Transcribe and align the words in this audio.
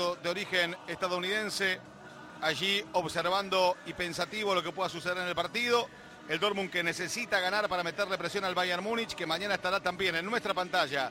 de 0.00 0.28
origen 0.28 0.76
estadounidense, 0.86 1.78
allí 2.40 2.82
observando 2.92 3.76
y 3.86 3.92
pensativo 3.92 4.54
lo 4.54 4.62
que 4.62 4.72
pueda 4.72 4.88
suceder 4.88 5.18
en 5.18 5.28
el 5.28 5.34
partido. 5.34 5.88
El 6.28 6.38
Dortmund 6.38 6.70
que 6.70 6.82
necesita 6.82 7.40
ganar 7.40 7.68
para 7.68 7.82
meterle 7.82 8.16
presión 8.16 8.44
al 8.44 8.54
Bayern 8.54 8.82
Múnich, 8.82 9.14
que 9.14 9.26
mañana 9.26 9.54
estará 9.54 9.80
también 9.80 10.16
en 10.16 10.24
nuestra 10.24 10.54
pantalla 10.54 11.10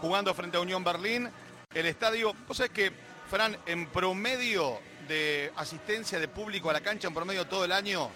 jugando 0.00 0.34
frente 0.34 0.56
a 0.56 0.60
Unión 0.60 0.84
Berlín. 0.84 1.30
El 1.72 1.86
estadio, 1.86 2.34
vos 2.46 2.56
sabés 2.56 2.72
que, 2.72 2.92
Fran, 3.30 3.56
en 3.64 3.86
promedio 3.86 4.78
de 5.08 5.52
asistencia 5.56 6.18
de 6.18 6.28
público 6.28 6.68
a 6.68 6.74
la 6.74 6.80
cancha, 6.80 7.08
en 7.08 7.14
promedio 7.14 7.46
todo 7.46 7.64
el 7.64 7.72
año, 7.72 8.10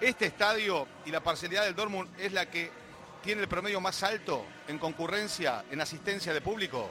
este 0.00 0.26
estadio 0.26 0.86
y 1.04 1.10
la 1.10 1.20
parcialidad 1.20 1.64
del 1.64 1.74
Dortmund 1.74 2.08
es 2.18 2.32
la 2.32 2.46
que 2.46 2.70
tiene 3.22 3.42
el 3.42 3.48
promedio 3.48 3.80
más 3.80 4.02
alto 4.02 4.44
en 4.68 4.78
concurrencia, 4.78 5.64
en 5.70 5.80
asistencia 5.80 6.32
de 6.32 6.40
público. 6.40 6.88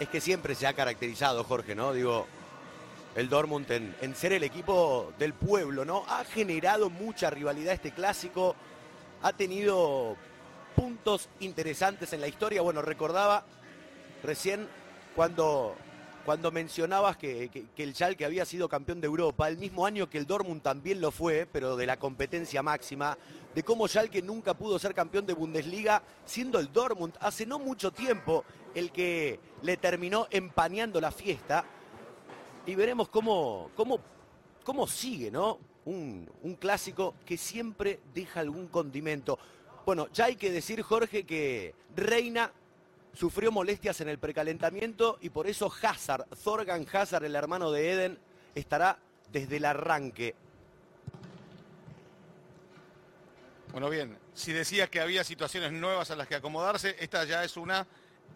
Es 0.00 0.08
que 0.08 0.20
siempre 0.20 0.54
se 0.54 0.66
ha 0.66 0.72
caracterizado, 0.72 1.44
Jorge, 1.44 1.74
¿no? 1.76 1.92
Digo, 1.92 2.26
el 3.14 3.28
Dortmund 3.28 3.70
en, 3.70 4.16
ser 4.16 4.32
el 4.32 4.42
equipo 4.42 5.12
del 5.18 5.34
pueblo, 5.34 5.84
¿no? 5.84 6.04
Ha 6.08 6.24
generado 6.24 6.90
mucha 6.90 7.30
rivalidad 7.30 7.74
este 7.74 7.92
clásico, 7.92 8.56
ha 9.22 9.32
tenido 9.32 10.16
puntos 10.74 11.28
interesantes 11.38 12.12
en 12.12 12.20
la 12.20 12.26
historia. 12.26 12.60
Bueno, 12.60 12.82
recordaba 12.82 13.44
recién 14.24 14.66
cuando, 15.14 15.76
cuando 16.24 16.50
mencionabas 16.50 17.16
que, 17.16 17.48
que, 17.50 17.66
que 17.76 17.82
el 17.84 17.94
Schalke 17.94 18.24
había 18.24 18.44
sido 18.44 18.68
campeón 18.68 19.00
de 19.00 19.06
Europa, 19.06 19.48
el 19.48 19.58
mismo 19.58 19.86
año 19.86 20.10
que 20.10 20.18
el 20.18 20.26
Dortmund 20.26 20.60
también 20.60 21.00
lo 21.00 21.12
fue, 21.12 21.46
pero 21.50 21.76
de 21.76 21.86
la 21.86 21.98
competencia 21.98 22.64
máxima, 22.64 23.16
de 23.54 23.62
cómo 23.62 23.86
Schalke 23.86 24.22
nunca 24.22 24.54
pudo 24.54 24.76
ser 24.80 24.92
campeón 24.92 25.24
de 25.24 25.34
Bundesliga, 25.34 26.02
siendo 26.26 26.58
el 26.58 26.72
Dortmund 26.72 27.14
hace 27.20 27.46
no 27.46 27.60
mucho 27.60 27.92
tiempo 27.92 28.44
el 28.74 28.90
que 28.90 29.38
le 29.62 29.76
terminó 29.76 30.26
empañando 30.30 31.00
la 31.00 31.10
fiesta. 31.10 31.64
Y 32.66 32.74
veremos 32.74 33.08
cómo, 33.08 33.70
cómo, 33.76 34.00
cómo 34.64 34.86
sigue, 34.86 35.30
¿no? 35.30 35.58
Un, 35.84 36.30
un 36.42 36.54
clásico 36.54 37.14
que 37.26 37.36
siempre 37.36 38.00
deja 38.14 38.40
algún 38.40 38.68
condimento. 38.68 39.38
Bueno, 39.84 40.08
ya 40.12 40.26
hay 40.26 40.36
que 40.36 40.50
decir, 40.50 40.80
Jorge, 40.82 41.24
que 41.24 41.74
Reina 41.94 42.50
sufrió 43.12 43.52
molestias 43.52 44.00
en 44.00 44.08
el 44.08 44.18
precalentamiento 44.18 45.18
y 45.20 45.30
por 45.30 45.46
eso 45.46 45.72
Hazard, 45.82 46.26
Thorgan 46.42 46.86
Hazard, 46.90 47.24
el 47.24 47.36
hermano 47.36 47.70
de 47.70 47.92
Eden, 47.92 48.18
estará 48.54 48.98
desde 49.30 49.56
el 49.58 49.64
arranque. 49.64 50.34
Bueno, 53.72 53.90
bien, 53.90 54.16
si 54.34 54.52
decías 54.52 54.88
que 54.88 55.00
había 55.00 55.24
situaciones 55.24 55.72
nuevas 55.72 56.10
a 56.10 56.16
las 56.16 56.28
que 56.28 56.36
acomodarse, 56.36 56.96
esta 57.00 57.24
ya 57.24 57.42
es 57.42 57.56
una 57.56 57.86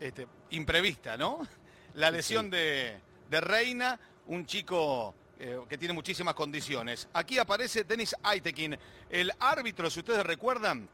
este, 0.01 0.27
imprevista, 0.51 1.17
¿no? 1.17 1.47
La 1.95 2.11
lesión 2.11 2.47
sí. 2.47 2.51
de, 2.53 3.01
de, 3.29 3.41
Reina, 3.41 3.99
un 4.27 4.47
chico 4.47 5.15
eh, 5.39 5.61
que 5.69 5.79
tiene 5.79 5.95
muchísimas 5.95 6.35
condiciones. 6.35 7.09
Aquí 7.13 7.39
aparece 7.39 7.85
Denis 7.85 8.15
Aitekin, 8.23 8.77
el 9.11 9.33
árbitro, 9.39 9.91
si 9.91 10.01
ustedes 10.01 10.25
recuerdan, 10.25 10.89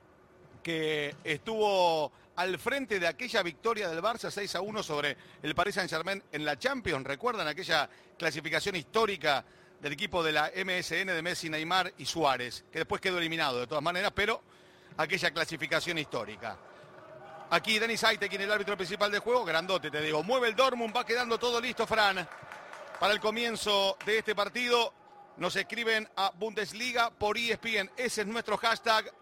que 0.62 1.14
estuvo 1.22 2.10
al 2.36 2.58
frente 2.58 2.98
de 2.98 3.06
aquella 3.06 3.42
victoria 3.42 3.88
del 3.88 4.02
Barça 4.02 4.30
6 4.30 4.56
a 4.56 4.60
1 4.60 4.82
sobre 4.82 5.16
el 5.42 5.54
Paris 5.54 5.76
Saint-Germain 5.76 6.22
en 6.32 6.44
la 6.44 6.58
Champions. 6.58 7.06
¿Recuerdan 7.06 7.46
aquella 7.46 7.88
clasificación 8.18 8.74
histórica 8.74 9.44
del 9.80 9.92
equipo 9.92 10.22
de 10.22 10.32
la 10.32 10.50
MSN 10.54 11.06
de 11.06 11.22
Messi, 11.22 11.48
Neymar 11.48 11.92
y 11.98 12.06
Suárez? 12.06 12.64
Que 12.72 12.80
después 12.80 13.00
quedó 13.00 13.18
eliminado 13.18 13.60
de 13.60 13.66
todas 13.66 13.84
maneras, 13.84 14.12
pero 14.14 14.42
aquella 14.96 15.30
clasificación 15.30 15.98
histórica. 15.98 16.56
Aquí 17.50 17.78
Denis 17.78 18.02
Aitekin, 18.02 18.40
el 18.40 18.52
árbitro 18.52 18.76
principal 18.76 19.10
del 19.10 19.20
juego, 19.20 19.44
grandote 19.44 19.90
te 19.90 20.00
digo. 20.00 20.22
Mueve 20.22 20.48
el 20.48 20.56
Dortmund, 20.56 20.96
va 20.96 21.04
quedando 21.04 21.38
todo 21.38 21.60
listo, 21.60 21.86
Fran. 21.86 22.26
Para 22.98 23.12
el 23.12 23.20
comienzo 23.20 23.96
de 24.06 24.18
este 24.18 24.34
partido, 24.34 24.92
nos 25.36 25.54
escriben 25.56 26.08
a 26.16 26.30
Bundesliga 26.30 27.10
por 27.10 27.36
ESPN. 27.36 27.90
Ese 27.96 28.22
es 28.22 28.26
nuestro 28.26 28.56
hashtag 28.56 29.12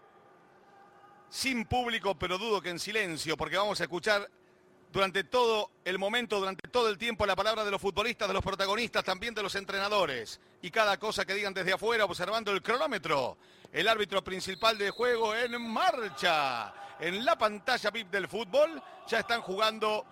sin 1.29 1.65
público, 1.65 2.15
pero 2.15 2.37
dudo 2.37 2.61
que 2.61 2.69
en 2.69 2.79
silencio, 2.79 3.35
porque 3.35 3.57
vamos 3.57 3.81
a 3.81 3.83
escuchar 3.83 4.29
durante 4.91 5.23
todo 5.23 5.71
el 5.83 5.97
momento, 5.97 6.39
durante 6.39 6.69
todo 6.69 6.87
el 6.87 6.99
tiempo, 6.99 7.25
la 7.25 7.35
palabra 7.35 7.65
de 7.65 7.71
los 7.71 7.81
futbolistas, 7.81 8.27
de 8.27 8.33
los 8.35 8.43
protagonistas, 8.43 9.03
también 9.03 9.33
de 9.33 9.41
los 9.41 9.55
entrenadores. 9.55 10.39
Y 10.61 10.69
cada 10.69 10.97
cosa 10.97 11.25
que 11.25 11.33
digan 11.33 11.53
desde 11.53 11.73
afuera, 11.73 12.05
observando 12.05 12.51
el 12.51 12.61
cronómetro. 12.61 13.37
El 13.71 13.87
árbitro 13.87 14.23
principal 14.23 14.77
de 14.77 14.91
juego 14.91 15.35
en 15.35 15.59
marcha. 15.59 16.71
En 16.99 17.25
la 17.25 17.37
pantalla 17.37 17.89
VIP 17.89 18.11
del 18.11 18.27
fútbol 18.27 18.81
ya 19.07 19.19
están 19.19 19.41
jugando 19.41 20.05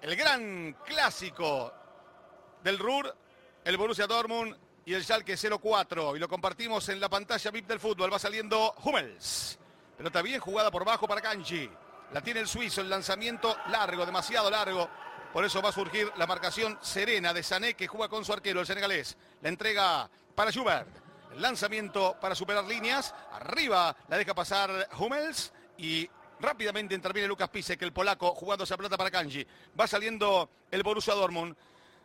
el 0.00 0.16
gran 0.16 0.74
clásico 0.84 1.72
del 2.62 2.78
RUR, 2.78 3.16
el 3.64 3.76
Borussia 3.76 4.06
Dortmund 4.06 4.56
y 4.84 4.94
el 4.94 5.04
Schalke 5.04 5.36
04. 5.36 6.16
Y 6.16 6.18
lo 6.18 6.28
compartimos 6.28 6.88
en 6.88 7.00
la 7.00 7.08
pantalla 7.08 7.50
VIP 7.50 7.66
del 7.66 7.80
fútbol. 7.80 8.12
Va 8.12 8.18
saliendo 8.18 8.74
Hummels. 8.82 9.58
Pelota 9.96 10.22
bien 10.22 10.40
jugada 10.40 10.70
por 10.70 10.84
bajo 10.84 11.06
para 11.06 11.20
Kanji. 11.20 11.70
La 12.12 12.20
tiene 12.20 12.40
el 12.40 12.48
suizo, 12.48 12.80
el 12.80 12.88
lanzamiento 12.88 13.56
largo, 13.68 14.06
demasiado 14.06 14.50
largo. 14.50 14.88
Por 15.32 15.44
eso 15.44 15.60
va 15.60 15.68
a 15.68 15.72
surgir 15.72 16.10
la 16.16 16.26
marcación 16.26 16.78
serena 16.80 17.34
de 17.34 17.42
Sané 17.42 17.74
que 17.74 17.86
juega 17.86 18.08
con 18.08 18.24
su 18.24 18.32
arquero, 18.32 18.60
el 18.60 18.66
senegalés. 18.66 19.16
La 19.42 19.50
entrega 19.50 20.08
para 20.34 20.50
Schubert. 20.50 20.88
El 21.32 21.42
lanzamiento 21.42 22.16
para 22.20 22.34
superar 22.34 22.64
líneas. 22.64 23.14
Arriba 23.32 23.94
la 24.08 24.16
deja 24.16 24.34
pasar 24.34 24.88
Hummels 24.98 25.52
y 25.78 26.08
rápidamente 26.40 26.94
interviene 26.94 27.28
Lucas 27.28 27.48
Pisek, 27.48 27.80
el 27.82 27.92
polaco, 27.92 28.34
jugando 28.34 28.64
esa 28.64 28.76
pelota 28.76 28.96
para 28.96 29.10
Kanji. 29.10 29.46
Va 29.78 29.86
saliendo 29.86 30.50
el 30.70 30.82
Borussia 30.82 31.14
Dortmund. 31.14 31.56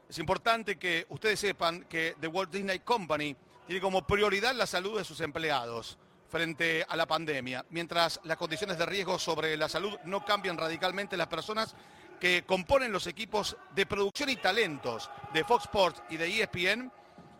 Es 0.07 0.17
importante 0.19 0.77
que 0.77 1.05
ustedes 1.09 1.39
sepan 1.39 1.83
que 1.85 2.15
The 2.19 2.27
Walt 2.27 2.51
Disney 2.51 2.79
Company 2.79 3.35
tiene 3.65 3.81
como 3.81 4.05
prioridad 4.05 4.53
la 4.53 4.67
salud 4.67 4.97
de 4.97 5.03
sus 5.03 5.21
empleados 5.21 5.97
frente 6.29 6.85
a 6.87 6.95
la 6.95 7.05
pandemia. 7.05 7.65
Mientras 7.69 8.19
las 8.23 8.37
condiciones 8.37 8.77
de 8.77 8.85
riesgo 8.85 9.19
sobre 9.19 9.55
la 9.55 9.69
salud 9.69 9.97
no 10.05 10.25
cambian 10.25 10.57
radicalmente, 10.57 11.15
las 11.15 11.27
personas 11.27 11.75
que 12.19 12.43
componen 12.43 12.91
los 12.91 13.07
equipos 13.07 13.55
de 13.75 13.85
producción 13.85 14.29
y 14.29 14.37
talentos 14.37 15.09
de 15.33 15.43
Fox 15.43 15.65
Sports 15.65 16.03
y 16.09 16.17
de 16.17 16.41
ESPN, 16.41 16.91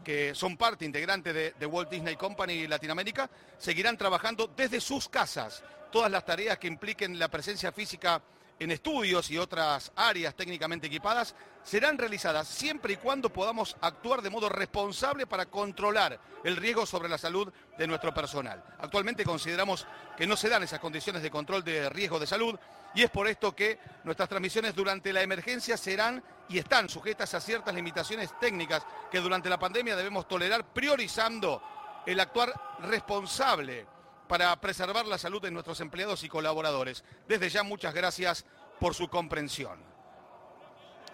que 0.04 0.36
son 0.36 0.58
parte 0.58 0.86
integrante 0.86 1.32
de, 1.32 1.52
de 1.52 1.66
Walt 1.66 1.90
Disney 1.90 2.16
Company 2.16 2.68
Latinoamérica, 2.68 3.30
seguirán 3.58 3.98
trabajando 3.98 4.48
desde 4.56 4.82
sus 4.82 5.08
casas. 5.10 5.64
Todas 5.94 6.10
las 6.10 6.26
tareas 6.26 6.58
que 6.58 6.66
impliquen 6.66 7.20
la 7.20 7.28
presencia 7.28 7.72
física 7.72 8.20
en 8.58 8.72
estudios 8.72 9.30
y 9.30 9.38
otras 9.38 9.92
áreas 9.96 10.34
técnicamente 10.34 10.88
equipadas 10.88 11.36
serán 11.64 12.00
realizadas 12.00 12.48
siempre 12.48 12.94
y 12.94 12.98
cuando 12.98 13.32
podamos 13.32 13.78
actuar 13.80 14.24
de 14.24 14.32
modo 14.32 14.50
responsable 14.50 15.28
para 15.28 15.46
controlar 15.46 16.20
el 16.44 16.58
riesgo 16.58 16.88
sobre 16.88 17.10
la 17.10 17.20
salud 17.20 17.54
de 17.78 17.86
nuestro 17.86 18.12
personal. 18.12 18.64
Actualmente 18.80 19.24
consideramos 19.24 19.86
que 20.18 20.26
no 20.26 20.36
se 20.36 20.50
dan 20.50 20.64
esas 20.64 20.80
condiciones 20.80 21.22
de 21.22 21.30
control 21.30 21.64
de 21.64 21.88
riesgo 21.90 22.18
de 22.18 22.26
salud 22.26 22.58
y 22.96 23.04
es 23.04 23.12
por 23.12 23.28
esto 23.28 23.56
que 23.56 23.78
nuestras 24.04 24.28
transmisiones 24.28 24.74
durante 24.74 25.14
la 25.14 25.22
emergencia 25.22 25.78
serán 25.78 26.24
y 26.50 26.58
están 26.58 26.90
sujetas 26.90 27.36
a 27.36 27.40
ciertas 27.40 27.76
limitaciones 27.76 28.32
técnicas 28.40 28.84
que 29.12 29.20
durante 29.20 29.48
la 29.48 29.60
pandemia 29.60 29.96
debemos 29.96 30.28
tolerar 30.28 30.66
priorizando 30.74 31.62
el 32.08 32.20
actuar 32.20 32.52
responsable 32.80 33.93
para 34.34 34.60
preservar 34.60 35.06
la 35.06 35.20
salud 35.20 35.40
de 35.40 35.52
nuestros 35.52 35.80
empleados 35.80 36.24
y 36.24 36.28
colaboradores. 36.28 37.04
Desde 37.28 37.52
ya 37.52 37.62
muchas 37.62 37.94
gracias 37.94 38.44
por 38.80 38.96
su 38.96 39.08
comprensión. 39.08 39.80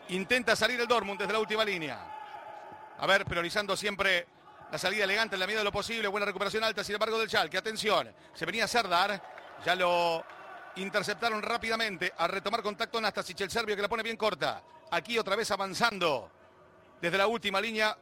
Intenta 0.08 0.56
salir 0.56 0.80
el 0.80 0.88
Dortmund 0.88 1.20
desde 1.20 1.34
la 1.34 1.40
última 1.40 1.66
línea. 1.66 2.00
A 2.98 3.06
ver, 3.06 3.26
priorizando 3.26 3.76
siempre 3.76 4.26
la 4.72 4.78
salida 4.78 5.04
elegante 5.04 5.36
en 5.36 5.42
la 5.42 5.48
medida 5.48 5.60
de 5.60 5.66
lo 5.66 5.72
posible. 5.74 6.08
Buena 6.08 6.28
recuperación 6.28 6.64
alta, 6.64 6.82
sin 6.82 6.96
embargo, 6.96 7.20
del 7.20 7.28
Schalke. 7.28 7.58
Atención, 7.58 8.10
se 8.34 8.46
venía 8.46 8.64
a 8.64 8.68
Serdar. 8.70 9.22
Ya 9.66 9.76
lo 9.76 10.24
interceptaron 10.78 11.42
rápidamente 11.42 12.14
a 12.18 12.26
retomar 12.26 12.64
contacto 12.64 13.02
Nastasic, 13.02 13.42
el 13.42 13.52
serbio 13.52 13.76
que 13.76 13.82
la 13.82 13.90
pone 13.90 14.02
bien 14.02 14.16
corta. 14.16 14.64
Aquí 14.92 15.20
otra 15.20 15.36
vez 15.36 15.52
avanzando 15.52 16.32
desde 17.02 17.18
la 17.18 17.28
última 17.28 17.60
línea. 17.60 17.98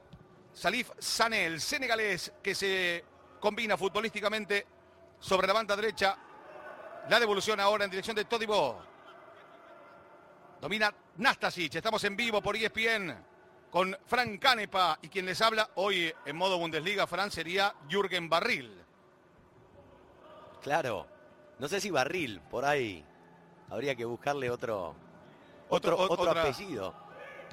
Salif 0.53 0.92
Sané, 1.00 1.47
el 1.47 1.59
senegalés 1.59 2.33
que 2.44 2.53
se 2.53 3.03
combina 3.39 3.77
futbolísticamente 3.77 4.76
sobre 5.19 5.48
la 5.48 5.54
banda 5.54 5.75
derecha. 5.75 6.18
La 7.10 7.19
devolución 7.19 7.60
ahora 7.60 7.86
en 7.86 7.92
dirección 7.92 8.16
de 8.16 8.25
Todibo. 8.25 8.81
Domina 10.60 10.94
Nastasic. 11.18 11.75
Estamos 11.75 12.04
en 12.04 12.16
vivo 12.16 12.42
por 12.42 12.56
ESPN 12.56 13.16
con 13.69 13.96
Fran 14.06 14.38
Canepa 14.38 14.98
y 15.02 15.10
quien 15.10 15.25
les 15.25 15.42
habla 15.42 15.69
hoy 15.75 16.14
en 16.25 16.36
modo 16.36 16.58
Bundesliga, 16.58 17.08
Fran, 17.08 17.31
sería 17.31 17.74
Jürgen 17.90 18.30
Barril. 18.30 18.72
Claro. 20.62 21.08
No 21.60 21.68
sé 21.68 21.81
si 21.81 21.90
Barril, 21.90 22.42
por 22.42 22.66
ahí 22.66 23.04
habría 23.69 23.96
que 23.96 24.06
buscarle 24.06 24.50
otro, 24.50 24.96
otro, 25.69 25.98
otro, 25.98 26.24
otro 26.24 26.40
apellido. 26.40 27.06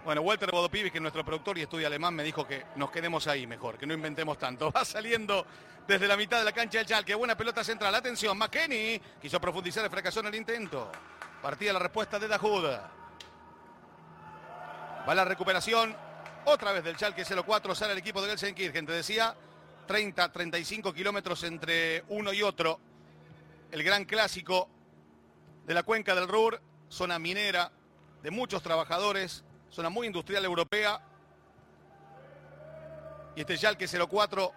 Bueno, 0.05 0.21
Walter 0.21 0.51
Bodopivis, 0.51 0.93
que 0.93 0.99
es 0.99 1.03
nuestro 1.03 1.25
productor 1.25 1.57
y 1.57 1.63
estudia 1.63 1.87
alemán, 1.87 2.15
me 2.15 2.23
dijo 2.23 2.47
que 2.47 2.67
nos 2.77 2.91
quedemos 2.91 3.27
ahí 3.27 3.47
mejor, 3.47 3.79
que 3.79 3.87
no 3.87 3.95
inventemos 3.95 4.37
tanto. 4.37 4.71
Va 4.77 4.85
saliendo 4.85 5.47
desde 5.89 6.07
la 6.07 6.15
mitad 6.15 6.39
de 6.39 6.45
la 6.45 6.53
cancha 6.53 6.77
del 6.77 6.87
Chalque. 6.87 7.15
Buena 7.15 7.35
pelota 7.35 7.65
central. 7.65 7.95
Atención, 7.95 8.37
McKenny 8.37 9.01
quiso 9.23 9.41
profundizar, 9.41 9.89
fracasó 9.89 10.21
en 10.21 10.27
el 10.27 10.35
intento. 10.35 10.93
Partía 11.41 11.73
la 11.73 11.79
respuesta 11.79 12.19
de 12.19 12.29
Dahoud. 12.29 12.65
Va 15.09 15.15
la 15.15 15.25
recuperación 15.25 15.97
otra 16.45 16.73
vez 16.73 16.85
del 16.85 16.97
Schalke 16.97 17.25
04, 17.25 17.75
sale 17.75 17.93
el 17.93 17.99
equipo 17.99 18.21
de 18.21 18.29
Gelsenkirchen. 18.29 18.85
Te 18.85 18.93
decía, 18.93 19.35
30, 19.87 20.33
35 20.33 20.93
kilómetros 20.93 21.45
entre 21.45 22.05
uno 22.09 22.35
y 22.35 22.43
otro. 22.43 22.79
El 23.71 23.83
gran 23.83 24.05
clásico 24.05 24.69
de 25.67 25.73
la 25.73 25.83
cuenca 25.83 26.15
del 26.15 26.29
Ruhr, 26.29 26.61
zona 26.91 27.19
minera 27.19 27.73
de 28.23 28.31
muchos 28.31 28.63
trabajadores, 28.63 29.44
zona 29.75 29.91
muy 29.91 30.07
industrial 30.07 30.45
europea. 30.45 31.01
Y 33.37 33.41
este 33.41 33.57
Schalke 33.57 33.87
04 33.87 34.53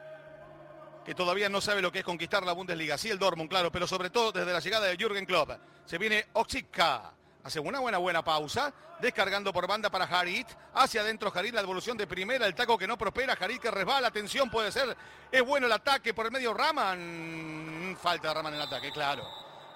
que 1.04 1.16
todavía 1.16 1.48
no 1.48 1.62
sabe 1.62 1.82
lo 1.82 1.92
que 1.92 2.00
es 2.00 2.06
conquistar 2.06 2.44
la 2.44 2.52
Bundesliga. 2.52 2.98
Sí, 2.98 3.10
el 3.10 3.18
Dortmund, 3.18 3.50
claro, 3.50 3.72
pero 3.72 3.88
sobre 3.88 4.10
todo 4.10 4.32
desde 4.34 4.52
la 4.52 4.60
llegada 4.60 4.88
de 4.88 4.98
Jürgen 4.98 5.26
Klopp. 5.26 5.52
Se 5.86 5.98
viene 5.98 6.28
Oxika. 6.34 7.14
Hace 7.46 7.62
una 7.62 7.80
buena, 7.80 7.98
buena 7.98 8.24
pausa. 8.24 8.74
Descargando 9.00 9.54
por 9.54 9.66
banda 9.68 9.90
para 9.90 10.04
Harit. 10.04 10.48
Hacia 10.74 11.00
adentro 11.00 11.32
Harit, 11.34 11.54
la 11.54 11.62
devolución 11.62 11.96
de 11.96 12.06
primera. 12.08 12.46
El 12.46 12.54
taco 12.54 12.78
que 12.78 12.86
no 12.86 12.98
prospera. 12.98 13.38
Harit 13.40 13.62
que 13.62 13.72
resbala. 13.72 14.10
Atención, 14.10 14.50
puede 14.50 14.70
ser. 14.70 14.98
Es 15.32 15.42
bueno 15.44 15.66
el 15.68 15.72
ataque 15.72 16.14
por 16.14 16.26
el 16.26 16.32
medio. 16.34 16.54
Raman. 16.54 17.98
Falta 18.02 18.28
de 18.28 18.34
Raman 18.34 18.54
en 18.54 18.60
el 18.60 18.68
ataque, 18.68 18.92
claro. 18.92 19.26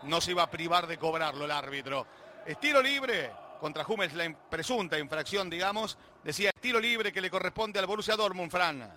No 0.03 0.19
se 0.19 0.31
iba 0.31 0.43
a 0.43 0.51
privar 0.51 0.85
de 0.85 0.97
cobrarlo 0.97 1.45
el 1.45 1.51
árbitro. 1.51 2.05
Estilo 2.45 2.81
libre 2.81 3.31
contra 3.61 3.85
Hummels, 3.87 4.15
la 4.15 4.35
presunta 4.49 4.97
infracción, 4.97 5.47
digamos. 5.47 5.95
Decía 6.23 6.49
estilo 6.49 6.79
libre 6.79 7.13
que 7.13 7.21
le 7.21 7.29
corresponde 7.29 7.77
al 7.77 7.85
Borussia 7.85 8.15
Dortmund, 8.15 8.49
Fran. 8.49 8.91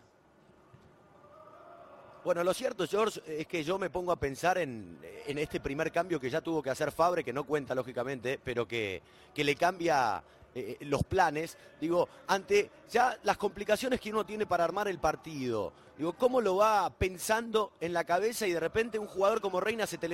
Bueno, 2.25 2.43
lo 2.43 2.55
cierto, 2.55 2.87
George, 2.87 3.20
es 3.26 3.46
que 3.46 3.62
yo 3.62 3.78
me 3.78 3.90
pongo 3.90 4.11
a 4.11 4.16
pensar 4.16 4.56
en, 4.56 4.99
este 5.26 5.61
primer 5.61 5.93
cambio 5.93 6.19
que 6.19 6.31
ya 6.31 6.40
tuvo 6.40 6.62
que 6.62 6.70
hacer 6.70 6.93
Fabre, 6.93 7.22
que 7.22 7.34
no 7.34 7.44
cuenta 7.44 7.75
lógicamente, 7.75 8.40
pero 8.43 8.66
que, 8.66 9.02
que 9.34 9.44
le 9.44 9.55
cambia 9.55 10.25
eh, 10.55 10.79
los 10.81 11.03
planes. 11.03 11.59
Digo, 11.81 12.09
ante 12.27 12.71
ya 12.91 13.19
las 13.25 13.37
complicaciones 13.37 14.01
que 14.01 14.11
uno 14.11 14.25
tiene 14.25 14.47
para 14.47 14.65
armar 14.65 14.89
el 14.89 14.99
partido. 14.99 15.73
Digo, 15.97 16.12
¿cómo 16.15 16.41
lo 16.41 16.56
va 16.56 16.91
pensando 16.91 17.73
en 17.81 17.93
la 17.93 18.05
cabeza 18.05 18.47
y 18.47 18.53
de 18.53 18.61
repente 18.61 18.99
un 18.99 19.06
jugador 19.06 19.41
como 19.41 19.61
Reina 19.61 19.87
se 19.87 19.99
te 19.99 20.09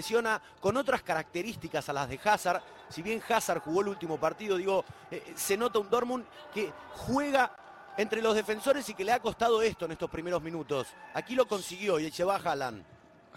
con 0.61 0.77
otras 0.77 1.03
características 1.03 1.89
a 1.89 1.93
las 1.93 2.09
de 2.09 2.21
Hazard? 2.23 2.63
Si 2.89 3.03
bien 3.03 3.23
Hazard 3.27 3.61
jugó 3.61 3.81
el 3.81 3.89
último 3.89 4.19
partido, 4.19 4.57
digo, 4.57 4.85
eh, 5.11 5.33
se 5.35 5.57
nota 5.57 5.79
un 5.79 5.89
Dortmund 5.89 6.25
que 6.53 6.73
juega 6.93 7.55
entre 7.97 8.23
los 8.23 8.35
defensores 8.35 8.89
y 8.89 8.95
que 8.95 9.05
le 9.05 9.13
ha 9.13 9.21
costado 9.21 9.63
esto 9.63 9.85
en 9.85 9.93
estos 9.93 10.11
primeros 10.11 10.43
minutos. 10.43 10.89
Aquí 11.15 11.35
lo 11.35 11.47
consiguió 11.47 11.99
y 11.99 12.11
se 12.11 12.25
va 12.25 12.37
Haaland. 12.37 12.85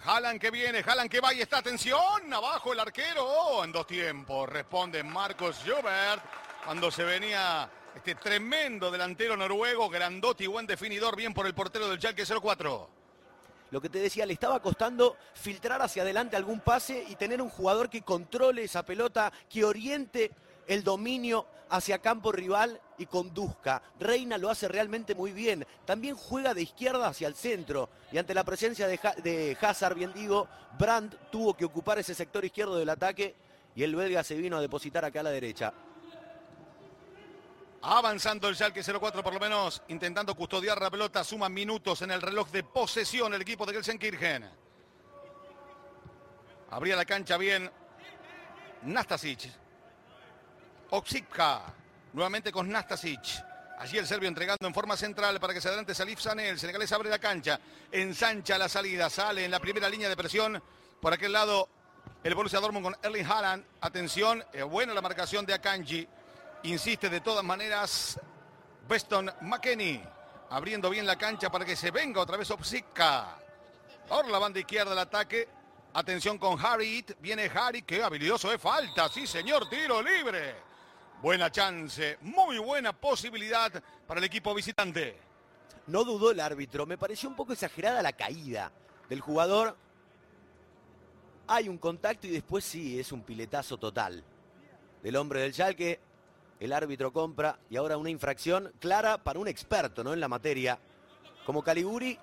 Haaland 0.06 0.40
que 0.40 0.52
viene, 0.52 0.84
Haaland 0.86 1.10
que 1.10 1.22
va 1.22 1.34
y 1.34 1.42
está, 1.42 1.60
atención, 1.60 2.34
abajo 2.34 2.74
el 2.74 2.80
arquero, 2.80 3.64
en 3.64 3.72
dos 3.72 3.88
tiempos, 3.88 4.50
responde 4.50 5.02
Marcos 5.02 5.58
Schubert, 5.64 6.22
cuando 6.66 6.92
se 6.92 7.04
venía 7.04 7.70
este 7.96 8.16
tremendo 8.16 8.90
delantero 8.90 9.36
noruego, 9.36 9.90
grandote 9.90 10.46
y 10.46 10.48
buen 10.48 10.66
definidor, 10.66 11.16
bien 11.16 11.34
por 11.34 11.46
el 11.46 11.54
portero 11.54 11.90
del 11.90 12.00
Schalke 12.00 12.26
04. 12.26 12.90
Lo 13.72 13.82
que 13.82 13.90
te 13.90 14.00
decía, 14.00 14.26
le 14.26 14.34
estaba 14.34 14.62
costando 14.62 15.18
filtrar 15.34 15.82
hacia 15.82 16.04
adelante 16.04 16.36
algún 16.36 16.60
pase 16.60 17.06
y 17.10 17.16
tener 17.16 17.42
un 17.42 17.50
jugador 17.50 17.90
que 17.90 18.04
controle 18.04 18.64
esa 18.64 18.84
pelota, 18.84 19.32
que 19.50 19.66
oriente 19.66 20.32
el 20.68 20.84
dominio 20.84 21.48
hacia 21.70 21.98
campo 21.98 22.32
rival 22.32 22.80
y 23.00 23.08
conduzca. 23.08 23.82
Reina 24.00 24.38
lo 24.38 24.50
hace 24.50 24.68
realmente 24.68 25.16
muy 25.16 25.32
bien. 25.32 25.66
También 25.86 26.16
juega 26.16 26.54
de 26.54 26.62
izquierda 26.62 27.08
hacia 27.08 27.28
el 27.28 27.36
centro. 27.36 27.90
Y 28.12 28.20
ante 28.20 28.36
la 28.36 28.44
presencia 28.44 28.88
de, 28.88 29.58
Hazard, 29.60 29.96
bien 29.96 30.14
digo, 30.14 30.48
Brandt 30.78 31.16
tuvo 31.32 31.56
que 31.56 31.66
ocupar 31.66 31.98
ese 31.98 32.14
sector 32.14 32.46
izquierdo 32.46 32.78
del 32.78 32.90
ataque 32.90 33.34
y 33.76 33.82
el 33.82 33.96
belga 33.96 34.24
se 34.24 34.36
vino 34.36 34.58
a 34.58 34.62
depositar 34.62 35.04
acá 35.04 35.22
a 35.22 35.24
la 35.24 35.32
derecha. 35.32 35.74
Avanzando 37.86 38.48
el 38.48 38.56
Schalke 38.56 38.82
04 38.82 39.22
por 39.22 39.34
lo 39.34 39.40
menos, 39.42 39.82
intentando 39.90 40.34
custodiar 40.36 40.82
la 40.82 40.90
pelota, 40.90 41.22
suma 41.22 41.50
minutos 41.50 42.02
en 42.02 42.12
el 42.12 42.22
reloj 42.22 42.50
de 42.50 42.64
posesión 42.64 43.34
el 43.34 43.42
equipo 43.42 43.66
de 43.66 43.74
Gelsenkirchen. 43.74 44.50
Abría 46.70 46.96
la 46.96 47.04
cancha 47.04 47.36
bien 47.36 47.70
Nastasic. 48.84 49.52
Oksipka. 50.92 51.62
Nuevamente 52.14 52.54
con 52.54 52.70
Nastasic. 52.70 53.44
Allí 53.78 53.98
el 53.98 54.08
serbio 54.08 54.30
entregando 54.30 54.66
en 54.66 54.74
forma 54.74 54.96
central 54.96 55.42
para 55.42 55.54
que 55.54 55.60
se 55.60 55.68
adelante 55.68 55.94
Salif 55.94 56.22
Sané. 56.22 56.50
El 56.50 56.60
senegalés 56.60 56.92
abre 56.94 57.10
la 57.10 57.20
cancha. 57.20 57.60
Ensancha 57.92 58.58
la 58.58 58.70
salida. 58.70 59.10
Sale 59.10 59.44
en 59.44 59.52
la 59.52 59.60
primera 59.60 59.90
línea 59.90 60.08
de 60.08 60.16
presión. 60.16 60.64
Por 61.02 61.12
aquel 61.12 61.34
lado 61.34 61.68
el 62.24 62.34
Borussia 62.34 62.62
Dortmund 62.62 62.86
con 62.86 62.96
Erling 63.04 63.26
Haaland. 63.26 63.66
Atención. 63.82 64.42
Es 64.54 64.64
buena 64.64 64.94
la 64.94 65.02
marcación 65.02 65.46
de 65.46 65.54
Akanji. 65.54 66.08
Insiste 66.64 67.10
de 67.10 67.22
todas 67.22 67.44
maneras 67.44 68.20
Weston 68.90 69.32
McKenney. 69.42 70.04
Abriendo 70.50 70.90
bien 70.90 71.06
la 71.06 71.18
cancha 71.18 71.52
para 71.52 71.66
que 71.66 71.76
se 71.76 71.92
venga 71.92 72.22
otra 72.22 72.38
vez 72.38 72.50
Oksipka. 72.52 73.38
Por 74.08 74.30
la 74.30 74.40
banda 74.40 74.60
izquierda 74.60 74.94
el 74.94 75.00
ataque. 75.00 75.48
Atención 75.94 76.38
con 76.38 76.60
Harry. 76.64 77.06
Viene 77.20 77.52
Harry. 77.54 77.82
Qué 77.82 78.04
habilidoso 78.04 78.52
es. 78.52 78.62
Falta. 78.62 79.10
Sí, 79.10 79.28
señor. 79.28 79.70
Tiro 79.70 80.02
libre. 80.02 80.74
Buena 81.24 81.50
chance, 81.50 82.18
muy 82.20 82.58
buena 82.58 82.92
posibilidad 82.92 83.72
para 84.06 84.20
el 84.20 84.26
equipo 84.26 84.54
visitante. 84.54 85.18
No 85.88 86.04
dudó 86.04 86.32
el 86.32 86.42
árbitro, 86.42 86.86
me 86.86 86.98
pareció 86.98 87.30
un 87.30 87.36
poco 87.38 87.54
exagerada 87.54 88.02
la 88.02 88.12
caída 88.12 88.74
del 89.08 89.22
jugador. 89.22 89.78
Hay 91.48 91.70
un 91.70 91.78
contacto 91.78 92.28
y 92.28 92.32
después 92.32 92.66
sí, 92.66 93.00
es 93.00 93.14
un 93.14 93.22
piletazo 93.22 93.78
total 93.78 94.22
del 95.02 95.16
hombre 95.16 95.40
del 95.40 95.54
Schalke. 95.54 96.02
El 96.64 96.72
árbitro 96.72 97.12
compra 97.12 97.60
y 97.70 97.76
ahora 97.76 97.98
una 97.98 98.10
infracción 98.10 98.72
clara 98.80 99.18
para 99.18 99.38
un 99.38 99.50
experto 99.50 100.02
¿no? 100.02 100.14
en 100.14 100.22
la 100.22 100.30
materia, 100.30 100.80
como 101.46 101.62
Caliguri, 101.62 102.18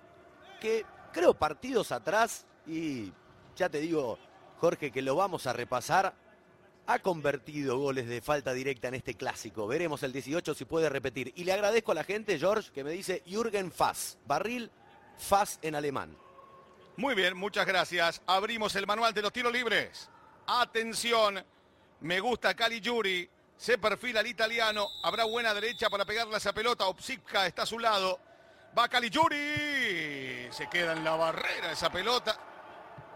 que 0.58 0.86
creo 1.12 1.34
partidos 1.34 1.92
atrás, 1.92 2.46
y 2.66 3.12
ya 3.54 3.68
te 3.68 3.80
digo, 3.80 4.18
Jorge, 4.58 4.90
que 4.90 5.02
lo 5.02 5.14
vamos 5.14 5.46
a 5.46 5.52
repasar, 5.52 6.14
ha 6.86 6.98
convertido 7.00 7.76
goles 7.76 8.08
de 8.08 8.22
falta 8.22 8.54
directa 8.54 8.88
en 8.88 8.94
este 8.94 9.12
clásico. 9.12 9.66
Veremos 9.66 10.02
el 10.04 10.12
18 10.14 10.54
si 10.54 10.64
puede 10.64 10.88
repetir. 10.88 11.34
Y 11.36 11.44
le 11.44 11.52
agradezco 11.52 11.92
a 11.92 11.96
la 11.96 12.04
gente, 12.04 12.38
George, 12.38 12.72
que 12.72 12.82
me 12.82 12.92
dice 12.92 13.22
Jürgen 13.26 13.70
Fass. 13.70 14.16
Barril 14.26 14.70
Fass 15.18 15.58
en 15.60 15.74
alemán. 15.74 16.16
Muy 16.96 17.14
bien, 17.14 17.36
muchas 17.36 17.66
gracias. 17.66 18.22
Abrimos 18.24 18.74
el 18.74 18.86
manual 18.86 19.12
de 19.12 19.20
los 19.20 19.34
tiros 19.34 19.52
libres. 19.52 20.08
Atención, 20.46 21.44
me 22.00 22.20
gusta 22.20 22.54
Cali 22.54 22.80
Yuri. 22.80 23.28
Se 23.60 23.76
perfila 23.76 24.20
el 24.20 24.26
italiano. 24.26 24.88
Habrá 25.02 25.24
buena 25.24 25.52
derecha 25.52 25.90
para 25.90 26.06
pegarle 26.06 26.38
esa 26.38 26.54
pelota. 26.54 26.86
Opsipka 26.86 27.46
está 27.46 27.64
a 27.64 27.66
su 27.66 27.78
lado. 27.78 28.18
Va 28.76 28.88
Yuri. 28.88 30.50
Se 30.50 30.66
queda 30.70 30.94
en 30.94 31.04
la 31.04 31.14
barrera 31.14 31.70
esa 31.70 31.92
pelota. 31.92 32.40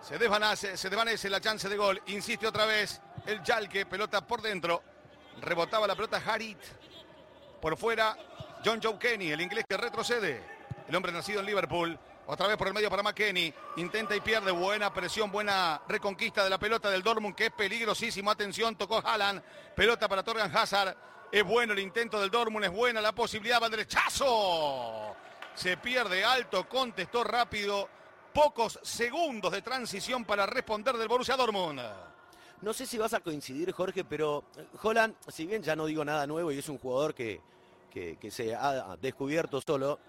Se 0.02 0.18
desvanece, 0.18 0.76
se 0.76 0.90
desvanece 0.90 1.30
la 1.30 1.40
chance 1.40 1.66
de 1.66 1.78
gol. 1.78 2.02
Insiste 2.08 2.46
otra 2.46 2.66
vez 2.66 3.00
el 3.24 3.42
Yalke, 3.42 3.86
pelota 3.86 4.26
por 4.26 4.42
dentro. 4.42 4.82
Rebotaba 5.40 5.86
la 5.86 5.94
pelota 5.94 6.22
Harit. 6.26 6.58
Por 7.62 7.78
fuera, 7.78 8.14
John 8.62 8.80
Joe 8.82 8.98
Kenny, 8.98 9.32
el 9.32 9.40
inglés 9.40 9.64
que 9.66 9.78
retrocede. 9.78 10.42
El 10.86 10.94
hombre 10.94 11.10
nacido 11.10 11.40
en 11.40 11.46
Liverpool. 11.46 11.98
Otra 12.26 12.46
vez 12.46 12.56
por 12.56 12.68
el 12.68 12.74
medio 12.74 12.88
para 12.88 13.02
McKenny. 13.02 13.52
Intenta 13.76 14.16
y 14.16 14.20
pierde. 14.20 14.50
Buena 14.50 14.92
presión, 14.92 15.30
buena 15.30 15.82
reconquista 15.86 16.42
de 16.42 16.50
la 16.50 16.58
pelota 16.58 16.90
del 16.90 17.02
Dortmund, 17.02 17.34
que 17.34 17.46
es 17.46 17.52
peligrosísimo. 17.52 18.30
Atención, 18.30 18.76
tocó 18.76 18.98
Haaland. 18.98 19.42
Pelota 19.74 20.08
para 20.08 20.22
Torgan 20.22 20.54
Hazard. 20.56 20.96
Es 21.30 21.44
bueno 21.44 21.72
el 21.72 21.80
intento 21.80 22.20
del 22.20 22.30
Dortmund, 22.30 22.64
es 22.64 22.72
buena 22.72 23.00
la 23.00 23.12
posibilidad. 23.12 23.62
Va 23.62 23.68
derechazo. 23.68 25.16
Se 25.54 25.76
pierde 25.76 26.24
alto, 26.24 26.68
contestó 26.68 27.24
rápido. 27.24 27.88
Pocos 28.32 28.80
segundos 28.82 29.52
de 29.52 29.62
transición 29.62 30.24
para 30.24 30.46
responder 30.46 30.96
del 30.96 31.08
Borussia 31.08 31.36
Dortmund. 31.36 31.80
No 32.62 32.72
sé 32.72 32.86
si 32.86 32.96
vas 32.96 33.12
a 33.12 33.20
coincidir, 33.20 33.70
Jorge, 33.72 34.04
pero 34.04 34.44
eh, 34.56 34.66
Holland, 34.82 35.14
si 35.28 35.46
bien 35.46 35.62
ya 35.62 35.76
no 35.76 35.84
digo 35.84 36.04
nada 36.04 36.26
nuevo 36.26 36.50
y 36.50 36.58
es 36.58 36.68
un 36.68 36.78
jugador 36.78 37.14
que, 37.14 37.40
que, 37.90 38.30
se 38.30 38.54
ha 38.54 38.96
descubierto 39.00 39.60
solo, 39.60 40.00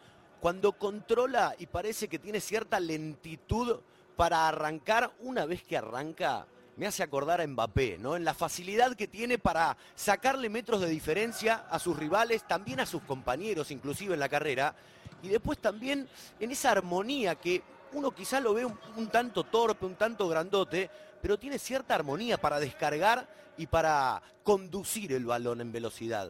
cuando 0.46 0.74
controla 0.74 1.56
y 1.58 1.66
parece 1.66 2.08
que 2.08 2.20
tiene 2.20 2.40
cierta 2.40 2.80
lentitud 2.80 3.80
para 4.16 4.48
arrancar, 4.48 5.12
una 5.22 5.48
vez 5.48 5.64
que 5.64 5.75
arranca, 5.75 6.46
me 6.78 6.86
hace 6.86 7.02
acordar 7.02 7.42
a 7.42 7.48
Mbappé, 7.48 7.98
¿no? 7.98 8.16
En 8.16 8.24
la 8.24 8.36
facilidad 8.36 8.96
que 8.96 9.08
tiene 9.08 9.40
para 9.40 9.75
sacarle 9.96 10.50
metros 10.50 10.82
de 10.82 10.88
diferencia 10.88 11.66
a 11.68 11.80
sus 11.80 11.98
rivales, 11.98 12.48
también 12.48 12.80
a 12.80 12.86
sus 12.86 13.02
compañeros, 13.02 13.72
inclusive 13.72 14.14
en 14.14 14.20
la 14.20 14.30
carrera, 14.30 14.75
y 15.24 15.30
después 15.30 15.58
también 15.58 16.08
en 16.40 16.52
esa 16.52 16.70
armonía 16.70 17.34
que 17.34 17.64
uno 17.94 18.12
quizá 18.12 18.40
lo 18.40 18.54
ve 18.54 18.66
un 18.66 19.08
tanto 19.08 19.46
torpe, 19.46 19.88
un 19.88 19.96
tanto 19.96 20.30
grandote, 20.30 20.92
pero 21.24 21.40
tiene 21.40 21.58
cierta 21.58 21.96
armonía 21.96 22.38
para 22.38 22.60
descargar 22.60 23.28
y 23.58 23.66
para 23.66 24.22
conducir 24.44 25.12
el 25.12 25.25
balón 25.25 25.60
en 25.62 25.72
velocidad. 25.72 26.30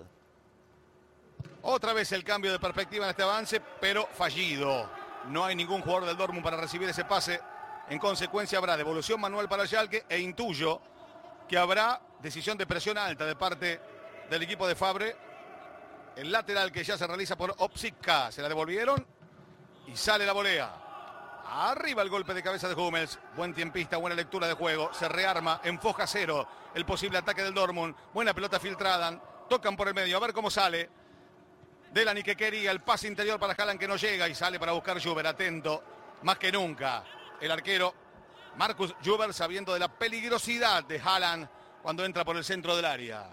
Otra 1.62 1.94
vez 1.94 2.12
el 2.12 2.24
cambio 2.24 2.52
de 2.52 2.60
perspectiva 2.60 3.06
en 3.06 3.12
este 3.12 3.24
avance, 3.24 3.62
pero 3.80 4.08
fallido. 4.14 4.90
No 5.30 5.44
hay 5.46 5.56
ningún 5.56 5.82
jugador 5.82 6.06
del 6.06 6.18
Dortmund 6.18 6.44
para 6.44 6.58
recibir 6.58 6.88
ese 6.90 7.06
pase. 7.06 7.40
En 7.90 8.00
consecuencia 8.00 8.58
habrá 8.58 8.78
devolución 8.78 9.20
manual 9.20 9.48
para 9.50 9.66
Schalke 9.66 10.06
e 10.10 10.20
intuyo 10.20 10.82
que 11.48 11.58
habrá 11.58 12.02
decisión 12.22 12.58
de 12.58 12.66
presión 12.66 12.98
alta 12.98 13.26
de 13.26 13.36
parte 13.36 13.80
del 14.30 14.44
equipo 14.44 14.68
de 14.68 14.76
Fabre. 14.76 15.16
el 16.16 16.32
lateral 16.32 16.72
que 16.72 16.84
ya 16.84 16.98
se 16.98 17.06
realiza 17.06 17.36
por 17.36 17.54
Opsica. 17.60 18.32
Se 18.32 18.42
la 18.42 18.50
devolvieron 18.50 19.06
y 19.88 19.96
sale 19.96 20.26
la 20.26 20.34
volea. 20.34 20.82
Arriba 21.48 22.02
el 22.02 22.10
golpe 22.10 22.34
de 22.34 22.42
cabeza 22.42 22.68
de 22.68 22.74
Hummels. 22.74 23.20
Buen 23.36 23.54
tiempista, 23.54 23.98
buena 23.98 24.16
lectura 24.16 24.48
de 24.48 24.54
juego. 24.54 24.92
Se 24.94 25.08
rearma, 25.08 25.62
enfoja 25.64 26.08
cero 26.08 26.48
el 26.74 26.86
posible 26.86 27.18
ataque 27.18 27.44
del 27.44 27.54
Dortmund. 27.54 27.96
Buena 28.14 28.34
pelota 28.34 28.60
filtrada. 28.60 29.20
Tocan 29.48 29.78
por 29.78 29.88
el 29.88 29.94
medio, 29.94 30.18
a 30.18 30.20
ver 30.20 30.34
cómo 30.34 30.50
sale. 30.50 30.90
Delany 31.96 32.24
que 32.24 32.36
quería 32.36 32.72
el 32.72 32.82
pase 32.82 33.08
interior 33.08 33.40
para 33.40 33.54
Haaland 33.54 33.80
que 33.80 33.88
no 33.88 33.96
llega 33.96 34.28
y 34.28 34.36
sale 34.36 34.60
para 34.60 34.74
buscar 34.74 35.02
Juber. 35.02 35.26
Atento, 35.26 35.82
más 36.24 36.38
que 36.38 36.52
nunca. 36.52 37.06
El 37.40 37.50
arquero 37.50 37.94
Marcus 38.58 38.94
Juber 39.02 39.34
sabiendo 39.34 39.74
de 39.74 39.80
la 39.80 39.88
peligrosidad 39.88 40.84
de 40.84 41.00
Haaland 41.00 41.48
cuando 41.82 42.04
entra 42.04 42.26
por 42.26 42.36
el 42.36 42.44
centro 42.44 42.76
del 42.76 42.84
área. 42.84 43.30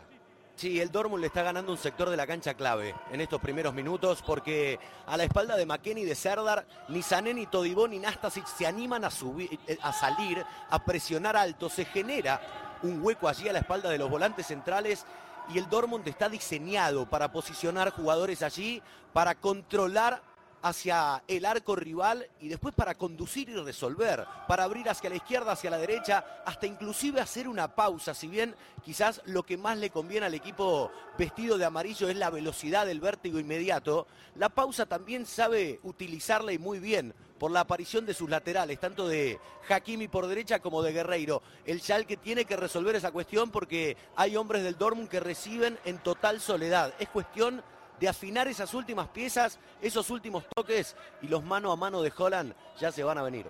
Sí, 0.55 0.81
el 0.81 0.93
Dortmund 0.93 1.23
le 1.23 1.27
está 1.27 1.43
ganando 1.43 1.73
un 1.73 1.79
sector 1.79 2.09
de 2.09 2.17
la 2.17 2.25
cancha 2.25 2.55
clave 2.55 2.95
en 3.11 3.21
estos 3.21 3.41
primeros 3.41 3.75
minutos 3.75 4.23
porque 4.25 4.79
a 5.07 5.17
la 5.17 5.25
espalda 5.25 5.57
de 5.57 5.67
McKenny 5.67 6.05
de 6.05 6.15
Serdar, 6.15 6.65
ni 6.87 7.03
Sané, 7.03 7.35
ni 7.35 7.47
Todibó, 7.47 7.89
ni 7.89 7.99
Nastasic 7.99 8.47
se 8.47 8.65
animan 8.65 9.05
a, 9.05 9.11
subir, 9.11 9.59
eh, 9.67 9.77
a 9.83 9.93
salir, 9.93 10.41
a 10.71 10.85
presionar 10.85 11.37
alto. 11.37 11.69
Se 11.69 11.85
genera 11.87 12.79
un 12.85 13.03
hueco 13.03 13.29
allí 13.29 13.49
a 13.49 13.53
la 13.55 13.59
espalda 13.59 13.91
de 13.91 13.99
los 13.99 14.09
volantes 14.09 14.47
centrales 14.47 15.05
y 15.49 15.59
el 15.59 15.69
Dortmund 15.69 16.07
está 16.07 16.29
diseñado 16.29 17.09
para 17.09 17.33
posicionar 17.33 17.91
jugadores 17.91 18.43
allí, 18.43 18.83
para 19.13 19.35
controlar 19.35 20.23
hacia 20.63 21.23
el 21.29 21.45
arco 21.45 21.77
rival 21.77 22.29
y 22.41 22.49
después 22.49 22.75
para 22.75 22.95
conducir 22.95 23.49
y 23.49 23.55
resolver, 23.55 24.25
para 24.49 24.65
abrir 24.65 24.89
hacia 24.89 25.11
la 25.11 25.17
izquierda, 25.17 25.53
hacia 25.53 25.71
la 25.71 25.79
derecha, 25.79 26.25
hasta 26.47 26.67
inclusive 26.67 27.21
hacer 27.21 27.49
una 27.49 27.75
pausa, 27.75 28.15
si 28.15 28.29
bien 28.29 28.55
quizás 28.85 29.21
lo 29.27 29.43
que 29.43 29.57
más 29.57 29.79
le 29.79 29.91
conviene 29.91 30.27
al 30.27 30.35
equipo 30.35 30.91
vestido 31.19 31.59
de 31.59 31.65
amarillo 31.65 32.09
es 32.09 32.17
la 32.17 32.31
velocidad 32.31 32.87
del 32.87 33.01
vértigo 33.01 33.39
inmediato, 33.39 34.07
la 34.37 34.49
pausa 34.49 34.87
también 34.87 35.27
sabe 35.27 35.81
utilizarla 35.83 36.53
y 36.53 36.59
muy 36.59 36.79
bien 36.79 37.15
por 37.43 37.51
la 37.51 37.59
aparición 37.59 38.07
de 38.07 38.15
sus 38.15 38.31
laterales, 38.31 38.79
tanto 38.79 39.09
de 39.09 39.41
Hakimi 39.69 40.07
por 40.07 40.29
derecha 40.29 40.61
como 40.61 40.81
de 40.81 40.93
Guerreiro. 40.93 41.43
El 41.65 41.83
que 42.07 42.17
tiene 42.17 42.45
que 42.45 42.57
resolver 42.57 42.95
esa 42.95 43.11
cuestión 43.11 43.51
porque 43.51 43.97
hay 44.15 44.37
hombres 44.37 44.63
del 44.63 44.79
Dortmund 44.79 45.09
que 45.09 45.19
reciben 45.19 45.77
en 45.85 45.99
total 45.99 46.41
soledad. 46.41 46.95
Es 47.01 47.09
cuestión 47.09 47.65
de 48.03 48.09
afinar 48.09 48.49
esas 48.49 48.75
últimas 48.75 49.07
piezas, 49.07 49.61
esos 49.81 50.11
últimos 50.11 50.45
toques 50.53 50.97
y 51.21 51.29
los 51.29 51.45
mano 51.45 51.71
a 51.71 51.77
mano 51.77 52.03
de 52.03 52.13
Holland 52.17 52.53
ya 52.77 52.91
se 52.91 53.05
van 53.05 53.17
a 53.17 53.23
venir. 53.23 53.49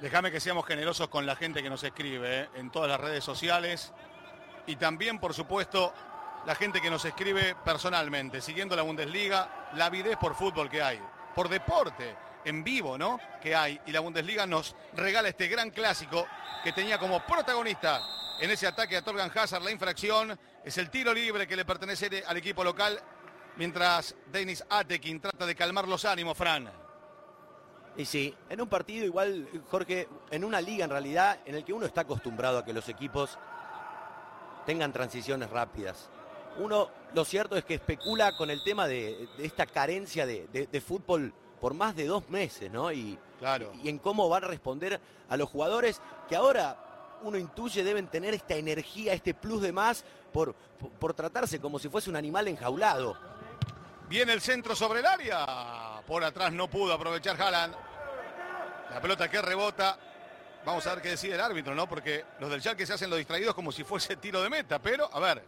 Déjame 0.00 0.30
que 0.30 0.38
seamos 0.38 0.64
generosos 0.64 1.08
con 1.08 1.26
la 1.26 1.34
gente 1.34 1.60
que 1.60 1.68
nos 1.68 1.82
escribe 1.82 2.42
¿eh? 2.42 2.48
en 2.54 2.70
todas 2.70 2.88
las 2.88 3.00
redes 3.00 3.24
sociales 3.24 3.92
y 4.64 4.76
también, 4.76 5.18
por 5.18 5.34
supuesto, 5.34 5.92
la 6.46 6.54
gente 6.54 6.80
que 6.80 6.88
nos 6.88 7.04
escribe 7.04 7.56
personalmente, 7.64 8.40
siguiendo 8.40 8.76
la 8.76 8.82
Bundesliga, 8.82 9.70
la 9.74 9.86
avidez 9.86 10.16
por 10.16 10.36
fútbol 10.36 10.70
que 10.70 10.80
hay, 10.80 11.00
por 11.34 11.48
deporte 11.48 12.14
en 12.44 12.62
vivo, 12.62 12.96
¿no? 12.96 13.18
Que 13.40 13.56
hay. 13.56 13.80
Y 13.86 13.90
la 13.90 13.98
Bundesliga 13.98 14.46
nos 14.46 14.76
regala 14.92 15.30
este 15.30 15.48
gran 15.48 15.70
clásico 15.70 16.28
que 16.62 16.70
tenía 16.70 16.96
como 16.96 17.26
protagonista 17.26 18.00
en 18.40 18.52
ese 18.52 18.68
ataque 18.68 18.96
a 18.96 19.02
Torgan 19.02 19.32
Hazard 19.34 19.64
la 19.64 19.72
infracción 19.72 20.38
es 20.64 20.78
el 20.78 20.90
tiro 20.90 21.12
libre 21.12 21.46
que 21.46 21.56
le 21.56 21.64
pertenece 21.64 22.22
al 22.26 22.36
equipo 22.36 22.62
local, 22.62 22.98
mientras 23.56 24.14
Denis 24.30 24.64
Atekin 24.68 25.20
trata 25.20 25.46
de 25.46 25.54
calmar 25.54 25.88
los 25.88 26.04
ánimos, 26.04 26.36
Fran. 26.36 26.70
Y 27.96 28.04
sí, 28.04 28.34
en 28.48 28.60
un 28.60 28.68
partido 28.68 29.04
igual, 29.04 29.48
Jorge, 29.70 30.08
en 30.30 30.44
una 30.44 30.60
liga 30.60 30.84
en 30.84 30.90
realidad 30.90 31.40
en 31.44 31.56
el 31.56 31.64
que 31.64 31.72
uno 31.72 31.84
está 31.84 32.02
acostumbrado 32.02 32.58
a 32.58 32.64
que 32.64 32.72
los 32.72 32.88
equipos 32.88 33.38
tengan 34.64 34.92
transiciones 34.92 35.50
rápidas. 35.50 36.08
Uno, 36.58 36.88
lo 37.14 37.24
cierto 37.24 37.56
es 37.56 37.64
que 37.64 37.74
especula 37.74 38.36
con 38.36 38.50
el 38.50 38.62
tema 38.62 38.86
de, 38.86 39.28
esta 39.38 39.66
carencia 39.66 40.26
de, 40.26 40.82
fútbol 40.86 41.34
por 41.60 41.74
más 41.74 41.94
de 41.94 42.06
dos 42.06 42.28
meses, 42.30 42.70
¿no? 42.70 42.92
Y, 42.92 43.18
claro. 43.38 43.72
y 43.82 43.88
en 43.88 43.98
cómo 43.98 44.28
van 44.28 44.44
a 44.44 44.48
responder 44.48 45.00
a 45.28 45.36
los 45.36 45.48
jugadores 45.48 46.00
que 46.28 46.36
ahora 46.36 46.91
uno 47.22 47.38
intuye 47.38 47.84
deben 47.84 48.08
tener 48.08 48.34
esta 48.34 48.54
energía, 48.54 49.12
este 49.12 49.34
plus 49.34 49.62
de 49.62 49.72
más 49.72 50.04
por, 50.32 50.54
por, 50.54 51.14
tratarse 51.14 51.60
como 51.60 51.78
si 51.78 51.88
fuese 51.88 52.10
un 52.10 52.16
animal 52.16 52.48
enjaulado. 52.48 53.16
Viene 54.08 54.32
el 54.32 54.40
centro 54.40 54.74
sobre 54.74 55.00
el 55.00 55.06
área. 55.06 56.00
Por 56.06 56.24
atrás 56.24 56.52
no 56.52 56.68
pudo 56.68 56.92
aprovechar 56.92 57.40
Haaland. 57.40 57.74
La 58.90 59.00
pelota 59.00 59.30
que 59.30 59.40
rebota. 59.40 59.98
Vamos 60.64 60.86
a 60.86 60.94
ver 60.94 61.02
qué 61.02 61.10
decide 61.10 61.34
el 61.34 61.40
árbitro, 61.40 61.74
¿no? 61.74 61.88
Porque 61.88 62.24
los 62.38 62.50
del 62.50 62.76
que 62.76 62.86
se 62.86 62.92
hacen 62.92 63.10
los 63.10 63.18
distraídos 63.18 63.54
como 63.54 63.72
si 63.72 63.84
fuese 63.84 64.16
tiro 64.16 64.42
de 64.42 64.50
meta. 64.50 64.78
Pero, 64.80 65.08
a 65.12 65.18
ver. 65.18 65.42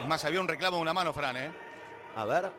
Es 0.00 0.06
más, 0.06 0.24
había 0.24 0.40
un 0.40 0.46
reclamo 0.46 0.76
de 0.76 0.82
una 0.82 0.92
mano, 0.92 1.12
Fran, 1.12 1.36
¿eh? 1.36 1.52
A 2.14 2.24
ver. 2.24 2.52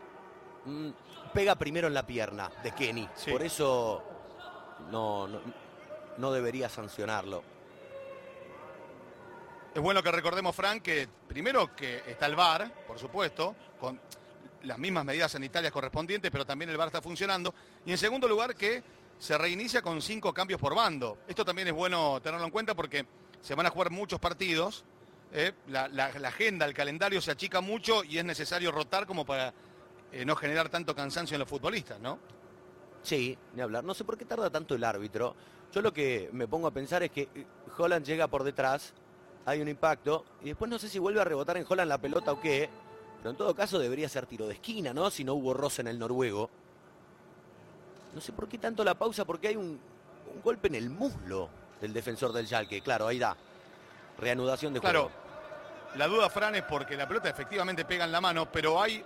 Mm, 0.66 0.89
pega 1.30 1.56
primero 1.56 1.88
en 1.88 1.94
la 1.94 2.06
pierna 2.06 2.50
de 2.64 2.72
Kenny. 2.72 3.08
Por 3.30 3.42
eso 3.42 4.04
no, 4.92 5.28
no, 6.18 6.32
debería 6.32 6.70
sancionarlo. 6.70 7.44
Es 9.74 9.82
bueno 9.82 10.02
que 10.02 10.12
recordemos, 10.12 10.56
Frank, 10.56 10.82
que 10.82 11.08
primero 11.28 11.76
que 11.76 12.04
está 12.08 12.26
el 12.26 12.36
VAR, 12.36 12.72
por 12.88 12.98
supuesto, 12.98 13.56
con 13.80 14.00
las 14.64 14.78
mismas 14.78 15.06
medidas 15.06 15.32
sanitarias 15.32 15.72
correspondientes, 15.72 16.32
pero 16.32 16.46
también 16.46 16.70
el 16.70 16.78
VAR 16.78 16.88
está 16.88 17.02
funcionando. 17.02 17.54
Y 17.86 17.92
en 17.92 17.98
segundo 17.98 18.28
lugar, 18.28 18.56
que 18.56 18.84
se 19.20 19.38
reinicia 19.38 19.82
con 19.82 20.02
cinco 20.02 20.34
cambios 20.34 20.60
por 20.60 20.74
bando. 20.74 21.20
Esto 21.28 21.46
también 21.46 21.68
es 21.68 21.74
bueno 21.74 22.20
tenerlo 22.22 22.46
en 22.46 22.52
cuenta 22.52 22.74
porque 22.74 23.06
se 23.42 23.54
van 23.54 23.66
a 23.66 23.70
jugar 23.70 23.92
muchos 23.92 24.20
partidos. 24.20 24.86
¿eh? 25.34 25.54
la, 25.68 25.86
agenda, 26.26 26.66
el 26.66 26.74
calendario 26.74 27.22
se 27.22 27.32
achica 27.32 27.62
mucho 27.62 28.04
y 28.04 28.18
es 28.18 28.26
necesario 28.26 28.72
rotar 28.72 29.06
como 29.06 29.26
para 29.26 29.54
eh, 30.12 30.25
no 30.25 30.36
generar 30.36 30.70
tanto 30.70 30.96
cansancio 30.96 31.36
en 31.36 31.39
los 31.39 31.50
futbolistas, 31.50 32.00
¿no? 32.00 32.20
Sí, 33.04 33.38
ni 33.54 33.62
hablar. 33.62 33.84
No 33.84 33.94
sé 33.94 34.04
por 34.04 34.18
qué 34.18 34.25
tarda 34.25 34.50
tanto 34.50 34.75
el 34.75 34.84
árbitro. 34.84 35.36
Yo 35.72 35.82
lo 35.82 35.94
que 35.94 36.30
me 36.34 36.48
pongo 36.48 36.68
a 36.68 36.72
pensar 36.72 37.04
es 37.04 37.12
que 37.12 37.30
eh, 37.34 37.46
Holland 37.78 38.06
llega 38.06 38.28
por 38.28 38.44
detrás, 38.44 38.94
hay 39.46 39.62
un 39.62 39.68
impacto, 39.68 40.25
y 40.42 40.46
después 40.46 40.70
no 40.70 40.80
sé 40.80 40.89
si 40.89 41.00
vuelve 41.00 41.22
a 41.22 41.24
rebotar 41.24 41.58
en 41.58 41.66
Holland 41.68 41.89
la 41.89 41.98
pelota 41.98 42.32
o 42.32 42.42
qué, 42.42 42.70
pero 43.18 43.32
en 43.32 43.38
todo 43.38 43.54
caso 43.56 43.78
debería 43.78 44.10
ser 44.10 44.25
tiro 44.25 44.48
de 44.48 44.56
esquina, 44.56 44.94
¿no? 44.94 45.10
Si 45.12 45.24
no 45.24 45.36
hubo 45.36 45.54
roce 45.54 45.82
en 45.82 45.88
el 45.88 46.00
noruego. 46.00 46.50
No 48.13 48.22
sé 48.22 48.32
por 48.34 48.48
qué 48.48 48.58
tanto 48.58 48.84
la 48.84 48.96
pausa, 48.96 49.25
porque 49.25 49.50
hay 49.50 49.56
un, 49.56 49.80
golpe 50.44 50.68
en 50.68 50.75
el 50.75 50.89
muslo 50.89 51.50
del 51.82 51.94
defensor 51.94 52.32
del 52.34 52.48
Schalke. 52.48 52.82
Claro, 52.82 53.08
ahí 53.08 53.20
da. 53.20 53.36
Reanudación 54.18 54.74
de 54.74 54.80
juego. 54.80 55.10
Claro. 55.10 55.30
La 55.96 56.08
duda, 56.08 56.30
Fran, 56.30 56.56
es 56.56 56.63
porque 56.63 56.96
la 56.96 57.08
pelota 57.08 57.30
efectivamente 57.30 57.84
pega 57.84 58.06
en 58.06 58.12
la 58.12 58.22
mano, 58.22 58.51
pero 58.51 58.82
hay 58.82 59.04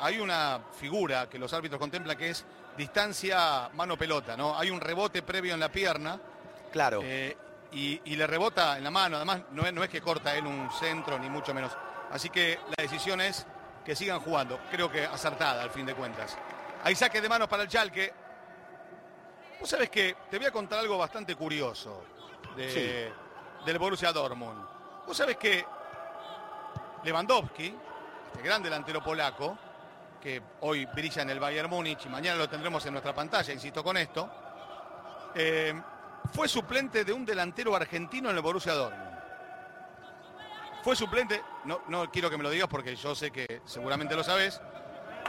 hay 0.00 0.20
una 0.20 0.60
figura 0.78 1.28
que 1.28 1.38
los 1.38 1.52
árbitros 1.52 1.78
contemplan 1.78 2.16
que 2.16 2.30
es 2.30 2.44
distancia 2.76 3.70
mano-pelota, 3.74 4.36
¿no? 4.36 4.58
Hay 4.58 4.70
un 4.70 4.80
rebote 4.80 5.22
previo 5.22 5.54
en 5.54 5.60
la 5.60 5.70
pierna. 5.70 6.20
Claro. 6.72 7.00
Eh, 7.02 7.36
y, 7.72 7.98
le 8.16 8.26
rebota 8.26 8.78
en 8.78 8.84
la 8.84 8.90
mano. 8.90 9.16
Además, 9.16 9.42
no 9.50 9.66
es, 9.66 9.72
no 9.72 9.82
es 9.82 9.90
que 9.90 10.00
corta 10.00 10.36
él 10.36 10.46
un 10.46 10.70
centro, 10.70 11.18
ni 11.18 11.28
mucho 11.28 11.52
menos. 11.52 11.72
Así 12.10 12.30
que 12.30 12.58
la 12.76 12.82
decisión 12.82 13.20
es 13.20 13.46
que 13.84 13.96
sigan 13.96 14.20
jugando. 14.20 14.58
Creo 14.70 14.90
que 14.90 15.04
acertada, 15.04 15.62
al 15.62 15.70
fin 15.70 15.86
de 15.86 15.94
cuentas. 15.94 16.36
Hay 16.84 16.94
saque 16.94 17.20
de 17.20 17.28
manos 17.28 17.48
para 17.48 17.64
el 17.64 17.68
Chalque. 17.68 18.12
Vos 19.58 19.68
sabés 19.68 19.90
que 19.90 20.16
te 20.30 20.38
voy 20.38 20.46
a 20.46 20.50
contar 20.50 20.78
algo 20.78 20.98
bastante 20.98 21.34
curioso 21.34 22.04
del 22.56 23.78
Borussia 23.78 24.12
Dortmund. 24.12 24.64
Vos 25.06 25.16
sabés 25.16 25.36
que 25.36 25.64
Lewandowski, 27.02 27.74
este 28.26 28.42
gran 28.42 28.62
delantero 28.62 29.02
polaco, 29.02 29.58
que 30.24 30.42
hoy 30.62 30.86
brilla 30.86 31.20
en 31.20 31.28
el 31.28 31.38
Bayern 31.38 31.68
Múnich 31.68 32.06
y 32.06 32.08
mañana 32.08 32.38
lo 32.38 32.48
tendremos 32.48 32.84
en 32.86 32.92
nuestra 32.92 33.14
pantalla, 33.14 33.52
insisto 33.52 33.84
con 33.84 33.94
esto, 33.98 34.30
eh, 35.34 35.74
fue 36.32 36.48
suplente 36.48 37.04
de 37.04 37.12
un 37.12 37.26
delantero 37.26 37.76
argentino 37.76 38.30
en 38.30 38.36
el 38.36 38.40
Borussia 38.40 38.72
Dortmund. 38.72 39.18
Fue 40.82 40.96
suplente, 40.96 41.42
no, 41.66 41.82
no 41.88 42.10
quiero 42.10 42.30
que 42.30 42.38
me 42.38 42.42
lo 42.42 42.48
digas 42.48 42.68
porque 42.68 42.96
yo 42.96 43.14
sé 43.14 43.30
que 43.30 43.60
seguramente 43.66 44.16
lo 44.16 44.24
sabes, 44.24 44.62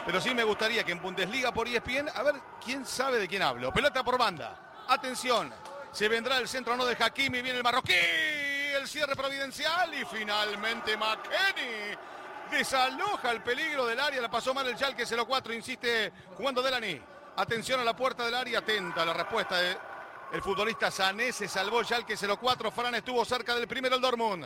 pero 0.05 0.21
sí 0.21 0.33
me 0.33 0.45
gustaría 0.45 0.85
que 0.85 0.93
en 0.93 1.01
Bundesliga 1.01 1.53
por 1.53 1.67
ESPN, 1.67 2.09
a 2.15 2.23
ver 2.23 2.35
quién 2.63 2.85
sabe 2.85 3.19
de 3.19 3.27
quién 3.27 3.41
hablo. 3.41 3.73
Pelota 3.73 4.01
por 4.01 4.17
banda. 4.17 4.85
Atención, 4.87 5.53
se 5.91 6.07
vendrá 6.07 6.37
el 6.37 6.47
centro 6.47 6.77
no 6.77 6.85
de 6.85 6.95
Hakimi, 6.97 7.41
viene 7.41 7.57
el 7.57 7.63
marroquí, 7.63 7.91
el 7.91 8.87
cierre 8.87 9.13
providencial 9.13 9.93
y 9.93 10.05
finalmente 10.05 10.95
McKenny 10.95 12.14
desaloja 12.51 13.31
el 13.31 13.41
peligro 13.41 13.85
del 13.85 13.99
área, 13.99 14.21
la 14.21 14.29
pasó 14.29 14.53
mal 14.53 14.67
el 14.67 14.75
Schalke 14.75 15.05
04, 15.05 15.53
insiste 15.53 16.11
jugando 16.37 16.61
Delany. 16.61 17.01
Atención 17.37 17.79
a 17.79 17.83
la 17.83 17.95
puerta 17.95 18.25
del 18.25 18.35
área, 18.35 18.59
atenta 18.59 19.05
la 19.05 19.13
respuesta 19.13 19.59
del 19.59 20.41
futbolista 20.41 20.89
Sané, 20.89 21.31
se 21.31 21.47
salvó 21.47 21.83
Schalke 21.83 22.15
04, 22.15 22.71
Fran 22.71 22.95
estuvo 22.95 23.23
cerca 23.25 23.55
del 23.55 23.67
primero 23.67 23.95
el 23.95 24.01
Dortmund. 24.01 24.45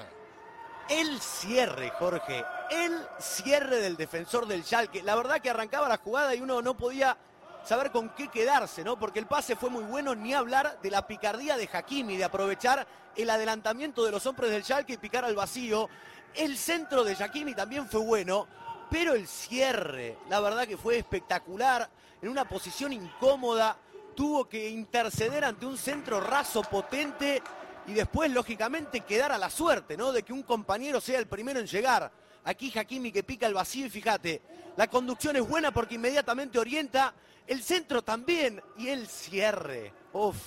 El 0.90 1.22
cierre, 1.22 1.92
Jorge, 2.00 2.44
el 2.72 3.08
cierre 3.20 3.80
del 3.80 3.96
defensor 3.96 4.48
del 4.48 4.64
Schalke. 4.64 5.04
La 5.04 5.16
verdad 5.16 5.40
que 5.40 5.52
arrancaba 5.52 5.88
la 5.88 5.98
jugada 5.98 6.34
y 6.34 6.42
uno 6.42 6.64
no 6.64 6.76
podía 6.76 7.16
saber 7.64 7.92
con 7.92 8.10
qué 8.10 8.28
quedarse, 8.30 8.84
¿no? 8.84 8.98
Porque 8.98 9.20
el 9.20 9.28
pase 9.28 9.56
fue 9.56 9.70
muy 9.70 9.84
bueno, 9.84 10.16
ni 10.16 10.34
hablar 10.34 10.80
de 10.82 10.90
la 10.90 11.06
picardía 11.06 11.58
de 11.58 11.70
Hakimi, 11.72 12.18
de 12.18 12.24
aprovechar 12.24 12.88
el 13.16 13.30
adelantamiento 13.30 14.04
de 14.04 14.12
los 14.12 14.26
hombres 14.26 14.50
del 14.50 14.64
Schalke 14.64 14.94
y 14.94 14.98
picar 14.98 15.26
al 15.26 15.36
vacío. 15.36 15.90
El 16.36 16.58
centro 16.58 17.04
de 17.04 17.14
Hakimi 17.14 17.54
también 17.54 17.88
fue 17.88 18.02
bueno, 18.02 18.48
pero 18.90 19.14
el 19.14 19.28
cierre, 19.28 20.18
la 20.30 20.40
verdad 20.40 20.68
que 20.68 20.78
fue 20.78 20.98
espectacular, 20.98 21.90
en 22.22 22.30
una 22.30 22.48
posición 22.48 22.94
incómoda, 22.94 23.78
tuvo 24.16 24.48
que 24.48 24.70
interceder 24.70 25.46
ante 25.46 25.66
un 25.66 25.78
centro 25.78 26.20
raso 26.20 26.62
potente 26.62 27.42
y 27.88 27.94
después, 27.94 28.32
lógicamente, 28.32 29.02
quedar 29.02 29.32
a 29.32 29.38
la 29.38 29.50
suerte, 29.50 29.98
¿no? 29.98 30.12
De 30.12 30.24
que 30.24 30.34
un 30.34 30.44
compañero 30.44 31.02
sea 31.02 31.20
el 31.20 31.28
primero 31.28 31.60
en 31.60 31.68
llegar. 31.68 32.12
Aquí 32.44 32.72
Hakimi 32.76 33.12
que 33.12 33.24
pica 33.24 33.48
el 33.48 33.54
vacío 33.54 33.86
y 33.86 33.90
fíjate, 33.90 34.42
la 34.76 34.88
conducción 34.88 35.36
es 35.36 35.48
buena 35.48 35.72
porque 35.72 35.96
inmediatamente 35.96 36.60
orienta, 36.60 37.14
el 37.48 37.64
centro 37.64 38.02
también 38.02 38.62
y 38.78 38.90
el 38.90 39.08
cierre. 39.08 39.94
Uf, 40.14 40.38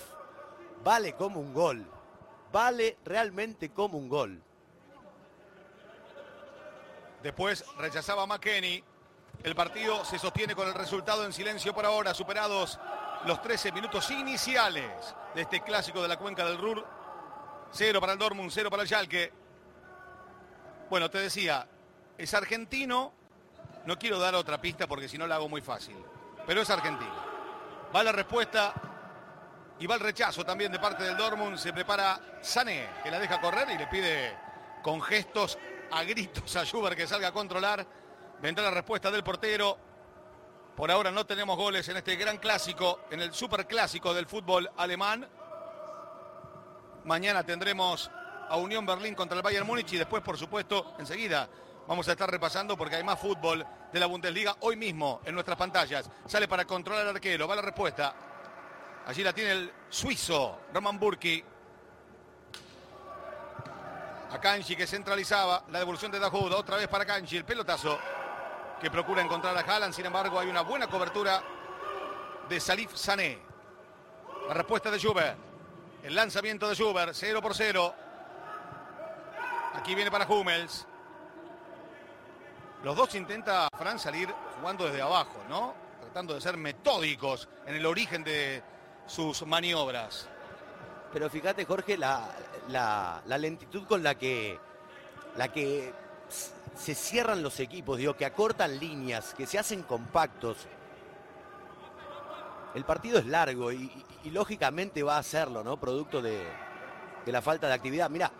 vale 0.83 1.13
como 1.13 1.39
un 1.39 1.53
gol, 1.53 1.85
vale 2.51 2.97
realmente 3.03 3.69
como 3.69 3.97
un 3.97 4.09
gol. 4.09 4.41
Después 7.23 7.63
rechazaba 7.77 8.27
McKenny. 8.27 8.83
El 9.43 9.55
partido 9.55 10.03
se 10.03 10.19
sostiene 10.19 10.55
con 10.55 10.67
el 10.67 10.73
resultado 10.73 11.25
en 11.25 11.31
silencio 11.31 11.73
por 11.73 11.85
ahora, 11.85 12.13
superados 12.13 12.77
los 13.25 13.41
13 13.41 13.71
minutos 13.71 14.11
iniciales 14.11 15.15
de 15.33 15.41
este 15.41 15.61
clásico 15.61 16.01
de 16.01 16.09
la 16.09 16.17
cuenca 16.17 16.45
del 16.45 16.57
Ruhr. 16.57 16.85
Cero 17.71 18.01
para 18.01 18.13
el 18.13 18.19
Dortmund, 18.19 18.51
cero 18.53 18.69
para 18.69 18.83
el 18.83 18.89
Schalke. 18.89 19.31
Bueno, 20.89 21.09
te 21.09 21.19
decía, 21.19 21.65
es 22.17 22.33
argentino. 22.33 23.13
No 23.85 23.97
quiero 23.97 24.19
dar 24.19 24.35
otra 24.35 24.61
pista 24.61 24.85
porque 24.85 25.07
si 25.07 25.17
no 25.17 25.25
la 25.25 25.35
hago 25.35 25.49
muy 25.49 25.61
fácil. 25.61 25.95
Pero 26.45 26.61
es 26.61 26.69
argentino. 26.69 27.15
Va 27.95 28.03
la 28.03 28.11
respuesta 28.11 28.73
y 29.79 29.87
va 29.87 29.95
el 29.95 30.01
rechazo 30.01 30.45
también 30.45 30.71
de 30.71 30.79
parte 30.79 31.03
del 31.03 31.17
Dortmund. 31.17 31.57
Se 31.57 31.71
prepara 31.71 32.19
Sané, 32.41 32.89
que 33.01 33.09
la 33.09 33.19
deja 33.19 33.39
correr 33.39 33.69
y 33.71 33.77
le 33.77 33.87
pide 33.87 34.37
con 34.81 35.01
gestos 35.01 35.57
a 35.93 36.03
gritos 36.03 36.55
a 36.55 36.65
Schubert 36.65 36.97
que 36.97 37.07
salga 37.07 37.27
a 37.27 37.31
controlar. 37.31 37.85
Vendrá 38.41 38.63
la 38.63 38.71
respuesta 38.71 39.11
del 39.11 39.23
portero. 39.23 39.77
Por 40.75 40.89
ahora 40.89 41.11
no 41.11 41.25
tenemos 41.25 41.55
goles 41.55 41.87
en 41.87 41.97
este 41.97 42.15
gran 42.15 42.37
clásico, 42.37 43.01
en 43.11 43.21
el 43.21 43.31
super 43.31 43.67
clásico 43.67 44.13
del 44.13 44.25
fútbol 44.25 44.69
alemán. 44.75 45.27
Mañana 47.05 47.43
tendremos 47.43 48.09
a 48.49 48.57
Unión 48.57 48.85
Berlín 48.85 49.13
contra 49.13 49.37
el 49.37 49.43
Bayern 49.43 49.67
Múnich 49.67 49.93
y 49.93 49.97
después, 49.97 50.23
por 50.23 50.37
supuesto, 50.37 50.95
enseguida 50.97 51.47
vamos 51.87 52.07
a 52.07 52.13
estar 52.13 52.29
repasando 52.29 52.75
porque 52.75 52.95
hay 52.95 53.03
más 53.03 53.19
fútbol 53.19 53.65
de 53.91 53.99
la 53.99 54.07
Bundesliga 54.07 54.55
hoy 54.61 54.75
mismo 54.75 55.21
en 55.25 55.35
nuestras 55.35 55.57
pantallas. 55.57 56.09
Sale 56.25 56.47
para 56.47 56.65
controlar 56.65 57.03
al 57.07 57.15
arquero, 57.15 57.47
va 57.47 57.55
la 57.55 57.61
respuesta. 57.61 58.15
Allí 59.05 59.23
la 59.23 59.33
tiene 59.33 59.51
el 59.51 59.73
suizo 59.89 60.61
Roman 60.73 60.99
Burki. 60.99 61.43
A 64.33 64.39
Kanji 64.39 64.75
que 64.75 64.87
centralizaba 64.87 65.63
la 65.69 65.77
devolución 65.77 66.11
de 66.11 66.17
Dahoud. 66.17 66.51
Otra 66.53 66.77
vez 66.77 66.87
para 66.87 67.05
Kanji. 67.05 67.37
El 67.37 67.45
pelotazo 67.45 67.99
que 68.81 68.89
procura 68.89 69.21
encontrar 69.21 69.55
a 69.55 69.61
Haaland. 69.61 69.93
Sin 69.93 70.07
embargo, 70.07 70.39
hay 70.39 70.47
una 70.49 70.61
buena 70.61 70.87
cobertura 70.87 71.43
de 72.49 72.59
Salif 72.59 72.95
Sané. 72.95 73.37
La 74.47 74.55
respuesta 74.55 74.89
de 74.89 74.97
Schubert. 74.97 75.37
El 76.01 76.15
lanzamiento 76.15 76.67
de 76.67 76.73
Schubert. 76.73 77.13
0 77.13 77.43
por 77.43 77.53
0. 77.53 77.93
Aquí 79.75 79.93
viene 79.93 80.09
para 80.09 80.25
Hummels. 80.25 80.87
Los 82.81 82.95
dos 82.95 83.13
intenta 83.13 83.67
Fran 83.77 83.99
salir 83.99 84.33
jugando 84.59 84.85
desde 84.85 85.03
abajo, 85.03 85.43
¿no? 85.47 85.75
Tratando 86.01 86.33
de 86.33 86.41
ser 86.41 86.57
metódicos 86.57 87.47
en 87.67 87.75
el 87.75 87.85
origen 87.85 88.23
de 88.23 88.63
sus 89.05 89.45
maniobras. 89.45 90.27
Pero 91.13 91.29
fíjate, 91.29 91.63
Jorge, 91.65 91.95
la, 91.95 93.21
lentitud 93.37 93.85
con 93.85 94.01
la 94.01 94.15
que, 94.15 94.57
la 95.37 95.47
que 95.53 95.93
se 96.75 96.95
cierran 96.95 97.43
los 97.43 97.59
equipos, 97.59 97.99
digo, 97.99 98.17
que 98.17 98.25
acortan 98.25 98.79
líneas, 98.79 99.35
que 99.35 99.45
se 99.45 99.59
hacen 99.59 99.83
compactos. 99.83 100.57
El 102.73 102.83
partido 102.83 103.19
es 103.19 103.27
largo 103.27 103.71
y, 103.71 103.91
lógicamente 104.25 105.03
va 105.03 105.17
a 105.17 105.19
hacerlo, 105.19 105.63
¿no? 105.63 105.79
Producto 105.79 106.19
de, 106.19 106.41
la 107.27 107.41
falta 107.43 107.67
de 107.67 107.73
actividad. 107.73 108.09
Mira. 108.09 108.31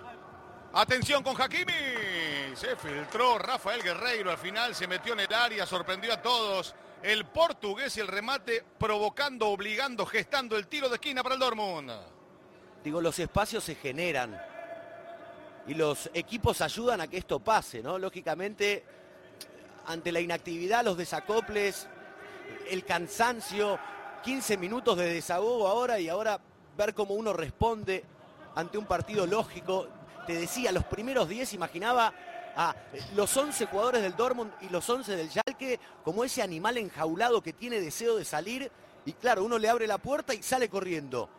Atención 0.74 1.22
con 1.22 1.40
Hakimi. 1.40 2.56
Se 2.56 2.76
filtró 2.76 3.38
Rafael 3.38 3.84
Guerreiro 3.84 4.32
al 4.32 4.40
final, 4.40 4.74
se 4.74 4.88
metió 4.88 5.14
en 5.14 5.20
el 5.20 5.34
área, 5.34 5.68
sorprendió 5.68 6.12
a 6.12 6.22
todos. 6.22 6.74
El 7.04 7.26
portugués 7.26 7.96
y 7.98 8.00
el 8.00 8.08
remate 8.08 8.66
provocando, 8.80 9.50
obligando, 9.50 10.08
gestando 10.08 10.58
el 10.58 10.68
tiro 10.68 10.90
de 10.90 10.96
esquina 10.96 11.22
para 11.22 11.36
el 11.36 11.42
Dortmund. 11.42 11.92
Digo, 12.84 13.00
los 13.00 13.18
espacios 13.20 13.64
se 13.64 13.76
generan 13.76 14.40
y 15.68 15.74
los 15.74 16.10
equipos 16.14 16.60
ayudan 16.60 17.00
a 17.00 17.08
que 17.08 17.18
esto 17.18 17.40
pase, 17.40 17.82
¿no? 17.82 17.98
Lógicamente, 17.98 18.84
ante 19.86 20.12
la 20.12 20.20
inactividad, 20.20 20.84
los 20.84 20.98
desacoples, 20.98 21.88
el 22.70 22.84
cansancio, 22.84 23.80
15 24.24 24.58
minutos 24.58 24.98
de 24.98 25.14
desahogo 25.14 25.68
ahora 25.68 26.00
y 26.00 26.10
ahora 26.10 26.42
ver 26.78 26.94
cómo 26.94 27.14
uno 27.14 27.32
responde 27.32 28.04
ante 28.56 28.78
un 28.78 28.86
partido 28.86 29.26
lógico. 29.26 29.88
Te 30.28 30.34
decía, 30.34 30.74
los 30.74 30.84
primeros 30.84 31.30
10 31.30 31.54
imaginaba 31.54 32.14
a 32.56 32.76
los 33.16 33.36
11 33.36 33.66
jugadores 33.68 34.02
del 34.02 34.16
Dortmund 34.18 34.52
y 34.62 34.70
los 34.70 34.88
11 34.90 35.16
del 35.16 35.30
Schalke 35.30 35.80
como 36.04 36.24
ese 36.26 36.42
animal 36.42 36.78
enjaulado 36.78 37.42
que 37.42 37.54
tiene 37.54 37.80
deseo 37.80 38.18
de 38.18 38.26
salir 38.26 38.70
y 39.06 39.14
claro, 39.14 39.44
uno 39.44 39.58
le 39.58 39.70
abre 39.70 39.88
la 39.88 39.98
puerta 39.98 40.34
y 40.34 40.44
sale 40.44 40.70
corriendo 40.70 41.30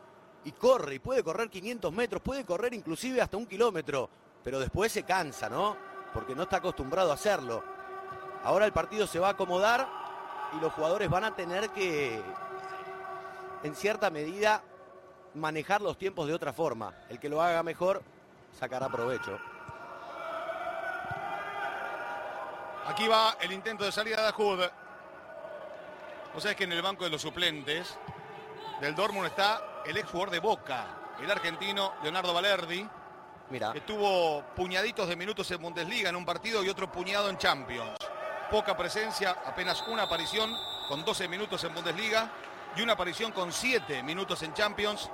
y 0.44 0.52
corre, 0.52 0.96
y 0.96 0.98
puede 0.98 1.22
correr 1.22 1.48
500 1.48 1.92
metros, 1.92 2.22
puede 2.22 2.44
correr 2.44 2.74
inclusive 2.74 3.20
hasta 3.20 3.36
un 3.36 3.46
kilómetro, 3.46 4.08
pero 4.42 4.60
después 4.60 4.92
se 4.92 5.02
cansa, 5.02 5.48
¿no? 5.48 5.76
Porque 6.12 6.34
no 6.34 6.42
está 6.42 6.58
acostumbrado 6.58 7.10
a 7.10 7.14
hacerlo. 7.14 7.64
Ahora 8.42 8.66
el 8.66 8.72
partido 8.72 9.06
se 9.06 9.18
va 9.18 9.28
a 9.28 9.30
acomodar 9.30 9.88
y 10.56 10.60
los 10.60 10.72
jugadores 10.72 11.08
van 11.08 11.24
a 11.24 11.34
tener 11.34 11.70
que, 11.70 12.22
en 13.62 13.74
cierta 13.74 14.10
medida, 14.10 14.62
manejar 15.34 15.80
los 15.80 15.96
tiempos 15.96 16.26
de 16.26 16.34
otra 16.34 16.52
forma. 16.52 16.94
El 17.08 17.18
que 17.18 17.28
lo 17.28 17.42
haga 17.42 17.62
mejor 17.62 18.02
sacará 18.58 18.88
provecho. 18.88 19.38
Aquí 22.86 23.08
va 23.08 23.36
el 23.40 23.50
intento 23.50 23.84
de 23.84 23.92
salida 23.92 24.20
de 24.20 24.28
Ajud. 24.28 24.60
O 26.34 26.40
sea, 26.40 26.50
es 26.50 26.56
que 26.56 26.64
en 26.64 26.72
el 26.72 26.82
banco 26.82 27.04
de 27.04 27.10
los 27.10 27.22
suplentes 27.22 27.96
del 28.80 28.94
Dortmund 28.94 29.26
está 29.26 29.73
el 29.84 29.96
ex 29.96 30.10
jugador 30.10 30.30
de 30.30 30.40
Boca, 30.40 30.86
el 31.22 31.30
argentino 31.30 31.94
Leonardo 32.02 32.34
Valerdi. 32.34 32.88
Mira. 33.50 33.72
Que 33.72 33.82
tuvo 33.82 34.42
puñaditos 34.56 35.08
de 35.08 35.16
minutos 35.16 35.50
en 35.50 35.60
Bundesliga 35.60 36.08
en 36.08 36.16
un 36.16 36.24
partido 36.24 36.64
y 36.64 36.68
otro 36.68 36.90
puñado 36.90 37.28
en 37.28 37.36
Champions. 37.36 37.98
Poca 38.50 38.76
presencia, 38.76 39.36
apenas 39.44 39.84
una 39.88 40.04
aparición 40.04 40.54
con 40.88 41.04
12 41.04 41.28
minutos 41.28 41.62
en 41.64 41.74
Bundesliga 41.74 42.30
y 42.76 42.82
una 42.82 42.94
aparición 42.94 43.32
con 43.32 43.52
7 43.52 44.02
minutos 44.02 44.42
en 44.42 44.54
Champions. 44.54 45.10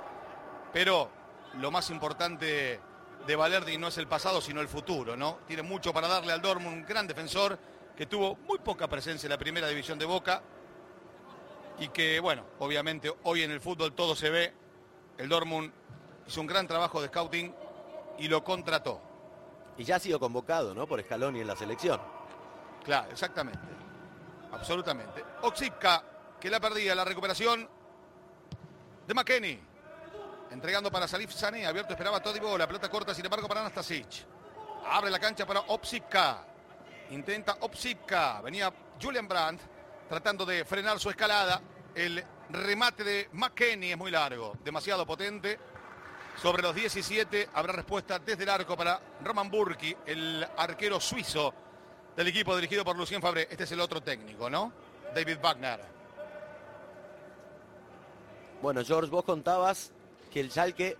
Pero 0.71 1.09
lo 1.55 1.71
más 1.71 1.89
importante 1.89 2.79
de 3.25 3.35
Valerdi 3.35 3.77
no 3.77 3.89
es 3.89 3.97
el 3.97 4.07
pasado, 4.07 4.41
sino 4.41 4.61
el 4.61 4.67
futuro, 4.67 5.15
¿no? 5.15 5.39
Tiene 5.45 5.61
mucho 5.61 5.93
para 5.93 6.07
darle 6.07 6.31
al 6.31 6.41
Dortmund, 6.41 6.77
un 6.77 6.85
gran 6.85 7.07
defensor 7.07 7.59
que 7.95 8.05
tuvo 8.05 8.37
muy 8.47 8.59
poca 8.59 8.87
presencia 8.87 9.27
en 9.27 9.31
la 9.31 9.37
primera 9.37 9.67
división 9.67 9.99
de 9.99 10.05
Boca 10.05 10.41
y 11.79 11.89
que, 11.89 12.19
bueno, 12.19 12.45
obviamente 12.59 13.13
hoy 13.23 13.43
en 13.43 13.51
el 13.51 13.61
fútbol 13.61 13.93
todo 13.93 14.15
se 14.15 14.29
ve 14.29 14.53
el 15.17 15.29
Dortmund 15.29 15.71
hizo 16.27 16.41
un 16.41 16.47
gran 16.47 16.67
trabajo 16.67 17.01
de 17.01 17.07
scouting 17.07 17.53
y 18.17 18.27
lo 18.27 18.43
contrató. 18.43 19.01
Y 19.77 19.83
ya 19.83 19.95
ha 19.95 19.99
sido 19.99 20.19
convocado, 20.19 20.73
¿no? 20.73 20.87
Por 20.87 21.01
Scaloni 21.01 21.41
en 21.41 21.47
la 21.47 21.55
selección. 21.55 21.99
Claro, 22.83 23.11
exactamente. 23.11 23.59
Absolutamente. 24.51 25.23
Oxipka, 25.41 26.03
que 26.39 26.49
la 26.49 26.59
perdía 26.59 26.93
la 26.93 27.05
recuperación 27.05 27.67
de 29.07 29.13
McKenny. 29.13 29.59
Entregando 30.51 30.91
para 30.91 31.07
Salif 31.07 31.31
Sané, 31.31 31.65
abierto 31.65 31.93
esperaba 31.93 32.21
Todibo, 32.21 32.57
la 32.57 32.67
pelota 32.67 32.89
corta, 32.89 33.13
sin 33.13 33.23
embargo, 33.23 33.47
para 33.47 33.61
Anastasic. 33.61 34.25
Abre 34.85 35.09
la 35.09 35.19
cancha 35.19 35.45
para 35.45 35.61
Opsipka. 35.61 36.45
Intenta 37.11 37.57
Opsipka. 37.61 38.41
Venía 38.41 38.73
Julian 39.01 39.27
Brandt 39.27 39.61
tratando 40.11 40.45
de 40.45 40.65
frenar 40.65 40.99
su 40.99 41.09
escalada. 41.09 41.61
El 41.95 42.21
remate 42.49 43.01
de 43.01 43.29
McKenny 43.31 43.93
es 43.93 43.97
muy 43.97 44.11
largo, 44.11 44.57
demasiado 44.61 45.05
potente. 45.05 45.57
Sobre 46.35 46.61
los 46.61 46.75
17 46.75 47.47
habrá 47.53 47.71
respuesta 47.71 48.19
desde 48.19 48.43
el 48.43 48.49
arco 48.49 48.75
para 48.75 48.99
Roman 49.23 49.49
Burki, 49.49 49.95
el 50.05 50.45
arquero 50.57 50.99
suizo 50.99 51.53
del 52.13 52.27
equipo 52.27 52.53
dirigido 52.57 52.83
por 52.83 52.97
Lucien 52.97 53.21
Fabre. 53.21 53.47
Este 53.49 53.63
es 53.63 53.71
el 53.71 53.79
otro 53.79 54.01
técnico, 54.01 54.49
¿no? 54.49 54.73
David 55.15 55.37
Wagner. 55.41 55.79
Bueno, 58.61 58.83
George, 58.83 59.09
vos 59.09 59.23
contabas 59.23 59.93
que 60.29 60.41
el 60.41 60.51
Schalke 60.51 60.97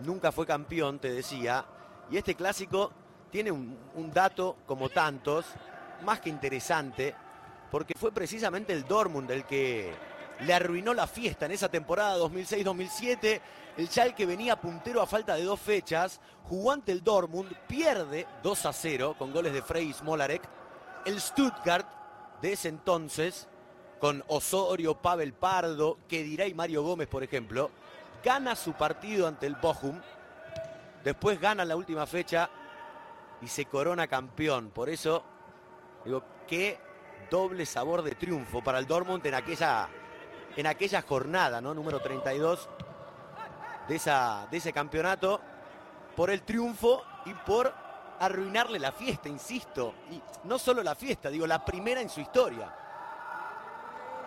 nunca 0.00 0.32
fue 0.32 0.44
campeón, 0.44 0.98
te 0.98 1.12
decía, 1.12 1.64
y 2.10 2.16
este 2.16 2.34
clásico 2.34 2.90
tiene 3.30 3.52
un, 3.52 3.78
un 3.94 4.10
dato, 4.10 4.56
como 4.66 4.88
tantos, 4.88 5.46
más 6.02 6.18
que 6.18 6.30
interesante, 6.30 7.14
porque 7.70 7.94
fue 7.96 8.12
precisamente 8.12 8.72
el 8.72 8.84
Dortmund 8.84 9.30
el 9.30 9.44
que 9.44 9.92
le 10.40 10.54
arruinó 10.54 10.94
la 10.94 11.06
fiesta 11.06 11.46
en 11.46 11.52
esa 11.52 11.68
temporada 11.68 12.18
2006-2007. 12.18 13.40
El 13.76 13.88
Schalke 13.88 14.26
venía 14.26 14.60
puntero 14.60 15.00
a 15.00 15.06
falta 15.06 15.34
de 15.34 15.44
dos 15.44 15.60
fechas, 15.60 16.20
jugó 16.44 16.72
ante 16.72 16.92
el 16.92 17.04
Dortmund, 17.04 17.54
pierde 17.66 18.26
2 18.42 18.66
a 18.66 18.72
0 18.72 19.14
con 19.18 19.32
goles 19.32 19.52
de 19.52 19.62
Frey 19.62 19.88
y 19.88 19.92
Smolarek. 19.92 20.42
El 21.04 21.20
Stuttgart 21.20 21.86
de 22.42 22.52
ese 22.52 22.68
entonces, 22.68 23.48
con 24.00 24.24
Osorio, 24.28 24.94
Pavel 24.94 25.32
Pardo, 25.32 25.98
Kedirá 26.08 26.46
y 26.46 26.54
Mario 26.54 26.82
Gómez, 26.82 27.08
por 27.08 27.22
ejemplo, 27.22 27.70
gana 28.24 28.56
su 28.56 28.72
partido 28.72 29.28
ante 29.28 29.46
el 29.46 29.56
Bochum. 29.56 30.00
Después 31.04 31.40
gana 31.40 31.64
la 31.64 31.76
última 31.76 32.06
fecha 32.06 32.50
y 33.40 33.48
se 33.48 33.66
corona 33.66 34.06
campeón. 34.06 34.70
Por 34.70 34.88
eso, 34.88 35.22
digo, 36.04 36.22
qué 36.46 36.78
doble 37.28 37.66
sabor 37.66 38.02
de 38.02 38.12
triunfo 38.12 38.62
para 38.62 38.78
el 38.78 38.86
Dortmund 38.86 39.24
en 39.26 39.34
aquella, 39.34 39.88
en 40.56 40.66
aquella 40.66 41.02
jornada, 41.02 41.60
¿no? 41.60 41.74
Número 41.74 42.00
32 42.00 42.68
de, 43.88 43.96
esa, 43.96 44.46
de 44.50 44.56
ese 44.56 44.72
campeonato. 44.72 45.40
Por 46.16 46.30
el 46.30 46.42
triunfo 46.42 47.04
y 47.26 47.34
por 47.34 47.72
arruinarle 48.18 48.78
la 48.78 48.92
fiesta, 48.92 49.28
insisto. 49.28 49.94
Y 50.10 50.20
no 50.44 50.58
solo 50.58 50.82
la 50.82 50.94
fiesta, 50.94 51.30
digo, 51.30 51.46
la 51.46 51.64
primera 51.64 52.00
en 52.00 52.08
su 52.08 52.20
historia. 52.20 52.74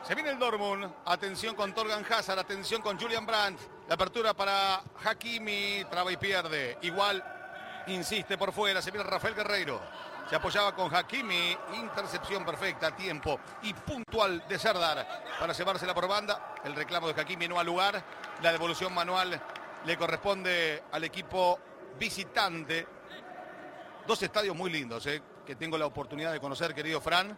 Se 0.03 0.15
viene 0.15 0.31
el 0.31 0.39
Dortmund. 0.39 0.91
Atención 1.05 1.55
con 1.55 1.73
Torgan 1.73 2.05
Hazard, 2.09 2.39
atención 2.39 2.81
con 2.81 2.99
Julian 2.99 3.25
Brandt. 3.25 3.59
La 3.87 3.95
apertura 3.95 4.33
para 4.33 4.81
Hakimi, 5.03 5.85
traba 5.89 6.11
y 6.11 6.17
pierde. 6.17 6.77
Igual 6.81 7.23
insiste 7.87 8.37
por 8.37 8.51
fuera, 8.51 8.81
se 8.81 8.91
viene 8.91 9.09
Rafael 9.09 9.33
Guerreiro. 9.33 9.79
Se 10.29 10.35
apoyaba 10.37 10.73
con 10.73 10.93
Hakimi, 10.93 11.55
intercepción 11.75 12.45
perfecta, 12.45 12.95
tiempo 12.95 13.39
y 13.61 13.73
puntual 13.73 14.43
de 14.47 14.57
Serdar 14.57 15.23
para 15.39 15.53
llevársela 15.53 15.93
por 15.93 16.07
banda. 16.07 16.55
El 16.63 16.75
reclamo 16.75 17.11
de 17.11 17.21
Hakimi 17.21 17.47
no 17.47 17.59
ha 17.59 17.63
lugar. 17.63 18.01
La 18.41 18.51
devolución 18.51 18.93
manual 18.93 19.39
le 19.85 19.97
corresponde 19.97 20.83
al 20.91 21.03
equipo 21.03 21.59
visitante. 21.99 22.87
Dos 24.07 24.21
estadios 24.23 24.55
muy 24.55 24.71
lindos, 24.71 25.05
eh, 25.07 25.21
que 25.45 25.55
tengo 25.55 25.77
la 25.77 25.85
oportunidad 25.85 26.31
de 26.31 26.39
conocer, 26.39 26.73
querido 26.73 27.01
Fran. 27.01 27.37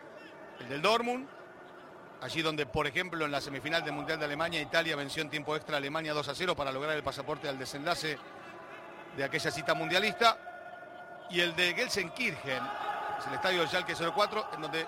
El 0.60 0.70
del 0.70 0.82
Dortmund, 0.82 1.28
allí 2.22 2.42
donde, 2.42 2.66
por 2.66 2.88
ejemplo, 2.88 3.26
en 3.26 3.32
la 3.32 3.42
semifinal 3.42 3.84
del 3.84 3.94
Mundial 3.94 4.20
de 4.20 4.26
Alemania, 4.26 4.62
Italia 4.62 4.96
venció 4.96 5.22
en 5.22 5.30
tiempo 5.30 5.56
extra 5.56 5.76
a 5.76 5.78
Alemania 5.80 6.14
2 6.14 6.28
a 6.30 6.36
0 6.36 6.56
para 6.56 6.72
lograr 6.72 6.96
el 6.96 7.04
pasaporte 7.04 7.50
al 7.50 7.58
desenlace 7.58 8.18
de 9.18 9.24
aquella 9.24 9.52
cita 9.52 9.74
mundialista. 9.74 10.55
Y 11.30 11.40
el 11.42 11.56
de 11.56 11.74
Gelsenkirchen, 11.74 12.64
es 13.20 13.28
el 13.28 13.34
estadio 13.34 13.60
del 13.60 13.70
Schalke 13.70 13.96
04, 13.96 14.50
en 14.54 14.62
donde 14.62 14.88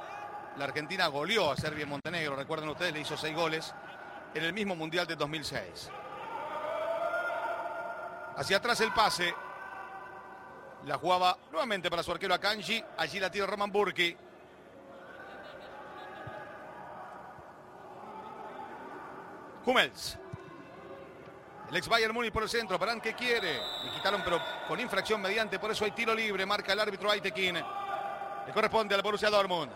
la 0.57 0.65
Argentina 0.65 1.07
goleó 1.07 1.51
a 1.51 1.57
Serbia 1.57 1.83
y 1.83 1.87
Montenegro, 1.87 2.35
recuerden 2.35 2.69
ustedes, 2.69 2.93
le 2.93 3.01
hizo 3.01 3.17
seis 3.17 3.35
goles 3.35 3.73
en 4.33 4.43
el 4.43 4.53
mismo 4.53 4.75
Mundial 4.75 5.07
de 5.07 5.15
2006. 5.15 5.89
Hacia 8.37 8.57
atrás 8.57 8.79
el 8.81 8.93
pase, 8.93 9.33
la 10.85 10.97
jugaba 10.97 11.37
nuevamente 11.51 11.89
para 11.89 12.03
su 12.03 12.11
arquero 12.11 12.33
Akanji, 12.33 12.83
allí 12.97 13.19
la 13.19 13.31
tira 13.31 13.47
Roman 13.47 13.71
Burki. 13.71 14.15
Hummels. 19.65 20.17
El 21.69 21.75
ex 21.75 21.87
Bayern 21.89 22.13
Múnich 22.13 22.31
por 22.31 22.43
el 22.43 22.49
centro. 22.49 22.77
Barán 22.77 23.01
que 23.01 23.13
quiere. 23.13 23.59
Le 23.83 23.91
quitaron, 23.91 24.21
pero 24.23 24.41
con 24.67 24.79
infracción 24.79 25.21
mediante. 25.21 25.59
Por 25.59 25.71
eso 25.71 25.83
hay 25.83 25.91
tiro 25.91 26.15
libre. 26.15 26.45
Marca 26.45 26.71
el 26.71 26.79
árbitro 26.79 27.11
Aitekin. 27.11 27.55
Le 27.55 28.53
corresponde 28.53 28.95
al 28.95 29.01
Borussia 29.01 29.29
Dortmund. 29.29 29.71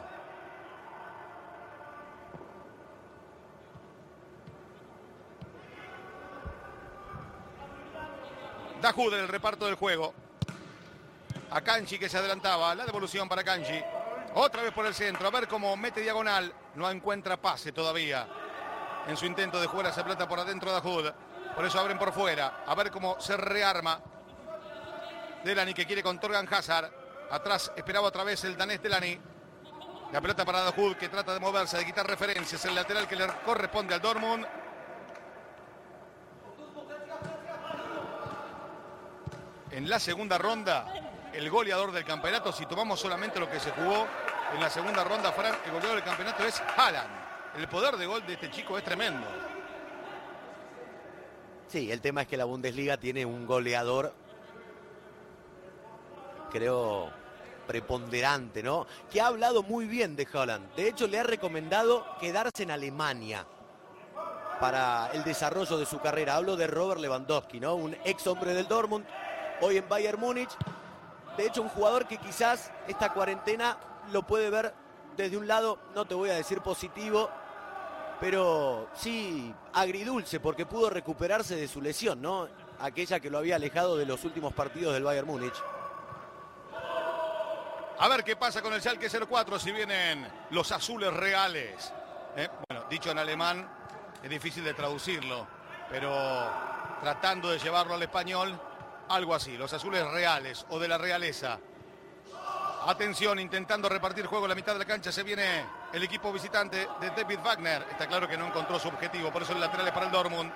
Dajude 8.81 9.17
en 9.17 9.23
el 9.23 9.27
reparto 9.27 9.65
del 9.65 9.75
juego. 9.75 10.13
A 11.51 11.61
Kanji 11.61 11.99
que 11.99 12.07
se 12.07 12.17
adelantaba. 12.17 12.73
La 12.73 12.85
devolución 12.85 13.27
para 13.27 13.43
Kanji. 13.43 13.83
Otra 14.35 14.61
vez 14.61 14.71
por 14.71 14.85
el 14.85 14.93
centro. 14.93 15.27
A 15.27 15.31
ver 15.31 15.47
cómo 15.49 15.75
mete 15.75 15.99
diagonal. 15.99 16.53
No 16.75 16.89
encuentra 16.89 17.35
pase 17.35 17.73
todavía. 17.73 18.25
En 19.07 19.17
su 19.17 19.25
intento 19.25 19.59
de 19.59 19.67
jugar 19.67 19.87
esa 19.87 20.05
plata 20.05 20.25
por 20.25 20.39
adentro 20.39 20.69
de 20.69 20.75
Dajud. 20.75 21.11
Por 21.55 21.65
eso 21.65 21.79
abren 21.79 21.97
por 21.97 22.13
fuera. 22.13 22.63
A 22.65 22.75
ver 22.75 22.91
cómo 22.91 23.19
se 23.19 23.35
rearma. 23.37 23.99
Delany 25.43 25.73
que 25.73 25.85
quiere 25.85 26.03
con 26.03 26.19
Torgan 26.19 26.47
Hazard. 26.51 26.89
Atrás 27.31 27.71
esperaba 27.75 28.07
otra 28.07 28.23
vez 28.23 28.43
el 28.43 28.57
danés 28.57 28.81
Delany. 28.81 29.19
La 30.11 30.19
pelota 30.19 30.43
para 30.43 30.61
Dajud 30.61 30.95
que 30.95 31.09
trata 31.09 31.33
de 31.33 31.39
moverse, 31.39 31.77
de 31.77 31.85
quitar 31.85 32.05
referencias. 32.05 32.63
El 32.65 32.75
lateral 32.75 33.07
que 33.07 33.15
le 33.15 33.27
corresponde 33.45 33.93
al 33.93 34.01
Dortmund. 34.01 34.45
En 39.71 39.89
la 39.89 39.99
segunda 39.99 40.37
ronda, 40.37 40.85
el 41.31 41.49
goleador 41.49 41.93
del 41.93 42.03
campeonato, 42.03 42.51
si 42.51 42.65
tomamos 42.65 42.99
solamente 42.99 43.39
lo 43.39 43.49
que 43.49 43.59
se 43.59 43.71
jugó 43.71 44.05
en 44.53 44.59
la 44.59 44.69
segunda 44.69 45.03
ronda, 45.03 45.33
el 45.65 45.71
goleador 45.71 45.95
del 45.95 46.03
campeonato 46.03 46.43
es 46.43 46.61
Haaland. 46.75 47.21
El 47.55 47.67
poder 47.69 47.95
de 47.95 48.05
gol 48.05 48.25
de 48.25 48.33
este 48.33 48.51
chico 48.51 48.77
es 48.77 48.83
tremendo. 48.83 49.50
Sí, 51.71 51.89
el 51.89 52.01
tema 52.01 52.23
es 52.23 52.27
que 52.27 52.35
la 52.35 52.43
Bundesliga 52.43 52.97
tiene 52.97 53.25
un 53.25 53.45
goleador, 53.45 54.13
creo, 56.51 57.09
preponderante, 57.65 58.61
¿no? 58.61 58.85
Que 59.09 59.21
ha 59.21 59.27
hablado 59.27 59.63
muy 59.63 59.85
bien 59.85 60.17
de 60.17 60.27
Holland. 60.33 60.75
De 60.75 60.89
hecho, 60.89 61.07
le 61.07 61.17
ha 61.17 61.23
recomendado 61.23 62.05
quedarse 62.19 62.63
en 62.63 62.71
Alemania 62.71 63.47
para 64.59 65.11
el 65.13 65.23
desarrollo 65.23 65.77
de 65.77 65.85
su 65.85 66.01
carrera. 66.01 66.35
Hablo 66.35 66.57
de 66.57 66.67
Robert 66.67 66.99
Lewandowski, 66.99 67.61
¿no? 67.61 67.75
Un 67.75 67.95
ex 68.03 68.27
hombre 68.27 68.53
del 68.53 68.67
Dortmund, 68.67 69.05
hoy 69.61 69.77
en 69.77 69.87
Bayern 69.87 70.19
Múnich. 70.19 70.51
De 71.37 71.45
hecho, 71.45 71.61
un 71.61 71.69
jugador 71.69 72.05
que 72.05 72.17
quizás 72.17 72.69
esta 72.89 73.13
cuarentena 73.13 73.77
lo 74.11 74.23
puede 74.23 74.49
ver 74.49 74.73
desde 75.15 75.37
un 75.37 75.47
lado, 75.47 75.79
no 75.95 76.03
te 76.03 76.15
voy 76.15 76.31
a 76.31 76.33
decir 76.33 76.59
positivo, 76.59 77.29
pero 78.21 78.87
sí 78.93 79.51
agridulce 79.73 80.39
porque 80.39 80.67
pudo 80.67 80.91
recuperarse 80.91 81.55
de 81.55 81.67
su 81.67 81.81
lesión, 81.81 82.21
¿no? 82.21 82.47
Aquella 82.79 83.19
que 83.19 83.31
lo 83.31 83.39
había 83.39 83.55
alejado 83.55 83.97
de 83.97 84.05
los 84.05 84.23
últimos 84.23 84.53
partidos 84.53 84.93
del 84.93 85.03
Bayern 85.03 85.25
Múnich. 85.25 85.55
A 87.97 88.07
ver 88.07 88.23
qué 88.23 88.35
pasa 88.35 88.61
con 88.61 88.73
el 88.73 88.81
Schalke 88.81 89.09
04 89.09 89.57
si 89.57 89.71
vienen 89.71 90.27
los 90.51 90.71
azules 90.71 91.11
reales. 91.11 91.91
¿eh? 92.37 92.47
Bueno, 92.69 92.85
dicho 92.91 93.09
en 93.09 93.17
alemán 93.17 93.67
es 94.21 94.29
difícil 94.29 94.63
de 94.63 94.75
traducirlo, 94.75 95.47
pero 95.89 96.13
tratando 97.01 97.49
de 97.49 97.57
llevarlo 97.57 97.95
al 97.95 98.03
español, 98.03 98.59
algo 99.09 99.33
así, 99.33 99.57
los 99.57 99.73
azules 99.73 100.07
reales 100.11 100.63
o 100.69 100.77
de 100.77 100.87
la 100.87 100.99
realeza. 100.99 101.59
Atención, 102.83 103.39
intentando 103.39 103.87
repartir 103.87 104.25
juego 104.25 104.47
la 104.47 104.55
mitad 104.55 104.73
de 104.73 104.79
la 104.79 104.85
cancha. 104.85 105.11
Se 105.11 105.21
viene 105.21 105.65
el 105.93 106.01
equipo 106.01 106.33
visitante 106.33 106.87
de 106.99 107.09
David 107.11 107.39
Wagner. 107.43 107.85
Está 107.91 108.07
claro 108.07 108.27
que 108.27 108.35
no 108.35 108.47
encontró 108.47 108.79
su 108.79 108.87
objetivo, 108.87 109.31
por 109.31 109.43
eso 109.43 109.53
el 109.53 109.59
lateral 109.59 109.87
es 109.87 109.93
para 109.93 110.07
el 110.07 110.11
Dortmund. 110.11 110.51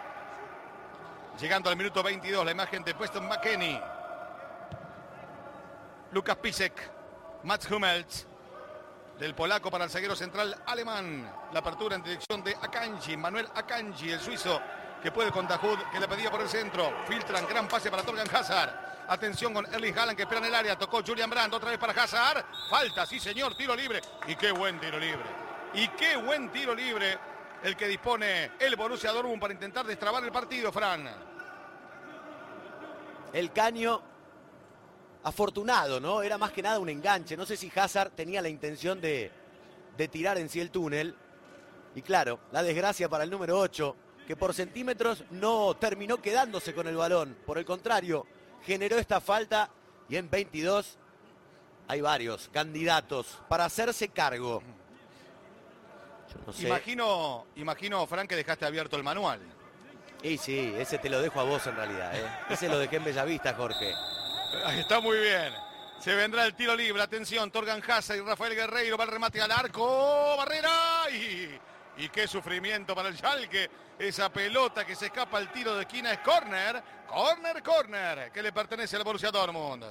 Llegando 1.39 1.69
al 1.69 1.75
minuto 1.75 2.01
22, 2.01 2.43
la 2.43 2.51
imagen 2.51 2.83
de 2.83 2.95
Preston 2.95 3.27
McKenny. 3.27 3.79
Lucas 6.11 6.37
Pisek, 6.37 6.73
Mats 7.43 7.69
Hummels. 7.69 8.27
Del 9.19 9.35
polaco 9.35 9.69
para 9.69 9.83
el 9.85 9.91
zaguero 9.91 10.15
central 10.15 10.61
alemán. 10.65 11.31
La 11.53 11.59
apertura 11.59 11.95
en 11.95 12.03
dirección 12.03 12.43
de 12.43 12.55
Akanji, 12.55 13.15
Manuel 13.15 13.47
Akanji, 13.53 14.11
el 14.11 14.19
suizo, 14.19 14.59
que 15.05 15.11
puede 15.11 15.31
con 15.31 15.47
Dahud, 15.47 15.77
que 15.91 15.99
le 15.99 16.07
pedía 16.07 16.31
por 16.31 16.41
el 16.41 16.49
centro. 16.49 16.91
Filtran, 17.07 17.45
gran 17.47 17.67
pase 17.67 17.91
para 17.91 18.01
Torgan 18.01 18.27
Hazard. 18.35 19.05
Atención 19.07 19.53
con 19.53 19.71
Erling 19.71 19.95
Haaland 19.95 20.17
que 20.17 20.23
espera 20.23 20.39
en 20.39 20.47
el 20.47 20.55
área. 20.55 20.75
Tocó 20.79 21.03
Julian 21.05 21.29
Brandt 21.29 21.53
otra 21.53 21.69
vez 21.69 21.77
para 21.77 21.93
Hazard. 21.93 22.43
Falta, 22.71 23.05
sí 23.05 23.19
señor, 23.19 23.55
tiro 23.55 23.75
libre. 23.75 24.01
Y 24.27 24.35
qué 24.35 24.51
buen 24.51 24.79
tiro 24.79 24.97
libre. 24.97 25.29
Y 25.75 25.89
qué 25.89 26.15
buen 26.15 26.51
tiro 26.51 26.73
libre 26.73 27.19
el 27.61 27.77
que 27.77 27.87
dispone 27.87 28.53
el 28.57 28.75
Borussia 28.75 29.11
Dortmund 29.11 29.39
para 29.39 29.53
intentar 29.53 29.85
destrabar 29.85 30.23
el 30.23 30.31
partido, 30.31 30.71
Fran. 30.71 31.07
El 33.31 33.51
caño 33.51 34.01
afortunado, 35.21 35.99
¿no? 35.99 36.23
Era 36.23 36.39
más 36.39 36.51
que 36.51 36.63
nada 36.63 36.79
un 36.79 36.89
enganche. 36.89 37.37
No 37.37 37.45
sé 37.45 37.57
si 37.57 37.71
Hazard 37.75 38.09
tenía 38.15 38.41
la 38.41 38.49
intención 38.49 38.99
de, 38.99 39.31
de 39.95 40.07
tirar 40.07 40.39
en 40.39 40.49
sí 40.49 40.59
el 40.59 40.71
túnel. 40.71 41.15
Y 41.93 42.01
claro, 42.01 42.39
la 42.51 42.63
desgracia 42.63 43.07
para 43.07 43.23
el 43.23 43.29
número 43.29 43.59
8, 43.59 43.95
que 44.27 44.35
por 44.35 44.53
centímetros 44.53 45.23
no 45.31 45.75
terminó 45.75 46.21
quedándose 46.21 46.73
con 46.73 46.87
el 46.87 46.95
balón. 46.95 47.37
Por 47.45 47.57
el 47.57 47.65
contrario, 47.65 48.25
generó 48.65 48.97
esta 48.97 49.21
falta 49.21 49.69
y 50.09 50.15
en 50.15 50.29
22 50.29 50.97
hay 51.87 52.01
varios 52.01 52.49
candidatos 52.51 53.39
para 53.47 53.65
hacerse 53.65 54.09
cargo. 54.09 54.61
Yo 56.33 56.39
no 56.45 56.53
sé. 56.53 56.67
Imagino, 56.67 57.45
imagino, 57.55 58.07
Frank, 58.07 58.29
que 58.29 58.35
dejaste 58.35 58.65
abierto 58.65 58.95
el 58.95 59.03
manual. 59.03 59.39
Y 60.23 60.37
sí, 60.37 60.73
ese 60.77 60.97
te 60.97 61.09
lo 61.09 61.21
dejo 61.21 61.39
a 61.39 61.43
vos 61.43 61.65
en 61.67 61.75
realidad. 61.75 62.15
¿eh? 62.15 62.27
Ese 62.49 62.67
lo 62.67 62.79
dejé 62.79 62.95
en 62.95 63.03
Bellavista, 63.03 63.53
Jorge. 63.53 63.93
Está 64.77 64.99
muy 64.99 65.17
bien. 65.19 65.53
Se 65.99 66.15
vendrá 66.15 66.45
el 66.45 66.55
tiro 66.55 66.75
libre. 66.75 67.01
Atención, 67.01 67.51
Torgan 67.51 67.81
Hazard 67.87 68.17
y 68.17 68.21
Rafael 68.21 68.55
Guerreiro 68.55 68.97
va 68.97 69.03
el 69.03 69.11
remate 69.11 69.41
al 69.41 69.51
arco. 69.51 70.35
Barrera 70.37 71.09
y 71.11 71.59
Y 71.97 72.09
qué 72.09 72.27
sufrimiento 72.27 72.93
para 72.93 73.09
el 73.09 73.17
Schalke. 73.17 73.69
Esa 73.97 74.31
pelota 74.31 74.85
que 74.85 74.95
se 74.95 75.05
escapa 75.05 75.37
al 75.37 75.51
tiro 75.51 75.75
de 75.75 75.81
esquina 75.81 76.11
es 76.11 76.19
corner. 76.19 76.83
Corner, 77.07 77.63
corner. 77.63 78.31
Que 78.31 78.41
le 78.41 78.51
pertenece 78.51 78.97
al 78.97 79.03
Borussia 79.03 79.31
Dortmund. 79.31 79.85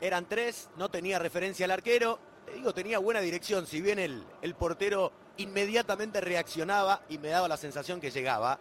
Eran 0.00 0.26
tres, 0.26 0.68
no 0.76 0.90
tenía 0.90 1.18
referencia 1.18 1.64
al 1.64 1.72
arquero. 1.72 2.18
digo, 2.54 2.72
tenía 2.74 2.98
buena 2.98 3.20
dirección. 3.20 3.66
Si 3.66 3.80
bien 3.80 3.98
el, 3.98 4.24
el 4.42 4.54
portero 4.54 5.12
inmediatamente 5.36 6.20
reaccionaba 6.20 7.02
y 7.08 7.18
me 7.18 7.28
daba 7.28 7.46
la 7.48 7.56
sensación 7.56 8.00
que 8.00 8.10
llegaba, 8.10 8.58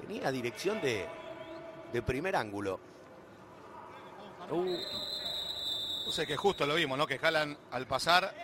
tenía 0.00 0.30
dirección 0.30 0.80
de, 0.80 1.06
de 1.92 2.02
primer 2.02 2.36
ángulo. 2.36 2.78
Uh. 4.50 4.76
No 6.06 6.12
sé 6.12 6.26
que 6.26 6.36
justo 6.36 6.66
lo 6.66 6.74
vimos, 6.74 6.98
¿no? 6.98 7.06
Que 7.06 7.18
jalan 7.18 7.56
al 7.70 7.86
pasar 7.86 8.34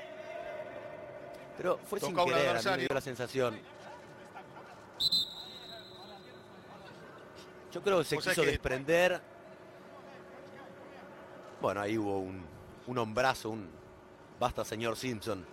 pero 1.60 1.76
fue 1.76 2.00
sin 2.00 2.16
querer, 2.16 2.56
a 2.56 2.58
mí 2.58 2.70
me 2.70 2.76
dio 2.78 2.94
la 2.94 3.02
sensación. 3.02 3.60
Yo 7.70 7.82
creo 7.82 7.98
que 7.98 8.04
se 8.04 8.16
quiso 8.16 8.40
desprender. 8.40 9.20
Bueno, 11.60 11.82
ahí 11.82 11.98
hubo 11.98 12.20
un, 12.20 12.46
un 12.86 12.96
hombrazo, 12.96 13.50
un 13.50 13.68
basta 14.38 14.64
señor 14.64 14.96
Simpson 14.96 15.44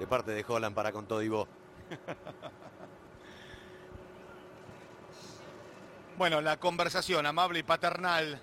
de 0.00 0.06
parte 0.08 0.32
de 0.32 0.44
Holland 0.48 0.74
para 0.74 0.90
con 0.90 1.06
todo 1.06 1.22
y 1.22 1.28
vos. 1.28 1.46
bueno, 6.18 6.40
la 6.40 6.56
conversación 6.56 7.24
amable 7.24 7.60
y 7.60 7.62
paternal 7.62 8.40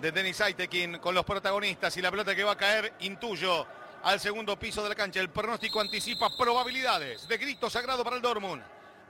de 0.00 0.10
Denis 0.10 0.40
Aitekin 0.40 0.98
con 0.98 1.14
los 1.14 1.24
protagonistas 1.24 1.96
y 1.96 2.02
la 2.02 2.10
pelota 2.10 2.34
que 2.34 2.42
va 2.42 2.50
a 2.50 2.56
caer, 2.56 2.94
intuyo, 2.98 3.64
al 4.04 4.20
segundo 4.20 4.58
piso 4.58 4.82
de 4.82 4.90
la 4.90 4.94
cancha. 4.94 5.20
El 5.20 5.30
pronóstico 5.30 5.80
anticipa 5.80 6.30
probabilidades 6.36 7.26
de 7.26 7.38
grito 7.38 7.68
sagrado 7.68 8.04
para 8.04 8.16
el 8.16 8.22
Dortmund. 8.22 8.62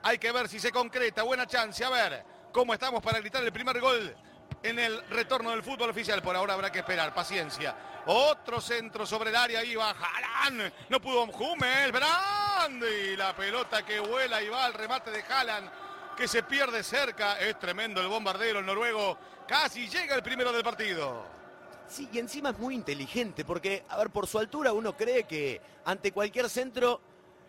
Hay 0.02 0.18
que 0.18 0.32
ver 0.32 0.48
si 0.48 0.60
se 0.60 0.70
concreta. 0.70 1.22
Buena 1.22 1.46
chance. 1.46 1.84
A 1.84 1.90
ver 1.90 2.24
cómo 2.52 2.72
estamos 2.72 3.02
para 3.02 3.18
gritar 3.18 3.42
el 3.42 3.52
primer 3.52 3.80
gol 3.80 4.14
en 4.62 4.78
el 4.78 5.02
retorno 5.08 5.50
del 5.50 5.62
fútbol 5.62 5.90
oficial. 5.90 6.22
Por 6.22 6.36
ahora 6.36 6.54
habrá 6.54 6.70
que 6.70 6.78
esperar. 6.78 7.12
Paciencia. 7.12 7.74
Otro 8.06 8.60
centro 8.60 9.04
sobre 9.04 9.30
el 9.30 9.36
área. 9.36 9.64
Iba 9.64 9.90
Haaland. 9.90 10.72
No 10.88 11.00
pudo 11.00 11.24
Hummel. 11.24 11.90
Brand. 11.90 12.82
la 13.16 13.34
pelota 13.34 13.84
que 13.84 13.98
vuela 13.98 14.42
y 14.42 14.48
va 14.48 14.64
al 14.64 14.74
remate 14.74 15.10
de 15.10 15.22
Haaland. 15.22 15.70
Que 16.16 16.28
se 16.28 16.44
pierde 16.44 16.84
cerca. 16.84 17.40
Es 17.40 17.58
tremendo 17.58 18.00
el 18.00 18.06
bombardero, 18.06 18.60
el 18.60 18.66
noruego. 18.66 19.18
Casi 19.48 19.88
llega 19.88 20.14
el 20.14 20.22
primero 20.22 20.52
del 20.52 20.62
partido. 20.62 21.43
Sí, 21.88 22.08
y 22.12 22.18
encima 22.18 22.50
es 22.50 22.58
muy 22.58 22.74
inteligente, 22.74 23.44
porque, 23.44 23.84
a 23.88 23.98
ver, 23.98 24.10
por 24.10 24.26
su 24.26 24.38
altura 24.38 24.72
uno 24.72 24.96
cree 24.96 25.24
que 25.24 25.60
ante 25.84 26.12
cualquier 26.12 26.48
centro, 26.48 27.00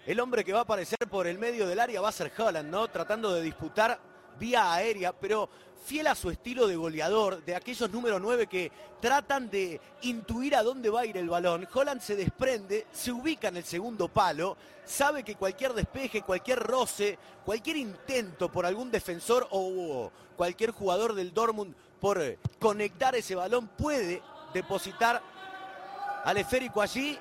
el 0.05 0.19
hombre 0.19 0.43
que 0.43 0.53
va 0.53 0.59
a 0.59 0.63
aparecer 0.63 0.99
por 1.09 1.25
el 1.25 1.39
medio 1.39 1.67
del 1.67 1.79
área 1.79 2.01
va 2.01 2.09
a 2.09 2.11
ser 2.11 2.31
Holland, 2.37 2.69
¿no? 2.69 2.87
Tratando 2.89 3.33
de 3.33 3.41
disputar 3.41 3.99
vía 4.37 4.73
aérea, 4.73 5.13
pero 5.13 5.49
fiel 5.85 6.07
a 6.07 6.15
su 6.15 6.29
estilo 6.29 6.67
de 6.67 6.75
goleador, 6.75 7.43
de 7.45 7.55
aquellos 7.55 7.89
número 7.91 8.19
9 8.19 8.47
que 8.47 8.71
tratan 8.99 9.49
de 9.49 9.79
intuir 10.01 10.55
a 10.55 10.63
dónde 10.63 10.89
va 10.89 11.01
a 11.01 11.05
ir 11.05 11.15
el 11.17 11.29
balón. 11.29 11.67
Holland 11.71 12.01
se 12.01 12.15
desprende, 12.15 12.87
se 12.91 13.11
ubica 13.11 13.47
en 13.47 13.57
el 13.57 13.63
segundo 13.63 14.07
palo, 14.07 14.57
sabe 14.83 15.23
que 15.23 15.35
cualquier 15.35 15.73
despeje, 15.73 16.21
cualquier 16.23 16.59
roce, 16.59 17.17
cualquier 17.45 17.77
intento 17.77 18.51
por 18.51 18.65
algún 18.65 18.91
defensor 18.91 19.47
o 19.51 20.11
cualquier 20.35 20.71
jugador 20.71 21.13
del 21.13 21.33
Dortmund 21.33 21.75
por 22.05 22.21
eh, 22.21 22.37
conectar 22.59 23.15
ese 23.15 23.33
balón 23.33 23.67
puede 23.67 24.21
depositar 24.53 25.19
al 26.23 26.37
esférico 26.37 26.79
allí 26.79 27.17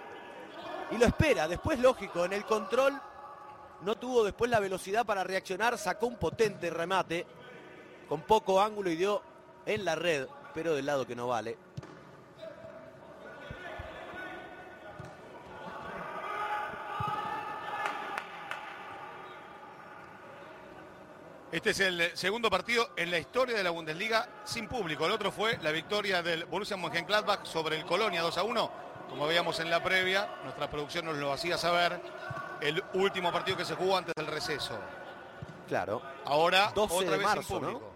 y 0.90 0.98
lo 0.98 1.06
espera. 1.06 1.48
Después, 1.48 1.78
lógico, 1.78 2.26
en 2.26 2.34
el 2.34 2.44
control 2.44 3.00
no 3.80 3.96
tuvo 3.96 4.24
después 4.24 4.50
la 4.50 4.60
velocidad 4.60 5.06
para 5.06 5.24
reaccionar, 5.24 5.78
sacó 5.78 6.06
un 6.06 6.16
potente 6.16 6.68
remate 6.68 7.24
con 8.10 8.20
poco 8.20 8.60
ángulo 8.60 8.90
y 8.90 8.96
dio 8.96 9.22
en 9.64 9.86
la 9.86 9.94
red, 9.94 10.26
pero 10.52 10.74
del 10.74 10.84
lado 10.84 11.06
que 11.06 11.16
no 11.16 11.28
vale. 11.28 11.56
Este 21.54 21.70
es 21.70 21.78
el 21.78 22.16
segundo 22.16 22.50
partido 22.50 22.90
en 22.96 23.12
la 23.12 23.18
historia 23.20 23.56
de 23.56 23.62
la 23.62 23.70
Bundesliga 23.70 24.28
sin 24.42 24.66
público. 24.66 25.06
El 25.06 25.12
otro 25.12 25.30
fue 25.30 25.56
la 25.62 25.70
victoria 25.70 26.20
del 26.20 26.46
Borussia 26.46 26.76
Mönchengladbach 26.76 27.46
sobre 27.46 27.76
el 27.76 27.86
Colonia 27.86 28.22
2 28.22 28.38
a 28.38 28.42
1. 28.42 28.70
Como 29.08 29.24
veíamos 29.28 29.60
en 29.60 29.70
la 29.70 29.80
previa, 29.80 30.28
nuestra 30.42 30.68
producción 30.68 31.04
nos 31.04 31.16
lo 31.16 31.32
hacía 31.32 31.56
saber. 31.56 32.00
El 32.60 32.82
último 32.94 33.30
partido 33.30 33.56
que 33.56 33.64
se 33.64 33.76
jugó 33.76 33.96
antes 33.96 34.12
del 34.16 34.26
receso. 34.26 34.76
Claro. 35.68 36.02
Ahora 36.24 36.72
otra 36.74 37.16
vez 37.16 37.30
sin 37.30 37.42
público. 37.44 37.92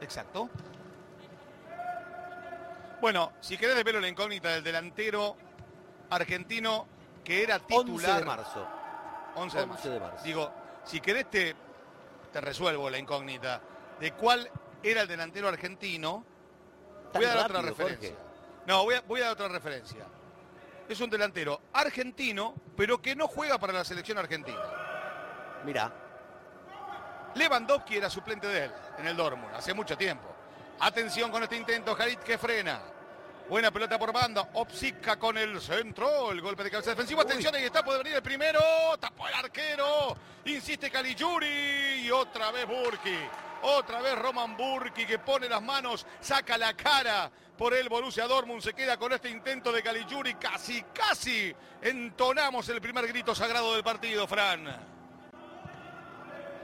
Exacto. 0.00 0.48
Bueno, 3.02 3.32
si 3.42 3.58
querés 3.58 3.76
desvelo 3.76 4.00
la 4.00 4.08
incógnita 4.08 4.48
del 4.48 4.64
delantero 4.64 5.36
argentino 6.08 6.86
que 7.22 7.42
era 7.42 7.58
titular. 7.58 8.12
11 8.12 8.18
de 8.18 8.24
marzo. 8.24 8.68
11 9.34 9.58
de 9.58 9.66
marzo. 9.66 9.90
de 9.90 10.00
marzo. 10.00 10.24
Digo, 10.24 10.50
si 10.84 11.02
querés 11.02 11.28
te 11.28 11.54
te 12.32 12.40
resuelvo 12.40 12.88
la 12.90 12.98
incógnita 12.98 13.60
de 13.98 14.12
cuál 14.12 14.50
era 14.82 15.02
el 15.02 15.08
delantero 15.08 15.48
argentino. 15.48 16.24
voy 17.12 17.24
a 17.24 17.34
dar 17.34 17.50
otra 17.50 17.62
referencia. 17.62 18.14
No, 18.66 18.84
voy 18.84 19.20
a, 19.20 19.24
dar 19.24 19.32
otra 19.32 19.48
referencia. 19.48 20.06
Es 20.88 21.00
un 21.00 21.10
delantero 21.10 21.60
argentino, 21.72 22.54
pero 22.76 23.00
que 23.00 23.14
no 23.14 23.28
juega 23.28 23.58
para 23.58 23.72
la 23.72 23.84
selección 23.84 24.18
argentina. 24.18 24.58
Mira. 25.64 25.92
Lewandowski 27.34 27.96
era 27.96 28.10
suplente 28.10 28.46
de 28.48 28.64
él 28.64 28.72
en 28.98 29.06
el 29.06 29.16
Dortmund 29.16 29.54
hace 29.54 29.72
mucho 29.72 29.96
tiempo. 29.96 30.28
Atención 30.80 31.30
con 31.30 31.42
este 31.42 31.56
intento, 31.56 31.96
Harit 31.98 32.20
que 32.20 32.38
frena. 32.38 32.80
Buena 33.50 33.72
pelota 33.72 33.98
por 33.98 34.12
banda. 34.12 34.48
Opsica 34.54 35.18
con 35.18 35.36
el 35.36 35.60
centro. 35.60 36.30
El 36.30 36.40
golpe 36.40 36.62
de 36.62 36.70
cabeza 36.70 36.90
defensivo. 36.90 37.22
Atención, 37.22 37.52
ahí 37.52 37.64
está. 37.64 37.84
Puede 37.84 37.98
venir 37.98 38.14
el 38.14 38.22
primero. 38.22 38.60
Tapó 39.00 39.26
el 39.26 39.34
arquero. 39.34 40.16
Insiste 40.44 40.88
Caligiuri. 40.88 42.04
Y 42.04 42.10
otra 42.12 42.52
vez 42.52 42.64
Burki. 42.64 43.18
Otra 43.62 44.02
vez 44.02 44.16
Roman 44.16 44.56
Burki 44.56 45.04
que 45.04 45.18
pone 45.18 45.48
las 45.48 45.60
manos. 45.60 46.06
Saca 46.20 46.56
la 46.56 46.74
cara 46.74 47.28
por 47.58 47.74
el 47.74 47.88
Borussia 47.88 48.28
Dortmund. 48.28 48.62
Se 48.62 48.72
queda 48.72 48.96
con 48.96 49.12
este 49.12 49.28
intento 49.28 49.72
de 49.72 49.82
Caligiuri. 49.82 50.34
Casi, 50.34 50.84
casi 50.94 51.52
entonamos 51.82 52.68
el 52.68 52.80
primer 52.80 53.08
grito 53.08 53.34
sagrado 53.34 53.74
del 53.74 53.82
partido, 53.82 54.28
Fran. 54.28 54.64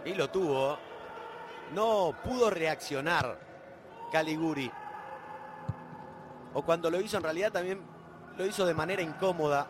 Y 0.05 0.15
lo 0.15 0.31
tuvo. 0.31 0.79
No 1.73 2.17
pudo 2.23 2.49
reaccionar 2.49 3.41
Caliguri 4.13 4.71
o 6.57 6.63
cuando 6.63 6.91
lo 6.91 6.99
hizo 6.99 7.19
en 7.19 7.23
realidad 7.23 7.53
también 7.53 7.79
lo 8.39 8.47
hizo 8.47 8.65
de 8.65 8.73
manera 8.73 9.03
incómoda. 9.03 9.67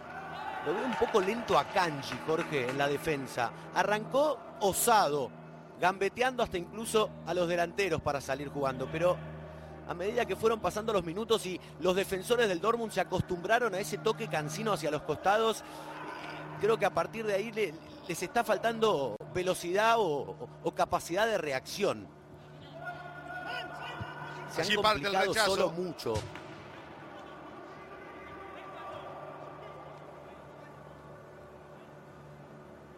Lo 0.64 0.72
veo 0.72 0.85
un 0.85 0.94
poco 0.94 1.20
lento 1.20 1.59
a 1.59 1.64
Kanji, 1.64 2.16
Jorge, 2.25 2.70
en 2.70 2.79
la 2.79 2.87
defensa. 2.87 3.51
Arrancó 3.75 4.38
osado, 4.61 5.29
gambeteando 5.81 6.44
hasta 6.44 6.59
incluso 6.59 7.11
a 7.27 7.35
los 7.35 7.49
delanteros 7.49 8.01
para 8.01 8.20
salir 8.20 8.51
jugando, 8.51 8.88
pero 8.90 9.16
a 9.88 9.94
medida 9.94 10.25
que 10.27 10.37
fueron 10.37 10.61
pasando 10.61 10.92
los 10.92 11.05
minutos 11.05 11.44
y 11.46 11.61
los 11.81 11.96
defensores 11.96 12.49
del 12.49 12.61
Dortmund 12.61 12.92
se 12.92 13.01
acostumbraron 13.01 13.75
a 13.75 13.81
ese 13.81 13.99
toque 13.99 14.29
cansino 14.29 14.72
hacia 14.72 14.92
los 14.92 15.03
costados, 15.03 15.64
creo 16.61 16.79
que 16.79 16.87
a 16.87 16.94
partir 16.94 17.27
de 17.27 17.35
ahí 17.35 17.51
les 18.07 18.22
está 18.22 18.44
faltando 18.44 19.16
velocidad 19.35 19.96
o, 19.99 20.49
capacidad 20.77 21.27
de 21.27 21.37
reacción. 21.37 22.07
Se 24.55 24.62
han 24.62 24.75
complicado 24.81 25.35
solo 25.35 25.70
mucho. 25.70 26.14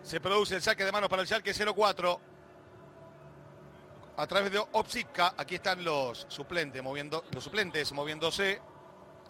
Se 0.09 0.21
produce 0.21 0.55
el 0.55 0.63
saque 0.63 0.87
de 0.87 0.91
manos 0.91 1.11
para 1.11 1.21
el 1.21 1.29
Schalke 1.29 1.53
0-4. 1.53 2.19
A 4.17 4.27
través 4.27 4.51
de 4.51 4.59
Opsica, 4.73 5.35
aquí 5.37 5.57
están 5.57 5.85
los 5.85 6.25
suplentes, 6.31 6.83
moviendo, 6.83 7.27
los 7.31 7.45
suplentes 7.45 7.93
moviéndose. 7.93 8.59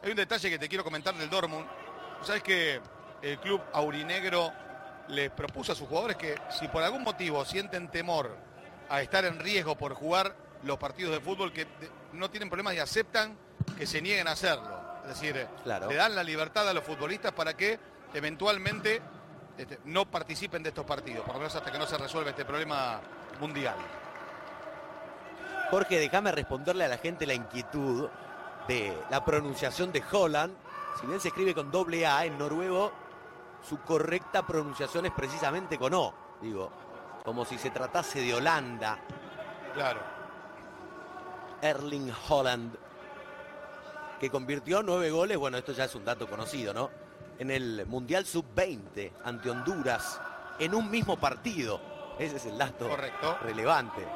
Hay 0.04 0.10
un 0.10 0.16
detalle 0.16 0.48
que 0.48 0.56
te 0.56 0.68
quiero 0.68 0.84
comentar 0.84 1.16
del 1.16 1.28
Dortmund. 1.28 1.66
Sabes 2.22 2.44
que 2.44 2.80
el 3.22 3.40
club 3.40 3.60
aurinegro 3.72 4.52
les 5.08 5.32
propuso 5.32 5.72
a 5.72 5.74
sus 5.74 5.88
jugadores 5.88 6.16
que 6.16 6.36
si 6.48 6.68
por 6.68 6.84
algún 6.84 7.02
motivo 7.02 7.44
sienten 7.44 7.88
temor 7.88 8.36
a 8.88 9.02
estar 9.02 9.24
en 9.24 9.40
riesgo 9.40 9.76
por 9.76 9.94
jugar 9.94 10.36
los 10.62 10.78
partidos 10.78 11.12
de 11.12 11.20
fútbol, 11.20 11.52
que 11.52 11.66
no 12.12 12.30
tienen 12.30 12.48
problemas 12.48 12.74
y 12.74 12.78
aceptan 12.78 13.36
que 13.76 13.84
se 13.84 14.00
nieguen 14.00 14.28
a 14.28 14.30
hacerlo. 14.30 14.80
Es 15.02 15.08
decir, 15.08 15.44
le 15.64 15.96
dan 15.96 16.14
la 16.14 16.22
libertad 16.22 16.68
a 16.68 16.72
los 16.72 16.84
futbolistas 16.84 17.32
para 17.32 17.56
que 17.56 17.80
eventualmente 18.14 19.02
este, 19.58 19.80
no 19.86 20.04
participen 20.04 20.62
de 20.62 20.68
estos 20.68 20.86
partidos, 20.86 21.24
por 21.24 21.34
lo 21.34 21.40
menos 21.40 21.54
hasta 21.54 21.72
que 21.72 21.78
no 21.78 21.86
se 21.86 21.98
resuelva 21.98 22.30
este 22.30 22.44
problema 22.44 23.00
mundial. 23.40 23.76
Jorge, 25.70 25.98
déjame 25.98 26.32
responderle 26.32 26.84
a 26.84 26.88
la 26.88 26.98
gente 26.98 27.26
la 27.26 27.34
inquietud 27.34 28.08
de 28.68 28.96
la 29.10 29.24
pronunciación 29.24 29.92
de 29.92 30.02
Holland. 30.10 30.54
Si 31.00 31.06
bien 31.06 31.20
se 31.20 31.28
escribe 31.28 31.54
con 31.54 31.70
doble 31.70 32.06
A 32.06 32.24
en 32.24 32.38
noruego, 32.38 32.92
su 33.68 33.80
correcta 33.80 34.46
pronunciación 34.46 35.06
es 35.06 35.12
precisamente 35.12 35.76
con 35.76 35.92
O, 35.92 36.14
digo, 36.40 36.70
como 37.24 37.44
si 37.44 37.58
se 37.58 37.70
tratase 37.70 38.20
de 38.20 38.34
Holanda. 38.34 38.98
Claro. 39.74 40.00
Erling 41.60 42.12
Holland, 42.28 42.76
que 44.20 44.30
convirtió 44.30 44.82
nueve 44.82 45.10
goles, 45.10 45.36
bueno, 45.36 45.58
esto 45.58 45.72
ya 45.72 45.84
es 45.84 45.94
un 45.94 46.04
dato 46.04 46.28
conocido, 46.28 46.72
¿no? 46.72 47.07
En 47.38 47.50
el 47.50 47.86
Mundial 47.86 48.26
Sub-20 48.26 49.12
ante 49.24 49.50
Honduras, 49.50 50.20
en 50.58 50.74
un 50.74 50.90
mismo 50.90 51.16
partido. 51.16 51.80
Ese 52.18 52.36
es 52.36 52.46
el 52.46 52.58
dato 52.58 52.88
Correcto. 52.88 53.38
relevante. 53.42 54.06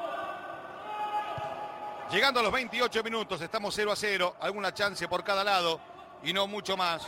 Llegando 2.11 2.41
a 2.41 2.43
los 2.43 2.53
28 2.53 3.03
minutos, 3.03 3.41
estamos 3.41 3.75
0 3.75 3.93
a 3.93 3.97
0, 3.97 4.37
alguna 4.41 4.75
chance 4.75 5.07
por 5.09 5.23
cada 5.25 5.45
lado 5.45 5.81
y 6.23 6.33
no 6.33 6.47
mucho 6.47 6.77
más. 6.77 7.07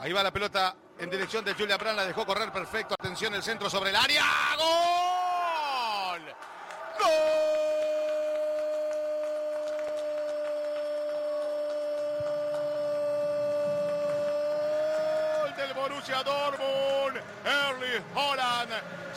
Ahí 0.00 0.12
va 0.12 0.22
la 0.22 0.32
pelota 0.32 0.74
en 0.98 1.10
dirección 1.10 1.44
de 1.44 1.54
Julia 1.54 1.76
Brand, 1.76 1.96
la 1.96 2.06
dejó 2.06 2.24
correr 2.26 2.50
perfecto. 2.50 2.94
Atención, 2.98 3.34
el 3.34 3.42
centro 3.42 3.68
sobre 3.68 3.90
el 3.90 3.96
área. 3.96 4.24
¡Gol! 4.56 5.05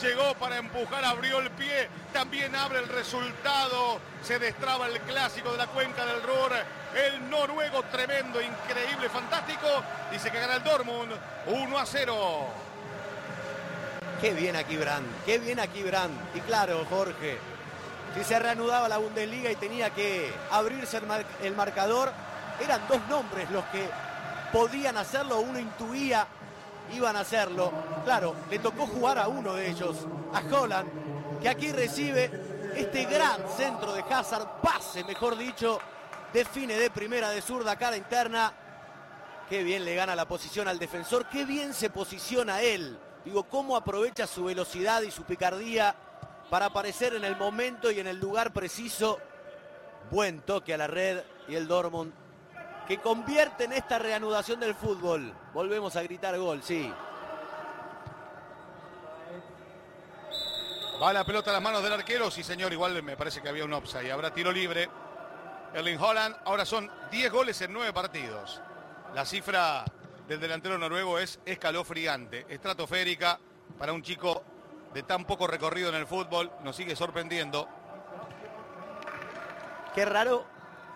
Llegó 0.00 0.34
para 0.34 0.56
empujar, 0.58 1.04
abrió 1.04 1.38
el 1.40 1.50
pie, 1.50 1.88
también 2.12 2.54
abre 2.56 2.78
el 2.80 2.88
resultado. 2.88 3.98
Se 4.22 4.38
destraba 4.38 4.86
el 4.86 5.00
clásico 5.00 5.52
de 5.52 5.58
la 5.58 5.66
cuenca 5.66 6.04
del 6.06 6.22
Ruhr. 6.22 6.52
El 6.94 7.30
noruego 7.30 7.82
tremendo, 7.84 8.40
increíble, 8.40 9.08
fantástico. 9.08 9.66
Dice 10.10 10.30
que 10.30 10.40
gana 10.40 10.56
el 10.56 10.64
Dortmund 10.64 11.12
1 11.46 11.78
a 11.78 11.86
0. 11.86 12.46
Qué 14.20 14.34
bien 14.34 14.56
aquí 14.56 14.76
Brand, 14.76 15.06
qué 15.24 15.38
bien 15.38 15.60
aquí 15.60 15.82
Brand. 15.82 16.12
Y 16.34 16.40
claro, 16.40 16.84
Jorge, 16.90 17.38
si 18.14 18.24
se 18.24 18.38
reanudaba 18.38 18.88
la 18.88 18.98
Bundesliga 18.98 19.50
y 19.50 19.56
tenía 19.56 19.90
que 19.90 20.30
abrirse 20.50 20.98
el, 20.98 21.06
mar- 21.06 21.24
el 21.42 21.54
marcador, 21.56 22.12
eran 22.62 22.82
dos 22.88 23.00
nombres 23.08 23.50
los 23.50 23.64
que 23.66 23.88
podían 24.52 24.98
hacerlo, 24.98 25.38
uno 25.40 25.58
intuía 25.58 26.26
iban 26.92 27.16
a 27.16 27.20
hacerlo. 27.20 27.72
Claro, 28.04 28.34
le 28.50 28.58
tocó 28.58 28.86
jugar 28.86 29.18
a 29.18 29.28
uno 29.28 29.54
de 29.54 29.70
ellos, 29.70 29.96
a 30.32 30.42
Holland, 30.54 31.40
que 31.40 31.48
aquí 31.48 31.72
recibe 31.72 32.30
este 32.74 33.04
gran 33.04 33.48
centro 33.56 33.92
de 33.92 34.02
Hazard, 34.02 34.60
pase, 34.62 35.04
mejor 35.04 35.36
dicho, 35.36 35.78
define 36.32 36.74
de 36.74 36.90
primera 36.90 37.30
de 37.30 37.42
zurda 37.42 37.76
cara 37.76 37.96
interna. 37.96 38.52
Qué 39.48 39.64
bien 39.64 39.84
le 39.84 39.94
gana 39.94 40.14
la 40.14 40.28
posición 40.28 40.68
al 40.68 40.78
defensor, 40.78 41.26
qué 41.28 41.44
bien 41.44 41.74
se 41.74 41.90
posiciona 41.90 42.60
él. 42.60 42.98
Digo, 43.24 43.44
cómo 43.44 43.76
aprovecha 43.76 44.26
su 44.26 44.44
velocidad 44.44 45.02
y 45.02 45.10
su 45.10 45.24
picardía 45.24 45.94
para 46.48 46.66
aparecer 46.66 47.14
en 47.14 47.24
el 47.24 47.36
momento 47.36 47.90
y 47.90 48.00
en 48.00 48.06
el 48.06 48.18
lugar 48.18 48.52
preciso. 48.52 49.18
Buen 50.10 50.40
toque 50.40 50.74
a 50.74 50.78
la 50.78 50.86
red 50.86 51.22
y 51.48 51.54
el 51.54 51.68
Dortmund 51.68 52.12
que 52.90 52.98
convierte 52.98 53.66
en 53.66 53.72
esta 53.72 54.00
reanudación 54.00 54.58
del 54.58 54.74
fútbol. 54.74 55.32
Volvemos 55.54 55.94
a 55.94 56.02
gritar 56.02 56.36
gol, 56.36 56.60
sí. 56.60 56.92
Va 61.00 61.12
la 61.12 61.22
pelota 61.22 61.50
a 61.50 61.52
las 61.52 61.62
manos 61.62 61.84
del 61.84 61.92
arquero. 61.92 62.32
Sí, 62.32 62.42
señor, 62.42 62.72
igual 62.72 63.00
me 63.04 63.16
parece 63.16 63.40
que 63.40 63.48
había 63.48 63.64
un 63.64 63.72
offside. 63.74 64.10
Habrá 64.10 64.34
tiro 64.34 64.50
libre. 64.50 64.90
Erling 65.72 66.00
Holland. 66.00 66.38
Ahora 66.44 66.64
son 66.64 66.90
10 67.12 67.30
goles 67.30 67.60
en 67.60 67.72
9 67.72 67.92
partidos. 67.92 68.60
La 69.14 69.24
cifra 69.24 69.84
del 70.26 70.40
delantero 70.40 70.76
noruego 70.76 71.20
es 71.20 71.38
escalofriante, 71.44 72.44
estratosférica 72.48 73.38
para 73.78 73.92
un 73.92 74.02
chico 74.02 74.42
de 74.92 75.04
tan 75.04 75.26
poco 75.26 75.46
recorrido 75.46 75.90
en 75.90 75.94
el 75.94 76.08
fútbol. 76.08 76.50
Nos 76.64 76.74
sigue 76.74 76.96
sorprendiendo. 76.96 77.68
Qué 79.94 80.04
raro 80.04 80.44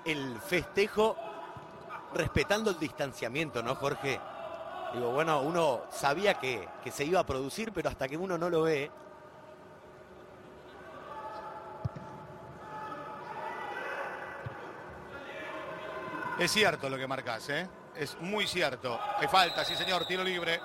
el 0.04 0.40
festejo 0.40 1.16
respetando 2.14 2.70
el 2.70 2.78
distanciamiento, 2.78 3.62
¿no, 3.62 3.74
Jorge? 3.74 4.20
Digo, 4.94 5.10
bueno, 5.10 5.40
uno 5.42 5.82
sabía 5.90 6.34
que, 6.34 6.68
que 6.82 6.90
se 6.90 7.04
iba 7.04 7.20
a 7.20 7.26
producir, 7.26 7.72
pero 7.72 7.88
hasta 7.88 8.08
que 8.08 8.16
uno 8.16 8.38
no 8.38 8.48
lo 8.48 8.62
ve. 8.62 8.90
Es 16.38 16.50
cierto 16.50 16.88
lo 16.88 16.96
que 16.96 17.06
marcas, 17.06 17.48
¿eh? 17.48 17.68
Es 17.94 18.20
muy 18.20 18.46
cierto. 18.46 18.98
Hay 19.18 19.28
falta, 19.28 19.64
sí, 19.64 19.76
señor. 19.76 20.04
Tiro 20.04 20.24
libre. 20.24 20.60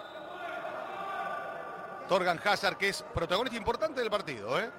Torgan 2.08 2.42
Hazard, 2.44 2.76
que 2.76 2.90
es 2.90 3.04
protagonista 3.14 3.56
importante 3.56 4.02
del 4.02 4.10
partido, 4.10 4.60
¿eh? 4.60 4.72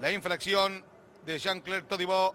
La 0.00 0.12
infracción 0.12 0.84
de 1.26 1.40
Jean-Claire 1.40 1.82
Todibo, 1.86 2.32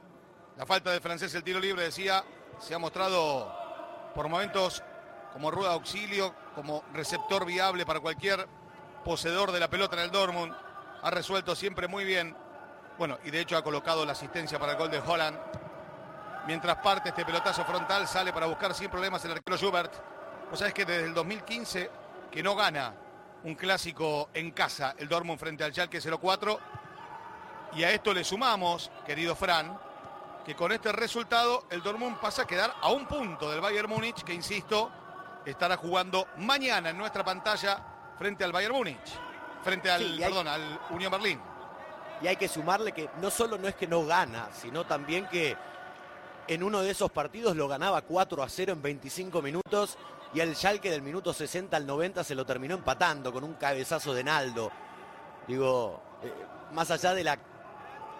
la 0.57 0.65
falta 0.65 0.91
del 0.91 0.99
francés, 0.99 1.33
el 1.33 1.43
tiro 1.43 1.61
libre, 1.61 1.83
decía, 1.83 2.21
se 2.59 2.75
ha 2.75 2.77
mostrado 2.77 4.11
por 4.13 4.27
momentos 4.27 4.83
como 5.31 5.49
rueda 5.49 5.69
de 5.69 5.75
auxilio, 5.75 6.35
como 6.55 6.83
receptor 6.91 7.45
viable 7.45 7.85
para 7.85 8.01
cualquier 8.01 8.45
poseedor 9.05 9.53
de 9.53 9.61
la 9.61 9.69
pelota 9.69 9.95
en 9.95 10.01
el 10.03 10.11
Dortmund. 10.11 10.53
Ha 11.01 11.09
resuelto 11.09 11.55
siempre 11.55 11.87
muy 11.87 12.03
bien. 12.03 12.35
Bueno, 12.97 13.17
y 13.23 13.31
de 13.31 13.39
hecho 13.39 13.55
ha 13.55 13.63
colocado 13.63 14.05
la 14.05 14.11
asistencia 14.11 14.59
para 14.59 14.73
el 14.73 14.77
gol 14.77 14.91
de 14.91 14.99
Holland. 14.99 15.39
Mientras 16.45 16.75
parte 16.77 17.09
este 17.09 17.23
pelotazo 17.23 17.63
frontal, 17.63 18.09
sale 18.09 18.33
para 18.33 18.45
buscar 18.45 18.73
sin 18.73 18.89
problemas 18.89 19.23
el 19.23 19.31
arquero 19.31 19.57
Schubert. 19.57 19.93
Vos 20.49 20.59
sabés 20.59 20.73
que 20.73 20.83
desde 20.83 21.05
el 21.05 21.13
2015 21.13 21.89
que 22.29 22.43
no 22.43 22.55
gana 22.57 22.93
un 23.45 23.55
clásico 23.55 24.29
en 24.33 24.51
casa, 24.51 24.95
el 24.97 25.07
Dortmund 25.07 25.39
frente 25.39 25.63
al 25.63 25.71
Schalke 25.71 26.01
04. 26.01 26.59
Y 27.75 27.83
a 27.83 27.91
esto 27.91 28.13
le 28.13 28.23
sumamos, 28.23 28.91
querido 29.05 29.35
Fran, 29.35 29.77
que 30.45 30.55
con 30.55 30.71
este 30.71 30.91
resultado 30.91 31.63
el 31.69 31.81
Dortmund 31.81 32.17
pasa 32.19 32.43
a 32.43 32.47
quedar 32.47 32.73
a 32.81 32.89
un 32.91 33.05
punto 33.07 33.49
del 33.49 33.61
Bayern 33.61 33.89
Múnich, 33.89 34.23
que 34.23 34.33
insisto, 34.33 34.91
estará 35.45 35.77
jugando 35.77 36.27
mañana 36.37 36.89
en 36.89 36.97
nuestra 36.97 37.23
pantalla 37.23 37.81
frente 38.17 38.43
al 38.43 38.51
Bayern 38.51 38.75
Múnich, 38.75 38.99
frente 39.63 39.89
al, 39.89 40.01
Sí, 40.01 40.15
y 40.19 40.23
hay- 40.23 40.29
perdón, 40.29 40.47
al 40.47 40.79
Unión 40.91 41.11
Berlín. 41.11 41.39
Y 42.21 42.27
hay 42.27 42.35
que 42.35 42.47
sumarle 42.47 42.91
que 42.91 43.09
no 43.21 43.29
solo 43.31 43.57
no 43.57 43.67
es 43.67 43.75
que 43.75 43.87
no 43.87 44.05
gana, 44.05 44.49
sino 44.53 44.85
también 44.85 45.27
que 45.27 45.57
en 46.47 46.61
uno 46.63 46.81
de 46.81 46.91
esos 46.91 47.11
partidos 47.11 47.55
lo 47.55 47.67
ganaba 47.67 48.01
4 48.01 48.43
a 48.43 48.49
0 48.49 48.73
en 48.73 48.81
25 48.81 49.41
minutos 49.41 49.97
y 50.33 50.39
el 50.41 50.55
Schalke 50.55 50.89
del 50.91 51.01
minuto 51.01 51.33
60 51.33 51.75
al 51.75 51.85
90 51.87 52.23
se 52.23 52.35
lo 52.35 52.45
terminó 52.45 52.75
empatando 52.75 53.31
con 53.33 53.43
un 53.43 53.53
cabezazo 53.55 54.13
de 54.13 54.23
Naldo. 54.23 54.71
Digo, 55.47 56.01
eh, 56.21 56.33
más 56.73 56.91
allá 56.91 57.13
de 57.13 57.23
la 57.23 57.37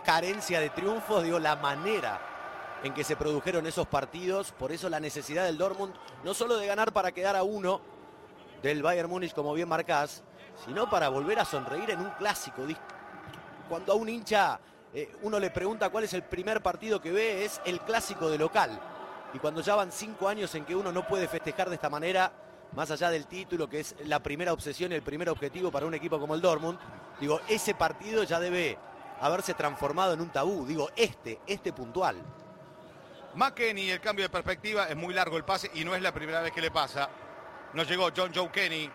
carencia 0.04 0.60
de 0.60 0.70
triunfos, 0.70 1.24
digo, 1.24 1.39
la 1.39 1.56
manera 1.56 2.20
en 2.84 2.94
que 2.94 3.04
se 3.04 3.16
produjeron 3.16 3.66
esos 3.66 3.88
partidos, 3.88 4.52
por 4.52 4.72
eso 4.72 4.89
la 4.89 5.00
necesidad 5.00 5.46
del 5.46 5.58
Dortmund, 5.58 5.94
no 6.24 6.34
solo 6.34 6.58
de 6.58 6.68
ganar 6.68 6.92
para 6.92 7.12
quedar 7.12 7.36
a 7.36 7.44
uno 7.44 7.82
del 8.62 8.84
Bayern 8.84 9.10
Múnich, 9.10 9.34
como 9.34 9.54
bien 9.54 9.70
marcás, 9.70 10.24
sino 10.66 10.89
para 10.89 11.10
volver 11.10 11.39
a 11.39 11.46
sonreír 11.46 11.89
en 11.92 12.02
un 12.02 12.10
clásico. 12.12 12.63
Cuando 13.70 13.94
a 13.94 13.96
un 13.96 14.10
hincha 14.10 14.60
eh, 14.94 15.16
uno 15.24 15.39
le 15.39 15.50
pregunta 15.50 15.89
cuál 15.89 16.04
es 16.04 16.13
el 16.13 16.24
primer 16.24 16.62
partido 16.62 17.02
que 17.02 17.12
ve, 17.12 17.46
es 17.46 17.60
el 17.66 17.80
clásico 17.82 18.30
de 18.30 18.38
local. 18.38 18.80
Y 19.34 19.39
cuando 19.39 19.62
ya 19.62 19.76
van 19.76 19.92
cinco 19.92 20.28
años 20.28 20.54
en 20.54 20.66
que 20.66 20.76
uno 20.76 20.92
no 20.92 21.08
puede 21.08 21.28
festejar 21.28 21.70
de 21.70 21.76
esta 21.76 21.89
manera, 21.89 22.32
más 22.76 22.92
allá 22.92 23.10
del 23.10 23.26
título, 23.26 23.68
que 23.68 23.80
es 23.80 23.96
la 24.06 24.22
primera 24.22 24.54
obsesión 24.54 24.92
y 24.92 24.96
el 24.96 25.02
primer 25.02 25.30
objetivo 25.30 25.72
para 25.72 25.86
un 25.86 25.94
equipo 25.96 26.20
como 26.20 26.36
el 26.36 26.42
Dortmund, 26.42 26.78
digo, 27.20 27.42
ese 27.48 27.74
partido 27.74 28.24
ya 28.24 28.39
debe 28.39 28.78
haberse 29.24 29.54
transformado 29.54 30.14
en 30.14 30.22
un 30.22 30.30
tabú. 30.30 30.66
Digo, 30.66 30.90
este, 30.96 31.40
este 31.48 31.72
puntual. 31.72 32.18
McKenny, 33.36 33.90
el 33.90 34.02
cambio 34.02 34.26
de 34.26 34.30
perspectiva, 34.30 34.88
es 34.88 34.96
muy 34.96 35.14
largo 35.14 35.38
el 35.38 35.46
pase 35.46 35.72
y 35.74 35.84
no 35.84 35.95
es 35.95 36.02
la 36.02 36.14
primera 36.14 36.41
vez 36.41 36.52
que 36.52 36.62
le 36.62 36.72
pasa. 36.72 37.10
No 37.74 37.84
llegó 37.84 38.10
John 38.16 38.32
Joe 38.34 38.52
Kenny. 38.52 38.91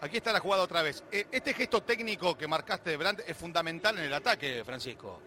Aquí 0.00 0.16
está 0.16 0.32
la 0.32 0.40
jugada 0.40 0.64
otra 0.64 0.82
vez. 0.82 1.04
Eh, 1.12 1.26
Este 1.30 1.54
gesto 1.54 1.82
técnico 1.82 2.36
que 2.36 2.48
marcaste 2.48 2.90
de 2.90 2.96
Brandt 2.96 3.20
es 3.26 3.36
fundamental 3.36 3.96
en 3.98 4.04
el 4.04 4.12
ataque, 4.12 4.62
Francisco. 4.64 5.20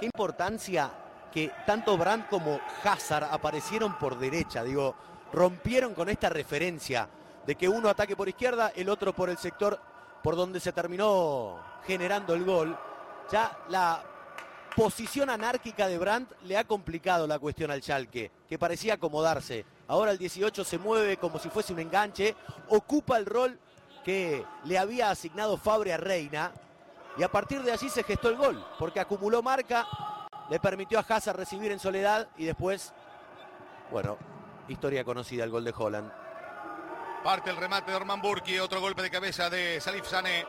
Qué 0.00 0.06
importancia 0.06 0.90
que 1.32 1.50
tanto 1.66 1.96
Brandt 1.96 2.28
como 2.28 2.60
Hazard 2.84 3.28
aparecieron 3.30 3.98
por 3.98 4.18
derecha. 4.18 4.62
Digo, 4.62 4.94
rompieron 5.32 5.94
con 5.94 6.08
esta 6.08 6.28
referencia 6.28 7.08
de 7.48 7.54
que 7.54 7.66
uno 7.66 7.88
ataque 7.88 8.14
por 8.14 8.28
izquierda, 8.28 8.72
el 8.76 8.90
otro 8.90 9.14
por 9.14 9.30
el 9.30 9.38
sector 9.38 9.80
por 10.22 10.36
donde 10.36 10.60
se 10.60 10.70
terminó 10.70 11.58
generando 11.86 12.34
el 12.34 12.44
gol. 12.44 12.78
Ya 13.32 13.56
la 13.70 14.04
posición 14.76 15.30
anárquica 15.30 15.88
de 15.88 15.96
Brandt 15.96 16.30
le 16.42 16.58
ha 16.58 16.64
complicado 16.64 17.26
la 17.26 17.38
cuestión 17.38 17.70
al 17.70 17.80
Schalke, 17.80 18.30
que 18.46 18.58
parecía 18.58 18.94
acomodarse. 18.94 19.64
Ahora 19.86 20.10
el 20.10 20.18
18 20.18 20.62
se 20.62 20.76
mueve 20.76 21.16
como 21.16 21.38
si 21.38 21.48
fuese 21.48 21.72
un 21.72 21.78
enganche, 21.78 22.36
ocupa 22.68 23.16
el 23.16 23.24
rol 23.24 23.58
que 24.04 24.44
le 24.64 24.78
había 24.78 25.08
asignado 25.08 25.56
Fabre 25.56 25.94
a 25.94 25.96
Reina. 25.96 26.52
Y 27.16 27.22
a 27.22 27.32
partir 27.32 27.62
de 27.62 27.72
allí 27.72 27.88
se 27.88 28.02
gestó 28.02 28.28
el 28.28 28.36
gol, 28.36 28.62
porque 28.78 29.00
acumuló 29.00 29.42
marca, 29.42 29.86
le 30.50 30.60
permitió 30.60 30.98
a 30.98 31.06
Hazard 31.08 31.38
recibir 31.38 31.72
en 31.72 31.78
soledad 31.78 32.28
y 32.36 32.44
después, 32.44 32.92
bueno, 33.90 34.18
historia 34.68 35.02
conocida, 35.02 35.44
el 35.44 35.50
gol 35.50 35.64
de 35.64 35.72
Holland. 35.74 36.27
Parte 37.28 37.50
el 37.50 37.56
remate 37.56 37.90
de 37.90 37.96
Orman 37.98 38.22
Burki, 38.22 38.58
otro 38.58 38.80
golpe 38.80 39.02
de 39.02 39.10
cabeza 39.10 39.50
de 39.50 39.82
Salif 39.82 40.06
Sané. 40.06 40.46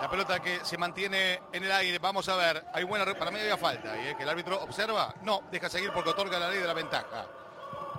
La 0.00 0.10
pelota 0.10 0.40
que 0.40 0.58
se 0.64 0.76
mantiene 0.76 1.40
en 1.52 1.62
el 1.62 1.70
aire. 1.70 2.00
Vamos 2.00 2.28
a 2.28 2.34
ver. 2.34 2.64
Hay 2.72 2.82
buena. 2.82 3.04
Para 3.14 3.30
mí 3.30 3.38
había 3.38 3.56
falta. 3.56 3.96
¿eh? 3.96 4.16
Que 4.16 4.24
el 4.24 4.28
árbitro 4.28 4.60
observa. 4.60 5.14
No, 5.22 5.42
deja 5.52 5.68
seguir 5.68 5.92
porque 5.92 6.10
otorga 6.10 6.36
la 6.40 6.50
ley 6.50 6.58
de 6.58 6.66
la 6.66 6.74
ventaja. 6.74 7.26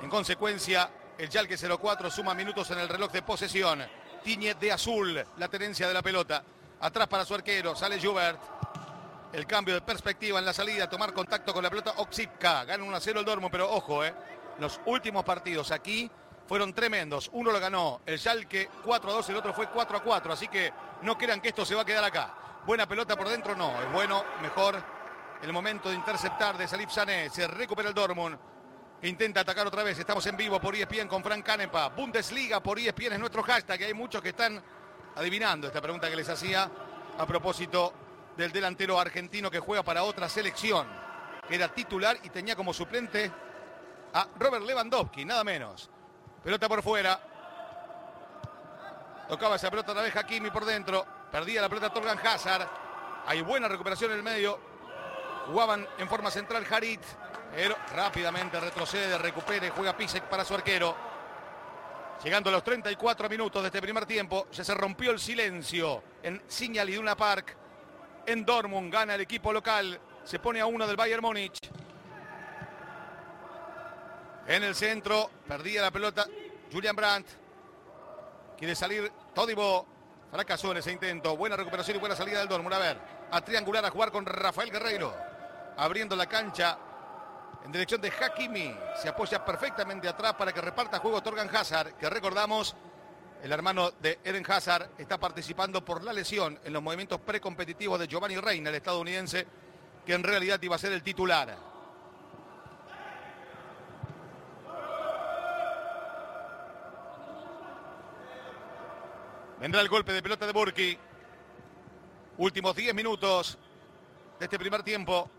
En 0.01 0.09
consecuencia, 0.09 0.89
el 1.17 1.29
Yalque 1.29 1.55
04 1.55 2.11
suma 2.11 2.33
minutos 2.33 2.69
en 2.71 2.79
el 2.79 2.89
reloj 2.89 3.13
de 3.13 3.21
posesión. 3.21 3.85
Tiñe 4.21 4.55
de 4.55 4.73
azul 4.73 5.23
la 5.37 5.47
tenencia 5.47 5.87
de 5.87 5.93
la 5.93 6.01
pelota. 6.01 6.43
Atrás 6.81 7.07
para 7.07 7.23
su 7.23 7.33
arquero. 7.33 7.77
Sale 7.77 7.97
Jubert. 7.97 8.41
El 9.31 9.47
cambio 9.47 9.73
de 9.73 9.79
perspectiva 9.79 10.39
en 10.39 10.45
la 10.45 10.51
salida. 10.51 10.89
Tomar 10.89 11.13
contacto 11.13 11.53
con 11.53 11.63
la 11.63 11.69
pelota. 11.69 11.93
Oxipka. 11.95 12.65
Gana 12.65 12.83
1 12.83 12.93
a 12.93 12.99
0 12.99 13.21
el 13.21 13.25
Dormo. 13.25 13.49
Pero 13.49 13.71
ojo, 13.71 14.03
¿eh? 14.03 14.13
Los 14.59 14.81
últimos 14.85 15.23
partidos 15.23 15.71
aquí 15.71 16.11
fueron 16.47 16.73
tremendos. 16.73 17.29
Uno 17.33 17.51
lo 17.51 17.59
ganó 17.59 18.01
el 18.05 18.17
Schalke 18.17 18.69
4 18.83 19.09
a 19.09 19.13
2, 19.13 19.29
el 19.29 19.35
otro 19.35 19.53
fue 19.53 19.67
4 19.67 19.97
a 19.97 20.01
4. 20.01 20.33
Así 20.33 20.47
que 20.47 20.71
no 21.01 21.17
crean 21.17 21.41
que 21.41 21.49
esto 21.49 21.65
se 21.65 21.75
va 21.75 21.81
a 21.81 21.85
quedar 21.85 22.03
acá. 22.03 22.33
Buena 22.65 22.87
pelota 22.87 23.15
por 23.15 23.29
dentro, 23.29 23.55
no. 23.55 23.81
Es 23.81 23.91
bueno, 23.91 24.23
mejor 24.41 24.81
el 25.41 25.53
momento 25.53 25.89
de 25.89 25.95
interceptar 25.95 26.57
de 26.57 26.67
Salif 26.67 26.89
Sané. 26.89 27.29
Se 27.29 27.47
recupera 27.47 27.89
el 27.89 27.95
Dortmund. 27.95 28.37
Intenta 29.03 29.41
atacar 29.41 29.67
otra 29.67 29.83
vez. 29.83 29.99
Estamos 29.99 30.25
en 30.25 30.35
vivo 30.35 30.59
por 30.59 30.75
ESPN 30.75 31.07
con 31.07 31.23
Frank 31.23 31.45
Canepa. 31.45 31.89
Bundesliga 31.89 32.61
por 32.61 32.79
ESPN 32.79 33.13
es 33.13 33.19
nuestro 33.19 33.43
hashtag. 33.43 33.83
Hay 33.83 33.93
muchos 33.93 34.21
que 34.21 34.29
están 34.29 34.61
adivinando 35.15 35.67
esta 35.67 35.81
pregunta 35.81 36.09
que 36.09 36.15
les 36.15 36.29
hacía 36.29 36.69
a 37.17 37.25
propósito 37.25 37.93
del 38.35 38.51
delantero 38.51 38.99
argentino 38.99 39.51
que 39.51 39.59
juega 39.59 39.83
para 39.83 40.03
otra 40.03 40.29
selección. 40.29 40.87
Era 41.49 41.69
titular 41.69 42.17
y 42.23 42.29
tenía 42.29 42.55
como 42.55 42.73
suplente 42.73 43.31
a 44.13 44.27
Robert 44.37 44.65
Lewandowski, 44.65 45.25
nada 45.25 45.43
menos. 45.43 45.89
Pelota 46.47 46.69
por 46.69 46.81
fuera. 46.81 47.19
Tocaba 49.27 49.57
esa 49.57 49.69
pelota 49.69 49.91
otra 49.91 50.03
vez 50.03 50.15
Hakimi 50.15 50.49
por 50.49 50.63
dentro. 50.63 51.05
Perdía 51.29 51.59
la 51.59 51.67
pelota 51.67 51.91
Torgan 51.91 52.17
Hazard. 52.25 52.65
Hay 53.25 53.41
buena 53.41 53.67
recuperación 53.67 54.11
en 54.11 54.17
el 54.19 54.23
medio. 54.23 54.57
Jugaban 55.47 55.85
en 55.97 56.07
forma 56.07 56.31
central 56.31 56.65
Harit. 56.71 57.01
Pero 57.53 57.75
rápidamente 57.93 58.61
retrocede, 58.61 59.17
recupera 59.17 59.67
y 59.67 59.71
juega 59.71 59.97
Pisek 59.97 60.23
para 60.29 60.45
su 60.45 60.55
arquero. 60.55 60.95
Llegando 62.23 62.49
a 62.49 62.53
los 62.53 62.63
34 62.63 63.27
minutos 63.27 63.61
de 63.61 63.67
este 63.67 63.81
primer 63.81 64.05
tiempo, 64.05 64.47
ya 64.49 64.63
se 64.63 64.73
rompió 64.73 65.11
el 65.11 65.19
silencio 65.19 66.01
en 66.23 66.41
Signal 66.47 66.89
Iduna 66.89 67.17
Park. 67.17 67.57
En 68.25 68.45
Dortmund 68.45 68.89
gana 68.89 69.15
el 69.15 69.19
equipo 69.19 69.51
local. 69.51 69.99
Se 70.23 70.39
pone 70.39 70.61
a 70.61 70.65
uno 70.65 70.87
del 70.87 70.95
Bayern 70.95 71.21
Múnich. 71.21 71.59
En 74.47 74.63
el 74.63 74.75
centro, 74.75 75.29
perdía 75.45 75.81
la 75.81 75.91
pelota 75.91 76.25
Julian 76.71 76.95
Brandt. 76.95 77.27
Quiere 78.57 78.75
salir 78.75 79.11
Todibo. 79.33 79.85
Fracasó 80.31 80.71
en 80.71 80.77
ese 80.77 80.91
intento. 80.91 81.35
Buena 81.35 81.55
recuperación 81.55 81.97
y 81.97 81.99
buena 81.99 82.15
salida 82.15 82.39
del 82.39 82.47
Dortmund. 82.47 82.73
A 82.75 82.79
ver, 82.79 82.97
a 83.31 83.41
triangular 83.41 83.85
a 83.85 83.89
jugar 83.89 84.11
con 84.11 84.25
Rafael 84.25 84.71
Guerreiro. 84.71 85.13
Abriendo 85.77 86.15
la 86.15 86.27
cancha 86.27 86.77
en 87.65 87.71
dirección 87.71 87.99
de 87.99 88.09
Hakimi. 88.09 88.73
Se 89.01 89.09
apoya 89.09 89.43
perfectamente 89.43 90.07
atrás 90.07 90.33
para 90.35 90.53
que 90.53 90.61
reparta 90.61 90.99
juego 90.99 91.21
Torgan 91.21 91.53
Hazard, 91.53 91.93
que 91.97 92.09
recordamos, 92.09 92.75
el 93.43 93.51
hermano 93.51 93.91
de 93.91 94.19
Eden 94.23 94.45
Hazard 94.49 94.91
está 94.97 95.17
participando 95.17 95.83
por 95.83 96.03
la 96.03 96.13
lesión 96.13 96.59
en 96.63 96.73
los 96.73 96.81
movimientos 96.81 97.19
precompetitivos 97.19 97.99
de 97.99 98.07
Giovanni 98.07 98.37
Reina, 98.37 98.69
el 98.69 98.75
estadounidense, 98.75 99.45
que 100.05 100.13
en 100.13 100.23
realidad 100.23 100.61
iba 100.61 100.75
a 100.75 100.79
ser 100.79 100.93
el 100.93 101.03
titular. 101.03 101.76
Vendrá 109.59 109.81
el 109.81 109.89
golpe 109.89 110.13
de 110.13 110.21
pelota 110.21 110.45
de 110.45 110.53
Burki. 110.53 110.97
Últimos 112.37 112.75
10 112.75 112.93
minutos 112.93 113.57
de 114.37 114.45
este 114.45 114.59
primer 114.59 114.83
tiempo. 114.83 115.29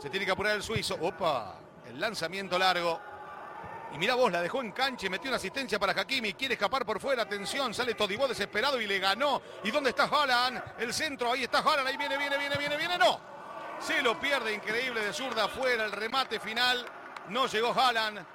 Se 0.00 0.10
tiene 0.10 0.26
que 0.26 0.32
apurar 0.32 0.56
el 0.56 0.64
suizo. 0.64 0.96
Opa, 1.00 1.60
el 1.86 2.00
lanzamiento 2.00 2.58
largo. 2.58 3.00
Y 3.94 3.98
mira 3.98 4.16
vos, 4.16 4.32
la 4.32 4.42
dejó 4.42 4.60
en 4.62 4.72
cancha 4.72 5.06
y 5.06 5.10
metió 5.10 5.30
una 5.30 5.36
asistencia 5.36 5.78
para 5.78 5.92
Hakimi. 5.92 6.34
Quiere 6.34 6.54
escapar 6.54 6.84
por 6.84 7.00
fuera. 7.00 7.22
Atención, 7.22 7.72
sale 7.72 7.94
Todibó 7.94 8.26
desesperado 8.26 8.80
y 8.80 8.86
le 8.88 8.98
ganó. 8.98 9.40
¿Y 9.62 9.70
dónde 9.70 9.90
está 9.90 10.04
Haaland? 10.04 10.60
El 10.80 10.92
centro, 10.92 11.30
ahí 11.30 11.44
está 11.44 11.58
Haaland. 11.58 11.86
Ahí 11.86 11.96
viene, 11.96 12.18
viene, 12.18 12.36
viene, 12.36 12.56
viene, 12.56 12.76
viene. 12.76 12.98
No. 12.98 13.20
Se 13.78 14.02
lo 14.02 14.18
pierde 14.18 14.52
increíble 14.52 15.04
de 15.04 15.12
zurda 15.12 15.44
afuera. 15.44 15.84
El 15.84 15.92
remate 15.92 16.40
final. 16.40 16.84
No 17.28 17.46
llegó 17.46 17.72
Haaland. 17.72 18.26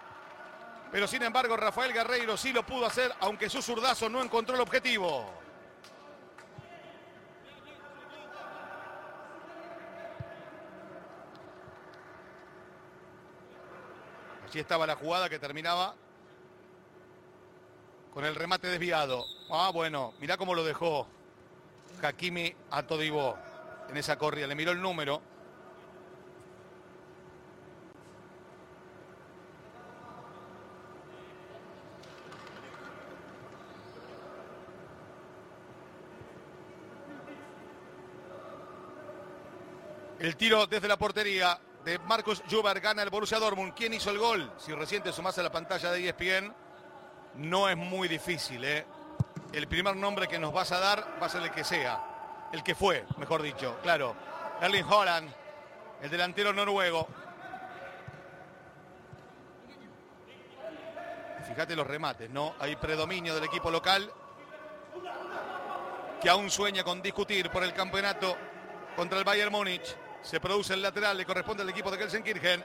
Pero 0.93 1.07
sin 1.07 1.23
embargo, 1.23 1.57
Rafael 1.57 1.91
Guerreiro 1.91 2.37
sí 2.37 2.53
lo 2.53 2.63
pudo 2.63 2.85
hacer, 2.85 3.11
aunque 3.19 3.49
su 3.49 3.63
zurdazo 3.63 4.09
no 4.09 4.21
encontró 4.21 4.53
el 4.53 4.61
objetivo. 4.61 5.27
Allí 14.47 14.59
estaba 14.59 14.85
la 14.85 14.95
jugada 14.95 15.29
que 15.29 15.39
terminaba 15.39 15.95
con 18.13 18.23
el 18.23 18.35
remate 18.35 18.67
desviado. 18.67 19.25
Ah, 19.49 19.71
bueno, 19.73 20.13
mirá 20.19 20.37
cómo 20.37 20.53
lo 20.53 20.63
dejó 20.63 21.07
Hakimi 22.03 22.55
a 22.69 22.83
Todibó 22.83 23.35
en 23.89 23.97
esa 23.97 24.19
corrida. 24.19 24.45
Le 24.45 24.53
miró 24.53 24.69
el 24.69 24.79
número. 24.79 25.23
El 40.23 40.37
tiro 40.37 40.65
desde 40.67 40.87
la 40.87 40.95
portería 40.95 41.59
de 41.83 41.99
Marcos 41.99 42.43
Juber 42.49 42.79
gana 42.79 43.03
el 43.03 43.09
Borussia 43.09 43.39
Dortmund. 43.39 43.73
¿Quién 43.73 43.93
hizo 43.93 44.09
el 44.09 44.17
gol? 44.17 44.53
Si 44.57 44.71
recién 44.71 45.03
te 45.03 45.11
sumás 45.11 45.37
a 45.37 45.43
la 45.43 45.51
pantalla 45.51 45.91
de 45.91 46.07
ESPN, 46.07 46.55
no 47.35 47.67
es 47.67 47.75
muy 47.75 48.07
difícil. 48.07 48.63
¿eh? 48.63 48.85
El 49.51 49.67
primer 49.67 49.97
nombre 49.97 50.29
que 50.29 50.39
nos 50.39 50.53
vas 50.53 50.71
a 50.71 50.79
dar 50.79 51.17
va 51.21 51.25
a 51.25 51.29
ser 51.29 51.41
el 51.41 51.51
que 51.51 51.65
sea. 51.65 52.49
El 52.53 52.63
que 52.63 52.73
fue, 52.73 53.05
mejor 53.17 53.41
dicho. 53.41 53.77
Claro. 53.83 54.15
Erling 54.61 54.85
Holland, 54.85 55.29
el 56.01 56.09
delantero 56.09 56.53
noruego. 56.53 57.05
Fíjate 61.49 61.75
los 61.75 61.85
remates, 61.85 62.29
¿no? 62.29 62.55
Hay 62.61 62.77
predominio 62.77 63.35
del 63.35 63.43
equipo 63.43 63.69
local 63.69 64.09
que 66.21 66.29
aún 66.29 66.49
sueña 66.49 66.85
con 66.85 67.01
discutir 67.01 67.49
por 67.49 67.65
el 67.65 67.73
campeonato 67.73 68.37
contra 68.95 69.19
el 69.19 69.25
Bayern 69.25 69.51
Múnich. 69.51 69.97
Se 70.23 70.39
produce 70.39 70.73
el 70.73 70.81
lateral, 70.81 71.17
le 71.17 71.25
corresponde 71.25 71.63
al 71.63 71.69
equipo 71.69 71.91
de 71.91 71.97
Gelsenkirchen. 71.97 72.63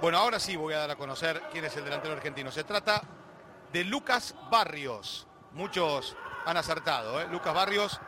Bueno, 0.00 0.18
ahora 0.18 0.38
sí 0.38 0.56
voy 0.56 0.74
a 0.74 0.78
dar 0.78 0.90
a 0.90 0.96
conocer 0.96 1.42
quién 1.50 1.64
es 1.64 1.76
el 1.76 1.84
delantero 1.84 2.14
argentino. 2.14 2.50
Se 2.50 2.64
trata 2.64 3.02
de 3.72 3.84
Lucas 3.84 4.34
Barrios. 4.50 5.26
Muchos 5.52 6.16
han 6.44 6.56
acertado. 6.56 7.20
¿eh? 7.20 7.28
Lucas 7.30 7.54
Barrios, 7.54 8.00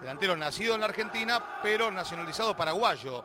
delantero 0.00 0.36
nacido 0.36 0.74
en 0.74 0.80
la 0.80 0.86
Argentina, 0.86 1.60
pero 1.62 1.90
nacionalizado 1.90 2.56
paraguayo. 2.56 3.24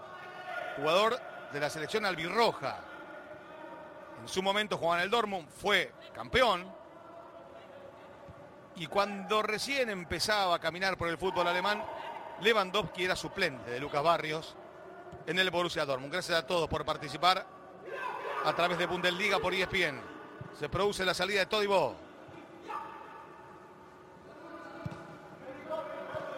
Jugador 0.76 1.20
de 1.52 1.60
la 1.60 1.70
selección 1.70 2.06
albirroja. 2.06 2.78
En 4.22 4.28
su 4.28 4.44
momento 4.44 4.78
jugaba 4.78 4.98
en 4.98 5.04
el 5.06 5.10
Dortmund, 5.10 5.50
fue 5.50 5.94
campeón, 6.14 6.70
y 8.80 8.88
cuando 8.88 9.42
recién 9.42 9.90
empezaba 9.90 10.56
a 10.56 10.60
caminar 10.60 10.98
por 10.98 11.10
el 11.10 11.18
fútbol 11.18 11.46
alemán, 11.46 11.84
Lewandowski 12.40 13.04
era 13.04 13.16
suplente 13.16 13.72
de 13.72 13.80
Lucas 13.80 14.02
Barrios 14.02 14.56
en 15.28 15.38
el 15.38 15.52
Borussia 15.52 15.86
Dortmund. 15.86 16.14
Gracias 16.14 16.40
a 16.40 16.48
todos 16.48 16.70
por 16.70 16.86
participar 16.86 17.46
a 18.46 18.54
través 18.54 18.78
de 18.78 18.86
Bundesliga 18.86 19.38
por 19.40 19.54
ESPN. 19.54 20.00
Se 20.58 20.70
produce 20.70 21.04
la 21.04 21.14
salida 21.14 21.42
de 21.42 21.46
Todibo. 21.48 21.94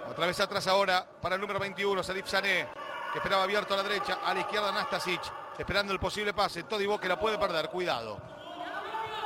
Otra 0.10 0.26
vez 0.26 0.40
atrás 0.40 0.66
ahora 0.66 1.08
para 1.22 1.36
el 1.36 1.42
número 1.42 1.60
21, 1.60 2.02
Salif 2.02 2.28
Sané, 2.28 2.68
que 3.14 3.20
esperaba 3.20 3.44
abierto 3.44 3.76
a 3.76 3.78
la 3.78 3.84
derecha, 3.84 4.18
a 4.26 4.34
la 4.34 4.40
izquierda 4.40 4.72
Nastasic, 4.72 5.22
esperando 5.60 5.94
el 5.94 6.00
posible 6.00 6.34
pase. 6.34 6.64
Todibo 6.64 7.00
que 7.00 7.08
la 7.08 7.20
puede 7.20 7.38
perder, 7.38 7.70
cuidado. 7.70 8.41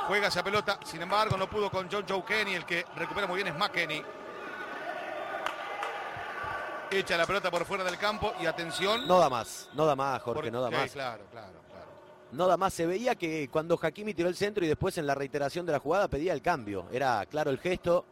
Juega 0.06 0.28
esa 0.28 0.44
pelota, 0.44 0.78
sin 0.84 1.02
embargo 1.02 1.36
no 1.36 1.50
pudo 1.50 1.68
con 1.68 1.88
John 1.90 2.04
Joe 2.08 2.24
Kenny, 2.24 2.54
el 2.54 2.64
que 2.64 2.84
recupera 2.94 3.26
muy 3.26 3.42
bien 3.42 3.48
es 3.48 3.58
McKenny. 3.58 4.02
Echa 6.90 7.16
la 7.16 7.26
pelota 7.26 7.50
por 7.50 7.64
fuera 7.64 7.82
del 7.82 7.98
campo 7.98 8.32
y 8.40 8.46
atención. 8.46 9.08
No 9.08 9.18
da 9.18 9.28
más, 9.28 9.68
no 9.74 9.84
da 9.84 9.96
más, 9.96 10.22
Jorge, 10.22 10.50
no 10.52 10.62
da 10.62 10.70
más. 10.70 10.92
Claro, 10.92 11.24
claro, 11.32 11.60
claro. 11.68 11.86
no 12.30 12.46
da 12.46 12.56
más. 12.56 12.72
Se 12.72 12.86
veía 12.86 13.16
que 13.16 13.48
cuando 13.50 13.76
Hakimi 13.82 14.14
tiró 14.14 14.28
el 14.28 14.36
centro 14.36 14.64
y 14.64 14.68
después 14.68 14.96
en 14.96 15.06
la 15.08 15.16
reiteración 15.16 15.66
de 15.66 15.72
la 15.72 15.80
jugada 15.80 16.06
pedía 16.06 16.32
el 16.32 16.42
cambio. 16.42 16.86
Era 16.92 17.26
claro 17.26 17.50
el 17.50 17.58
gesto. 17.58 18.04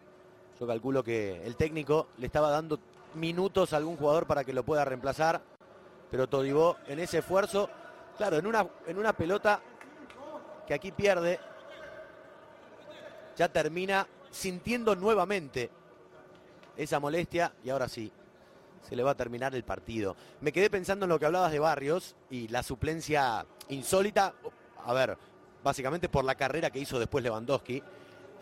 Yo 0.59 0.66
calculo 0.66 1.05
que 1.05 1.47
el 1.47 1.55
técnico 1.55 2.09
le 2.18 2.26
estaba 2.26 2.51
dando 2.51 2.80
minutos 3.14 3.72
a 3.72 3.76
algún 3.76 3.97
jugador 3.97 4.26
para 4.26 4.42
que 4.42 4.53
lo 4.53 4.64
pueda 4.64 4.84
reemplazar. 4.84 5.40
Pero 6.11 6.28
Todibó 6.28 6.76
en 6.88 6.99
ese 6.99 7.18
esfuerzo, 7.18 7.70
claro, 8.16 8.36
en 8.36 8.47
una, 8.47 8.66
en 8.86 8.99
una 8.99 9.12
pelota 9.12 9.61
que 10.66 10.74
aquí 10.74 10.90
pierde, 10.90 11.38
ya 13.37 13.49
termina 13.49 14.07
sintiendo 14.30 14.95
nuevamente 14.97 15.70
esa 16.76 16.99
molestia 17.01 17.53
y 17.62 17.70
ahora 17.70 17.89
sí, 17.89 18.11
se 18.89 18.97
le 18.97 19.03
va 19.03 19.12
a 19.12 19.16
terminar 19.16 19.55
el 19.55 19.64
partido. 19.64 20.16
Me 20.41 20.53
quedé 20.53 20.70
pensando 20.70 21.07
en 21.07 21.11
lo 21.11 21.18
que 21.18 21.26
hablabas 21.26 21.53
de 21.53 21.59
Barrios 21.59 22.16
y 22.30 22.49
la 22.49 22.62
suplencia 22.62 23.47
insólita, 23.68 24.35
a 24.85 24.93
ver, 24.93 25.16
básicamente 25.62 26.09
por 26.09 26.24
la 26.24 26.35
carrera 26.35 26.70
que 26.70 26.80
hizo 26.80 26.99
después 26.99 27.24
Lewandowski. 27.24 27.82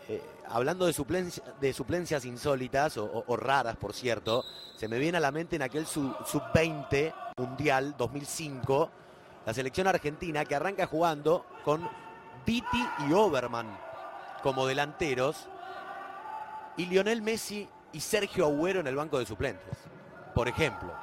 Eh, 0.09 0.21
hablando 0.49 0.85
de, 0.85 1.41
de, 1.61 1.73
suplencias 1.73 2.25
insólitas 2.25 2.97
o, 2.97 3.37
raras, 3.37 3.77
por 3.77 3.93
cierto, 3.93 4.43
se 4.75 4.89
me 4.89 4.99
viene 4.99 5.17
a 5.17 5.21
la 5.21 5.31
mente 5.31 5.55
en 5.55 5.61
aquel 5.61 5.85
sub-20 5.85 7.13
Mundial 7.37 7.95
2005, 7.97 8.89
la 9.45 9.53
selección 9.53 9.87
argentina 9.87 10.43
que 10.43 10.55
arranca 10.55 10.87
jugando 10.87 11.45
con 11.63 11.89
Viti 12.45 12.85
y 13.07 13.13
Oberman 13.13 13.92
como 14.43 14.67
delanteros 14.67 15.47
y 16.75 16.85
Lionel 16.85 17.21
Messi 17.21 17.67
y 17.93 17.99
Sergio 18.01 18.45
Agüero 18.45 18.81
en 18.81 18.87
el 18.87 18.95
banco 18.95 19.17
de 19.17 19.25
suplentes, 19.25 19.77
por 20.35 20.47
ejemplo. 20.47 20.93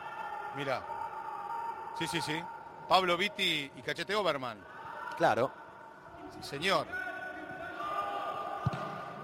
Mira, 0.57 0.85
sí, 1.99 2.07
sí, 2.07 2.21
sí. 2.21 2.41
Pablo 2.89 3.17
Vitti 3.17 3.71
y 3.75 3.83
Cachete 3.83 4.15
Oberman. 4.15 4.59
Claro. 5.17 5.53
Sí, 6.41 6.49
señor. 6.49 6.87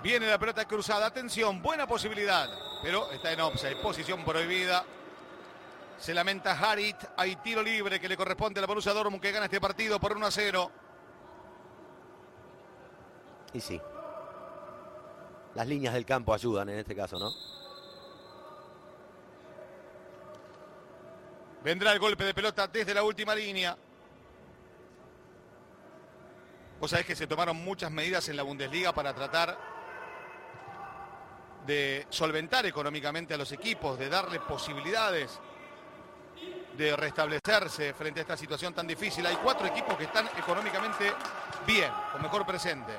Viene 0.02 0.28
la 0.28 0.38
pelota 0.38 0.64
cruzada. 0.66 1.06
Atención, 1.06 1.60
buena 1.60 1.86
posibilidad. 1.86 2.48
Pero 2.82 3.10
está 3.10 3.32
en 3.32 3.40
offside. 3.40 3.80
Posición 3.82 4.24
prohibida. 4.24 4.84
Se 5.98 6.14
lamenta 6.14 6.52
Harit. 6.52 6.96
Hay 7.16 7.36
tiro 7.36 7.62
libre 7.62 7.98
que 7.98 8.08
le 8.08 8.16
corresponde 8.16 8.60
a 8.60 8.62
la 8.62 8.68
Borussia 8.68 8.92
Dortmund 8.92 9.20
que 9.20 9.32
gana 9.32 9.46
este 9.46 9.60
partido 9.60 9.98
por 9.98 10.16
1 10.16 10.26
a 10.26 10.30
0. 10.30 10.70
Y 13.52 13.60
sí. 13.60 13.80
Las 15.56 15.66
líneas 15.66 15.94
del 15.94 16.04
campo 16.04 16.34
ayudan 16.34 16.68
en 16.68 16.80
este 16.80 16.94
caso, 16.94 17.18
¿no? 17.18 17.32
Vendrá 21.64 21.92
el 21.92 21.98
golpe 21.98 22.24
de 22.24 22.34
pelota 22.34 22.68
desde 22.68 22.92
la 22.92 23.02
última 23.02 23.34
línea. 23.34 23.74
Vos 26.78 26.90
sabés 26.90 27.06
que 27.06 27.16
se 27.16 27.26
tomaron 27.26 27.56
muchas 27.56 27.90
medidas 27.90 28.28
en 28.28 28.36
la 28.36 28.42
Bundesliga 28.42 28.92
para 28.92 29.14
tratar 29.14 29.58
de 31.66 32.06
solventar 32.10 32.66
económicamente 32.66 33.32
a 33.32 33.38
los 33.38 33.50
equipos, 33.50 33.98
de 33.98 34.10
darle 34.10 34.40
posibilidades 34.40 35.40
de 36.76 36.94
restablecerse 36.96 37.94
frente 37.94 38.20
a 38.20 38.24
esta 38.24 38.36
situación 38.36 38.74
tan 38.74 38.86
difícil. 38.86 39.24
Hay 39.24 39.36
cuatro 39.36 39.66
equipos 39.66 39.96
que 39.96 40.04
están 40.04 40.28
económicamente 40.36 41.14
bien, 41.66 41.90
con 42.12 42.20
mejor 42.20 42.44
presente. 42.44 42.92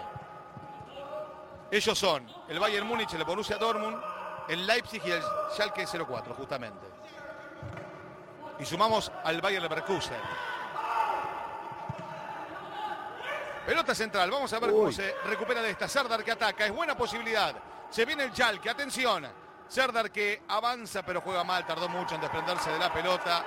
Ellos 1.72 1.98
son 1.98 2.26
el 2.48 2.60
Bayern 2.60 2.88
Múnich, 2.88 3.14
el 3.14 3.24
Borussia 3.24 3.58
Dortmund, 3.58 4.02
el 4.48 4.66
Leipzig 4.66 5.02
y 5.06 5.12
el 5.12 5.22
Schalke 5.52 5.86
04, 5.86 6.34
justamente 6.34 6.98
y 8.60 8.66
sumamos 8.66 9.12
al 9.24 9.42
Bayern 9.42 9.64
Leverkusen. 9.64 10.18
Pelota 13.66 13.94
central, 13.94 14.32
vamos 14.32 14.52
a 14.54 14.60
ver 14.60 14.72
cómo 14.72 14.92
se 14.92 15.14
recupera 15.26 15.62
de 15.62 15.72
esta. 15.72 15.88
Serdar 15.88 16.24
que 16.24 16.32
ataca, 16.32 16.66
es 16.66 16.74
buena 16.74 16.96
posibilidad. 16.96 17.54
Se 17.90 18.06
viene 18.06 18.24
el 18.24 18.32
Chalque, 18.32 18.70
atención. 18.70 19.28
Serdar 19.68 20.10
que 20.10 20.44
avanza 20.48 21.04
pero 21.04 21.20
juega 21.20 21.44
mal, 21.44 21.66
tardó 21.66 21.90
mucho 21.90 22.16
en 22.16 22.22
desprenderse 22.22 22.72
de 22.72 22.80
la 22.80 22.92
pelota. 22.92 23.44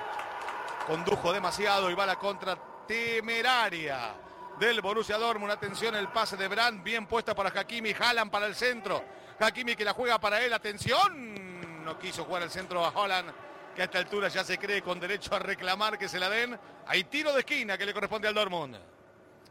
Condujo 0.85 1.33
demasiado 1.33 1.89
y 1.89 1.95
va 1.95 2.03
a 2.03 2.07
la 2.07 2.19
contra 2.19 2.55
temeraria 2.87 4.13
del 4.61 4.79
Borussia 4.79 5.17
Dortmund. 5.17 5.51
Atención, 5.51 5.95
el 5.95 6.09
pase 6.09 6.37
de 6.37 6.47
Brandt, 6.47 6.83
bien 6.83 7.07
puesta 7.07 7.33
para 7.33 7.49
Hakimi, 7.49 7.93
Jalan 7.93 8.29
para 8.29 8.45
el 8.45 8.53
centro. 8.53 9.03
Hakimi 9.39 9.75
que 9.75 9.83
la 9.83 9.93
juega 9.93 10.19
para 10.19 10.39
él, 10.39 10.53
atención. 10.53 11.83
No 11.83 11.97
quiso 11.97 12.23
jugar 12.25 12.43
el 12.43 12.51
centro 12.51 12.85
a 12.85 12.89
Holland 12.89 13.33
que 13.75 13.81
a 13.81 13.85
esta 13.85 13.97
altura 13.97 14.27
ya 14.27 14.43
se 14.43 14.59
cree 14.59 14.83
con 14.83 14.99
derecho 14.99 15.33
a 15.33 15.39
reclamar 15.39 15.97
que 15.97 16.07
se 16.07 16.19
la 16.19 16.29
den. 16.29 16.59
Hay 16.85 17.05
tiro 17.05 17.33
de 17.33 17.39
esquina 17.39 17.75
que 17.75 17.87
le 17.87 17.93
corresponde 17.93 18.27
al 18.27 18.35
Dortmund. 18.35 18.77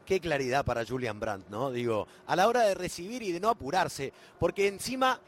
Qué 0.06 0.20
claridad 0.20 0.64
para 0.64 0.86
Julian 0.86 1.18
Brandt, 1.18 1.48
¿no? 1.48 1.72
Digo, 1.72 2.06
a 2.28 2.36
la 2.36 2.46
hora 2.46 2.62
de 2.62 2.74
recibir 2.74 3.22
y 3.22 3.32
de 3.32 3.40
no 3.40 3.48
apurarse, 3.48 4.12
porque 4.38 4.68
encima 4.68 5.20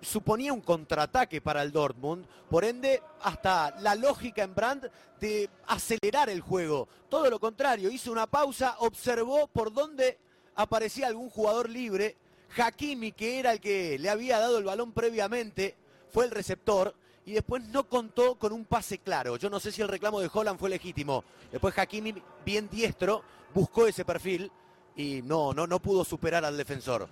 suponía 0.00 0.52
un 0.52 0.60
contraataque 0.60 1.40
para 1.40 1.62
el 1.62 1.72
Dortmund, 1.72 2.26
por 2.48 2.64
ende 2.64 3.02
hasta 3.22 3.74
la 3.80 3.94
lógica 3.94 4.42
en 4.42 4.54
Brandt 4.54 4.86
de 5.20 5.48
acelerar 5.66 6.28
el 6.28 6.40
juego. 6.40 6.88
Todo 7.08 7.30
lo 7.30 7.40
contrario, 7.40 7.90
hizo 7.90 8.12
una 8.12 8.26
pausa, 8.26 8.76
observó 8.80 9.46
por 9.46 9.72
dónde 9.72 10.18
aparecía 10.54 11.06
algún 11.06 11.30
jugador 11.30 11.68
libre. 11.68 12.16
Hakimi, 12.56 13.12
que 13.12 13.40
era 13.40 13.52
el 13.52 13.60
que 13.60 13.98
le 13.98 14.10
había 14.10 14.38
dado 14.38 14.58
el 14.58 14.64
balón 14.64 14.92
previamente, 14.92 15.74
fue 16.10 16.24
el 16.26 16.30
receptor 16.30 16.94
y 17.26 17.32
después 17.32 17.64
no 17.68 17.88
contó 17.88 18.36
con 18.36 18.52
un 18.52 18.64
pase 18.64 18.98
claro. 18.98 19.36
Yo 19.36 19.50
no 19.50 19.58
sé 19.58 19.72
si 19.72 19.82
el 19.82 19.88
reclamo 19.88 20.20
de 20.20 20.30
Holland 20.32 20.58
fue 20.58 20.70
legítimo. 20.70 21.24
Después 21.50 21.76
Hakimi, 21.76 22.14
bien 22.44 22.68
diestro, 22.68 23.22
buscó 23.52 23.86
ese 23.86 24.04
perfil 24.04 24.52
y 24.94 25.22
no, 25.22 25.52
no, 25.52 25.66
no 25.66 25.80
pudo 25.80 26.04
superar 26.04 26.44
al 26.44 26.56
defensor. 26.56 27.08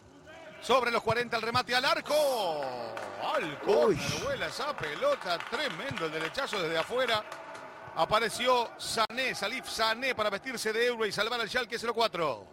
Sobre 0.62 0.90
los 0.90 1.02
40 1.02 1.36
el 1.36 1.42
remate 1.42 1.74
al 1.74 1.84
arco. 1.84 2.14
Al 3.34 3.58
córner, 3.60 3.98
vuela 4.24 4.46
esa 4.46 4.76
pelota. 4.76 5.38
Tremendo 5.50 6.06
el 6.06 6.12
derechazo 6.12 6.62
desde 6.62 6.78
afuera. 6.78 7.24
Apareció 7.96 8.70
Sané, 8.78 9.34
Salif 9.34 9.68
Sané 9.68 10.14
para 10.14 10.30
vestirse 10.30 10.72
de 10.72 10.86
euro 10.86 11.04
y 11.04 11.12
salvar 11.12 11.40
al 11.40 11.48
Schalke 11.48 11.76
04. 11.78 12.46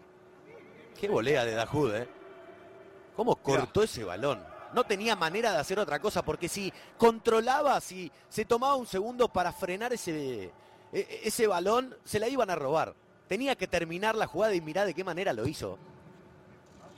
Qué 1.00 1.08
volea 1.08 1.46
de 1.46 1.54
Dahoud, 1.54 1.96
¿eh? 1.96 2.10
¿Cómo 3.16 3.36
cortó 3.38 3.84
ese 3.84 4.04
balón? 4.04 4.44
no 4.74 4.84
tenía 4.84 5.16
manera 5.16 5.52
de 5.52 5.58
hacer 5.58 5.80
otra 5.80 6.00
cosa, 6.00 6.24
porque 6.24 6.48
si 6.48 6.72
controlaba, 6.98 7.80
si 7.82 8.12
se 8.30 8.46
tomaba 8.46 8.76
un 8.76 8.86
segundo 8.86 9.28
para 9.28 9.52
frenar 9.52 9.94
ese, 9.94 10.46
e, 10.46 10.52
e, 10.94 11.22
ese 11.24 11.48
balón, 11.48 11.96
se 12.04 12.20
la 12.20 12.28
iban 12.28 12.50
a 12.50 12.56
robar. 12.56 12.96
Tenía 13.28 13.56
que 13.56 13.68
terminar 13.68 14.16
la 14.16 14.28
jugada 14.28 14.54
y 14.54 14.62
mirar 14.62 14.86
de 14.86 14.94
qué 14.94 15.04
manera 15.04 15.34
lo 15.34 15.48
hizo. 15.48 15.78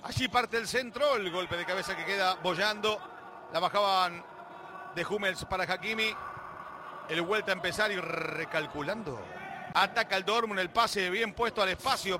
Allí 0.04 0.28
parte 0.28 0.58
el 0.58 0.68
centro, 0.68 1.16
el 1.16 1.30
golpe 1.32 1.56
de 1.56 1.66
cabeza 1.66 1.96
que 1.96 2.06
queda 2.06 2.36
bollando. 2.36 3.00
La 3.54 3.60
bajaban 3.60 4.24
de 4.96 5.06
Hummels 5.06 5.46
para 5.46 5.64
Hakimi. 5.64 6.16
El 7.08 7.22
vuelta 7.22 7.52
a 7.52 7.56
empezar 7.56 7.92
y 7.92 7.98
recalculando. 7.98 9.20
Ataca 9.74 10.18
el 10.18 10.26
Dortmund, 10.26 10.60
el 10.60 10.70
pase 10.70 11.10
bien 11.10 11.34
puesto 11.34 11.62
al 11.62 11.70
espacio. 11.70 12.20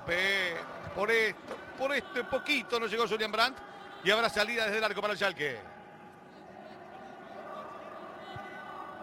Por 0.94 1.10
esto, 1.10 1.40
por 1.76 1.92
este 1.92 2.24
poquito 2.24 2.78
no 2.78 2.86
llegó 2.86 3.08
Julian 3.08 3.32
Brandt. 3.32 3.58
Y 4.04 4.10
habrá 4.10 4.28
salida 4.28 4.64
desde 4.64 4.78
el 4.78 4.84
arco 4.84 5.00
para 5.00 5.12
el 5.12 5.18
Schalke. 5.18 5.60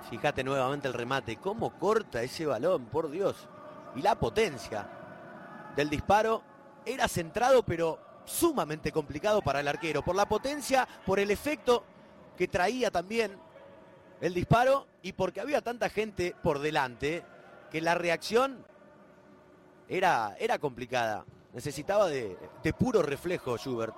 Fíjate 0.09 0.43
nuevamente 0.43 0.87
el 0.87 0.93
remate. 0.93 1.37
¿Cómo 1.37 1.77
corta 1.77 2.21
ese 2.21 2.45
balón? 2.45 2.85
Por 2.85 3.09
Dios. 3.11 3.47
Y 3.95 4.01
la 4.01 4.15
potencia 4.15 4.87
del 5.75 5.89
disparo 5.89 6.43
era 6.85 7.07
centrado, 7.07 7.63
pero 7.63 7.99
sumamente 8.29 8.91
complicado 8.91 9.41
para 9.41 9.59
el 9.59 9.67
arquero. 9.67 10.03
Por 10.03 10.15
la 10.15 10.27
potencia, 10.27 10.87
por 11.05 11.19
el 11.19 11.31
efecto 11.31 11.83
que 12.37 12.47
traía 12.47 12.91
también 12.91 13.37
el 14.21 14.33
disparo 14.33 14.87
y 15.01 15.13
porque 15.13 15.41
había 15.41 15.61
tanta 15.61 15.89
gente 15.89 16.35
por 16.43 16.59
delante 16.59 17.23
que 17.71 17.81
la 17.81 17.95
reacción 17.95 18.65
era, 19.87 20.35
era 20.39 20.59
complicada. 20.59 21.25
Necesitaba 21.53 22.07
de, 22.07 22.37
puro 22.77 23.01
reflejo 23.01 23.57
Schubert. 23.57 23.95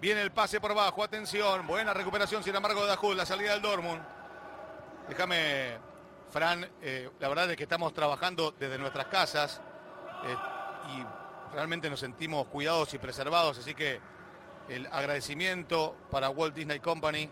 Viene 0.00 0.22
el 0.22 0.30
pase 0.30 0.60
por 0.60 0.70
abajo, 0.70 1.02
atención, 1.02 1.66
buena 1.66 1.92
recuperación 1.92 2.42
sin 2.42 2.54
embargo 2.54 2.82
de 2.82 2.88
Dajud, 2.88 3.16
la 3.16 3.26
salida 3.26 3.52
del 3.52 3.62
Dortmund. 3.62 4.00
Déjame, 5.08 5.76
Fran, 6.30 6.68
eh, 6.80 7.10
la 7.18 7.28
verdad 7.28 7.50
es 7.50 7.56
que 7.56 7.64
estamos 7.64 7.92
trabajando 7.92 8.52
desde 8.52 8.78
nuestras 8.78 9.06
casas 9.06 9.60
eh, 10.24 10.36
y 10.88 11.54
realmente 11.54 11.88
nos 11.88 12.00
sentimos 12.00 12.46
cuidados 12.48 12.92
y 12.94 12.98
preservados, 12.98 13.58
así 13.58 13.74
que 13.74 14.00
el 14.68 14.86
agradecimiento 14.86 15.94
para 16.10 16.30
Walt 16.30 16.54
Disney 16.54 16.80
Company 16.80 17.28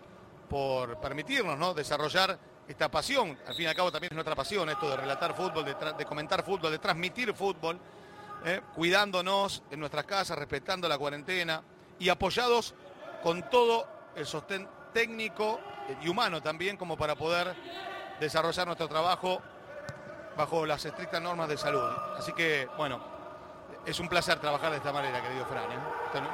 por 0.49 0.99
permitirnos 1.01 1.59
¿no? 1.59 1.75
desarrollar 1.75 2.39
esta 2.67 2.91
pasión, 2.91 3.39
al 3.47 3.55
fin 3.55 3.65
y 3.65 3.67
al 3.67 3.75
cabo 3.75 3.93
también 3.93 4.13
es 4.13 4.15
nuestra 4.15 4.35
pasión 4.35 4.69
esto 4.69 4.91
de 4.91 4.97
relatar 4.97 5.35
fútbol, 5.35 5.65
de, 5.65 6.05
comentar 6.05 6.43
fútbol, 6.43 6.73
de 6.73 6.79
transmitir 6.79 7.33
fútbol, 7.35 7.79
eh, 8.45 8.61
cuidándonos 8.75 9.63
en 9.71 9.79
nuestras 9.79 10.05
casas, 10.05 10.37
respetando 10.39 10.89
la 10.89 10.99
cuarentena 10.99 11.63
y 11.99 12.09
apoyados 12.09 12.75
con 13.23 13.49
todo 13.49 13.87
el 14.17 14.27
sostén 14.27 14.69
técnico 14.93 15.61
y 16.03 16.09
humano 16.09 16.43
también 16.43 16.77
como 16.77 16.97
para 16.97 17.15
poder 17.15 17.55
desarrollar 18.19 18.67
nuestro 18.67 18.89
trabajo 18.89 19.41
bajo 20.37 20.67
las 20.67 20.85
estrictas 20.85 21.23
normas 21.23 21.49
de 21.49 21.57
salud. 21.57 21.89
Así 22.19 22.33
que, 22.33 22.69
bueno, 22.77 23.16
es 23.87 24.01
un 24.01 24.09
placer 24.09 24.39
trabajar 24.41 24.71
de 24.73 24.79
esta 24.79 24.93
manera, 24.93 25.23
querido 25.23 25.47
Fran. 25.47 25.71
¿eh? 25.71 25.77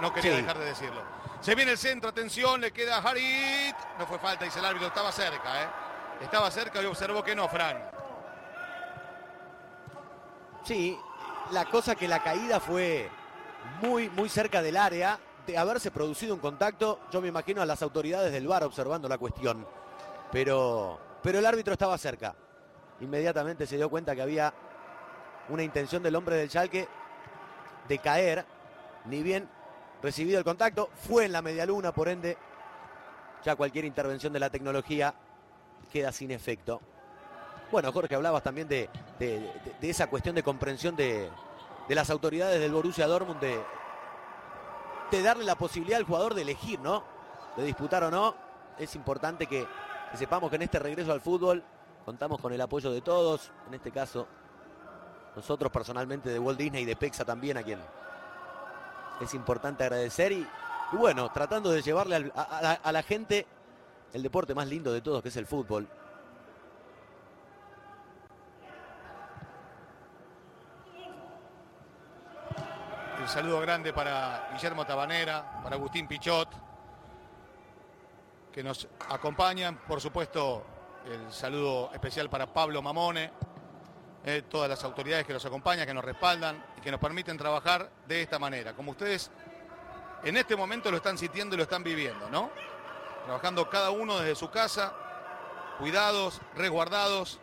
No 0.00 0.12
quería 0.12 0.32
Sí. 0.32 0.40
dejar 0.42 0.58
de 0.58 0.64
decirlo. 0.64 1.02
Se 1.40 1.54
viene 1.54 1.72
el 1.72 1.78
centro, 1.78 2.08
atención, 2.10 2.60
le 2.60 2.72
queda 2.72 2.96
a 2.96 3.00
Harit. 3.00 3.76
No 3.98 4.06
fue 4.06 4.18
falta, 4.18 4.44
dice 4.44 4.58
el 4.58 4.64
árbitro, 4.64 4.88
estaba 4.88 5.12
cerca, 5.12 5.62
¿eh? 5.62 5.66
Estaba 6.22 6.50
cerca 6.50 6.80
y 6.82 6.86
observó 6.86 7.22
que 7.22 7.34
no, 7.34 7.48
Fran. 7.48 7.78
Sí, 10.64 10.98
la 11.50 11.64
cosa 11.66 11.94
que 11.94 12.06
la 12.08 12.22
caída 12.22 12.60
fue 12.60 13.10
muy, 13.80 14.08
muy 14.10 14.28
cerca 14.28 14.62
del 14.62 14.76
área. 14.76 15.18
De 15.46 15.58
haberse 15.58 15.90
producido 15.90 16.34
un 16.34 16.40
contacto, 16.40 17.00
yo 17.10 17.20
me 17.20 17.26
imagino 17.26 17.60
a 17.60 17.66
las 17.66 17.82
autoridades 17.82 18.30
del 18.30 18.46
VAR 18.46 18.62
observando 18.62 19.08
la 19.08 19.18
cuestión. 19.18 19.66
Pero, 20.30 21.00
pero 21.20 21.40
el 21.40 21.46
árbitro 21.46 21.72
estaba 21.72 21.98
cerca. 21.98 22.36
Inmediatamente 23.00 23.66
se 23.66 23.76
dio 23.76 23.90
cuenta 23.90 24.14
que 24.14 24.22
había 24.22 24.54
una 25.48 25.64
intención 25.64 26.00
del 26.00 26.14
hombre 26.14 26.36
del 26.36 26.48
Schalke 26.48 26.88
de 27.92 27.98
caer. 27.98 28.44
Ni 29.04 29.22
bien 29.22 29.48
recibido 30.02 30.38
el 30.38 30.44
contacto, 30.44 30.88
fue 30.94 31.26
en 31.26 31.32
la 31.32 31.42
medialuna, 31.42 31.92
por 31.92 32.08
ende, 32.08 32.36
ya 33.44 33.54
cualquier 33.56 33.84
intervención 33.84 34.32
de 34.32 34.40
la 34.40 34.50
tecnología 34.50 35.14
queda 35.92 36.10
sin 36.12 36.30
efecto. 36.30 36.80
Bueno, 37.70 37.92
Jorge, 37.92 38.14
hablabas 38.14 38.42
también 38.42 38.68
de, 38.68 38.88
de- 39.18 39.50
esa 39.82 40.06
cuestión 40.08 40.34
de 40.34 40.42
comprensión 40.42 40.96
de, 40.96 41.28
de 41.88 41.94
las 41.94 42.10
autoridades 42.10 42.60
del 42.60 42.72
Borussia 42.72 43.06
Dortmund 43.06 43.40
de, 43.40 43.60
de 45.10 45.22
darle 45.22 45.44
la 45.44 45.54
posibilidad 45.56 45.98
al 45.98 46.06
jugador 46.06 46.34
de 46.34 46.42
elegir, 46.42 46.80
¿no? 46.80 47.04
De 47.56 47.64
disputar 47.64 48.04
o 48.04 48.10
no. 48.10 48.34
Es 48.78 48.94
importante 48.94 49.46
que, 49.46 49.66
que 50.10 50.16
sepamos 50.16 50.48
que 50.50 50.56
en 50.56 50.62
este 50.62 50.78
regreso 50.78 51.12
al 51.12 51.20
fútbol 51.20 51.62
contamos 52.04 52.40
con 52.40 52.52
el 52.52 52.60
apoyo 52.60 52.90
de 52.90 53.00
todos. 53.00 53.50
En 53.68 53.74
este 53.74 53.90
caso, 53.90 54.26
nosotros 55.34 55.70
personalmente 55.72 56.28
de 56.30 56.38
Walt 56.38 56.58
Disney 56.58 56.82
y 56.82 56.86
de 56.86 56.96
Pexa 56.96 57.24
también, 57.24 57.56
a 57.56 57.62
quien 57.62 57.80
es 59.20 59.34
importante 59.34 59.84
agradecer. 59.84 60.32
Y, 60.32 60.46
bueno, 60.92 61.30
tratando 61.32 61.70
de 61.70 61.82
llevarle 61.82 62.30
a- 62.34 62.78
a 62.82 62.92
la- 62.92 63.02
gente 63.02 63.46
el 64.12 64.22
deporte 64.22 64.54
más 64.54 64.66
lindo 64.66 64.92
de 64.92 65.00
todos, 65.00 65.22
que 65.22 65.28
es 65.30 65.36
el 65.36 65.46
fútbol. 65.46 65.88
El 73.20 73.28
saludo 73.28 73.60
grande 73.60 73.92
para 73.92 74.48
Guillermo 74.52 74.84
Tabanera, 74.84 75.60
para 75.62 75.76
Agustín 75.76 76.08
Pichot, 76.08 76.48
que 78.52 78.62
nos 78.62 78.88
acompañan. 79.08 79.76
Por 79.86 80.00
supuesto, 80.00 80.64
el 81.06 81.32
saludo 81.32 81.90
especial 81.92 82.28
para 82.28 82.52
Pablo 82.52 82.82
Mamone, 82.82 83.30
eh, 84.24 84.42
todas 84.48 84.68
las 84.68 84.82
autoridades 84.84 85.26
que 85.26 85.32
nos 85.32 85.44
acompañan, 85.44 85.86
que 85.86 85.94
nos 85.94 86.04
respaldan 86.04 86.64
y 86.78 86.80
que 86.80 86.90
nos 86.90 87.00
permiten 87.00 87.36
trabajar 87.36 87.90
de 88.06 88.22
esta 88.22 88.38
manera. 88.38 88.74
Como 88.74 88.92
ustedes 88.92 89.30
en 90.24 90.36
este 90.36 90.54
momento 90.54 90.90
lo 90.90 90.98
están 90.98 91.18
sintiendo 91.18 91.54
y 91.54 91.58
lo 91.58 91.64
están 91.64 91.82
viviendo, 91.82 92.30
¿no? 92.30 92.50
Trabajando 93.24 93.68
cada 93.68 93.90
uno 93.90 94.18
desde 94.18 94.36
su 94.36 94.50
casa, 94.50 94.92
cuidados, 95.78 96.40
resguardados 96.54 97.40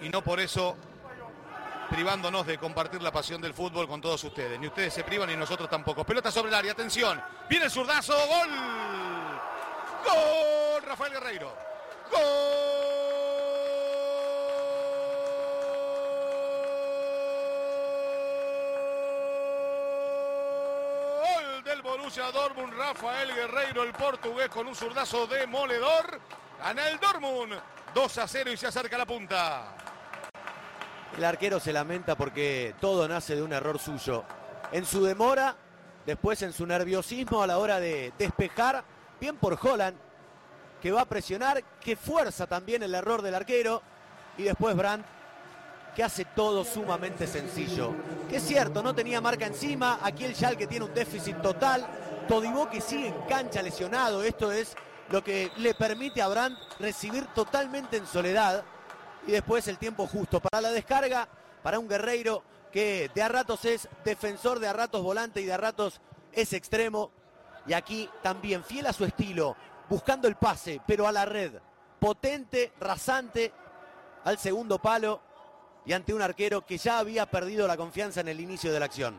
y 0.00 0.08
no 0.08 0.22
por 0.22 0.40
eso 0.40 0.76
privándonos 1.88 2.46
de 2.46 2.58
compartir 2.58 3.02
la 3.02 3.10
pasión 3.10 3.40
del 3.40 3.54
fútbol 3.54 3.88
con 3.88 4.00
todos 4.00 4.22
ustedes. 4.22 4.60
Ni 4.60 4.66
ustedes 4.66 4.92
se 4.92 5.04
privan 5.04 5.28
ni 5.28 5.36
nosotros 5.36 5.70
tampoco. 5.70 6.04
Pelota 6.04 6.30
sobre 6.30 6.48
el 6.48 6.54
área, 6.54 6.72
atención. 6.72 7.22
Viene 7.48 7.64
el 7.66 7.70
zurdazo, 7.70 8.14
gol. 8.14 8.48
Gol, 10.04 10.82
Rafael 10.82 11.12
Guerreiro. 11.12 11.56
Gol 12.10 12.88
del 21.64 21.82
Borussia 22.08 22.32
Dortmund, 22.32 22.72
Rafael 22.72 23.34
Guerreiro, 23.34 23.82
el 23.82 23.92
portugués 23.92 24.48
con 24.48 24.66
un 24.66 24.74
zurdazo 24.74 25.26
demoledor. 25.26 26.18
Gana 26.58 26.88
el 26.88 26.98
Dortmund 26.98 27.52
2 27.92 28.18
a 28.18 28.26
0 28.26 28.50
y 28.50 28.56
se 28.56 28.66
acerca 28.66 28.96
a 28.96 29.00
la 29.00 29.04
punta. 29.04 29.76
El 31.14 31.22
arquero 31.22 31.60
se 31.60 31.70
lamenta 31.70 32.16
porque 32.16 32.74
todo 32.80 33.06
nace 33.06 33.36
de 33.36 33.42
un 33.42 33.52
error 33.52 33.78
suyo. 33.78 34.24
En 34.72 34.86
su 34.86 35.04
demora, 35.04 35.54
después 36.06 36.40
en 36.40 36.54
su 36.54 36.64
nerviosismo 36.64 37.42
a 37.42 37.46
la 37.46 37.58
hora 37.58 37.78
de 37.78 38.14
despejar, 38.16 38.82
bien 39.20 39.36
por 39.36 39.58
Holland, 39.60 39.98
que 40.80 40.90
va 40.90 41.02
a 41.02 41.08
presionar, 41.10 41.62
que 41.78 41.94
fuerza 41.94 42.46
también 42.46 42.82
el 42.82 42.94
error 42.94 43.20
del 43.20 43.34
arquero, 43.34 43.82
y 44.38 44.44
después 44.44 44.74
Brandt, 44.74 45.04
que 45.94 46.04
hace 46.04 46.24
todo 46.24 46.64
sumamente 46.64 47.26
sencillo. 47.26 47.92
Que 48.28 48.36
es 48.36 48.42
cierto, 48.42 48.82
no 48.82 48.94
tenía 48.94 49.20
marca 49.20 49.46
encima, 49.46 49.98
aquí 50.02 50.24
el 50.24 50.34
Schalke 50.34 50.66
tiene 50.66 50.84
un 50.84 50.94
déficit 50.94 51.40
total, 51.40 51.86
Todibó 52.28 52.68
que 52.68 52.82
sigue 52.82 53.08
en 53.08 53.22
cancha 53.22 53.62
lesionado, 53.62 54.22
esto 54.22 54.52
es 54.52 54.76
lo 55.08 55.24
que 55.24 55.50
le 55.56 55.72
permite 55.72 56.20
a 56.20 56.28
Brandt 56.28 56.58
recibir 56.78 57.24
totalmente 57.28 57.96
en 57.96 58.06
soledad 58.06 58.64
y 59.26 59.32
después 59.32 59.66
el 59.66 59.78
tiempo 59.78 60.06
justo 60.06 60.38
para 60.38 60.60
la 60.60 60.70
descarga, 60.70 61.26
para 61.62 61.78
un 61.78 61.88
guerreiro 61.88 62.42
que 62.70 63.10
de 63.14 63.22
a 63.22 63.28
ratos 63.28 63.64
es 63.64 63.88
defensor, 64.04 64.58
de 64.58 64.68
a 64.68 64.74
ratos 64.74 65.02
volante 65.02 65.40
y 65.40 65.46
de 65.46 65.54
a 65.54 65.56
ratos 65.56 66.02
es 66.32 66.52
extremo. 66.52 67.10
Y 67.66 67.72
aquí 67.72 68.10
también 68.22 68.62
fiel 68.62 68.86
a 68.86 68.92
su 68.92 69.06
estilo, 69.06 69.56
buscando 69.88 70.28
el 70.28 70.36
pase, 70.36 70.82
pero 70.86 71.08
a 71.08 71.12
la 71.12 71.24
red. 71.24 71.52
Potente, 71.98 72.72
rasante, 72.78 73.52
al 74.24 74.36
segundo 74.36 74.78
palo 74.78 75.22
y 75.88 75.94
ante 75.94 76.12
un 76.12 76.20
arquero 76.20 76.66
que 76.66 76.76
ya 76.76 76.98
había 76.98 77.24
perdido 77.24 77.66
la 77.66 77.74
confianza 77.74 78.20
en 78.20 78.28
el 78.28 78.38
inicio 78.42 78.70
de 78.70 78.78
la 78.78 78.84
acción. 78.84 79.18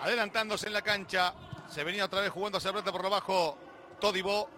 Adelantándose 0.00 0.68
en 0.68 0.72
la 0.72 0.80
cancha. 0.80 1.34
Se 1.68 1.84
venía 1.84 2.06
otra 2.06 2.22
vez 2.22 2.30
jugando 2.30 2.56
hacia 2.56 2.72
plata 2.72 2.90
por 2.90 3.02
lo 3.02 3.10
bajo. 3.10 3.58
Todibó. 4.00 4.48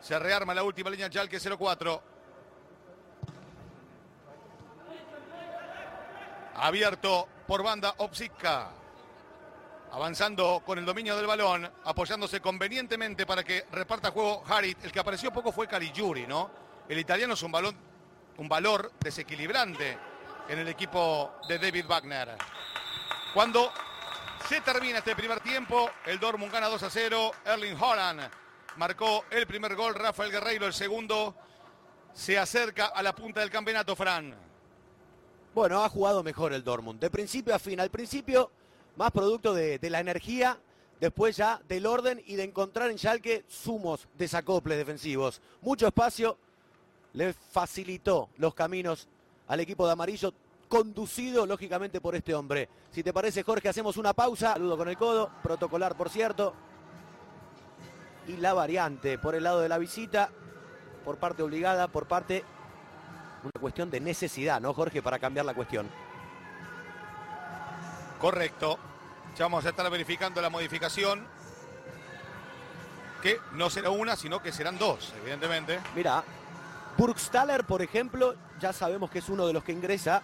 Se 0.00 0.18
rearma 0.18 0.54
la 0.54 0.62
última 0.62 0.88
línea 0.88 1.10
Chalque 1.10 1.36
0-4. 1.36 2.00
Abierto 6.54 7.28
por 7.46 7.62
banda 7.62 7.92
Opsica. 7.98 8.83
Avanzando 9.94 10.60
con 10.66 10.76
el 10.76 10.84
dominio 10.84 11.16
del 11.16 11.24
balón. 11.24 11.70
Apoyándose 11.84 12.40
convenientemente 12.40 13.24
para 13.24 13.44
que 13.44 13.64
reparta 13.70 14.10
juego 14.10 14.42
Harit. 14.44 14.84
El 14.84 14.90
que 14.90 14.98
apareció 14.98 15.32
poco 15.32 15.52
fue 15.52 15.68
Caligiuri, 15.68 16.26
¿no? 16.26 16.50
El 16.88 16.98
italiano 16.98 17.34
es 17.34 17.42
un 17.44 17.52
balón, 17.52 17.76
un 18.38 18.48
valor 18.48 18.90
desequilibrante 18.98 19.96
en 20.48 20.58
el 20.58 20.66
equipo 20.66 21.34
de 21.46 21.60
David 21.60 21.86
Wagner. 21.86 22.30
Cuando 23.32 23.70
se 24.48 24.60
termina 24.62 24.98
este 24.98 25.14
primer 25.14 25.38
tiempo, 25.38 25.88
el 26.06 26.18
Dortmund 26.18 26.52
gana 26.52 26.66
2 26.66 26.82
a 26.82 26.90
0. 26.90 27.30
Erling 27.44 27.80
Holland 27.80 28.28
marcó 28.74 29.26
el 29.30 29.46
primer 29.46 29.76
gol, 29.76 29.94
Rafael 29.94 30.32
Guerreiro 30.32 30.66
el 30.66 30.74
segundo. 30.74 31.36
Se 32.12 32.36
acerca 32.36 32.86
a 32.86 33.00
la 33.00 33.14
punta 33.14 33.38
del 33.38 33.50
campeonato, 33.50 33.94
Fran. 33.94 34.34
Bueno, 35.54 35.84
ha 35.84 35.88
jugado 35.88 36.24
mejor 36.24 36.52
el 36.52 36.64
Dortmund, 36.64 36.98
de 36.98 37.10
principio 37.10 37.54
a 37.54 37.60
fin. 37.60 37.78
Al 37.78 37.90
principio, 37.90 38.50
más 38.96 39.10
producto 39.10 39.54
de, 39.54 39.78
la 39.90 40.00
energía, 40.00 40.58
después 41.00 41.36
ya 41.36 41.60
del 41.68 41.86
orden 41.86 42.22
y 42.26 42.36
de 42.36 42.44
encontrar 42.44 42.90
en 42.90 42.98
Schalke 42.98 43.44
sumos 43.48 44.08
desacoples 44.16 44.78
defensivos. 44.78 45.40
Mucho 45.62 45.86
espacio 45.86 46.38
le 47.12 47.32
facilitó 47.32 48.28
los 48.36 48.54
caminos 48.54 49.08
al 49.48 49.60
equipo 49.60 49.86
de 49.86 49.92
amarillo, 49.92 50.32
conducido 50.68 51.46
lógicamente 51.46 52.00
por 52.00 52.14
este 52.14 52.34
hombre. 52.34 52.68
Si 52.90 53.02
te 53.02 53.12
parece, 53.12 53.42
Jorge, 53.42 53.68
hacemos 53.68 53.96
una 53.96 54.12
pausa. 54.12 54.54
Saludo 54.54 54.76
con 54.76 54.88
el 54.88 54.96
codo, 54.96 55.30
protocolar, 55.42 55.96
por 55.96 56.08
cierto. 56.08 56.54
Y 58.26 58.36
la 58.38 58.54
variante 58.54 59.18
por 59.18 59.34
el 59.34 59.44
lado 59.44 59.60
de 59.60 59.68
la 59.68 59.78
visita, 59.78 60.30
por 61.04 61.18
parte 61.18 61.42
obligada, 61.42 61.88
por 61.88 62.06
parte 62.06 62.42
una 63.42 63.60
cuestión 63.60 63.90
de 63.90 64.00
necesidad, 64.00 64.60
¿no, 64.60 64.72
Jorge? 64.72 65.02
Para 65.02 65.18
cambiar 65.18 65.44
la 65.44 65.54
cuestión. 65.54 65.88
Correcto. 68.24 68.78
Ya 69.36 69.44
vamos 69.44 69.66
a 69.66 69.68
estar 69.68 69.90
verificando 69.90 70.40
la 70.40 70.48
modificación. 70.48 71.26
Que 73.22 73.38
no 73.52 73.68
será 73.68 73.90
una, 73.90 74.16
sino 74.16 74.40
que 74.40 74.50
serán 74.50 74.78
dos, 74.78 75.12
evidentemente. 75.20 75.78
Mira, 75.94 76.24
Burgstaller, 76.96 77.64
por 77.64 77.82
ejemplo, 77.82 78.34
ya 78.58 78.72
sabemos 78.72 79.10
que 79.10 79.18
es 79.18 79.28
uno 79.28 79.46
de 79.46 79.52
los 79.52 79.62
que 79.62 79.72
ingresa. 79.72 80.22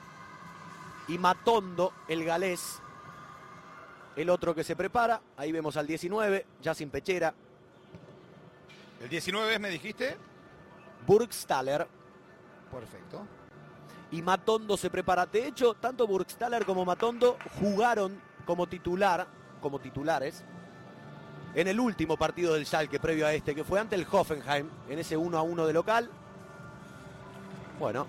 Y 1.08 1.18
Matondo, 1.18 1.92
el 2.08 2.24
galés, 2.24 2.78
el 4.16 4.30
otro 4.30 4.54
que 4.54 4.64
se 4.64 4.74
prepara. 4.74 5.20
Ahí 5.36 5.52
vemos 5.52 5.76
al 5.76 5.86
19, 5.86 6.46
ya 6.62 6.74
sin 6.74 6.88
pechera. 6.88 7.34
El 9.02 9.10
19 9.10 9.52
es, 9.52 9.60
me 9.60 9.68
dijiste. 9.68 10.16
Burgstaller 11.06 11.86
Perfecto. 12.70 13.26
Y 14.12 14.22
Matondo 14.22 14.76
se 14.76 14.90
prepara. 14.90 15.26
De 15.26 15.46
hecho, 15.46 15.74
tanto 15.74 16.06
Burgstaller 16.06 16.64
como 16.64 16.84
Matondo 16.84 17.36
jugaron 17.60 18.20
como 18.44 18.66
titular 18.66 19.26
como 19.60 19.78
titulares 19.78 20.44
en 21.54 21.68
el 21.68 21.80
último 21.80 22.16
partido 22.16 22.54
del 22.54 22.66
Schalke 22.66 23.00
previo 23.00 23.26
a 23.26 23.32
este, 23.32 23.54
que 23.54 23.64
fue 23.64 23.80
ante 23.80 23.96
el 23.96 24.06
Hoffenheim, 24.10 24.68
en 24.88 24.98
ese 24.98 25.16
1 25.16 25.36
a 25.36 25.42
1 25.42 25.66
de 25.66 25.72
local. 25.72 26.10
Bueno, 27.78 28.06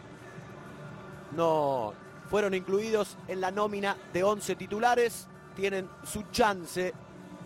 no 1.36 1.94
fueron 2.30 2.54
incluidos 2.54 3.18
en 3.28 3.42
la 3.42 3.52
nómina 3.52 3.98
de 4.14 4.24
11 4.24 4.56
titulares, 4.56 5.28
tienen 5.56 5.90
su 6.04 6.24
chance 6.32 6.94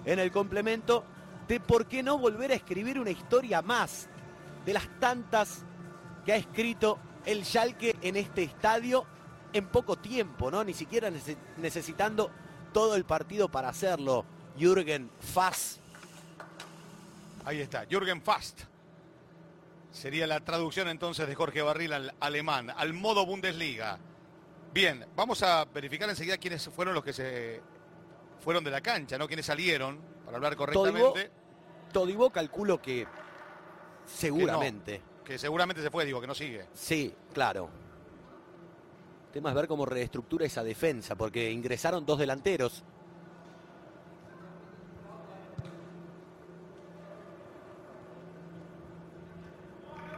en 0.04 0.20
el 0.20 0.32
complemento 0.32 1.04
de 1.48 1.60
por 1.60 1.86
qué 1.86 2.04
no 2.04 2.18
volver 2.18 2.52
a 2.52 2.56
escribir 2.56 3.00
una 3.00 3.12
historia 3.12 3.62
más 3.62 4.10
de 4.66 4.74
las 4.74 4.88
tantas 5.00 5.64
que 6.26 6.34
ha 6.34 6.36
escrito 6.36 6.98
el 7.26 7.46
Schalke 7.46 7.96
en 8.02 8.16
este 8.16 8.44
estadio 8.44 9.06
en 9.54 9.68
poco 9.68 9.96
tiempo, 9.96 10.52
¿no? 10.52 10.64
Ni 10.64 10.74
siquiera 10.74 11.10
necesitando 11.58 12.30
todo 12.74 12.96
el 12.96 13.06
partido 13.06 13.50
para 13.50 13.70
hacerlo. 13.70 14.26
Jürgen 14.58 15.10
Fass. 15.20 15.80
Ahí 17.46 17.62
está, 17.62 17.86
Jürgen 17.90 18.22
Fast. 18.22 18.62
Sería 19.92 20.28
la 20.28 20.42
traducción 20.42 20.90
entonces 20.90 21.28
de 21.28 21.36
Jorge 21.36 21.62
Barril 21.62 21.94
al 21.94 22.14
alemán, 22.20 22.70
al 22.76 22.94
modo 22.94 23.26
Bundesliga. 23.26 23.98
Bien, 24.74 25.06
vamos 25.16 25.42
a 25.42 25.64
verificar 25.64 26.10
enseguida 26.10 26.38
quiénes 26.38 26.68
fueron 26.68 26.94
los 26.94 27.04
que 27.04 27.14
se 27.14 27.62
fueron 28.44 28.62
de 28.64 28.72
la 28.72 28.82
cancha, 28.82 29.18
¿no? 29.18 29.26
Quiénes 29.28 29.46
salieron, 29.46 30.02
para 30.26 30.36
hablar 30.36 30.58
correctamente. 30.58 31.32
Todibo, 31.94 32.30
calculo 32.30 32.82
que 32.82 33.08
seguramente. 34.06 34.98
Que, 34.98 35.15
seguramente 35.38 35.82
se 35.82 35.90
fue, 35.90 36.06
digo, 36.06 36.22
que 36.22 36.28
no 36.28 36.36
sigue. 36.36 36.68
Sí, 36.74 37.14
claro. 37.34 37.70
El 39.28 39.32
tema 39.34 39.50
es 39.50 39.56
ver 39.56 39.68
cómo 39.68 39.86
reestructura 39.86 40.46
esa 40.46 40.64
defensa, 40.64 41.16
porque 41.16 41.52
ingresaron 41.52 42.06
dos 42.06 42.20
delanteros. 42.20 42.84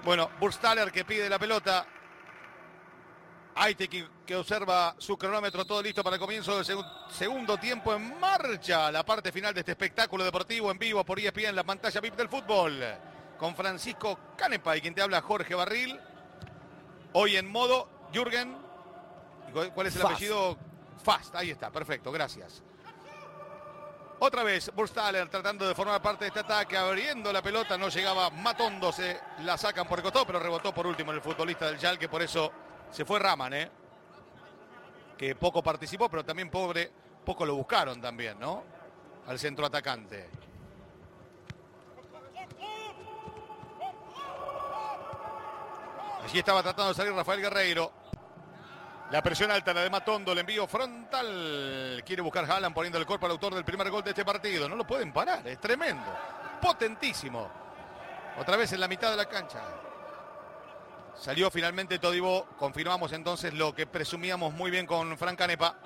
Bueno, 0.04 0.30
Burstaller 0.40 0.92
que 0.92 1.04
pide 1.04 1.28
la 1.28 1.40
pelota. 1.40 1.86
Aite 3.56 3.90
que 3.90 4.36
observa 4.36 4.96
su 5.00 5.18
cronómetro, 5.18 5.66
todo 5.66 5.82
listo 5.82 6.04
para 6.04 6.16
el 6.16 6.20
comienzo 6.20 6.56
del 6.56 6.66
segundo 7.10 7.58
tiempo 7.58 7.94
en 7.96 8.20
marcha. 8.20 8.92
La 8.92 9.04
parte 9.04 9.32
final 9.32 9.54
de 9.54 9.62
este 9.62 9.72
espectáculo 9.72 10.24
deportivo 10.24 10.70
en 10.70 10.78
vivo 10.78 11.04
por 11.04 11.20
ESPN, 11.20 11.56
la 11.56 11.64
pantalla 11.64 12.00
VIP 12.00 12.16
del 12.16 12.30
fútbol. 12.30 12.84
Con 13.38 13.56
Francisco 13.56 14.20
Canepa 14.36 14.76
y 14.78 14.82
quien 14.82 14.96
te 14.96 15.02
habla 15.02 15.22
Jorge 15.22 15.56
Barril. 15.56 16.00
Hoy 17.14 17.38
en 17.38 17.52
modo 17.52 17.90
Jürgen. 18.14 18.58
¿Cuál 19.74 19.88
es 19.88 19.96
el 19.96 20.02
apellido? 20.02 20.58
Fast, 21.04 21.36
ahí 21.36 21.52
está, 21.52 21.70
perfecto, 21.72 22.12
gracias. 22.12 22.64
Otra 24.20 24.44
vez 24.44 24.72
Burstaller 24.74 25.30
tratando 25.30 25.68
de 25.68 25.76
formar 25.76 26.02
parte 26.02 26.26
de 26.26 26.30
este 26.30 26.40
ataque, 26.40 26.76
abriendo 26.76 27.32
la 27.32 27.42
pelota, 27.44 27.78
no 27.78 27.90
llegaba 27.90 28.32
Matondo, 28.32 28.92
se 28.92 29.20
la 29.44 29.58
sacan 29.58 29.88
por 29.88 30.00
el 30.00 30.04
costado, 30.04 30.26
pero 30.26 30.40
rebotó 30.40 30.74
por 30.74 30.88
último 30.88 31.12
el 31.12 31.22
futbolista 31.22 31.72
del 31.72 32.00
que 32.00 32.10
por 32.10 32.24
eso 32.24 32.52
se 32.90 33.06
fue 33.06 33.20
Raman, 33.20 33.54
¿eh? 33.54 33.72
Que 35.16 35.36
poco 35.36 35.62
participó, 35.62 36.10
pero 36.10 36.26
también 36.26 36.50
pobre, 36.50 36.92
poco 37.24 37.46
lo 37.46 37.56
buscaron 37.56 38.02
también, 38.02 38.40
¿no? 38.40 38.64
Al 39.28 39.38
centro 39.38 39.68
atacante. 39.68 40.30
Allí 46.28 46.40
estaba 46.40 46.62
tratando 46.62 46.90
de 46.90 46.94
salir 46.94 47.14
Rafael 47.14 47.40
Guerreiro. 47.40 47.90
La 49.12 49.24
presión 49.24 49.50
alta, 49.50 49.74
la 49.74 49.80
de 49.84 49.90
Matondo, 49.90 50.34
el 50.34 50.40
envío 50.40 50.68
frontal. 50.68 52.04
Quiere 52.06 52.22
buscar 52.22 52.44
Haaland 52.44 52.76
poniendo 52.76 53.00
el 53.00 53.06
cuerpo 53.06 53.28
al 53.28 53.32
autor 53.32 53.56
del 53.56 53.64
primer 53.64 53.90
gol 53.90 54.04
de 54.04 54.10
este 54.10 54.26
partido. 54.26 54.68
No 54.68 54.76
lo 54.76 54.86
pueden 54.86 55.14
parar, 55.14 55.48
es 55.48 55.58
tremendo. 55.58 56.04
Potentísimo. 56.62 57.50
Otra 58.38 58.58
vez 58.58 58.74
en 58.74 58.82
la 58.82 58.90
mitad 58.90 59.10
de 59.10 59.16
la 59.16 59.30
cancha. 59.30 59.62
Salió 61.16 61.50
finalmente 61.50 61.98
Todibo. 61.98 62.46
Confirmamos 62.58 63.14
entonces 63.14 63.54
lo 63.54 63.74
que 63.74 63.88
presumíamos 63.88 64.52
muy 64.52 64.70
bien 64.70 64.86
con 64.86 65.18
Frank 65.18 65.38
Canepa. 65.38 65.78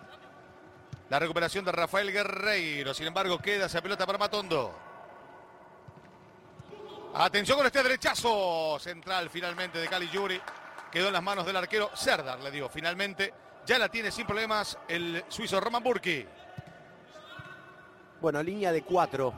La 1.10 1.20
recuperación 1.20 1.64
de 1.66 1.72
Rafael 1.72 2.12
Guerreiro. 2.12 2.96
Sin 2.96 3.06
embargo, 3.06 3.38
queda 3.38 3.68
esa 3.68 3.80
pelota 3.80 4.08
para 4.08 4.18
Matondo. 4.18 4.91
Atención 7.14 7.58
con 7.58 7.68
este 7.68 7.84
derechazo 7.84 8.80
central 8.80 9.30
finalmente 9.30 9.78
de 9.80 9.88
Cali 9.88 10.10
Yuri. 10.10 10.40
Quedó 10.90 11.08
en 11.08 11.14
las 11.14 11.24
manos 11.24 11.46
del 11.46 11.58
arquero 11.58 11.90
Serdar, 11.94 12.40
le 12.40 12.52
digo. 12.52 12.70
Finalmente 12.70 13.34
ya 13.66 13.78
la 13.78 13.90
tiene 13.90 14.12
sin 14.12 14.26
problemas 14.26 14.78
el 14.88 15.26
suizo 15.28 15.60
Roman 15.60 15.84
Burki. 15.84 16.26
Bueno, 18.22 18.42
línea 18.42 18.72
de 18.72 18.84
cuatro. 18.84 19.34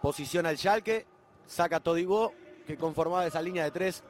Posiciona 0.00 0.50
el 0.50 0.58
Schalke. 0.58 1.06
Saca 1.44 1.80
Todibo, 1.80 2.32
que 2.66 2.76
conformaba 2.76 3.26
esa 3.26 3.42
línea 3.42 3.64
de 3.64 3.72
tres 3.72 4.04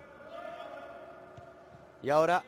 y 2.03 2.11
ahora 2.11 2.45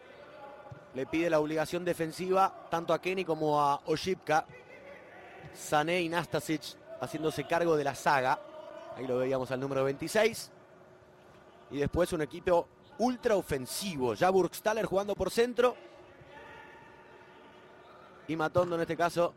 le 0.95 1.07
pide 1.07 1.31
la 1.31 1.41
obligación 1.41 1.85
defensiva 1.85 2.67
tanto 2.71 2.93
a 2.93 3.01
Kenny 3.01 3.25
como 3.25 3.61
a 3.61 3.81
Oshipka. 3.87 4.45
Sané 5.55 6.03
y 6.03 6.09
Nastasic 6.09 6.63
haciéndose 7.01 7.47
cargo 7.47 7.77
de 7.77 7.85
la 7.85 7.95
saga. 7.95 8.39
Ahí 8.97 9.07
lo 9.07 9.19
veíamos 9.19 9.51
al 9.51 9.61
número 9.61 9.85
26. 9.85 10.51
Y 11.71 11.79
después 11.79 12.13
un 12.13 12.23
equipo 12.23 12.69
ultra 12.99 13.37
ofensivo. 13.37 14.15
Ya 14.15 14.31
Burgstaller 14.31 14.87
jugando 14.87 15.15
por 15.15 15.31
centro. 15.31 15.77
Y 18.29 18.37
Matondo 18.37 18.77
en 18.77 18.83
este 18.83 18.97
caso 18.97 19.35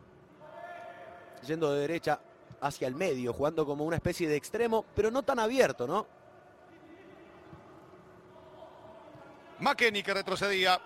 yendo 1.46 1.72
de 1.72 1.80
derecha 1.80 2.20
hacia 2.60 2.88
el 2.88 2.94
medio, 2.94 3.32
jugando 3.32 3.64
como 3.64 3.84
una 3.84 3.96
especie 3.96 4.28
de 4.28 4.36
extremo, 4.36 4.84
pero 4.94 5.10
no 5.10 5.22
tan 5.22 5.38
abierto, 5.38 5.86
¿no? 5.86 6.06
McKenny 9.60 10.02
que 10.02 10.14
retrocedía. 10.14 10.80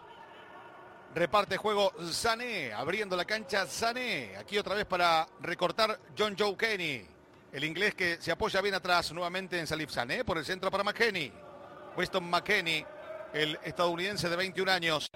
Reparte 1.14 1.58
juego 1.58 1.92
Sané, 2.10 2.72
abriendo 2.72 3.16
la 3.16 3.26
cancha 3.26 3.66
Sané. 3.66 4.34
Aquí 4.38 4.56
otra 4.56 4.74
vez 4.74 4.86
para 4.86 5.26
recortar 5.40 5.98
John 6.16 6.34
Joe 6.38 6.56
Kenny. 6.56 7.06
El 7.52 7.64
inglés 7.64 7.94
que 7.94 8.16
se 8.18 8.32
apoya 8.32 8.62
bien 8.62 8.74
atrás 8.74 9.12
nuevamente 9.12 9.58
en 9.58 9.66
Salif 9.66 9.90
Sané 9.90 10.24
por 10.24 10.38
el 10.38 10.44
centro 10.44 10.70
para 10.70 10.82
McKenny. 10.82 11.30
Weston 11.94 12.24
McKenny, 12.30 12.82
el 13.34 13.58
estadounidense 13.62 14.30
de 14.30 14.36
21 14.36 14.72
años, 14.72 15.10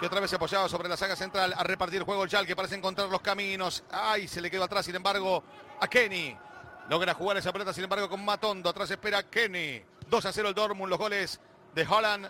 que 0.00 0.06
otra 0.06 0.18
vez 0.18 0.30
se 0.30 0.36
apoyaba 0.36 0.70
sobre 0.70 0.88
la 0.88 0.96
saga 0.96 1.16
central 1.16 1.54
a 1.54 1.62
repartir 1.62 2.02
juego 2.02 2.24
el 2.24 2.46
que 2.46 2.56
parece 2.56 2.76
encontrar 2.76 3.10
los 3.10 3.20
caminos. 3.20 3.84
Ay, 3.90 4.26
se 4.26 4.40
le 4.40 4.50
quedó 4.50 4.64
atrás, 4.64 4.86
sin 4.86 4.94
embargo, 4.94 5.44
a 5.80 5.86
Kenny. 5.86 6.34
Logra 6.88 7.12
jugar 7.12 7.36
esa 7.36 7.52
pelota, 7.52 7.74
sin 7.74 7.84
embargo, 7.84 8.08
con 8.08 8.24
Matondo. 8.24 8.70
Atrás 8.70 8.90
espera 8.90 9.22
Kenny. 9.24 9.84
2 10.08 10.24
a 10.24 10.32
0 10.32 10.48
el 10.48 10.54
Dortmund, 10.54 10.88
los 10.88 10.98
goles 10.98 11.40
de 11.74 11.86
Holland 11.86 12.26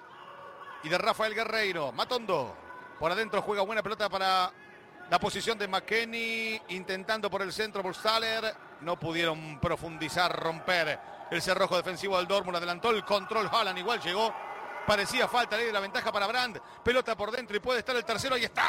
y 0.83 0.89
de 0.89 0.99
Rafael 0.99 1.37
Guerreiro. 1.37 1.93
Matondo. 1.93 2.57
Por 2.99 3.13
adentro 3.13 3.41
juega 3.43 3.63
buena 3.63 3.83
pelota 3.83 4.09
para 4.09 4.53
la 5.11 5.19
posición 5.19 5.59
de 5.59 5.69
McKenny. 5.69 6.61
Intentando 6.69 7.31
por 7.31 7.43
el 7.43 7.53
centro 7.53 7.83
Bursaler. 7.83 8.55
No 8.81 8.99
pudieron 8.99 9.61
profundizar, 9.61 10.35
romper 10.39 10.99
el 11.31 11.41
cerrojo 11.41 11.77
defensivo 11.77 12.17
del 12.17 12.27
Dortmund. 12.27 12.57
Adelantó 12.57 12.91
el 12.91 13.05
control. 13.05 13.49
Haaland 13.51 13.79
igual 13.79 14.01
llegó. 14.01 14.35
Parecía 14.87 15.29
falta 15.29 15.57
de 15.57 15.73
la 15.73 15.81
ventaja 15.81 16.11
para 16.11 16.27
Brand. 16.27 16.61
Pelota 16.83 17.17
por 17.17 17.31
dentro 17.31 17.57
y 17.57 17.61
puede 17.61 17.81
estar 17.81 17.95
el 17.95 18.05
tercero. 18.05 18.35
Ahí 18.35 18.45
está. 18.45 18.65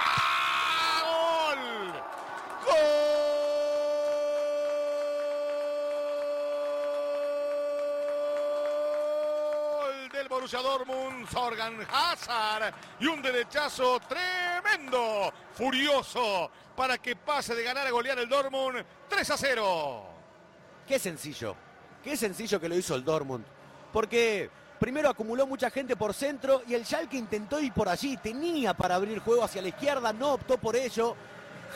¡Gol! 2.65 3.02
Borussia 10.43 10.59
Dortmund, 10.59 11.25
Sorgan 11.29 11.87
Hazard 11.89 12.73
y 12.99 13.07
un 13.07 13.21
derechazo 13.21 13.97
tremendo, 14.01 15.31
furioso, 15.53 16.51
para 16.75 16.97
que 16.97 17.15
pase 17.15 17.55
de 17.55 17.63
ganar 17.63 17.87
a 17.87 17.91
golear 17.91 18.19
el 18.19 18.27
Dortmund 18.27 18.83
3 19.07 19.29
a 19.29 19.37
0. 19.37 20.03
Qué 20.85 20.99
sencillo, 20.99 21.55
qué 22.03 22.17
sencillo 22.17 22.59
que 22.59 22.67
lo 22.67 22.75
hizo 22.75 22.93
el 22.93 23.05
Dortmund, 23.05 23.45
porque 23.93 24.49
primero 24.81 25.07
acumuló 25.07 25.47
mucha 25.47 25.69
gente 25.69 25.95
por 25.95 26.13
centro 26.13 26.61
y 26.67 26.73
el 26.73 26.83
Schalke 26.83 27.15
intentó 27.15 27.61
ir 27.61 27.71
por 27.71 27.87
allí, 27.87 28.17
tenía 28.17 28.73
para 28.73 28.95
abrir 28.95 29.19
juego 29.19 29.45
hacia 29.45 29.61
la 29.61 29.69
izquierda, 29.69 30.11
no 30.11 30.33
optó 30.33 30.57
por 30.57 30.75
ello. 30.75 31.15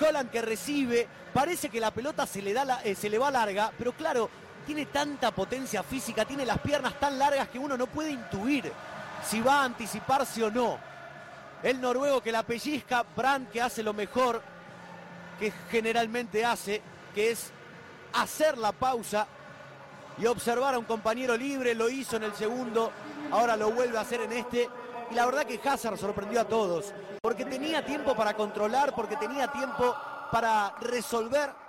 Holland 0.02 0.30
que 0.30 0.42
recibe, 0.42 1.08
parece 1.34 1.70
que 1.70 1.80
la 1.80 1.92
pelota 1.92 2.28
se 2.28 2.42
le, 2.42 2.52
da 2.52 2.82
eh, 2.84 2.96
se 2.96 3.10
le 3.10 3.18
va 3.18 3.32
larga, 3.32 3.72
pero 3.78 3.94
claro, 3.94 4.30
tiene 4.68 4.88
tanta 4.88 5.32
potencia 5.32 5.82
física, 5.82 6.26
tiene 6.26 6.46
las 6.46 6.60
piernas 6.60 7.00
tan 7.00 7.18
largas 7.18 7.48
que 7.48 7.58
uno 7.58 7.78
no 7.78 7.88
puede 7.88 8.12
intuir 8.12 8.70
si 9.24 9.40
va 9.40 9.62
a 9.62 9.64
anticiparse 9.64 10.44
o 10.44 10.52
no. 10.52 10.78
El 11.64 11.80
noruego 11.80 12.22
que 12.22 12.34
la 12.34 12.44
pellizca, 12.44 13.06
Brandt 13.16 13.50
que 13.50 13.62
hace 13.62 13.82
lo 13.82 13.94
mejor 13.94 14.42
que 15.40 15.54
generalmente 15.72 16.44
hace, 16.44 16.82
que 17.16 17.32
es 17.32 17.50
hacer 18.14 18.58
la 18.58 18.74
pausa 18.74 19.26
y 20.18 20.26
observar 20.26 20.76
a 20.76 20.80
un 20.80 20.86
compañero 20.86 21.38
libre, 21.38 21.74
lo 21.74 21.90
hizo 21.90 22.18
en 22.18 22.24
el 22.24 22.34
segundo, 22.34 22.92
ahora 23.32 23.56
lo 23.56 23.72
vuelve 23.72 23.98
a 23.98 24.02
hacer 24.02 24.20
en 24.22 24.34
este. 24.34 24.70
Y 25.10 25.14
la 25.16 25.26
verdad 25.26 25.46
que 25.46 25.62
Hazard 25.64 25.98
sorprendió 25.98 26.42
a 26.42 26.46
todos, 26.46 26.94
porque 27.22 27.46
tenía 27.46 27.86
tiempo 27.86 28.16
para 28.16 28.34
controlar, 28.34 28.94
porque 28.94 29.16
tenía 29.16 29.48
tiempo 29.48 29.96
para 30.30 30.76
resolver 30.82 31.67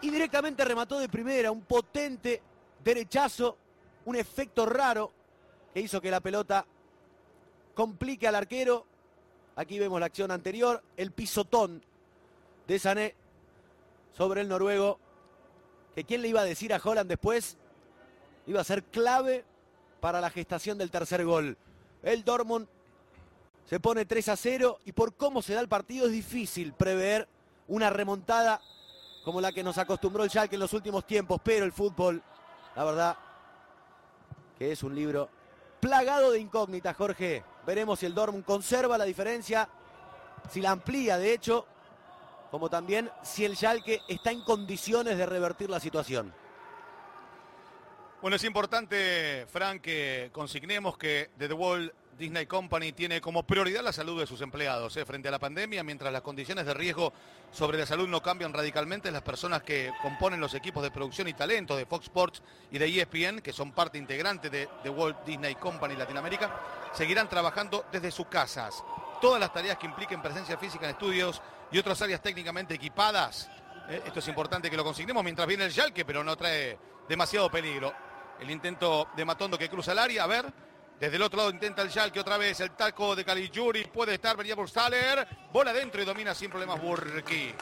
y 0.00 0.10
directamente 0.10 0.64
remató 0.64 0.98
de 0.98 1.08
primera, 1.08 1.50
un 1.50 1.62
potente 1.62 2.40
derechazo, 2.84 3.56
un 4.04 4.16
efecto 4.16 4.66
raro 4.66 5.12
que 5.74 5.80
hizo 5.80 6.00
que 6.00 6.10
la 6.10 6.20
pelota 6.20 6.64
complique 7.74 8.26
al 8.28 8.34
arquero. 8.34 8.86
Aquí 9.56 9.78
vemos 9.78 9.98
la 9.98 10.06
acción 10.06 10.30
anterior, 10.30 10.82
el 10.96 11.10
pisotón 11.10 11.82
de 12.66 12.78
Sané 12.78 13.14
sobre 14.16 14.40
el 14.40 14.48
noruego, 14.48 14.98
que 15.94 16.04
quién 16.04 16.22
le 16.22 16.28
iba 16.28 16.40
a 16.40 16.44
decir 16.44 16.72
a 16.72 16.80
Holland 16.82 17.08
después, 17.08 17.56
iba 18.46 18.60
a 18.60 18.64
ser 18.64 18.84
clave 18.84 19.44
para 20.00 20.20
la 20.20 20.30
gestación 20.30 20.78
del 20.78 20.90
tercer 20.90 21.24
gol. 21.24 21.56
El 22.02 22.24
Dortmund 22.24 22.68
se 23.66 23.80
pone 23.80 24.06
3 24.06 24.28
a 24.28 24.36
0 24.36 24.78
y 24.84 24.92
por 24.92 25.14
cómo 25.14 25.42
se 25.42 25.54
da 25.54 25.60
el 25.60 25.68
partido 25.68 26.06
es 26.06 26.12
difícil 26.12 26.72
prever 26.72 27.28
una 27.66 27.90
remontada 27.90 28.62
como 29.28 29.42
la 29.42 29.52
que 29.52 29.62
nos 29.62 29.76
acostumbró 29.76 30.24
el 30.24 30.30
Schalke 30.30 30.54
en 30.54 30.60
los 30.60 30.72
últimos 30.72 31.06
tiempos, 31.06 31.38
pero 31.44 31.66
el 31.66 31.72
fútbol, 31.72 32.22
la 32.74 32.82
verdad, 32.82 33.16
que 34.58 34.72
es 34.72 34.82
un 34.82 34.94
libro 34.94 35.28
plagado 35.80 36.30
de 36.30 36.40
incógnitas, 36.40 36.96
Jorge. 36.96 37.44
Veremos 37.66 37.98
si 37.98 38.06
el 38.06 38.14
Dortmund 38.14 38.46
conserva 38.46 38.96
la 38.96 39.04
diferencia, 39.04 39.68
si 40.48 40.62
la 40.62 40.70
amplía, 40.70 41.18
de 41.18 41.34
hecho, 41.34 41.66
como 42.50 42.70
también 42.70 43.10
si 43.20 43.44
el 43.44 43.54
Schalke 43.54 44.00
está 44.08 44.30
en 44.30 44.40
condiciones 44.40 45.18
de 45.18 45.26
revertir 45.26 45.68
la 45.68 45.78
situación. 45.78 46.32
Bueno, 48.22 48.36
es 48.36 48.44
importante, 48.44 49.44
Frank, 49.50 49.82
que 49.82 50.30
consignemos 50.32 50.96
que 50.96 51.32
The 51.36 51.52
Wall 51.52 51.92
Disney 52.18 52.46
Company 52.46 52.92
tiene 52.92 53.20
como 53.20 53.44
prioridad 53.44 53.82
la 53.82 53.92
salud 53.92 54.18
de 54.18 54.26
sus 54.26 54.40
empleados 54.40 54.96
¿eh? 54.96 55.04
frente 55.04 55.28
a 55.28 55.30
la 55.30 55.38
pandemia, 55.38 55.82
mientras 55.84 56.12
las 56.12 56.22
condiciones 56.22 56.66
de 56.66 56.74
riesgo 56.74 57.12
sobre 57.52 57.78
la 57.78 57.86
salud 57.86 58.08
no 58.08 58.20
cambian 58.20 58.52
radicalmente, 58.52 59.10
las 59.10 59.22
personas 59.22 59.62
que 59.62 59.92
componen 60.02 60.40
los 60.40 60.54
equipos 60.54 60.82
de 60.82 60.90
producción 60.90 61.28
y 61.28 61.34
talento 61.34 61.76
de 61.76 61.86
Fox 61.86 62.06
Sports 62.06 62.42
y 62.70 62.78
de 62.78 62.86
ESPN, 62.86 63.40
que 63.40 63.52
son 63.52 63.72
parte 63.72 63.98
integrante 63.98 64.50
de 64.50 64.90
Walt 64.90 65.24
Disney 65.24 65.54
Company 65.54 65.94
Latinoamérica, 65.94 66.60
seguirán 66.92 67.28
trabajando 67.28 67.86
desde 67.92 68.10
sus 68.10 68.26
casas. 68.26 68.82
Todas 69.20 69.40
las 69.40 69.52
tareas 69.52 69.78
que 69.78 69.86
impliquen 69.86 70.20
presencia 70.20 70.58
física 70.58 70.84
en 70.86 70.90
estudios 70.90 71.40
y 71.70 71.78
otras 71.78 72.02
áreas 72.02 72.20
técnicamente 72.20 72.74
equipadas, 72.74 73.48
¿eh? 73.88 74.02
esto 74.04 74.18
es 74.18 74.28
importante 74.28 74.70
que 74.70 74.76
lo 74.76 74.84
consignemos 74.84 75.22
mientras 75.22 75.46
viene 75.46 75.64
el 75.64 75.72
Yalque, 75.72 76.04
pero 76.04 76.24
no 76.24 76.36
trae 76.36 76.78
demasiado 77.08 77.50
peligro. 77.50 77.92
El 78.40 78.50
intento 78.50 79.08
de 79.16 79.24
Matondo 79.24 79.58
que 79.58 79.68
cruza 79.68 79.92
el 79.92 79.98
área, 79.98 80.24
a 80.24 80.26
ver, 80.28 80.52
desde 81.00 81.16
el 81.16 81.22
otro 81.22 81.36
lado 81.38 81.50
intenta 81.50 81.82
el 81.82 81.90
Schalke 81.90 82.18
otra 82.18 82.36
vez. 82.36 82.58
El 82.60 82.72
taco 82.72 83.14
de 83.14 83.24
Caligiuri 83.24 83.84
puede 83.84 84.14
estar, 84.14 84.36
venía 84.36 84.56
por. 84.56 84.68
Bola 85.52 85.70
adentro 85.70 86.02
y 86.02 86.04
domina 86.04 86.34
sin 86.34 86.50
problemas 86.50 86.80
Burki. 86.82 87.52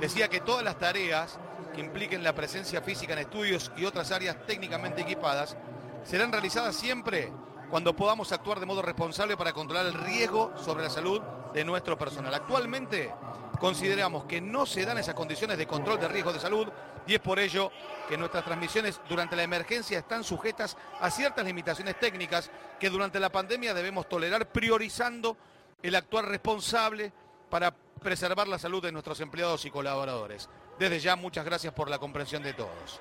Decía 0.00 0.28
que 0.28 0.40
todas 0.40 0.62
las 0.62 0.78
tareas 0.78 1.38
que 1.74 1.80
impliquen 1.80 2.22
la 2.22 2.34
presencia 2.34 2.82
física 2.82 3.14
en 3.14 3.20
estudios 3.20 3.72
y 3.76 3.84
otras 3.84 4.12
áreas 4.12 4.36
técnicamente 4.46 5.02
equipadas 5.02 5.56
serán 6.04 6.32
realizadas 6.32 6.76
siempre 6.76 7.32
cuando 7.70 7.96
podamos 7.96 8.30
actuar 8.32 8.60
de 8.60 8.66
modo 8.66 8.82
responsable 8.82 9.36
para 9.36 9.52
controlar 9.52 9.86
el 9.86 9.94
riesgo 9.94 10.52
sobre 10.56 10.84
la 10.84 10.90
salud 10.90 11.20
de 11.52 11.64
nuestro 11.64 11.98
personal. 11.98 12.34
Actualmente 12.34 13.12
consideramos 13.58 14.24
que 14.24 14.40
no 14.40 14.66
se 14.66 14.84
dan 14.84 14.98
esas 14.98 15.14
condiciones 15.14 15.58
de 15.58 15.66
control 15.66 15.98
de 16.00 16.08
riesgo 16.08 16.32
de 16.32 16.40
salud 16.40 16.68
y 17.06 17.14
es 17.14 17.20
por 17.20 17.38
ello 17.38 17.70
que 18.08 18.16
nuestras 18.16 18.44
transmisiones 18.44 19.00
durante 19.08 19.36
la 19.36 19.42
emergencia 19.42 19.98
están 19.98 20.24
sujetas 20.24 20.76
a 21.00 21.10
ciertas 21.10 21.44
limitaciones 21.44 21.98
técnicas 21.98 22.50
que 22.80 22.90
durante 22.90 23.20
la 23.20 23.30
pandemia 23.30 23.74
debemos 23.74 24.08
tolerar 24.08 24.50
priorizando 24.50 25.36
el 25.82 25.94
actuar 25.94 26.26
responsable 26.26 27.12
para 27.50 27.74
preservar 28.02 28.48
la 28.48 28.58
salud 28.58 28.82
de 28.82 28.92
nuestros 28.92 29.20
empleados 29.20 29.64
y 29.64 29.70
colaboradores. 29.70 30.48
Desde 30.78 31.00
ya, 31.00 31.16
muchas 31.16 31.44
gracias 31.44 31.72
por 31.72 31.88
la 31.88 31.98
comprensión 31.98 32.42
de 32.42 32.54
todos. 32.54 33.00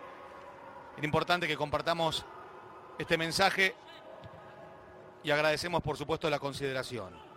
Es 0.98 1.04
importante 1.04 1.48
que 1.48 1.58
compartamos 1.58 2.26
este 2.98 3.18
mensaje 3.18 3.76
y 5.24 5.32
agradecemos, 5.32 5.82
por 5.82 5.98
supuesto, 5.98 6.30
la 6.30 6.40
consideración. 6.40 7.35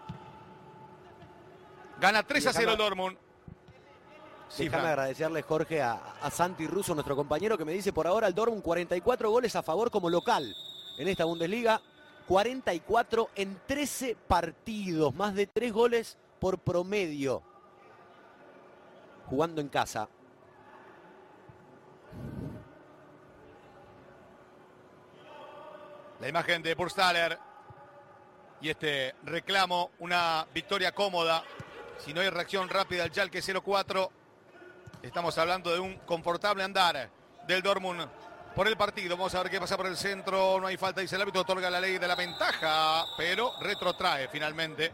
Gana 2.00 2.22
3 2.22 2.46
a 2.46 2.52
0 2.52 2.72
el 2.72 2.78
Dortmund. 2.78 3.18
Sí, 4.48 4.64
Déjame 4.64 4.88
agradecerle, 4.88 5.42
Jorge, 5.42 5.82
a, 5.82 6.00
Santi 6.30 6.66
Russo, 6.66 6.94
nuestro 6.94 7.14
compañero, 7.14 7.58
que 7.58 7.64
me 7.64 7.72
dice 7.72 7.92
por 7.92 8.06
ahora 8.06 8.28
el 8.28 8.34
Dortmund 8.34 8.62
44 8.62 9.30
goles 9.30 9.54
a 9.56 9.62
favor 9.62 9.90
como 9.90 10.08
local 10.08 10.54
en 10.96 11.08
esta 11.08 11.24
Bundesliga. 11.24 11.80
44 12.26 13.30
en 13.36 13.58
13 13.66 14.14
partidos, 14.14 15.14
más 15.14 15.34
de 15.34 15.46
3 15.46 15.72
goles 15.72 16.18
por 16.38 16.58
promedio. 16.58 17.42
Jugando 19.26 19.60
en 19.60 19.68
casa. 19.68 20.08
La 26.20 26.28
imagen 26.28 26.62
de 26.62 26.74
Burstaller 26.74 27.38
y 28.60 28.70
este 28.70 29.14
reclamo, 29.24 29.90
una 30.00 30.46
victoria 30.52 30.92
cómoda. 30.92 31.44
Si 31.98 32.14
no 32.14 32.20
hay 32.20 32.30
reacción 32.30 32.68
rápida 32.68 33.04
al 33.04 33.12
Jalque 33.12 33.40
0-4, 33.40 34.08
estamos 35.02 35.36
hablando 35.36 35.72
de 35.72 35.80
un 35.80 35.96
confortable 35.98 36.62
andar 36.62 37.10
del 37.46 37.62
Dortmund 37.62 38.06
por 38.54 38.68
el 38.68 38.76
partido. 38.76 39.16
Vamos 39.16 39.34
a 39.34 39.42
ver 39.42 39.50
qué 39.50 39.60
pasa 39.60 39.76
por 39.76 39.86
el 39.86 39.96
centro. 39.96 40.60
No 40.60 40.68
hay 40.68 40.76
falta, 40.76 41.00
dice 41.00 41.16
el 41.16 41.22
árbitro, 41.22 41.42
otorga 41.42 41.68
la 41.68 41.80
ley 41.80 41.98
de 41.98 42.06
la 42.06 42.14
ventaja, 42.14 43.04
pero 43.16 43.52
retrotrae 43.60 44.28
finalmente. 44.28 44.92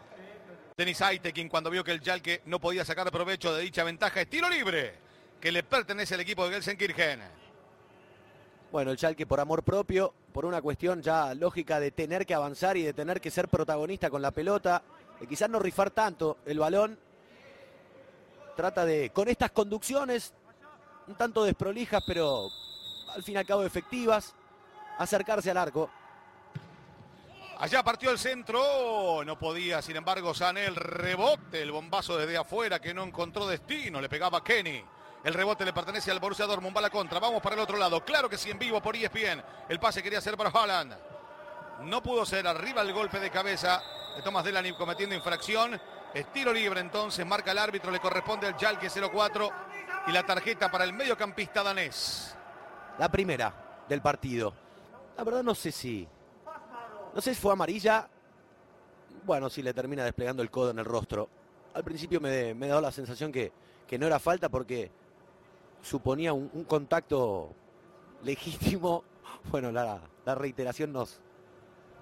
Denis 0.77 1.03
Aitekin 1.03 1.49
cuando 1.49 1.71
vio 1.71 1.85
que 1.85 1.93
el 1.93 2.01
Jalque 2.01 2.43
no 2.47 2.59
podía 2.59 2.85
sacar 2.85 3.11
provecho 3.11 3.55
de 3.55 3.63
dicha 3.63 3.85
ventaja. 3.85 4.23
Estilo 4.23 4.49
libre 4.49 4.95
que 5.41 5.53
le 5.53 5.63
pertenece 5.63 6.15
al 6.15 6.21
equipo 6.21 6.47
de 6.47 6.55
Gelsenkirchen. 6.55 7.21
Bueno, 8.73 8.91
el 8.91 8.99
Schalke 8.99 9.25
por 9.25 9.39
amor 9.39 9.63
propio, 9.63 10.13
por 10.33 10.45
una 10.45 10.61
cuestión 10.61 11.01
ya 11.01 11.33
lógica 11.35 11.79
de 11.79 11.93
tener 11.93 12.27
que 12.27 12.35
avanzar 12.35 12.77
y 12.77 12.83
de 12.83 12.93
tener 12.93 13.21
que 13.21 13.31
ser 13.31 13.47
protagonista 13.47 14.11
con 14.11 14.21
la 14.21 14.33
pelota, 14.33 14.83
de 15.21 15.27
quizás 15.27 15.49
no 15.49 15.59
rifar 15.59 15.91
tanto 15.91 16.39
el 16.47 16.59
balón. 16.59 16.99
Trata 18.57 18.85
de, 18.85 19.11
con 19.11 19.29
estas 19.29 19.51
conducciones, 19.51 20.33
un 21.07 21.15
tanto 21.17 21.45
desprolijas, 21.45 22.03
pero 22.07 22.51
al 23.15 23.23
fin 23.23 23.35
y 23.35 23.39
al 23.39 23.47
cabo 23.47 23.65
efectivas, 23.65 24.35
acercarse 24.99 25.51
al 25.51 25.57
arco. 25.57 25.91
Allá 27.59 27.83
partió 27.83 28.11
el 28.11 28.19
centro, 28.19 29.25
no 29.25 29.39
podía, 29.39 29.81
sin 29.81 29.97
embargo, 29.97 30.35
Sané 30.35 30.67
el 30.67 30.77
rebote, 30.77 31.63
el 31.63 31.73
bombazo 31.73 32.17
desde 32.17 32.37
afuera 32.37 32.81
que 32.81 32.93
no 32.93 33.05
encontró 33.05 33.47
destino, 33.47 34.01
le 34.01 34.09
pegaba 34.09 34.43
Kenny. 34.43 34.85
El 35.25 35.33
rebote 35.33 35.65
le 35.65 35.73
pertenece 35.73 36.11
al 36.11 36.21
Borussia 36.21 36.45
Dortmund. 36.45 36.77
Va 36.77 36.83
la 36.83 36.91
contra. 36.91 37.19
Vamos 37.19 37.41
para 37.41 37.55
el 37.55 37.63
otro 37.63 37.79
lado. 37.79 38.05
Claro 38.05 38.29
que 38.29 38.37
sí, 38.37 38.51
en 38.51 38.59
vivo 38.59 38.83
por 38.83 38.95
ESPN. 38.95 39.43
El 39.71 39.81
pase 39.81 40.03
quería 40.03 40.21
ser 40.21 40.37
para 40.37 40.51
Haaland. 40.51 40.95
No 41.85 42.03
pudo 42.03 42.27
ser. 42.27 42.47
Arriba 42.47 42.83
el 42.83 42.93
golpe 42.93 43.19
de 43.19 43.31
cabeza 43.31 43.83
de 44.17 44.23
Thomas 44.23 44.45
Delaney 44.45 44.75
cometiendo 44.75 45.15
infracción. 45.15 45.81
Estilo 46.13 46.53
libre 46.53 46.81
entonces. 46.81 47.25
Marca 47.27 47.53
el 47.53 47.59
árbitro. 47.59 47.91
Le 47.91 48.01
corresponde 48.01 48.47
al 48.47 48.55
Jalke 48.55 48.89
04. 48.89 49.51
Y 50.07 50.13
la 50.13 50.25
tarjeta 50.25 50.71
para 50.71 50.85
el 50.85 50.93
mediocampista 50.93 51.63
danés. 51.63 52.37
La 52.99 53.11
primera 53.11 53.85
del 53.89 54.01
partido. 54.03 54.55
La 55.17 55.25
verdad 55.25 55.43
no 55.43 55.55
sé 55.55 55.73
si... 55.73 56.07
No 57.15 57.21
sé 57.21 57.35
si 57.35 57.41
fue 57.41 57.53
amarilla. 57.53 58.09
Bueno, 59.25 59.49
si 59.49 59.63
le 59.63 59.73
termina 59.73 60.05
desplegando 60.05 60.43
el 60.43 60.51
codo 60.51 60.71
en 60.71 60.79
el 60.79 60.85
rostro. 60.85 61.29
Al 61.75 61.85
principio 61.85 62.21
me, 62.21 62.55
me 62.55 62.69
dado 62.69 62.81
la 62.81 62.93
sensación 62.93 63.33
que, 63.33 63.53
que 63.87 63.99
no 63.99 64.07
era 64.07 64.19
falta 64.19 64.49
porque 64.49 64.91
suponía 65.83 66.33
un, 66.33 66.65
contacto 66.65 67.51
legítimo. 68.23 69.05
Bueno, 69.51 69.71
la, 69.71 70.01
reiteración 70.25 70.91
nos, 70.91 71.21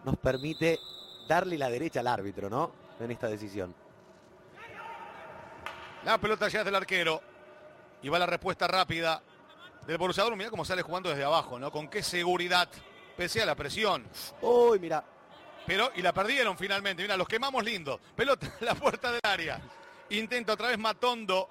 nos 0.04 0.16
permite 0.16 0.78
darle 1.32 1.56
la 1.56 1.70
derecha 1.70 2.00
al 2.00 2.06
árbitro, 2.06 2.50
¿no? 2.50 2.72
En 3.00 3.10
esta 3.10 3.26
decisión. 3.26 3.74
La 6.04 6.18
pelota 6.18 6.48
ya 6.48 6.60
es 6.60 6.64
del 6.64 6.74
arquero. 6.74 7.22
Y 8.02 8.08
va 8.08 8.18
la 8.18 8.26
respuesta 8.26 8.66
rápida 8.66 9.22
del 9.86 9.96
Borussia 9.96 10.24
Mira 10.30 10.50
cómo 10.50 10.64
sale 10.64 10.82
jugando 10.82 11.08
desde 11.08 11.24
abajo, 11.24 11.58
¿no? 11.58 11.70
Con 11.70 11.88
qué 11.88 12.02
seguridad, 12.02 12.68
pese 13.16 13.40
a 13.40 13.46
la 13.46 13.54
presión. 13.54 14.06
Uy, 14.40 14.78
mira. 14.78 15.04
Pero, 15.66 15.90
y 15.94 16.02
la 16.02 16.12
perdieron 16.12 16.58
finalmente. 16.58 17.02
Mira, 17.02 17.16
los 17.16 17.28
quemamos 17.28 17.64
lindo. 17.64 18.00
Pelota 18.16 18.46
en 18.60 18.66
la 18.66 18.74
puerta 18.74 19.10
del 19.12 19.20
área. 19.22 19.60
Intenta 20.10 20.52
otra 20.52 20.68
vez 20.68 20.78
Matondo 20.78 21.48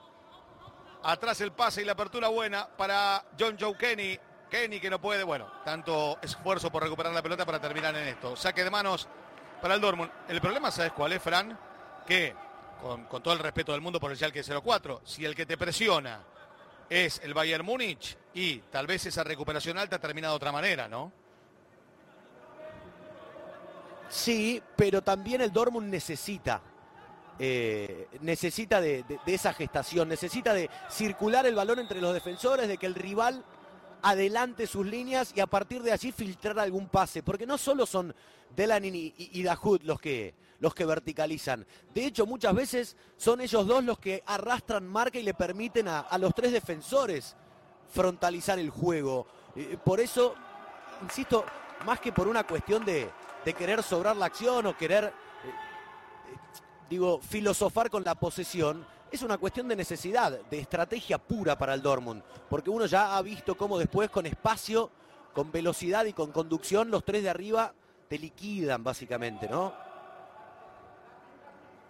Atrás 1.03 1.41
el 1.41 1.51
pase 1.51 1.81
y 1.81 1.85
la 1.85 1.93
apertura 1.93 2.27
buena 2.27 2.67
para 2.67 3.25
John 3.39 3.57
Joe 3.59 3.75
Kenny. 3.75 4.19
Kenny 4.51 4.79
que 4.79 4.89
no 4.89 5.01
puede, 5.01 5.23
bueno, 5.23 5.51
tanto 5.65 6.19
esfuerzo 6.21 6.71
por 6.71 6.83
recuperar 6.83 7.11
la 7.13 7.23
pelota 7.23 7.43
para 7.43 7.59
terminar 7.59 7.95
en 7.95 8.07
esto. 8.07 8.35
Saque 8.35 8.63
de 8.63 8.69
manos 8.69 9.07
para 9.61 9.75
el 9.75 9.81
Dortmund. 9.81 10.11
El 10.27 10.41
problema, 10.41 10.71
¿sabes 10.71 10.91
cuál 10.91 11.13
es, 11.13 11.21
Fran? 11.21 11.57
Que, 12.05 12.35
con, 12.81 13.07
todo 13.21 13.33
el 13.33 13.39
respeto 13.39 13.71
del 13.71 13.81
mundo 13.81 13.99
por 13.99 14.11
el 14.11 14.17
Schalke 14.17 14.43
04, 14.43 15.01
si 15.05 15.23
el 15.23 15.35
que 15.35 15.45
te 15.45 15.57
presiona 15.57 16.21
es 16.89 17.21
el 17.23 17.33
Bayern 17.33 17.65
Múnich 17.65 18.17
y 18.33 18.57
tal 18.59 18.87
vez 18.87 19.05
esa 19.05 19.23
recuperación 19.23 19.77
alta 19.77 19.99
termina 19.99 20.29
de 20.29 20.33
otra 20.33 20.51
manera, 20.51 20.87
¿no? 20.87 21.11
Sí, 24.09 24.61
pero 24.75 25.01
también 25.01 25.39
el 25.39 25.53
Dortmund 25.53 25.89
necesita 25.89 26.61
eh, 27.39 28.07
necesita 28.19 28.79
de, 28.81 29.03
de 29.03 29.33
esa 29.33 29.53
gestación, 29.53 30.09
necesita 30.09 30.53
de 30.53 30.69
circular 30.89 31.45
el 31.47 31.55
balón 31.55 31.79
entre 31.79 31.99
los 31.99 32.13
defensores, 32.13 32.67
de 32.67 32.77
que 32.77 32.85
el 32.85 32.93
rival 32.93 33.43
adelante 34.01 34.67
sus 34.67 34.85
líneas 34.85 35.31
y 35.35 35.39
a 35.39 35.47
partir 35.47 35.81
de 35.83 35.91
allí 35.91 36.11
filtrar 36.11 36.59
algún 36.59 36.87
pase, 36.87 37.23
porque 37.23 37.45
no 37.45 37.57
solo 37.57 37.85
son 37.85 38.13
Delaney 38.55 39.13
y, 39.17 39.39
y 39.39 39.43
los 39.43 39.99
que, 39.99 40.33
los 40.59 40.73
que 40.73 40.85
verticalizan. 40.85 41.65
De 41.93 42.05
hecho, 42.05 42.25
muchas 42.25 42.53
veces 42.53 42.95
son 43.17 43.41
ellos 43.41 43.65
dos 43.67 43.83
los 43.83 43.99
que 43.99 44.23
arrastran 44.25 44.87
marca 44.87 45.19
y 45.19 45.23
le 45.23 45.33
permiten 45.33 45.87
a, 45.87 45.99
a 45.99 46.17
los 46.17 46.33
tres 46.33 46.51
defensores 46.51 47.35
frontalizar 47.91 48.59
el 48.59 48.69
juego. 48.69 49.27
Eh, 49.55 49.77
por 49.83 49.99
eso, 49.99 50.35
insisto, 51.03 51.45
más 51.85 51.99
que 51.99 52.11
por 52.11 52.27
una 52.27 52.45
cuestión 52.45 52.85
de, 52.85 53.09
de 53.43 53.53
querer 53.53 53.83
sobrar 53.83 54.15
la 54.15 54.27
acción 54.27 54.65
o 54.65 54.77
querer, 54.77 55.05
eh, 55.05 55.11
digo, 56.89 57.19
filosofar 57.21 57.89
con 57.89 58.03
la 58.03 58.15
posesión, 58.15 58.85
es 59.11 59.21
una 59.21 59.37
cuestión 59.37 59.67
de 59.67 59.75
necesidad, 59.75 60.39
de 60.49 60.59
estrategia 60.59 61.17
pura 61.17 61.57
para 61.57 61.73
el 61.73 61.81
Dortmund, 61.81 62.23
porque 62.49 62.69
uno 62.69 62.85
ya 62.85 63.17
ha 63.17 63.21
visto 63.21 63.55
cómo 63.55 63.77
después 63.77 64.09
con 64.09 64.25
espacio, 64.25 64.89
con 65.33 65.51
velocidad 65.51 66.05
y 66.05 66.13
con 66.13 66.31
conducción, 66.31 66.89
los 66.89 67.03
tres 67.03 67.23
de 67.23 67.29
arriba 67.29 67.73
te 68.07 68.17
liquidan 68.17 68.83
básicamente, 68.83 69.47
¿no? 69.49 69.73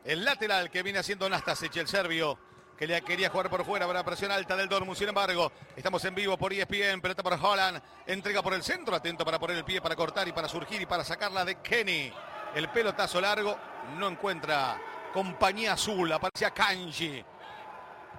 El 0.03 0.25
lateral 0.25 0.71
que 0.71 0.81
viene 0.81 0.97
haciendo 0.97 1.29
Nastasic, 1.29 1.75
el 1.77 1.87
serbio, 1.87 2.39
que 2.75 2.87
le 2.87 2.99
quería 3.03 3.29
jugar 3.29 3.51
por 3.51 3.63
fuera, 3.63 3.85
para 3.85 4.03
presión 4.03 4.31
alta 4.31 4.55
del 4.55 4.67
Dortmund. 4.67 4.97
Sin 4.97 5.07
embargo, 5.07 5.51
estamos 5.75 6.03
en 6.05 6.15
vivo 6.15 6.35
por 6.35 6.51
ESPN, 6.51 6.99
pelota 6.99 7.21
por 7.21 7.33
Holland, 7.33 7.79
entrega 8.07 8.41
por 8.41 8.55
el 8.55 8.63
centro, 8.63 8.95
atento 8.95 9.23
para 9.23 9.37
poner 9.37 9.57
el 9.57 9.63
pie, 9.63 9.79
para 9.79 9.95
cortar 9.95 10.27
y 10.27 10.31
para 10.31 10.49
surgir 10.49 10.81
y 10.81 10.87
para 10.87 11.03
sacarla 11.03 11.45
de 11.45 11.55
Kenny. 11.61 12.11
El 12.55 12.69
pelotazo 12.69 13.21
largo 13.21 13.55
no 13.99 14.07
encuentra 14.07 14.81
compañía 15.11 15.73
azul, 15.73 16.11
aparece 16.11 16.45
a 16.45 16.51
Kanji. 16.51 17.23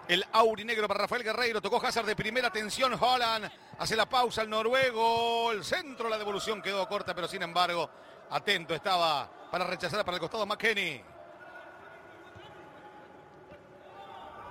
El 0.08 0.24
aurinegro 0.32 0.88
para 0.88 1.00
Rafael 1.00 1.22
Guerreiro, 1.22 1.60
tocó 1.60 1.84
Hazard 1.84 2.06
de 2.06 2.16
primera 2.16 2.48
atención, 2.48 2.94
Holland 3.00 3.50
hace 3.78 3.96
la 3.96 4.08
pausa 4.08 4.42
el 4.42 4.50
noruego, 4.50 5.52
el 5.52 5.64
centro, 5.64 6.08
la 6.08 6.18
devolución 6.18 6.60
quedó 6.60 6.86
corta, 6.88 7.14
pero 7.14 7.28
sin 7.28 7.42
embargo, 7.42 7.88
atento 8.30 8.74
estaba 8.74 9.30
para 9.50 9.64
rechazar 9.64 10.04
para 10.04 10.16
el 10.16 10.20
costado 10.20 10.44
McKenny. 10.44 11.02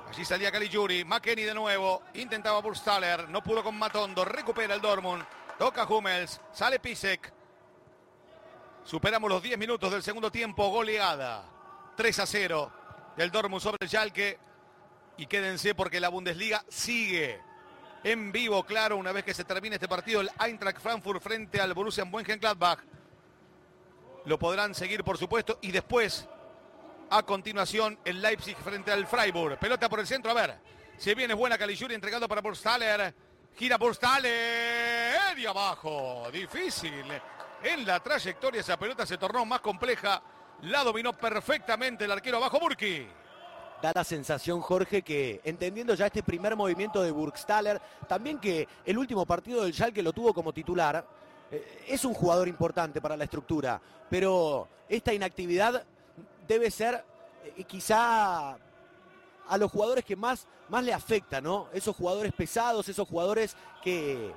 Allí 0.10 0.26
salía 0.26 0.52
Caligiuri, 0.52 1.06
McKenny 1.06 1.44
de 1.44 1.54
nuevo, 1.54 2.04
intentaba 2.16 2.60
Burstaller, 2.60 3.30
no 3.30 3.42
pudo 3.42 3.64
con 3.64 3.78
Matondo, 3.78 4.26
recupera 4.26 4.74
el 4.74 4.82
Dortmund, 4.82 5.24
toca 5.58 5.86
Hummels, 5.86 6.42
sale 6.52 6.80
Pisek. 6.80 7.32
Superamos 8.84 9.30
los 9.30 9.44
10 9.44 9.58
minutos 9.58 9.92
del 9.92 10.02
segundo 10.02 10.32
tiempo, 10.32 10.70
goleada. 10.70 11.61
3 12.02 12.18
a 12.18 12.26
0 12.26 12.72
del 13.16 13.30
Dortmund 13.30 13.62
sobre 13.62 13.78
el 13.80 13.88
Schalke. 13.88 14.40
Y 15.18 15.28
quédense 15.28 15.76
porque 15.76 16.00
la 16.00 16.10
Bundesliga 16.10 16.66
sigue 16.68 17.40
en 18.04 18.32
vivo, 18.32 18.64
claro, 18.64 18.98
una 18.98 19.12
vez 19.12 19.24
que 19.24 19.36
se 19.36 19.44
termine 19.44 19.76
este 19.76 19.88
partido, 19.88 20.22
el 20.22 20.32
Eintracht 20.44 20.80
Frankfurt 20.80 21.22
frente 21.22 21.62
al 21.62 21.76
Borussia 21.76 22.04
Mönchengladbach. 22.04 22.80
Lo 24.26 24.40
podrán 24.40 24.74
seguir, 24.74 25.04
por 25.04 25.20
supuesto, 25.20 25.60
y 25.62 25.72
después 25.72 26.28
a 27.12 27.22
continuación, 27.22 28.00
el 28.04 28.20
Leipzig 28.20 28.58
frente 28.58 28.92
al 28.92 29.06
Freiburg. 29.06 29.60
Pelota 29.60 29.88
por 29.88 30.00
el 30.00 30.08
centro, 30.08 30.32
a 30.32 30.34
ver. 30.34 30.58
Se 30.98 31.14
viene 31.14 31.36
buena 31.36 31.56
Caligiuri 31.56 31.94
entregado 31.94 32.28
para 32.28 32.42
Burstaller. 32.42 33.14
Gira 33.58 33.78
Burstaller. 33.78 35.38
Y 35.38 35.46
abajo. 35.46 36.32
Difícil. 36.34 37.06
En 37.62 37.86
la 37.86 38.00
trayectoria 38.00 38.62
esa 38.62 38.80
pelota 38.80 39.06
se 39.06 39.20
tornó 39.20 39.46
más 39.46 39.62
compleja. 39.62 40.24
La 40.64 40.84
dominó 40.84 41.14
perfectamente 41.14 42.06
el 42.06 42.12
arquero 42.12 42.38
abajo 42.38 42.60
Burki. 42.60 43.08
Da 43.82 43.92
la 43.96 44.04
sensación, 44.04 44.62
Jorge, 44.62 45.02
que 45.02 45.42
entendiendo 45.44 45.96
ya 45.96 46.06
este 46.06 46.22
primer 46.22 46.56
movimiento 46.56 47.02
de 47.02 47.10
Burgstaller, 47.10 47.82
también 48.08 48.38
que 48.38 48.68
el 48.86 48.98
último 48.98 49.26
partido 49.26 49.64
del 49.64 49.74
Schalke 49.74 50.04
lo 50.04 50.14
tuvo 50.14 50.36
como 50.36 50.54
titular, 50.54 51.04
eh, 51.50 51.86
es 51.88 52.06
un 52.06 52.14
jugador 52.14 52.48
importante 52.48 53.02
para 53.02 53.18
la 53.18 53.24
estructura, 53.24 53.82
pero 54.08 54.68
esta 54.88 55.12
inactividad 55.14 55.84
debe 56.48 56.70
ser 56.70 57.04
eh, 57.44 57.64
quizá 57.64 58.52
a 58.52 59.58
los 59.58 59.72
jugadores 59.72 60.06
que 60.06 60.16
más, 60.16 60.48
más 60.70 60.84
le 60.84 60.94
afecta, 60.94 61.42
¿no? 61.42 61.70
Esos 61.74 61.96
jugadores 61.96 62.34
pesados, 62.34 62.88
esos 62.88 63.08
jugadores 63.08 63.58
que 63.84 64.32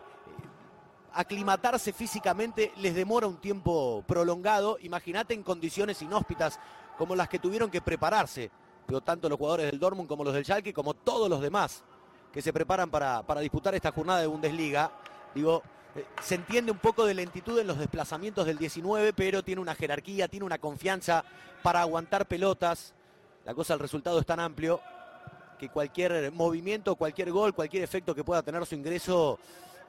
aclimatarse 1.14 1.92
físicamente 1.92 2.72
les 2.78 2.94
demora 2.94 3.26
un 3.26 3.36
tiempo 3.36 4.02
prolongado. 4.06 4.78
Imagínate 4.80 5.34
en 5.34 5.42
condiciones 5.42 6.02
inhóspitas 6.02 6.58
como 6.98 7.16
las 7.16 7.28
que 7.28 7.38
tuvieron 7.38 7.70
que 7.70 7.80
prepararse, 7.80 8.50
pero 8.86 9.00
tanto 9.00 9.28
los 9.28 9.38
jugadores 9.38 9.70
del 9.70 9.78
Dortmund 9.78 10.08
como 10.08 10.24
los 10.24 10.34
del 10.34 10.44
Schalke, 10.44 10.72
como 10.72 10.94
todos 10.94 11.28
los 11.28 11.40
demás 11.40 11.82
que 12.32 12.42
se 12.42 12.52
preparan 12.52 12.90
para, 12.90 13.22
para 13.22 13.40
disputar 13.40 13.74
esta 13.74 13.92
jornada 13.92 14.20
de 14.20 14.26
Bundesliga. 14.26 14.90
Digo, 15.34 15.62
eh, 15.94 16.04
se 16.20 16.34
entiende 16.34 16.72
un 16.72 16.78
poco 16.78 17.06
de 17.06 17.14
lentitud 17.14 17.58
en 17.58 17.68
los 17.68 17.78
desplazamientos 17.78 18.44
del 18.46 18.58
19, 18.58 19.12
pero 19.12 19.44
tiene 19.44 19.60
una 19.60 19.74
jerarquía, 19.74 20.26
tiene 20.26 20.44
una 20.44 20.58
confianza 20.58 21.24
para 21.62 21.80
aguantar 21.80 22.26
pelotas. 22.26 22.94
La 23.44 23.54
cosa, 23.54 23.74
el 23.74 23.80
resultado 23.80 24.18
es 24.18 24.26
tan 24.26 24.40
amplio 24.40 24.80
que 25.58 25.68
cualquier 25.68 26.32
movimiento, 26.32 26.96
cualquier 26.96 27.30
gol, 27.30 27.54
cualquier 27.54 27.84
efecto 27.84 28.14
que 28.14 28.24
pueda 28.24 28.42
tener 28.42 28.66
su 28.66 28.74
ingreso 28.74 29.38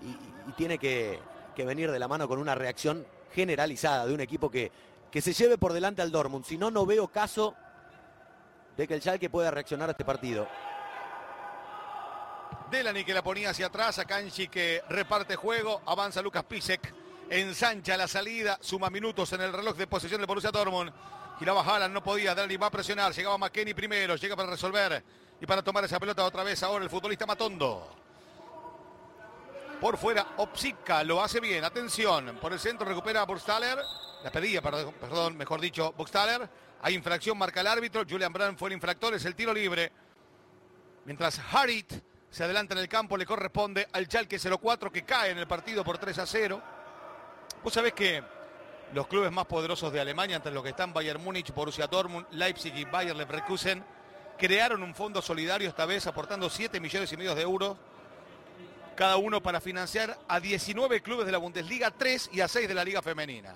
y, 0.02 0.52
tiene 0.54 0.78
que, 0.78 1.20
venir 1.58 1.91
de 1.91 2.00
la 2.00 2.08
mano 2.08 2.28
con 2.28 2.39
una 2.39 2.56
reacción 2.56 3.06
generalizada 3.34 4.06
de 4.06 4.14
un 4.14 4.22
equipo 4.22 4.50
que, 4.50 4.72
que 5.12 5.22
se 5.22 5.34
lleve 5.34 5.58
por 5.58 5.74
delante 5.74 6.02
al 6.02 6.12
Dortmund. 6.12 6.46
Si 6.46 6.58
no, 6.58 6.72
no 6.72 6.86
veo 6.86 7.08
caso 7.08 7.56
de 8.78 8.88
que 8.88 8.93
el 8.93 9.02
Schalke 9.02 9.30
pueda 9.30 9.52
reaccionar 9.52 9.89
a 9.89 9.91
este 9.91 10.06
partido. 10.06 10.48
Delany 12.70 13.06
que 13.06 13.14
la 13.14 13.24
ponía 13.24 13.52
hacia 13.52 13.68
atrás, 13.68 14.00
a 14.00 14.06
Kanji 14.06 14.48
que 14.48 14.82
reparte 14.89 15.36
juego, 15.36 15.82
avanza 15.86 16.22
Lucas 16.22 16.43
Pisek, 16.43 16.93
ensancha 17.30 17.96
la 17.96 18.08
salida, 18.08 18.58
suma 18.62 18.89
minutos 18.89 19.32
en 19.34 19.41
el 19.41 19.54
reloj 19.54 19.76
de 19.78 19.88
posesión 19.88 20.20
del 20.20 20.28
Borussia 20.28 20.52
Dortmund. 20.52 20.91
Giraba 21.39 21.62
Haaland, 21.62 21.93
no 21.93 22.04
podía, 22.04 22.34
Delany 22.34 22.58
va 22.58 22.68
a 22.68 22.72
presionar, 22.72 23.14
llegaba 23.14 23.38
McKenny 23.38 23.74
primero, 23.74 24.16
llega 24.16 24.36
para 24.36 24.50
resolver 24.50 25.04
y 25.39 25.46
para 25.46 25.62
tomar 25.62 25.84
esa 25.84 26.00
pelota 26.00 26.24
otra 26.24 26.43
vez 26.43 26.64
ahora 26.64 26.84
el 26.84 26.89
futbolista 26.89 27.26
Matondo. 27.26 28.05
Por 29.86 30.00
fuera, 30.00 30.26
Opsica 30.38 31.04
lo 31.04 31.22
hace 31.22 31.40
bien, 31.40 31.64
atención, 31.64 32.40
por 32.42 32.52
el 32.52 32.60
centro 32.60 32.88
recupera 32.88 33.22
a 33.22 33.26
Burstaller, 33.26 33.78
la 34.24 34.32
pedía, 34.32 34.60
perdón, 34.60 35.38
mejor 35.38 35.62
dicho, 35.62 35.94
Burstaller. 35.96 36.50
Hay 36.82 36.96
infracción, 36.96 37.38
marca 37.38 37.62
el 37.62 37.68
árbitro, 37.68 38.02
Julian 38.10 38.34
Brand 38.34 38.58
fue 38.58 38.70
el 38.70 38.74
infractor, 38.74 39.14
es 39.14 39.26
el 39.26 39.36
tiro 39.36 39.54
libre. 39.54 39.92
Mientras 41.06 41.40
Harit 41.54 41.94
se 42.32 42.44
adelanta 42.44 42.74
en 42.74 42.80
el 42.80 42.90
campo, 42.90 43.16
le 43.16 43.28
corresponde 43.28 43.88
al 43.92 44.08
Chalke 44.08 44.40
04 44.40 44.92
que 44.92 45.04
cae 45.04 45.30
en 45.30 45.38
el 45.38 45.46
partido 45.46 45.84
por 45.84 46.00
3 46.00 46.18
a 46.18 46.26
0. 46.26 46.62
Vos 47.64 47.72
sabés 47.72 47.94
que 47.94 48.24
los 48.92 49.06
clubes 49.06 49.32
más 49.32 49.46
poderosos 49.46 49.94
de 49.94 50.02
Alemania, 50.02 50.38
entre 50.38 50.52
los 50.52 50.64
que 50.64 50.70
están 50.70 50.94
Bayern 50.94 51.24
Múnich, 51.24 51.54
Borussia 51.54 51.86
Dortmund, 51.86 52.26
Leipzig 52.32 52.76
y 52.76 52.86
Bayer 52.86 53.16
Leverkusen, 53.16 53.86
crearon 54.36 54.82
un 54.82 54.96
fondo 54.96 55.22
solidario 55.22 55.70
esta 55.70 55.86
vez 55.86 56.08
aportando 56.08 56.50
7 56.50 56.80
millones 56.80 57.14
y 57.14 57.18
medio 57.18 57.36
de 57.36 57.44
euros 57.44 57.78
cada 58.96 59.18
uno 59.18 59.41
para 59.41 59.62
financiar 59.62 60.18
a 60.28 60.39
19 60.39 61.02
clubes 61.02 61.26
de 61.26 61.32
la 61.32 61.38
Bundesliga, 61.38 61.91
3 61.91 62.30
y 62.34 62.41
a 62.41 62.48
6 62.48 62.68
de 62.68 62.74
la 62.74 62.84
Liga 62.84 63.02
Femenina. 63.02 63.56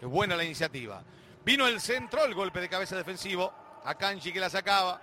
Es 0.00 0.08
buena 0.08 0.36
la 0.36 0.44
iniciativa. 0.44 1.02
Vino 1.44 1.66
el 1.66 1.80
centro, 1.80 2.24
el 2.24 2.34
golpe 2.34 2.60
de 2.60 2.68
cabeza 2.68 2.96
defensivo, 2.96 3.52
a 3.84 3.94
Kanji 3.94 4.32
que 4.32 4.40
la 4.40 4.48
sacaba. 4.48 5.00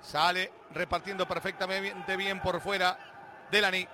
Sale 0.00 0.52
repartiendo 0.74 1.26
perfectamente 1.26 2.16
bien 2.16 2.40
por 2.42 2.60
fuera 2.60 3.46
Delany. 3.50 3.86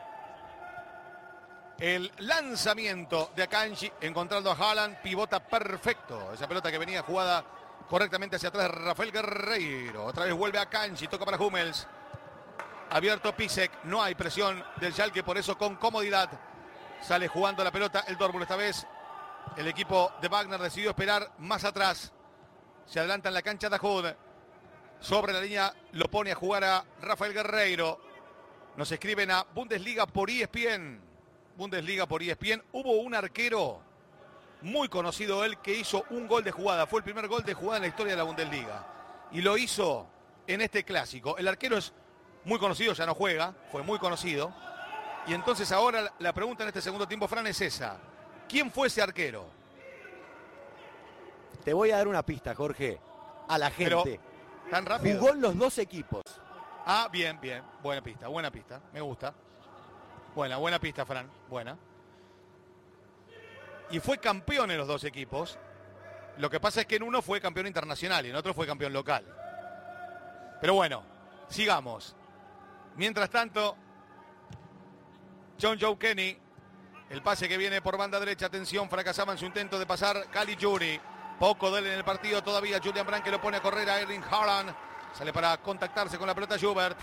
El 1.79 2.11
lanzamiento 2.19 3.31
de 3.37 3.45
Akanji 3.45 3.93
encontrando 4.01 4.51
a 4.51 4.55
Haaland, 4.55 5.01
pivota 5.01 5.39
perfecto. 5.41 6.33
Esa 6.33 6.49
pelota 6.49 6.73
que 6.73 6.79
venía 6.79 7.03
jugada 7.03 7.45
correctamente 7.89 8.37
hacia 8.37 8.49
atrás 8.49 8.65
de 8.65 8.79
Rafael 8.79 9.13
Guerreiro. 9.13 10.05
Otra 10.05 10.25
vez 10.25 10.35
vuelve 10.35 10.59
a 10.59 10.67
Kanji, 10.67 11.07
toca 11.07 11.25
para 11.25 11.39
Hummels. 11.39 11.87
Abierto 12.91 13.37
Pisek, 13.37 13.85
no 13.85 14.03
hay 14.03 14.15
presión 14.15 14.65
del 14.81 14.95
Schalke, 14.95 15.23
por 15.23 15.37
eso 15.37 15.59
con 15.59 15.77
comodidad 15.77 16.31
sale 17.03 17.29
jugando 17.29 17.63
la 17.63 17.71
pelota 17.71 18.05
el 18.09 18.17
Dortmund 18.17 18.43
esta 18.43 18.57
vez. 18.57 18.87
El 19.57 19.67
equipo 19.67 20.13
de 20.23 20.29
Wagner 20.29 20.61
decidió 20.61 20.91
esperar 20.91 21.33
más 21.39 21.65
atrás. 21.65 22.13
Se 22.87 22.99
adelanta 22.99 23.29
en 23.29 23.35
la 23.35 23.43
cancha 23.43 23.69
Dahoud. 23.69 24.07
Sobre 25.01 25.33
la 25.33 25.41
línea 25.41 25.75
lo 25.93 26.11
pone 26.11 26.33
a 26.33 26.35
jugar 26.35 26.65
a 26.65 26.85
Rafael 27.03 27.35
Guerreiro. 27.35 28.01
Nos 28.77 28.91
escriben 28.91 29.31
a 29.31 29.45
Bundesliga 29.55 30.07
por 30.07 30.31
ESPN. 30.31 31.01
Bundesliga 31.57 32.07
por 32.07 32.23
ESPN. 32.23 32.63
Hubo 32.73 32.93
un 32.93 33.15
arquero 33.15 33.81
muy 34.63 34.89
conocido 34.89 35.45
él 35.45 35.59
que 35.59 35.75
hizo 35.75 36.05
un 36.11 36.27
gol 36.27 36.43
de 36.43 36.53
jugada. 36.53 36.87
Fue 36.87 37.01
el 37.01 37.05
primer 37.05 37.29
gol 37.29 37.45
de 37.45 37.55
jugada 37.55 37.77
en 37.77 37.83
la 37.83 37.89
historia 37.89 38.13
de 38.15 38.19
la 38.19 38.25
Bundesliga. 38.25 38.87
Y 39.33 39.43
lo 39.43 39.59
hizo 39.59 40.07
en 40.47 40.63
este 40.63 40.85
clásico. 40.85 41.37
El 41.37 41.49
arquero 41.49 41.77
es 41.77 41.93
muy 42.49 42.59
conocido, 42.59 42.95
ya 42.95 43.07
no 43.07 43.15
juega, 43.15 43.55
fue 43.71 43.83
muy 43.83 43.99
conocido. 43.99 44.53
Y 45.27 45.35
entonces 45.35 45.71
ahora 45.71 46.13
la 46.19 46.33
pregunta 46.33 46.63
en 46.65 46.69
este 46.69 46.81
segundo 46.81 47.07
tiempo, 47.07 47.29
Fran, 47.29 47.47
es 47.47 47.61
esa. 47.61 47.99
¿Quién 48.49 48.71
fue 48.73 48.89
ese 48.89 49.03
arquero? 49.03 49.47
Te 51.65 51.75
voy 51.75 51.91
a 51.91 51.99
dar 51.99 52.09
una 52.09 52.25
pista, 52.25 52.55
Jorge. 52.55 52.99
a 53.47 53.59
la 53.59 53.71
Pero, 53.77 54.03
gente. 54.03 54.21
¿Tan 54.71 54.87
rápido? 54.87 55.21
Jugó 55.21 55.33
en 55.33 55.41
los 55.43 55.57
dos 55.59 55.79
equipos. 55.79 56.23
Ah, 56.87 57.09
bien, 57.13 57.39
bien. 57.41 57.63
Buena 57.83 58.03
pista, 58.03 58.29
buena 58.29 58.51
pista. 58.51 58.81
Me 58.93 59.01
gusta. 59.03 59.35
Buena, 60.35 60.57
buena 60.57 60.79
pista, 60.79 61.05
Fran. 61.05 61.31
Buena. 61.49 61.77
Y 63.91 64.01
fue 64.01 64.19
campeón 64.19 64.71
en 64.71 64.79
los 64.79 64.89
dos 64.89 65.05
equipos. 65.05 65.59
Lo 66.39 66.49
que 66.49 66.61
pasa 66.61 66.81
es 66.81 66.87
que 66.87 66.97
en 66.97 67.03
uno 67.03 67.21
fue 67.21 67.41
campeón 67.41 67.67
internacional 67.67 68.25
y 68.25 68.31
en 68.31 68.37
otro 68.37 68.55
fue 68.55 68.67
campeón 68.67 68.93
local. 68.93 69.25
Pero 70.61 70.75
bueno, 70.75 71.03
sigamos. 71.49 72.15
Mientras 72.99 73.31
tanto, 73.31 73.77
John 75.63 75.79
Joe 75.81 75.97
Kenny, 75.97 76.37
el 77.11 77.23
pase 77.23 77.49
que 77.49 77.57
viene 77.57 77.81
por 77.81 77.97
banda 77.97 78.19
derecha, 78.19 78.47
atención, 78.47 78.91
fracasaba 78.91 79.33
en 79.33 79.39
su 79.39 79.47
intento 79.47 79.79
de 79.79 79.87
pasar 79.87 80.29
Cali 80.33 80.57
Jury. 80.61 81.01
Poco 81.39 81.71
de 81.71 81.79
él 81.79 81.87
en 81.87 81.93
el 81.93 82.05
partido 82.05 82.43
todavía, 82.43 82.81
Julian 82.83 83.07
Brandt 83.07 83.25
que 83.25 83.31
lo 83.31 83.41
pone 83.41 83.59
a 83.59 83.63
correr 83.63 83.89
a 83.89 84.01
Erling 84.01 84.25
Haaland. 84.29 84.75
Sale 85.15 85.33
para 85.33 85.57
contactarse 85.59 86.19
con 86.19 86.27
la 86.27 86.35
pelota 86.35 86.57
Schubert. 86.57 86.99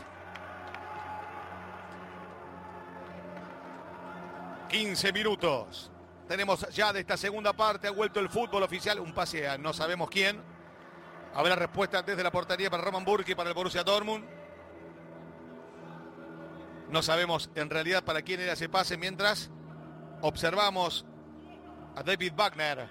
15 4.68 5.14
minutos. 5.14 5.91
Tenemos 6.28 6.68
ya 6.72 6.91
de 6.91 7.00
esta 7.00 7.16
segunda 7.16 7.54
parte, 7.54 7.88
ha 7.88 7.91
vuelto 7.91 8.20
el 8.20 8.28
fútbol 8.28 8.64
oficial, 8.64 9.00
un 9.00 9.14
pase 9.14 9.48
a 9.48 9.58
no 9.58 9.72
sabemos 9.72 10.10
quién. 10.10 10.43
Habrá 11.34 11.56
respuesta 11.56 12.02
desde 12.02 12.22
la 12.22 12.32
portería 12.32 12.70
para 12.70 12.84
Roman 12.84 13.06
Burki 13.06 13.34
para 13.34 13.48
el 13.48 13.56
Borussia 13.56 13.82
Dortmund. 13.82 14.45
No 16.90 17.02
sabemos 17.02 17.50
en 17.56 17.70
realidad 17.70 18.04
para 18.04 18.22
quién 18.22 18.42
era 18.42 18.54
ese 18.54 18.70
pase 18.70 18.98
mientras 18.98 19.50
observamos 20.22 21.06
a 21.96 22.04
David 22.04 22.34
Wagner 22.36 22.90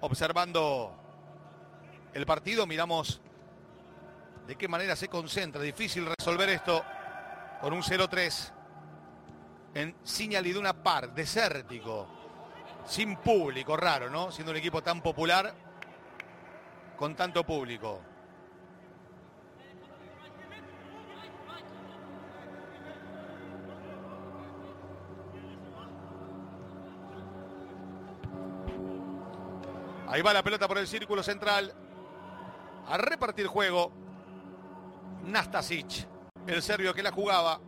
observando 0.00 0.94
el 2.12 2.26
partido. 2.26 2.66
Miramos 2.66 3.20
de 4.46 4.56
qué 4.56 4.68
manera 4.68 4.96
se 4.96 5.08
concentra. 5.08 5.62
Difícil 5.62 6.06
resolver 6.18 6.48
esto 6.48 6.84
con 7.60 7.72
un 7.72 7.82
0-3 7.82 8.52
en 9.74 9.94
Señal 10.02 10.46
Iduna 10.46 10.72
Park, 10.72 11.12
desértico, 11.14 12.06
sin 12.86 13.16
público, 13.16 13.76
raro, 13.76 14.08
¿no? 14.10 14.32
Siendo 14.32 14.52
un 14.52 14.56
equipo 14.56 14.82
tan 14.82 15.02
popular 15.02 15.54
con 16.96 17.14
tanto 17.14 17.44
público. 17.44 18.00
Ahí 30.08 30.22
va 30.22 30.32
la 30.32 30.42
pelota 30.42 30.68
por 30.68 30.78
el 30.78 30.86
círculo 30.86 31.22
central. 31.22 31.74
A 32.88 32.96
repartir 32.96 33.46
juego. 33.46 33.92
Nastasic, 35.24 36.06
el 36.46 36.62
serbio 36.62 36.94
que 36.94 37.02
la 37.02 37.10
jugaba. 37.10 37.60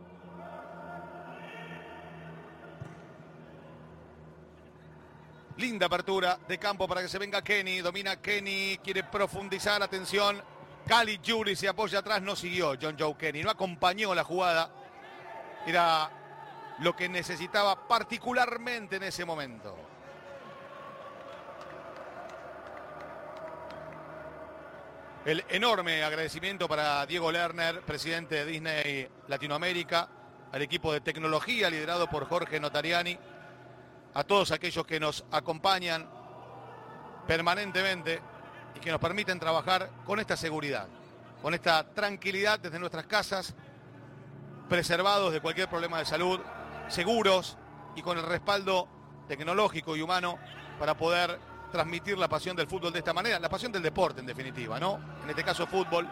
Linda 5.57 5.87
apertura 5.87 6.39
de 6.47 6.57
campo 6.57 6.87
para 6.87 7.01
que 7.01 7.09
se 7.09 7.19
venga 7.19 7.41
Kenny. 7.41 7.81
Domina 7.81 8.21
Kenny, 8.21 8.79
quiere 8.81 9.03
profundizar. 9.03 9.83
Atención. 9.83 10.41
Cali 10.87 11.19
Jury 11.23 11.55
se 11.55 11.67
apoya 11.67 11.99
atrás, 11.99 12.21
no 12.21 12.35
siguió 12.35 12.75
John 12.81 12.95
Joe 12.97 13.15
Kenny. 13.17 13.43
No 13.43 13.51
acompañó 13.51 14.15
la 14.15 14.23
jugada. 14.23 14.71
Era 15.67 16.09
lo 16.79 16.95
que 16.95 17.09
necesitaba 17.09 17.87
particularmente 17.87 18.95
en 18.95 19.03
ese 19.03 19.25
momento. 19.25 19.88
El 25.25 25.43
enorme 25.49 26.01
agradecimiento 26.01 26.69
para 26.69 27.05
Diego 27.05 27.29
Lerner, 27.29 27.81
presidente 27.81 28.35
de 28.35 28.45
Disney 28.45 29.09
Latinoamérica, 29.27 30.07
al 30.49 30.61
equipo 30.61 30.93
de 30.93 31.01
tecnología 31.01 31.69
liderado 31.69 32.09
por 32.09 32.25
Jorge 32.25 32.57
Notariani, 32.57 33.19
a 34.13 34.23
todos 34.23 34.51
aquellos 34.51 34.85
que 34.85 34.97
nos 34.97 35.25
acompañan 35.29 36.09
permanentemente 37.27 38.21
y 38.75 38.79
que 38.79 38.91
nos 38.91 39.01
permiten 39.01 39.39
trabajar 39.39 39.89
con 40.05 40.21
esta 40.21 40.37
seguridad, 40.37 40.87
con 41.41 41.53
esta 41.53 41.93
tranquilidad 41.93 42.57
desde 42.57 42.79
nuestras 42.79 43.05
casas, 43.05 43.53
preservados 44.69 45.33
de 45.33 45.41
cualquier 45.41 45.67
problema 45.69 45.99
de 45.99 46.05
salud, 46.05 46.39
seguros 46.87 47.57
y 47.93 48.01
con 48.01 48.17
el 48.17 48.23
respaldo 48.25 48.87
tecnológico 49.27 49.97
y 49.97 50.01
humano 50.01 50.39
para 50.79 50.95
poder 50.95 51.48
transmitir 51.71 52.17
la 52.17 52.27
pasión 52.27 52.55
del 52.55 52.67
fútbol 52.67 52.91
de 52.91 52.99
esta 52.99 53.13
manera, 53.13 53.39
la 53.39 53.49
pasión 53.49 53.71
del 53.71 53.81
deporte 53.81 54.19
en 54.19 54.25
definitiva, 54.25 54.79
¿no? 54.79 54.99
En 55.23 55.29
este 55.29 55.43
caso 55.43 55.67
fútbol, 55.67 56.07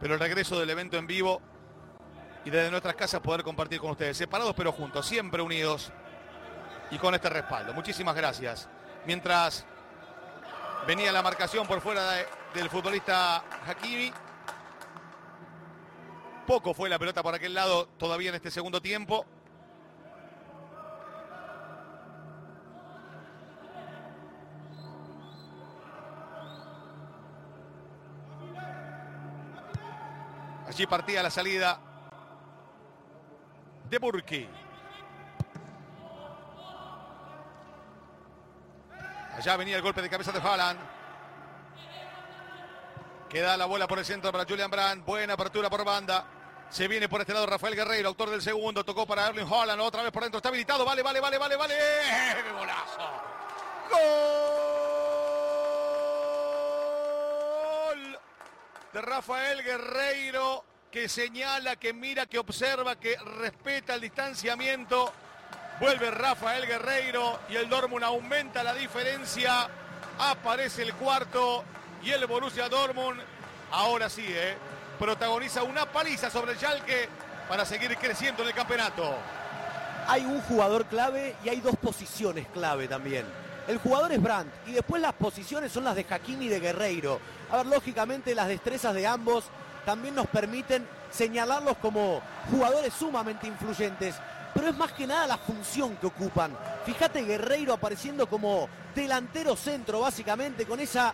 pero 0.00 0.14
el 0.14 0.20
regreso 0.20 0.58
del 0.60 0.70
evento 0.70 0.96
en 0.96 1.06
vivo 1.06 1.40
y 2.44 2.50
desde 2.50 2.70
nuestras 2.70 2.94
casas 2.94 3.20
poder 3.20 3.42
compartir 3.42 3.80
con 3.80 3.90
ustedes, 3.90 4.16
separados 4.16 4.54
pero 4.54 4.72
juntos, 4.72 5.06
siempre 5.06 5.42
unidos 5.42 5.92
y 6.90 6.98
con 6.98 7.14
este 7.14 7.28
respaldo. 7.28 7.72
Muchísimas 7.74 8.14
gracias. 8.14 8.68
Mientras 9.06 9.66
venía 10.86 11.12
la 11.12 11.22
marcación 11.22 11.66
por 11.66 11.80
fuera 11.80 12.12
de- 12.12 12.26
del 12.54 12.70
futbolista 12.70 13.42
Hakimi, 13.66 14.12
poco 16.46 16.72
fue 16.72 16.88
la 16.88 16.98
pelota 16.98 17.22
por 17.22 17.34
aquel 17.34 17.52
lado 17.54 17.86
todavía 17.98 18.30
en 18.30 18.34
este 18.36 18.50
segundo 18.50 18.80
tiempo. 18.80 19.26
Allí 30.68 30.86
partía 30.86 31.22
la 31.22 31.30
salida 31.30 31.80
de 33.88 33.98
Burki. 33.98 34.46
Allá 39.34 39.56
venía 39.56 39.76
el 39.76 39.82
golpe 39.82 40.02
de 40.02 40.10
cabeza 40.10 40.30
de 40.30 40.40
Haaland. 40.40 40.78
Queda 43.30 43.56
la 43.56 43.64
bola 43.64 43.88
por 43.88 43.98
el 43.98 44.04
centro 44.04 44.30
para 44.30 44.44
Julian 44.44 44.70
Brandt. 44.70 45.06
Buena 45.06 45.34
apertura 45.34 45.70
por 45.70 45.84
banda. 45.84 46.26
Se 46.68 46.86
viene 46.86 47.08
por 47.08 47.22
este 47.22 47.32
lado 47.32 47.46
Rafael 47.46 47.74
Guerreiro, 47.74 48.08
autor 48.08 48.28
del 48.28 48.42
segundo. 48.42 48.84
Tocó 48.84 49.06
para 49.06 49.28
Erling 49.28 49.50
Haaland. 49.50 49.80
Otra 49.80 50.02
vez 50.02 50.12
por 50.12 50.22
dentro. 50.22 50.36
Está 50.36 50.50
habilitado. 50.50 50.84
Vale, 50.84 51.02
vale, 51.02 51.20
vale, 51.20 51.38
vale, 51.38 51.56
vale. 51.56 51.74
¡Gol! 53.90 54.87
Rafael 59.02 59.62
Guerreiro 59.62 60.64
que 60.90 61.08
señala, 61.08 61.76
que 61.76 61.92
mira, 61.92 62.26
que 62.26 62.38
observa, 62.38 62.96
que 62.96 63.16
respeta 63.40 63.94
el 63.94 64.00
distanciamiento. 64.00 65.12
Vuelve 65.80 66.10
Rafael 66.10 66.66
Guerreiro 66.66 67.40
y 67.48 67.56
el 67.56 67.68
Dortmund 67.68 68.04
aumenta 68.04 68.62
la 68.62 68.74
diferencia. 68.74 69.68
Aparece 70.18 70.82
el 70.82 70.94
cuarto 70.94 71.64
y 72.02 72.10
el 72.10 72.26
Borussia 72.26 72.68
Dortmund 72.68 73.20
ahora 73.70 74.08
sí, 74.08 74.24
¿eh? 74.26 74.56
protagoniza 74.98 75.62
una 75.62 75.86
paliza 75.86 76.30
sobre 76.30 76.52
el 76.52 76.58
Schalke 76.58 77.08
para 77.48 77.64
seguir 77.64 77.96
creciendo 77.96 78.42
en 78.42 78.48
el 78.48 78.54
campeonato. 78.54 79.16
Hay 80.08 80.24
un 80.24 80.40
jugador 80.42 80.86
clave 80.86 81.36
y 81.44 81.50
hay 81.50 81.60
dos 81.60 81.76
posiciones 81.76 82.46
clave 82.48 82.88
también. 82.88 83.26
El 83.68 83.76
jugador 83.76 84.10
es 84.12 84.22
Brandt 84.22 84.50
y 84.66 84.72
después 84.72 85.02
las 85.02 85.12
posiciones 85.12 85.70
son 85.70 85.84
las 85.84 85.94
de 85.94 86.06
Hakimi 86.08 86.46
y 86.46 86.48
de 86.48 86.58
Guerreiro. 86.58 87.20
A 87.50 87.58
ver, 87.58 87.66
lógicamente 87.66 88.34
las 88.34 88.48
destrezas 88.48 88.94
de 88.94 89.06
ambos 89.06 89.44
también 89.84 90.14
nos 90.14 90.26
permiten 90.26 90.88
señalarlos 91.10 91.76
como 91.76 92.22
jugadores 92.50 92.94
sumamente 92.94 93.46
influyentes. 93.46 94.14
Pero 94.54 94.68
es 94.68 94.76
más 94.76 94.92
que 94.92 95.06
nada 95.06 95.26
la 95.26 95.36
función 95.36 95.96
que 95.96 96.06
ocupan. 96.06 96.56
Fíjate 96.86 97.22
Guerreiro 97.24 97.74
apareciendo 97.74 98.26
como 98.26 98.70
delantero 98.94 99.54
centro, 99.54 100.00
básicamente, 100.00 100.64
con 100.64 100.80
esa 100.80 101.12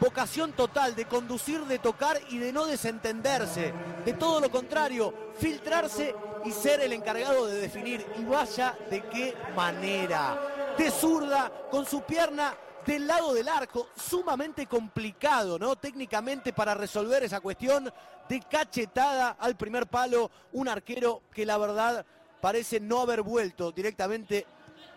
vocación 0.00 0.52
total 0.52 0.96
de 0.96 1.04
conducir, 1.04 1.60
de 1.66 1.78
tocar 1.78 2.18
y 2.30 2.38
de 2.38 2.50
no 2.50 2.64
desentenderse. 2.64 3.74
De 4.06 4.14
todo 4.14 4.40
lo 4.40 4.50
contrario, 4.50 5.12
filtrarse 5.38 6.14
y 6.46 6.50
ser 6.52 6.80
el 6.80 6.94
encargado 6.94 7.46
de 7.46 7.60
definir. 7.60 8.06
Y 8.18 8.24
vaya 8.24 8.74
de 8.88 9.02
qué 9.02 9.36
manera. 9.54 10.59
De 10.80 10.90
zurda, 10.90 11.52
con 11.70 11.84
su 11.84 12.00
pierna 12.04 12.56
del 12.86 13.06
lado 13.06 13.34
del 13.34 13.50
arco, 13.50 13.88
sumamente 13.94 14.64
complicado, 14.64 15.58
¿no? 15.58 15.76
Técnicamente 15.76 16.54
para 16.54 16.72
resolver 16.72 17.22
esa 17.22 17.42
cuestión 17.42 17.92
de 18.26 18.40
cachetada 18.40 19.36
al 19.38 19.58
primer 19.58 19.88
palo, 19.88 20.30
un 20.52 20.68
arquero 20.68 21.20
que 21.34 21.44
la 21.44 21.58
verdad 21.58 22.06
parece 22.40 22.80
no 22.80 23.02
haber 23.02 23.20
vuelto 23.20 23.72
directamente 23.72 24.46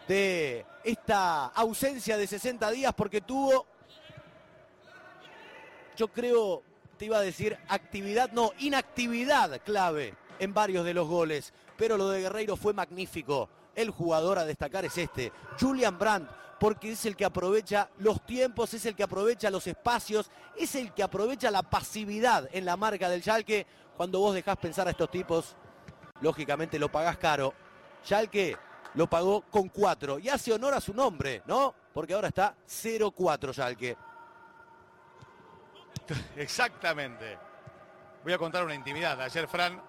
de 0.08 0.66
esta 0.86 1.48
ausencia 1.48 2.16
de 2.16 2.28
60 2.28 2.72
días 2.72 2.94
porque 2.94 3.20
tuvo, 3.20 3.68
yo 5.98 6.08
creo, 6.08 6.64
te 6.98 7.08
iba 7.08 7.18
a 7.18 7.22
decir 7.22 7.58
actividad, 7.68 8.32
no, 8.32 8.54
inactividad 8.60 9.62
clave 9.66 10.16
en 10.40 10.54
varios 10.54 10.86
de 10.86 10.94
los 10.94 11.10
goles. 11.10 11.52
pero 11.76 11.98
lo 11.98 12.08
de 12.08 12.22
Guerreiro 12.22 12.56
fue 12.56 12.72
magnífico. 12.72 13.50
El 13.76 13.90
jugador 13.90 14.40
a 14.40 14.46
destacar 14.46 14.86
es 14.86 14.98
este, 14.98 15.32
Julian 15.60 15.98
Brandt, 15.98 16.30
porque 16.60 16.92
es 16.92 17.06
el 17.06 17.16
que 17.16 17.26
aprovecha 17.26 17.90
los 17.98 18.26
tiempos, 18.26 18.74
es 18.74 18.86
el 18.86 18.96
que 18.96 19.04
aprovecha 19.04 19.50
los 19.50 19.68
espacios, 19.68 20.30
es 20.56 20.76
el 20.76 20.94
que 20.94 21.04
aprovecha 21.04 21.52
la 21.52 21.64
pasividad 21.64 22.48
en 22.54 22.66
la 22.66 22.78
marca 22.78 23.10
del 23.10 23.22
Schalke. 23.22 23.66
Cuando 23.98 24.20
vos 24.20 24.34
dejás 24.34 24.58
pensar 24.58 24.88
a 24.88 24.92
estos 24.92 25.12
tipos, 25.12 25.56
lógicamente 26.22 26.80
lo 26.80 26.90
pagás 26.90 27.18
caro. 27.18 27.54
Schalke 28.06 28.58
lo 28.94 29.08
pagó 29.08 29.42
con 29.42 29.70
4 29.70 30.20
y 30.20 30.30
hace 30.30 30.54
honor 30.54 30.74
a 30.74 30.82
su 30.82 30.94
nombre, 30.94 31.42
¿no? 31.46 31.74
Porque 31.94 32.14
ahora 32.14 32.30
está 32.30 32.56
0-4 32.68 33.54
Schalke. 33.54 33.98
Exactamente. 36.38 37.38
Voy 38.24 38.34
a 38.34 38.38
contar 38.38 38.64
una 38.64 38.76
intimidad. 38.76 39.20
Ayer 39.22 39.48
Fran, 39.48 39.82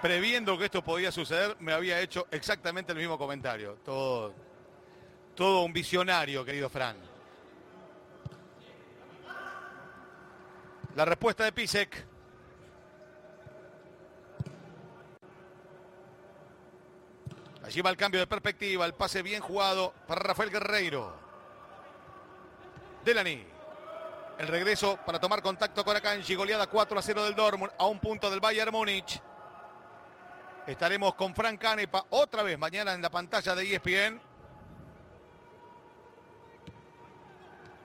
previendo 0.00 0.56
que 0.58 0.66
esto 0.66 0.82
podía 0.82 1.10
suceder, 1.10 1.56
me 1.60 1.72
había 1.72 2.00
hecho 2.00 2.26
exactamente 2.30 2.92
el 2.92 2.98
mismo 2.98 3.18
comentario. 3.18 3.78
Todo, 3.84 4.34
todo 5.34 5.62
un 5.62 5.72
visionario, 5.72 6.44
querido 6.44 6.68
Fran. 6.68 6.96
La 10.94 11.04
respuesta 11.04 11.44
de 11.44 11.52
Pisek. 11.52 12.06
Allí 17.64 17.80
va 17.80 17.90
el 17.90 17.96
cambio 17.96 18.20
de 18.20 18.26
perspectiva, 18.26 18.86
el 18.86 18.94
pase 18.94 19.22
bien 19.22 19.42
jugado 19.42 19.92
para 20.06 20.20
Rafael 20.20 20.50
Guerreiro. 20.50 21.12
Delany. 23.04 23.44
El 24.38 24.48
regreso 24.48 24.98
para 25.04 25.18
tomar 25.18 25.42
contacto 25.42 25.84
con 25.84 25.96
Akanji. 25.96 26.34
Goleada 26.34 26.66
4 26.66 26.98
a 26.98 27.02
0 27.02 27.24
del 27.24 27.34
Dortmund 27.34 27.72
a 27.78 27.86
un 27.86 27.98
punto 27.98 28.30
del 28.30 28.40
Bayern 28.40 28.72
Múnich. 28.72 29.20
Estaremos 30.66 31.14
con 31.14 31.32
Frank 31.32 31.60
Canepa 31.60 32.06
otra 32.10 32.42
vez 32.42 32.58
mañana 32.58 32.92
en 32.92 33.00
la 33.00 33.08
pantalla 33.08 33.54
de 33.54 33.74
ESPN. 33.74 34.20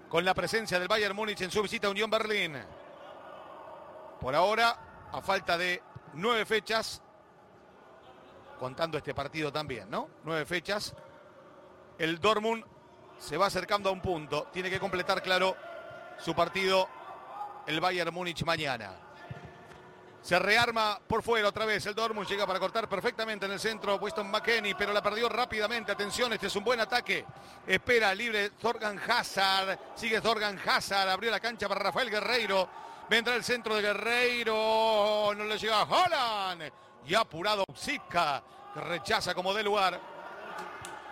Con 0.10 0.26
la 0.26 0.34
presencia 0.34 0.80
del 0.80 0.88
Bayern 0.88 1.16
Múnich 1.16 1.42
en 1.42 1.52
su 1.52 1.62
visita 1.62 1.88
a 1.88 1.92
Unión 1.92 2.10
Berlín. 2.10 2.58
Por 4.20 4.36
ahora, 4.36 5.10
a 5.12 5.22
falta 5.22 5.58
de 5.58 5.82
nueve 6.14 6.44
fechas, 6.46 7.02
contando 8.60 8.98
este 8.98 9.14
partido 9.14 9.52
también, 9.52 9.90
¿no? 9.90 10.10
Nueve 10.24 10.46
fechas. 10.46 10.96
El 12.00 12.20
Dortmund 12.20 12.66
se 13.20 13.38
va 13.38 13.46
acercando 13.46 13.90
a 13.90 13.92
un 13.92 14.02
punto. 14.02 14.48
Tiene 14.52 14.72
que 14.72 14.80
completar, 14.80 15.22
claro, 15.22 15.56
su 16.18 16.34
partido 16.34 16.90
el 17.68 17.80
Bayern 17.80 18.12
Múnich 18.12 18.44
mañana. 18.44 19.11
Se 20.22 20.38
rearma 20.38 21.00
por 21.08 21.24
fuera 21.24 21.48
otra 21.50 21.66
vez. 21.66 21.86
El 21.88 21.96
Dortmund 21.96 22.28
llega 22.28 22.46
para 22.46 22.60
cortar 22.60 22.88
perfectamente 22.88 23.48
en 23.48 23.54
el 23.54 23.60
centro. 23.60 23.96
Weston 23.96 24.30
McKenney, 24.30 24.76
pero 24.76 24.94
la 24.94 25.02
perdió 25.02 25.28
rápidamente. 25.28 25.92
Atención, 25.92 26.32
este 26.34 26.48
es 26.48 26.56
un 26.56 26.64
buen 26.64 26.80
ataque. 26.80 27.26
Espera 27.66 28.14
libre 28.14 28.52
Zorgan 28.62 29.00
Hazard. 29.00 29.80
Sigue 29.96 30.22
Zorgan 30.22 30.60
Hazard. 30.64 31.10
Abrió 31.10 31.32
la 31.32 31.40
cancha 31.40 31.68
para 31.68 31.82
Rafael 31.82 32.12
Guerreiro. 32.12 32.70
Vendrá 33.10 33.36
el 33.36 33.44
centro 33.44 33.76
de 33.76 33.82
Guerreiro. 33.82 35.34
No 35.36 35.44
le 35.44 35.58
llega 35.58 35.82
a 35.82 35.84
Holland. 35.84 36.72
Y 37.08 37.16
apurado 37.16 37.66
Psica, 37.74 38.44
que 38.76 38.80
rechaza 38.80 39.34
como 39.34 39.56
de 39.56 39.64
lugar. 39.64 40.00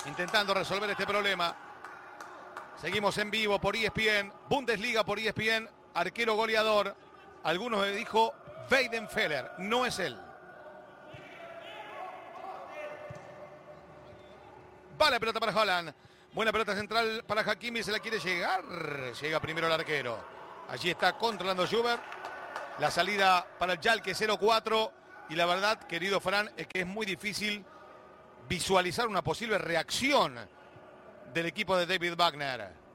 Intentando 0.05 0.53
resolver 0.53 0.89
este 0.91 1.07
problema. 1.07 1.55
Seguimos 2.79 3.17
en 3.17 3.31
vivo 3.31 3.59
por 3.59 3.75
ESPN. 3.75 4.31
Bundesliga 4.47 5.03
por 5.03 5.17
ESPN. 5.17 5.67
Arquero 5.95 6.35
goleador. 6.35 6.95
Algunos 7.43 7.81
me 7.81 7.91
dijo 7.91 8.33
Weidenfeller. 8.69 9.51
No 9.57 9.85
es 9.85 9.99
él. 9.99 10.17
Va 15.01 15.09
la 15.09 15.19
pelota 15.19 15.39
para 15.39 15.59
Holland. 15.59 15.93
Buena 16.33 16.51
pelota 16.51 16.75
central 16.75 17.23
para 17.25 17.41
Hakimi. 17.41 17.81
Se 17.83 17.91
la 17.91 17.99
quiere 17.99 18.19
llegar. 18.19 18.63
Llega 19.21 19.39
primero 19.39 19.67
el 19.67 19.73
arquero. 19.73 20.19
Allí 20.69 20.89
está 20.89 21.17
controlando 21.17 21.65
Schubert. 21.65 22.01
La 22.79 22.91
salida 22.91 23.45
para 23.57 23.73
el 23.73 23.79
Jalke 23.79 24.13
0-4. 24.13 24.91
Y 25.29 25.35
la 25.35 25.45
verdad, 25.45 25.79
querido 25.83 26.19
Fran, 26.19 26.51
es 26.57 26.67
que 26.67 26.81
es 26.81 26.87
muy 26.87 27.05
difícil 27.05 27.63
visualizar 28.47 29.07
una 29.07 29.23
posible 29.23 29.57
reacción 29.57 30.35
del 31.33 31.45
equipo 31.45 31.77
de 31.77 31.85
David 31.85 32.15
Wagner. 32.17 32.88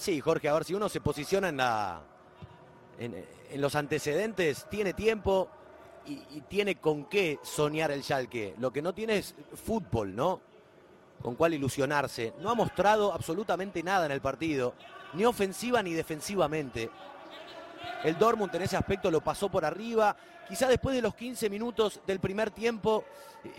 Sí, 0.00 0.18
Jorge, 0.18 0.48
a 0.48 0.54
ver 0.54 0.64
si 0.64 0.72
uno 0.72 0.88
se 0.88 1.02
posiciona 1.02 2.00
en 2.98 3.60
los 3.60 3.74
antecedentes, 3.74 4.66
tiene 4.70 4.94
tiempo 4.94 5.50
y, 6.06 6.12
y, 6.30 6.40
tiene 6.48 6.76
con 6.76 7.04
qué 7.04 7.38
soñar 7.42 7.90
el 7.90 8.02
Schalke. 8.02 8.54
Lo 8.56 8.72
que 8.72 8.80
no 8.80 8.94
tiene 8.94 9.18
es 9.18 9.34
fútbol, 9.62 10.16
¿no? 10.16 10.40
Con 11.20 11.34
cuál 11.34 11.52
ilusionarse. 11.52 12.32
No 12.40 12.48
ha 12.48 12.54
mostrado 12.54 13.12
absolutamente 13.12 13.82
nada 13.82 14.06
en 14.06 14.12
el 14.12 14.22
partido, 14.22 14.72
ni 15.12 15.26
ofensiva 15.26 15.82
ni 15.82 15.92
defensivamente. 15.92 16.88
El 18.02 18.16
Dortmund 18.16 18.54
en 18.54 18.62
ese 18.62 18.78
aspecto 18.78 19.10
lo 19.10 19.20
pasó 19.20 19.50
por 19.50 19.66
arriba. 19.66 20.16
Quizá 20.48 20.66
después 20.66 20.96
de 20.96 21.02
los 21.02 21.14
15 21.14 21.50
minutos 21.50 22.00
del 22.06 22.20
primer 22.20 22.50
tiempo 22.52 23.04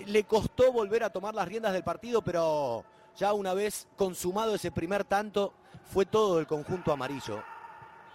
le 0.07 0.23
costó 0.23 0.71
volver 0.71 1.03
a 1.03 1.11
tomar 1.11 1.35
las 1.35 1.47
riendas 1.47 1.73
del 1.73 1.83
partido, 1.83 2.23
pero 2.23 2.83
ya 3.15 3.31
una 3.33 3.53
vez 3.53 3.87
consumado 3.95 4.55
ese 4.55 4.71
primer 4.71 5.03
tanto, 5.03 5.53
fue 5.91 6.05
todo 6.05 6.39
el 6.39 6.47
conjunto 6.47 6.93
amarillo. 6.93 7.43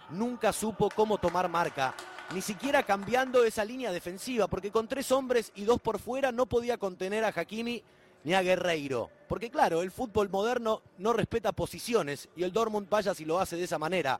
Nunca 0.09 0.51
supo 0.51 0.89
cómo 0.89 1.19
tomar 1.19 1.47
marca, 1.47 1.93
ni 2.33 2.41
siquiera 2.41 2.81
cambiando 2.81 3.43
esa 3.43 3.63
línea 3.63 3.91
defensiva, 3.91 4.47
porque 4.47 4.71
con 4.71 4.87
tres 4.87 5.11
hombres 5.11 5.51
y 5.53 5.63
dos 5.63 5.79
por 5.79 5.99
fuera 5.99 6.31
no 6.31 6.47
podía 6.47 6.77
contener 6.77 7.23
a 7.23 7.33
Hakimi 7.35 7.83
ni 8.23 8.33
a 8.33 8.41
Guerreiro. 8.41 9.11
Porque 9.27 9.51
claro, 9.51 9.83
el 9.83 9.91
fútbol 9.91 10.29
moderno 10.29 10.81
no 10.97 11.13
respeta 11.13 11.51
posiciones 11.51 12.29
y 12.35 12.43
el 12.43 12.51
Dortmund 12.51 12.89
vaya 12.89 13.13
si 13.13 13.25
lo 13.25 13.39
hace 13.39 13.57
de 13.57 13.65
esa 13.65 13.77
manera. 13.77 14.19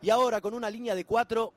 Y 0.00 0.08
ahora 0.08 0.40
con 0.40 0.54
una 0.54 0.70
línea 0.70 0.94
de 0.94 1.04
cuatro, 1.04 1.52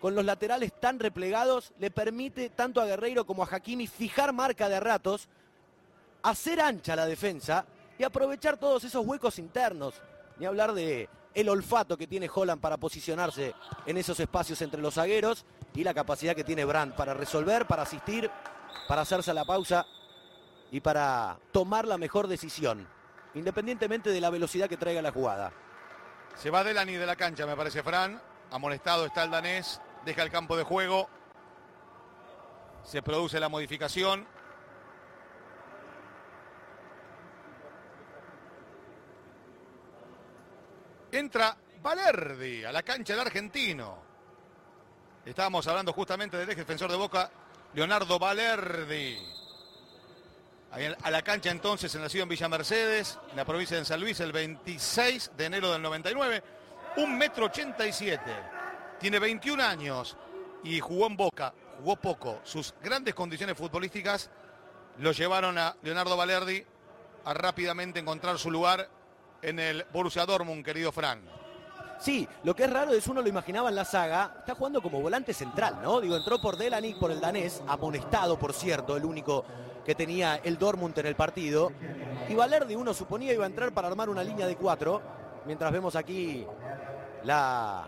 con 0.00 0.16
los 0.16 0.24
laterales 0.24 0.72
tan 0.80 0.98
replegados, 0.98 1.72
le 1.78 1.92
permite 1.92 2.48
tanto 2.50 2.80
a 2.80 2.86
Guerreiro 2.86 3.24
como 3.24 3.44
a 3.44 3.48
Hakimi 3.48 3.86
fijar 3.86 4.32
marca 4.32 4.68
de 4.68 4.80
ratos, 4.80 5.28
hacer 6.22 6.60
ancha 6.60 6.96
la 6.96 7.06
defensa 7.06 7.64
y 7.96 8.02
aprovechar 8.02 8.56
todos 8.56 8.82
esos 8.82 9.06
huecos 9.06 9.38
internos. 9.38 9.94
Ni 10.40 10.46
hablar 10.46 10.72
de 10.72 11.06
el 11.34 11.50
olfato 11.50 11.98
que 11.98 12.06
tiene 12.06 12.30
Holland 12.34 12.62
para 12.62 12.78
posicionarse 12.78 13.54
en 13.84 13.98
esos 13.98 14.18
espacios 14.18 14.62
entre 14.62 14.80
los 14.80 14.94
zagueros 14.94 15.44
y 15.74 15.84
la 15.84 15.92
capacidad 15.92 16.34
que 16.34 16.44
tiene 16.44 16.64
Brandt 16.64 16.96
para 16.96 17.12
resolver, 17.12 17.66
para 17.66 17.82
asistir, 17.82 18.30
para 18.88 19.02
hacerse 19.02 19.34
la 19.34 19.44
pausa 19.44 19.86
y 20.72 20.80
para 20.80 21.38
tomar 21.52 21.86
la 21.86 21.98
mejor 21.98 22.26
decisión, 22.26 22.88
independientemente 23.34 24.08
de 24.08 24.20
la 24.20 24.30
velocidad 24.30 24.66
que 24.66 24.78
traiga 24.78 25.02
la 25.02 25.12
jugada. 25.12 25.52
Se 26.36 26.48
va 26.48 26.64
Delany 26.64 26.94
de 26.94 27.06
la 27.06 27.16
cancha, 27.16 27.44
me 27.44 27.54
parece 27.54 27.82
Fran. 27.82 28.18
Amonestado 28.50 29.04
está 29.04 29.24
el 29.24 29.30
danés. 29.30 29.78
Deja 30.06 30.22
el 30.22 30.30
campo 30.30 30.56
de 30.56 30.64
juego. 30.64 31.10
Se 32.82 33.02
produce 33.02 33.38
la 33.38 33.50
modificación. 33.50 34.26
Entra 41.12 41.56
Valerdi 41.82 42.64
a 42.64 42.72
la 42.72 42.82
cancha 42.82 43.14
del 43.14 43.22
argentino. 43.22 43.98
Estábamos 45.24 45.66
hablando 45.66 45.92
justamente 45.92 46.36
del 46.36 46.48
ex 46.48 46.58
defensor 46.58 46.90
de 46.90 46.96
Boca, 46.96 47.30
Leonardo 47.74 48.18
Valerdi. 48.18 49.18
A 51.02 51.10
la 51.10 51.22
cancha 51.22 51.50
entonces, 51.50 51.94
nacido 51.96 52.22
en 52.22 52.28
Villa 52.28 52.48
Mercedes, 52.48 53.18
en 53.30 53.36
la 53.36 53.44
provincia 53.44 53.76
de 53.76 53.84
San 53.84 54.00
Luis, 54.00 54.20
el 54.20 54.30
26 54.30 55.32
de 55.36 55.44
enero 55.44 55.72
del 55.72 55.82
99. 55.82 56.42
Un 56.98 57.18
metro 57.18 57.46
87. 57.46 58.22
Tiene 59.00 59.18
21 59.18 59.62
años 59.62 60.16
y 60.62 60.78
jugó 60.78 61.06
en 61.06 61.16
Boca, 61.16 61.52
jugó 61.78 61.96
poco. 61.96 62.40
Sus 62.44 62.72
grandes 62.82 63.14
condiciones 63.14 63.56
futbolísticas 63.56 64.30
lo 64.98 65.10
llevaron 65.10 65.58
a 65.58 65.76
Leonardo 65.82 66.16
Valerdi 66.16 66.64
a 67.24 67.34
rápidamente 67.34 67.98
encontrar 67.98 68.38
su 68.38 68.50
lugar 68.50 68.88
en 69.42 69.58
el 69.58 69.84
Borussia 69.92 70.26
Dortmund, 70.26 70.64
querido 70.64 70.92
Fran. 70.92 71.20
Sí, 71.98 72.26
lo 72.44 72.56
que 72.56 72.64
es 72.64 72.72
raro 72.72 72.92
es 72.92 73.06
uno 73.08 73.20
lo 73.20 73.28
imaginaba 73.28 73.68
en 73.68 73.74
la 73.74 73.84
saga, 73.84 74.36
está 74.38 74.54
jugando 74.54 74.80
como 74.80 75.02
volante 75.02 75.34
central, 75.34 75.80
¿no? 75.82 76.00
Digo, 76.00 76.16
entró 76.16 76.40
por 76.40 76.56
Delany, 76.56 76.94
por 76.94 77.10
el 77.10 77.20
danés, 77.20 77.62
amonestado, 77.66 78.38
por 78.38 78.54
cierto, 78.54 78.96
el 78.96 79.04
único 79.04 79.44
que 79.84 79.94
tenía 79.94 80.36
el 80.36 80.56
Dortmund 80.56 80.98
en 80.98 81.06
el 81.06 81.14
partido. 81.14 81.72
Y 82.28 82.34
Valerdi 82.34 82.74
uno 82.74 82.94
suponía 82.94 83.34
iba 83.34 83.44
a 83.44 83.48
entrar 83.48 83.72
para 83.72 83.88
armar 83.88 84.08
una 84.08 84.24
línea 84.24 84.46
de 84.46 84.56
cuatro, 84.56 85.02
mientras 85.44 85.70
vemos 85.72 85.94
aquí 85.94 86.46
la, 87.24 87.86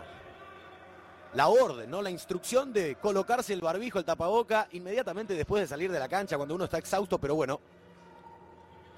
la 1.33 1.47
orden, 1.47 1.89
¿no? 1.89 2.03
La 2.03 2.11
instrucción 2.11 2.71
de 2.71 2.95
colocarse 2.97 3.51
el 3.53 3.61
barbijo, 3.61 3.97
el 3.97 4.05
tapaboca, 4.05 4.67
inmediatamente 4.73 5.33
después 5.33 5.61
de 5.61 5.67
salir 5.67 5.91
de 5.91 5.99
la 5.99 6.07
cancha, 6.07 6.37
cuando 6.37 6.53
uno 6.53 6.65
está 6.65 6.77
exhausto, 6.77 7.17
pero 7.17 7.33
bueno, 7.33 7.59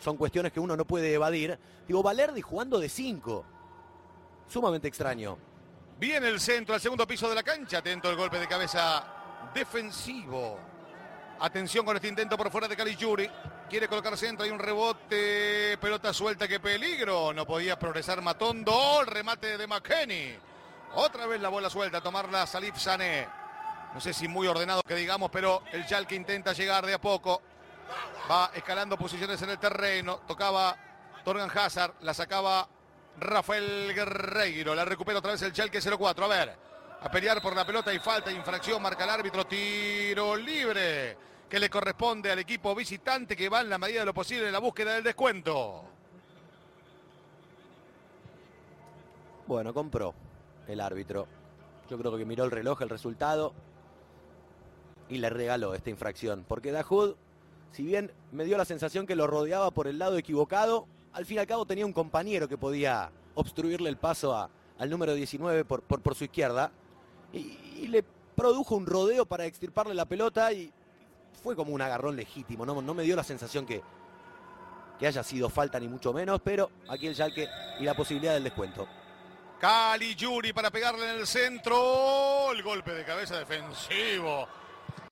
son 0.06 0.18
cuestiones 0.18 0.54
que 0.54 0.60
uno 0.60 0.78
no 0.78 0.86
puede 0.86 1.12
evadir. 1.12 1.58
Digo, 1.88 2.04
Valerdi 2.04 2.40
jugando 2.40 2.80
de 2.80 2.90
cinco. 2.90 3.44
Sumamente 4.48 4.88
extraño. 4.88 5.36
Viene 5.98 6.28
el 6.28 6.40
centro 6.40 6.76
al 6.76 6.82
segundo 6.82 7.08
piso 7.08 7.28
de 7.28 7.34
la 7.34 7.42
cancha. 7.42 7.80
Atento 7.80 8.12
el 8.12 8.16
golpe 8.16 8.40
de 8.40 8.48
cabeza 8.48 9.04
defensivo. 9.52 10.60
Atención 11.40 11.84
con 11.84 11.96
este 11.96 12.08
intento 12.08 12.38
por 12.38 12.52
fuera 12.52 12.68
de 12.68 12.78
Caligiuri. 12.78 13.28
Quiere 13.68 13.88
colocar 13.88 14.16
centro, 14.16 14.46
hay 14.46 14.52
un 14.52 14.60
rebote, 14.60 15.76
pelota 15.82 16.14
suelta, 16.14 16.48
qué 16.48 16.60
peligro. 16.60 17.34
No 17.34 17.48
podía 17.48 17.80
progresar 17.80 18.22
Matondo, 18.22 19.02
el 19.02 19.08
remate 19.08 19.58
de 19.58 19.66
McKenny. 19.66 20.36
Otra 20.94 21.26
vez 21.26 21.42
la 21.42 21.50
bola 21.50 21.72
suelta, 21.72 22.00
tomarla 22.00 22.46
Salif 22.46 22.78
Sané. 22.78 23.28
No 23.92 24.00
sé 24.00 24.14
si 24.14 24.28
muy 24.28 24.46
ordenado 24.46 24.84
que 24.84 24.94
digamos, 24.94 25.32
pero 25.32 25.64
el 25.72 26.06
que 26.06 26.16
intenta 26.16 26.54
llegar 26.54 26.86
de 26.86 26.94
a 26.94 27.02
poco. 27.02 27.42
Va 28.30 28.52
escalando 28.54 28.98
posiciones 28.98 29.42
en 29.42 29.50
el 29.52 29.60
terreno. 29.60 30.22
Tocaba 30.28 30.76
Torgan 31.24 31.50
Hazard, 31.56 31.96
la 32.02 32.14
sacaba 32.14 32.68
Rafael 33.20 33.94
Guerreiro. 33.94 34.74
La 34.74 34.86
recupera 34.86 35.20
otra 35.20 35.32
vez 35.32 35.42
el 35.44 35.54
Chalke 35.54 35.80
0-4. 35.80 36.24
A 36.24 36.28
ver, 36.28 36.56
a 37.02 37.12
pelear 37.12 37.42
por 37.42 37.56
la 37.56 37.66
pelota 37.66 37.94
y 37.94 38.00
falta, 38.00 38.32
infracción, 38.32 38.82
marca 38.82 39.04
el 39.04 39.10
árbitro, 39.10 39.46
tiro 39.46 40.36
libre 40.36 41.18
que 41.50 41.60
le 41.60 41.70
corresponde 41.70 42.32
al 42.32 42.40
equipo 42.40 42.74
visitante 42.74 43.36
que 43.36 43.50
va 43.50 43.62
en 43.62 43.70
la 43.70 43.78
medida 43.78 44.00
de 44.00 44.06
lo 44.08 44.14
posible 44.14 44.48
en 44.48 44.54
la 44.54 44.60
búsqueda 44.60 44.94
del 44.94 45.04
descuento. 45.04 45.84
Bueno, 49.48 49.74
compró 49.74 50.16
el 50.68 50.82
árbitro. 50.82 51.28
Yo 51.90 51.98
creo 52.00 52.18
que 52.18 52.26
miró 52.26 52.46
el 52.46 52.52
reloj, 52.52 52.82
el 52.82 52.90
resultado 52.90 53.54
y 55.08 55.18
le 55.18 55.30
regaló 55.30 55.76
esta 55.76 55.92
infracción. 55.92 56.44
Porque 56.48 56.72
Dahoud, 56.72 57.16
si 57.72 57.84
bien 57.84 58.12
me 58.32 58.46
dio 58.46 58.58
la 58.58 58.66
sensación 58.66 59.06
que 59.06 59.16
lo 59.16 59.28
rodeaba 59.28 59.72
por 59.72 59.88
el 59.88 60.00
lado 60.00 60.18
equivocado, 60.18 60.88
al 61.14 61.26
fin 61.26 61.38
y 61.38 61.40
al 61.40 61.48
cabo 61.48 61.66
tenía 61.66 61.86
un 61.86 61.94
compañero 61.94 62.48
que 62.48 62.58
podía 62.58 63.12
obstruirle 63.36 63.90
el 63.90 63.98
paso 63.98 64.50
al 64.78 64.90
número 64.90 65.14
19 65.14 65.66
por, 65.66 65.82
por, 65.82 66.16
su 66.16 66.26
izquierda. 66.26 66.72
Y, 67.34 67.88
le 67.88 68.04
produjo 68.36 68.76
un 68.76 68.86
rodeo 68.86 69.26
para 69.26 69.46
extirparle 69.46 69.94
la 69.94 70.06
pelota 70.06 70.52
y 70.52 70.72
fue 71.44 71.56
como 71.56 71.74
un 71.74 71.82
agarrón 71.82 72.16
legítimo. 72.16 72.66
No, 72.66 72.82
no 72.82 72.94
me 72.94 73.04
dio 73.04 73.16
la 73.16 73.24
sensación 73.24 73.66
que, 73.66 73.82
que 75.00 75.08
haya 75.08 75.24
sido 75.24 75.50
falta 75.50 75.80
ni 75.80 75.88
mucho 75.88 76.14
menos, 76.14 76.42
pero 76.44 76.70
aquí 76.90 77.08
el 77.08 77.16
Schalke 77.16 77.48
y 77.80 77.84
la 77.84 77.94
posibilidad 77.94 78.34
del 78.34 78.44
descuento. 78.44 78.88
Cali 79.60 80.16
Yuri 80.16 80.54
para 80.54 80.70
pegarle 80.70 81.10
en 81.10 81.20
el 81.20 81.28
centro. 81.28 82.52
El 82.52 82.62
golpe 82.62 82.92
de 82.94 83.06
cabeza 83.06 83.38
defensivo. 83.38 84.48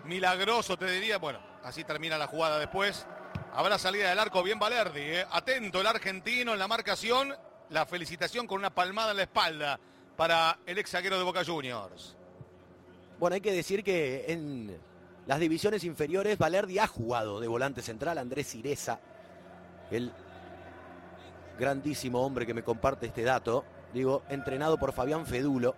Milagroso, 0.06 0.78
te 0.78 0.90
diría. 0.92 1.18
Bueno, 1.18 1.40
así 1.64 1.84
termina 1.84 2.18
la 2.18 2.28
jugada 2.28 2.60
después. 2.60 3.06
Habrá 3.54 3.78
salida 3.78 4.10
del 4.10 4.20
arco 4.20 4.44
bien 4.44 4.60
Valerdi. 4.60 5.02
¿eh? 5.02 5.26
Atento 5.32 5.82
el 5.82 5.88
argentino 5.88 6.54
en 6.54 6.60
la 6.60 6.68
marcación. 6.68 7.34
La 7.70 7.86
felicitación 7.86 8.48
con 8.48 8.60
una 8.60 8.70
palmada 8.70 9.12
en 9.12 9.18
la 9.18 9.24
espalda 9.24 9.80
para 10.16 10.60
el 10.66 10.78
ex 10.78 10.92
zaguero 10.92 11.18
de 11.18 11.24
Boca 11.24 11.44
Juniors. 11.46 12.16
Bueno, 13.20 13.36
hay 13.36 13.42
que 13.42 13.52
decir 13.52 13.84
que 13.84 14.26
en 14.28 14.78
las 15.26 15.40
divisiones 15.40 15.84
inferiores 15.84 16.38
Valerdi 16.38 16.80
ha 16.80 16.88
jugado 16.88 17.40
de 17.40 17.48
volante 17.48 17.82
central. 17.82 18.18
Andrés 18.18 18.54
Ireza, 18.54 19.00
el 19.90 20.12
grandísimo 21.58 22.24
hombre 22.26 22.46
que 22.46 22.54
me 22.54 22.64
comparte 22.64 23.08
este 23.08 23.24
dato 23.24 23.64
digo, 23.94 24.24
entrenado 24.30 24.78
por 24.78 24.92
Fabián 24.92 25.26
Fedulo 25.26 25.76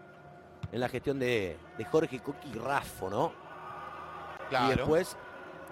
en 0.72 0.80
la 0.80 0.90
gestión 0.90 1.20
de, 1.20 1.58
Jorge 1.92 2.20
Coqui 2.20 2.54
Raffo, 2.54 3.10
¿no? 3.10 3.34
Y 4.50 4.76
después 4.76 5.18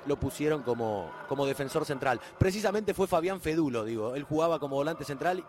lo 0.05 0.17
pusieron 0.17 0.63
como, 0.63 1.11
como 1.27 1.45
defensor 1.45 1.85
central. 1.85 2.19
Precisamente 2.37 2.93
fue 2.93 3.07
Fabián 3.07 3.41
Fedulo, 3.41 3.83
digo. 3.83 4.15
Él 4.15 4.23
jugaba 4.23 4.59
como 4.59 4.75
volante 4.75 5.05
central 5.05 5.43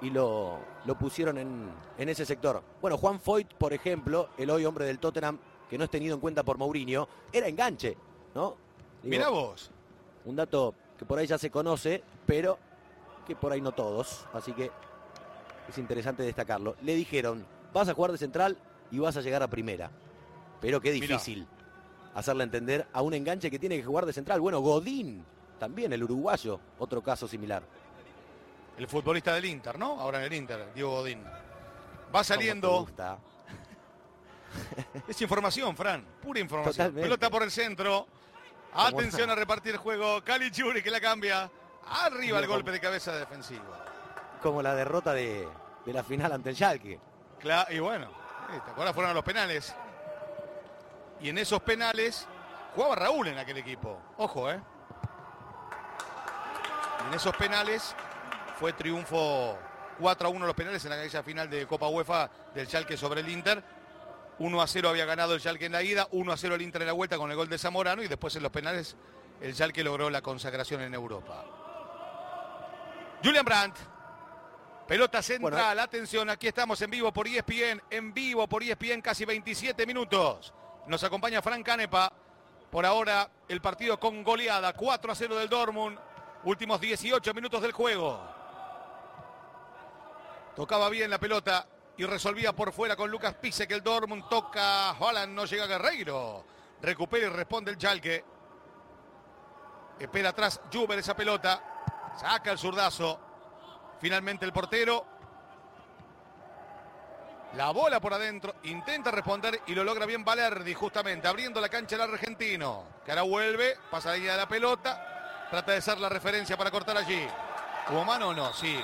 y 0.00 0.10
lo, 0.10 0.58
lo 0.84 0.98
pusieron 0.98 1.38
en, 1.38 1.68
en, 1.96 2.08
ese 2.08 2.24
sector. 2.24 2.62
Bueno, 2.80 2.98
Juan 2.98 3.20
Foyt, 3.20 3.54
por 3.54 3.72
ejemplo, 3.72 4.30
el 4.36 4.50
hoy 4.50 4.64
hombre 4.64 4.86
del 4.86 4.98
Tottenham, 4.98 5.38
que 5.68 5.78
no 5.78 5.84
es 5.84 5.90
tenido 5.90 6.14
en 6.14 6.20
cuenta 6.20 6.42
por 6.42 6.58
Mourinho, 6.58 7.08
era 7.32 7.48
enganche, 7.48 7.96
¿no? 8.34 8.56
Mira 9.02 9.28
vos. 9.28 9.70
Un 10.24 10.36
dato 10.36 10.74
que 10.98 11.04
por 11.04 11.18
ahí 11.18 11.26
ya 11.26 11.38
se 11.38 11.50
conoce, 11.50 12.02
pero 12.26 12.58
que 13.26 13.36
por 13.36 13.52
ahí 13.52 13.60
no 13.60 13.72
todos. 13.72 14.26
Así 14.32 14.52
que 14.52 14.70
es 15.68 15.78
interesante 15.78 16.22
destacarlo. 16.22 16.76
Le 16.82 16.94
dijeron, 16.94 17.46
vas 17.72 17.88
a 17.88 17.94
jugar 17.94 18.12
de 18.12 18.18
central 18.18 18.58
y 18.90 18.98
vas 18.98 19.16
a 19.16 19.20
llegar 19.20 19.42
a 19.42 19.48
primera. 19.48 19.90
Pero 20.60 20.80
qué 20.80 20.90
difícil 20.90 21.46
hacerle 22.14 22.44
entender 22.44 22.86
a 22.92 23.02
un 23.02 23.14
enganche 23.14 23.50
que 23.50 23.58
tiene 23.58 23.76
que 23.76 23.84
jugar 23.84 24.06
de 24.06 24.12
central. 24.12 24.40
Bueno, 24.40 24.60
Godín, 24.60 25.24
también 25.58 25.92
el 25.92 26.02
uruguayo, 26.04 26.60
otro 26.78 27.02
caso 27.02 27.28
similar. 27.28 27.62
El 28.76 28.86
futbolista 28.86 29.34
del 29.34 29.44
Inter, 29.44 29.78
¿no? 29.78 30.00
Ahora 30.00 30.18
en 30.18 30.24
el 30.24 30.32
Inter, 30.32 30.72
Diego 30.74 30.90
Godín. 30.90 31.22
Va 32.14 32.24
saliendo. 32.24 32.86
es 35.08 35.20
información, 35.20 35.76
Fran, 35.76 36.04
pura 36.22 36.40
información. 36.40 36.94
Pelota 36.94 37.28
por 37.30 37.42
el 37.42 37.50
centro. 37.50 38.06
Atención 38.72 39.30
a 39.30 39.34
repartir 39.34 39.72
el 39.72 39.78
juego. 39.78 40.22
Cali 40.22 40.50
Churi 40.50 40.82
que 40.82 40.90
la 40.90 41.00
cambia. 41.00 41.50
Arriba 41.86 42.38
el 42.38 42.46
golpe 42.46 42.70
de 42.70 42.80
cabeza 42.80 43.16
defensivo 43.16 43.64
como 44.38 44.62
la 44.62 44.74
derrota 44.74 45.12
de, 45.12 45.48
la 45.86 46.02
final 46.02 46.32
ante 46.32 46.50
el 46.50 46.56
Schalke. 46.56 46.98
Claro, 47.38 47.72
y 47.72 47.78
bueno, 47.78 48.08
¿te 48.64 48.70
acuerdas? 48.70 48.94
Fueron 48.94 49.10
a 49.12 49.14
los 49.14 49.24
penales. 49.24 49.74
Y 51.20 51.30
en 51.30 51.38
esos 51.38 51.60
penales 51.62 52.26
jugaba 52.74 52.94
Raúl 52.94 53.28
en 53.28 53.38
aquel 53.38 53.58
equipo. 53.58 54.00
Ojo, 54.16 54.50
¿eh? 54.50 54.60
en 57.08 57.14
esos 57.14 57.34
penales 57.36 57.94
fue 58.58 58.72
triunfo 58.72 59.58
4 59.98 60.28
a 60.28 60.30
1 60.30 60.46
los 60.46 60.54
penales 60.54 60.84
en 60.84 60.92
aquella 60.92 61.22
final 61.22 61.50
de 61.50 61.66
Copa 61.66 61.88
UEFA 61.88 62.30
del 62.54 62.66
Schalke 62.66 62.96
sobre 62.96 63.20
el 63.20 63.28
Inter. 63.28 63.62
1 64.38 64.62
a 64.62 64.66
0 64.66 64.88
había 64.88 65.04
ganado 65.04 65.34
el 65.34 65.40
Schalke 65.40 65.66
en 65.66 65.72
la 65.72 65.82
ida, 65.82 66.06
1 66.12 66.32
a 66.32 66.36
0 66.36 66.54
el 66.54 66.62
Inter 66.62 66.82
en 66.82 66.86
la 66.86 66.92
vuelta 66.92 67.16
con 67.16 67.30
el 67.30 67.36
gol 67.36 67.48
de 67.48 67.58
Zamorano 67.58 68.02
y 68.02 68.08
después 68.08 68.36
en 68.36 68.42
los 68.42 68.52
penales 68.52 68.96
el 69.40 69.54
Schalke 69.54 69.82
logró 69.82 70.10
la 70.10 70.22
consagración 70.22 70.82
en 70.82 70.94
Europa. 70.94 71.44
Julian 73.24 73.44
Brandt 73.44 73.76
Pelota 74.88 75.20
central, 75.20 75.78
atención, 75.80 76.30
aquí 76.30 76.48
estamos 76.48 76.80
en 76.80 76.90
vivo 76.90 77.12
por 77.12 77.28
ESPN, 77.28 77.82
en 77.90 78.14
vivo 78.14 78.48
por 78.48 78.62
ESPN, 78.62 79.02
casi 79.02 79.26
27 79.26 79.86
minutos. 79.86 80.54
Nos 80.88 81.04
acompaña 81.04 81.42
Frank 81.42 81.64
Canepa. 81.64 82.10
Por 82.70 82.86
ahora, 82.86 83.30
el 83.46 83.60
partido 83.60 84.00
con 84.00 84.24
goleada, 84.24 84.72
4 84.72 85.12
a 85.12 85.14
0 85.14 85.36
del 85.36 85.48
Dortmund. 85.48 85.98
Últimos 86.44 86.80
18 86.80 87.34
minutos 87.34 87.60
del 87.60 87.72
juego. 87.72 88.18
Tocaba 90.56 90.88
bien 90.88 91.10
la 91.10 91.18
pelota 91.18 91.66
y 91.98 92.04
resolvía 92.04 92.54
por 92.54 92.72
fuera 92.72 92.96
con 92.96 93.10
Lucas 93.10 93.36
que 93.36 93.74
El 93.74 93.82
Dortmund 93.82 94.28
toca, 94.30 94.92
Holland 94.98 95.34
no 95.34 95.44
llega 95.44 95.66
Guerreiro. 95.66 96.44
Recupera 96.80 97.26
y 97.26 97.30
responde 97.30 97.70
el 97.70 97.76
Chalque. 97.76 98.24
Espera 99.98 100.30
atrás 100.30 100.60
Juber 100.72 100.98
esa 100.98 101.14
pelota. 101.14 101.62
Saca 102.18 102.50
el 102.50 102.58
zurdazo. 102.58 103.20
Finalmente 104.00 104.46
el 104.46 104.54
portero. 104.54 105.17
La 107.54 107.70
bola 107.70 107.98
por 107.98 108.12
adentro, 108.12 108.56
intenta 108.64 109.10
responder 109.10 109.62
y 109.66 109.74
lo 109.74 109.82
logra 109.82 110.04
bien 110.04 110.24
Valerdi, 110.24 110.74
justamente, 110.74 111.26
abriendo 111.26 111.60
la 111.60 111.68
cancha 111.68 111.96
el 111.96 112.02
argentino. 112.02 112.84
Que 113.04 113.12
ahora 113.12 113.22
vuelve, 113.22 113.76
pasa 113.90 114.12
de 114.12 114.20
la 114.20 114.46
pelota, 114.46 115.46
trata 115.50 115.72
de 115.72 115.80
ser 115.80 115.98
la 115.98 116.08
referencia 116.08 116.56
para 116.56 116.70
cortar 116.70 116.96
allí. 116.96 117.26
¿Hubo 117.90 118.04
mano 118.04 118.28
o 118.28 118.34
no? 118.34 118.52
Sí. 118.52 118.78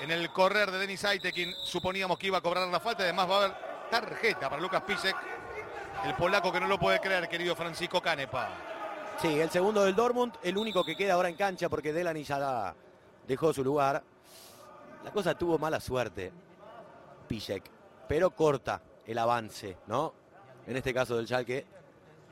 En 0.00 0.10
el 0.10 0.30
correr 0.30 0.70
de 0.70 0.78
Denis 0.78 1.04
Aitekin 1.04 1.54
suponíamos 1.64 2.18
que 2.18 2.26
iba 2.26 2.38
a 2.38 2.42
cobrar 2.42 2.68
la 2.68 2.80
falta, 2.80 3.04
además 3.04 3.30
va 3.30 3.34
a 3.34 3.38
haber 3.44 3.56
tarjeta 3.90 4.50
para 4.50 4.60
Lucas 4.60 4.82
Pisek, 4.82 5.16
el 6.04 6.14
polaco 6.14 6.52
que 6.52 6.60
no 6.60 6.66
lo 6.66 6.78
puede 6.78 7.00
creer, 7.00 7.28
querido 7.28 7.56
Francisco 7.56 8.02
Canepa. 8.02 8.50
Sí, 9.22 9.40
el 9.40 9.50
segundo 9.50 9.84
del 9.84 9.94
Dortmund, 9.94 10.34
el 10.42 10.58
único 10.58 10.84
que 10.84 10.96
queda 10.96 11.14
ahora 11.14 11.28
en 11.28 11.36
cancha 11.36 11.68
porque 11.68 11.92
Delany 11.92 12.24
ya 12.24 12.74
dejó 13.26 13.52
su 13.52 13.64
lugar. 13.64 14.02
La 15.04 15.10
cosa 15.10 15.36
tuvo 15.38 15.58
mala 15.58 15.80
suerte, 15.80 16.32
Pijek, 17.28 17.70
pero 18.08 18.30
corta 18.30 18.82
el 19.06 19.18
avance, 19.18 19.76
¿no? 19.86 20.14
En 20.66 20.76
este 20.76 20.94
caso 20.94 21.16
del 21.16 21.26
Schalke, 21.26 21.66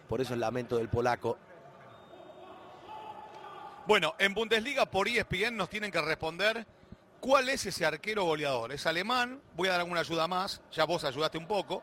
por 0.09 0.21
eso 0.21 0.35
el 0.35 0.41
lamento 0.41 0.77
del 0.77 0.89
polaco. 0.89 1.39
Bueno, 3.87 4.15
en 4.19 4.33
Bundesliga 4.33 4.87
por 4.87 5.09
ESPN 5.09 5.57
nos 5.57 5.69
tienen 5.69 5.91
que 5.91 6.01
responder 6.01 6.67
cuál 7.21 7.49
es 7.49 7.67
ese 7.67 7.85
arquero 7.85 8.25
goleador. 8.25 8.73
Es 8.73 8.87
alemán, 8.87 9.41
voy 9.55 9.69
a 9.69 9.73
dar 9.73 9.81
alguna 9.81 10.01
ayuda 10.01 10.29
más, 10.29 10.61
ya 10.71 10.85
vos 10.85 11.05
ayudaste 11.05 11.39
un 11.39 11.47
poco. 11.47 11.83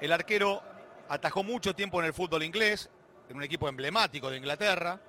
El 0.00 0.12
arquero 0.12 0.62
atajó 1.08 1.42
mucho 1.42 1.74
tiempo 1.74 2.00
en 2.00 2.06
el 2.06 2.12
fútbol 2.12 2.42
inglés, 2.42 2.90
en 3.28 3.36
un 3.36 3.42
equipo 3.42 3.68
emblemático 3.68 4.30
de 4.30 4.36
Inglaterra. 4.36 5.00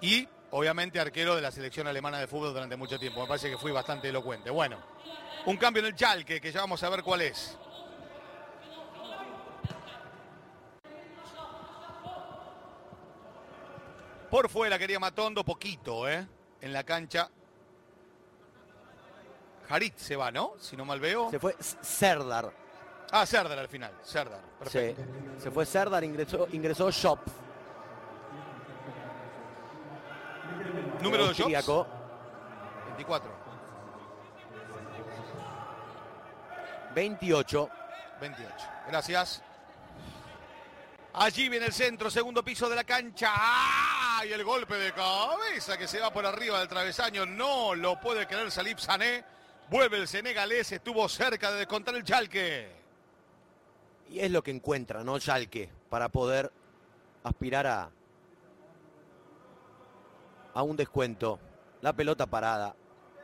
Y 0.00 0.28
obviamente 0.50 1.00
arquero 1.00 1.34
de 1.34 1.42
la 1.42 1.50
selección 1.50 1.86
alemana 1.86 2.18
de 2.18 2.26
fútbol 2.26 2.52
durante 2.52 2.76
mucho 2.76 2.98
tiempo. 2.98 3.20
Me 3.20 3.26
parece 3.26 3.50
que 3.50 3.58
fui 3.58 3.72
bastante 3.72 4.08
elocuente. 4.08 4.50
Bueno, 4.50 4.78
un 5.46 5.56
cambio 5.56 5.80
en 5.80 5.86
el 5.86 5.94
Chalque 5.94 6.40
que 6.40 6.52
ya 6.52 6.60
vamos 6.60 6.82
a 6.82 6.88
ver 6.88 7.02
cuál 7.02 7.22
es. 7.22 7.58
Por 14.30 14.48
fuera 14.48 14.78
quería 14.78 14.98
Matondo, 14.98 15.44
poquito, 15.44 16.08
¿eh? 16.08 16.26
En 16.60 16.72
la 16.72 16.82
cancha. 16.82 17.30
Harit 19.68 19.96
se 19.96 20.16
va, 20.16 20.30
¿no? 20.30 20.54
Si 20.58 20.76
no 20.76 20.84
mal 20.84 20.98
veo. 20.98 21.30
Se 21.30 21.38
fue 21.38 21.54
Serdar. 21.60 22.52
Ah, 23.12 23.24
Serdar 23.26 23.58
al 23.58 23.68
final. 23.68 23.92
Serdar. 24.02 24.40
Sí. 24.66 24.94
Se 25.38 25.50
fue 25.50 25.64
Serdar, 25.64 26.02
ingresó, 26.02 26.48
ingresó 26.50 26.90
Shop. 26.90 27.20
Número 31.00 31.28
de 31.28 31.34
Jobs. 31.34 31.86
24. 32.86 33.33
28. 36.94 37.70
28. 38.20 38.54
Gracias. 38.88 39.42
Allí 41.14 41.48
viene 41.48 41.66
el 41.66 41.72
centro, 41.72 42.10
segundo 42.10 42.44
piso 42.44 42.68
de 42.68 42.76
la 42.76 42.84
cancha. 42.84 43.30
¡Ah! 43.32 44.22
Y 44.26 44.32
el 44.32 44.42
golpe 44.42 44.74
de 44.74 44.92
cabeza 44.92 45.76
que 45.76 45.86
se 45.86 46.00
va 46.00 46.12
por 46.12 46.26
arriba 46.26 46.58
del 46.58 46.68
travesaño. 46.68 47.26
No 47.26 47.74
lo 47.74 48.00
puede 48.00 48.26
creer 48.26 48.50
Salip 48.50 48.78
Sané. 48.78 49.24
Vuelve 49.70 49.98
el 49.98 50.08
senegalés, 50.08 50.72
estuvo 50.72 51.08
cerca 51.08 51.50
de 51.50 51.58
descontar 51.58 51.94
el 51.94 52.04
Chalque. 52.04 52.70
Y 54.10 54.20
es 54.20 54.30
lo 54.30 54.42
que 54.42 54.50
encuentra, 54.50 55.02
¿no? 55.02 55.18
Chalque, 55.18 55.70
para 55.88 56.08
poder 56.08 56.52
aspirar 57.22 57.66
a, 57.66 57.90
a 60.52 60.62
un 60.62 60.76
descuento. 60.76 61.38
La 61.80 61.92
pelota 61.92 62.26
parada. 62.26 62.74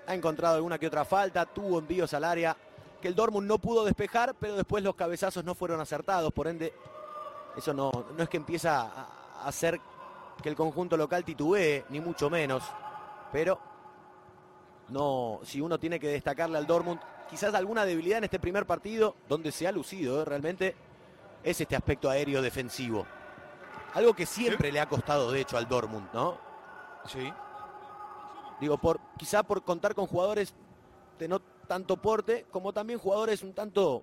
Ha 0.07 0.15
encontrado 0.15 0.57
alguna 0.57 0.79
que 0.79 0.87
otra 0.87 1.05
falta, 1.05 1.45
tuvo 1.47 1.79
envíos 1.79 2.15
al 2.15 2.25
área 2.25 2.57
que 3.01 3.09
el 3.09 3.15
Dortmund 3.15 3.47
no 3.47 3.59
pudo 3.59 3.85
despejar, 3.85 4.35
pero 4.39 4.57
después 4.57 4.85
los 4.85 4.95
cabezazos 4.95 5.45
no 5.45 5.55
fueron 5.55 5.81
acertados, 5.81 6.33
por 6.33 6.49
ende 6.49 6.73
eso 7.57 7.75
no, 7.75 7.91
no 8.17 8.23
es 8.23 8.29
que 8.29 8.37
empieza 8.37 8.81
a 8.83 9.47
hacer 9.47 9.81
que 10.43 10.49
el 10.49 10.57
conjunto 10.57 10.97
local 10.97 11.25
titubee, 11.25 11.85
ni 11.89 12.01
mucho 12.01 12.31
menos, 12.31 12.63
pero 13.33 13.59
no, 14.89 15.41
si 15.45 15.61
uno 15.61 15.79
tiene 15.79 16.01
que 16.01 16.09
destacarle 16.09 16.59
al 16.59 16.67
Dortmund, 16.67 17.01
quizás 17.29 17.55
alguna 17.55 17.85
debilidad 17.85 18.19
en 18.19 18.25
este 18.25 18.41
primer 18.41 18.67
partido, 18.67 19.17
donde 19.29 19.53
se 19.53 19.67
ha 19.67 19.73
lucido 19.73 20.23
¿eh? 20.23 20.25
realmente, 20.25 20.75
es 21.43 21.61
este 21.61 21.77
aspecto 21.77 22.11
aéreo 22.11 22.43
defensivo. 22.43 23.07
Algo 23.95 24.15
que 24.15 24.27
siempre 24.27 24.71
le 24.71 24.81
ha 24.81 24.89
costado, 24.89 25.33
de 25.33 25.41
hecho, 25.41 25.57
al 25.57 25.69
Dortmund, 25.69 26.09
¿no? 26.13 26.39
Sí. 27.07 27.33
Digo, 28.61 28.79
por, 28.79 29.01
quizá 29.17 29.43
por 29.43 29.65
contar 29.65 29.95
con 29.95 30.07
jugadores 30.07 30.55
de 31.19 31.29
no 31.29 31.41
tanto 31.71 31.99
porte, 31.99 32.47
como 32.51 32.73
también 32.73 32.99
jugadores 32.99 33.45
un 33.45 33.53
tanto, 33.53 34.03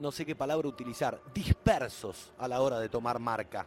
no 0.00 0.10
sé 0.10 0.26
qué 0.26 0.34
palabra 0.34 0.66
utilizar, 0.66 1.20
dispersos 1.32 2.32
a 2.36 2.48
la 2.48 2.60
hora 2.60 2.80
de 2.80 2.88
tomar 2.88 3.20
marca. 3.20 3.64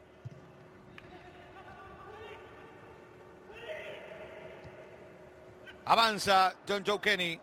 Avanza 5.86 6.56
John 6.68 6.84
Joe 6.86 7.00
Kenny. 7.00 7.40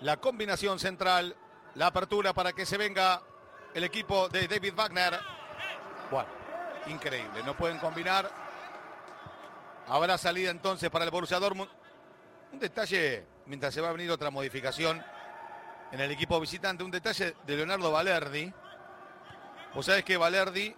La 0.00 0.16
combinación 0.16 0.80
central, 0.80 1.36
la 1.76 1.86
apertura 1.86 2.32
para 2.32 2.52
que 2.52 2.66
se 2.66 2.76
venga 2.76 3.22
el 3.74 3.84
equipo 3.84 4.28
de 4.28 4.48
David 4.48 4.74
Wagner. 4.74 5.14
Bueno, 6.10 6.28
increíble, 6.88 7.44
no 7.44 7.56
pueden 7.56 7.78
combinar. 7.78 8.28
Habrá 9.86 10.18
salida 10.18 10.50
entonces 10.50 10.90
para 10.90 11.04
el 11.04 11.12
Borussia 11.12 11.38
Dortmund. 11.38 11.70
Un 12.56 12.60
detalle, 12.60 13.22
mientras 13.44 13.74
se 13.74 13.82
va 13.82 13.90
a 13.90 13.92
venir 13.92 14.10
otra 14.10 14.30
modificación 14.30 15.04
en 15.92 16.00
el 16.00 16.10
equipo 16.10 16.40
visitante, 16.40 16.82
un 16.82 16.90
detalle 16.90 17.34
de 17.46 17.54
Leonardo 17.54 17.92
Valerdi. 17.92 18.50
Vos 19.74 19.84
sabés 19.84 20.04
que 20.04 20.16
Valerdi 20.16 20.72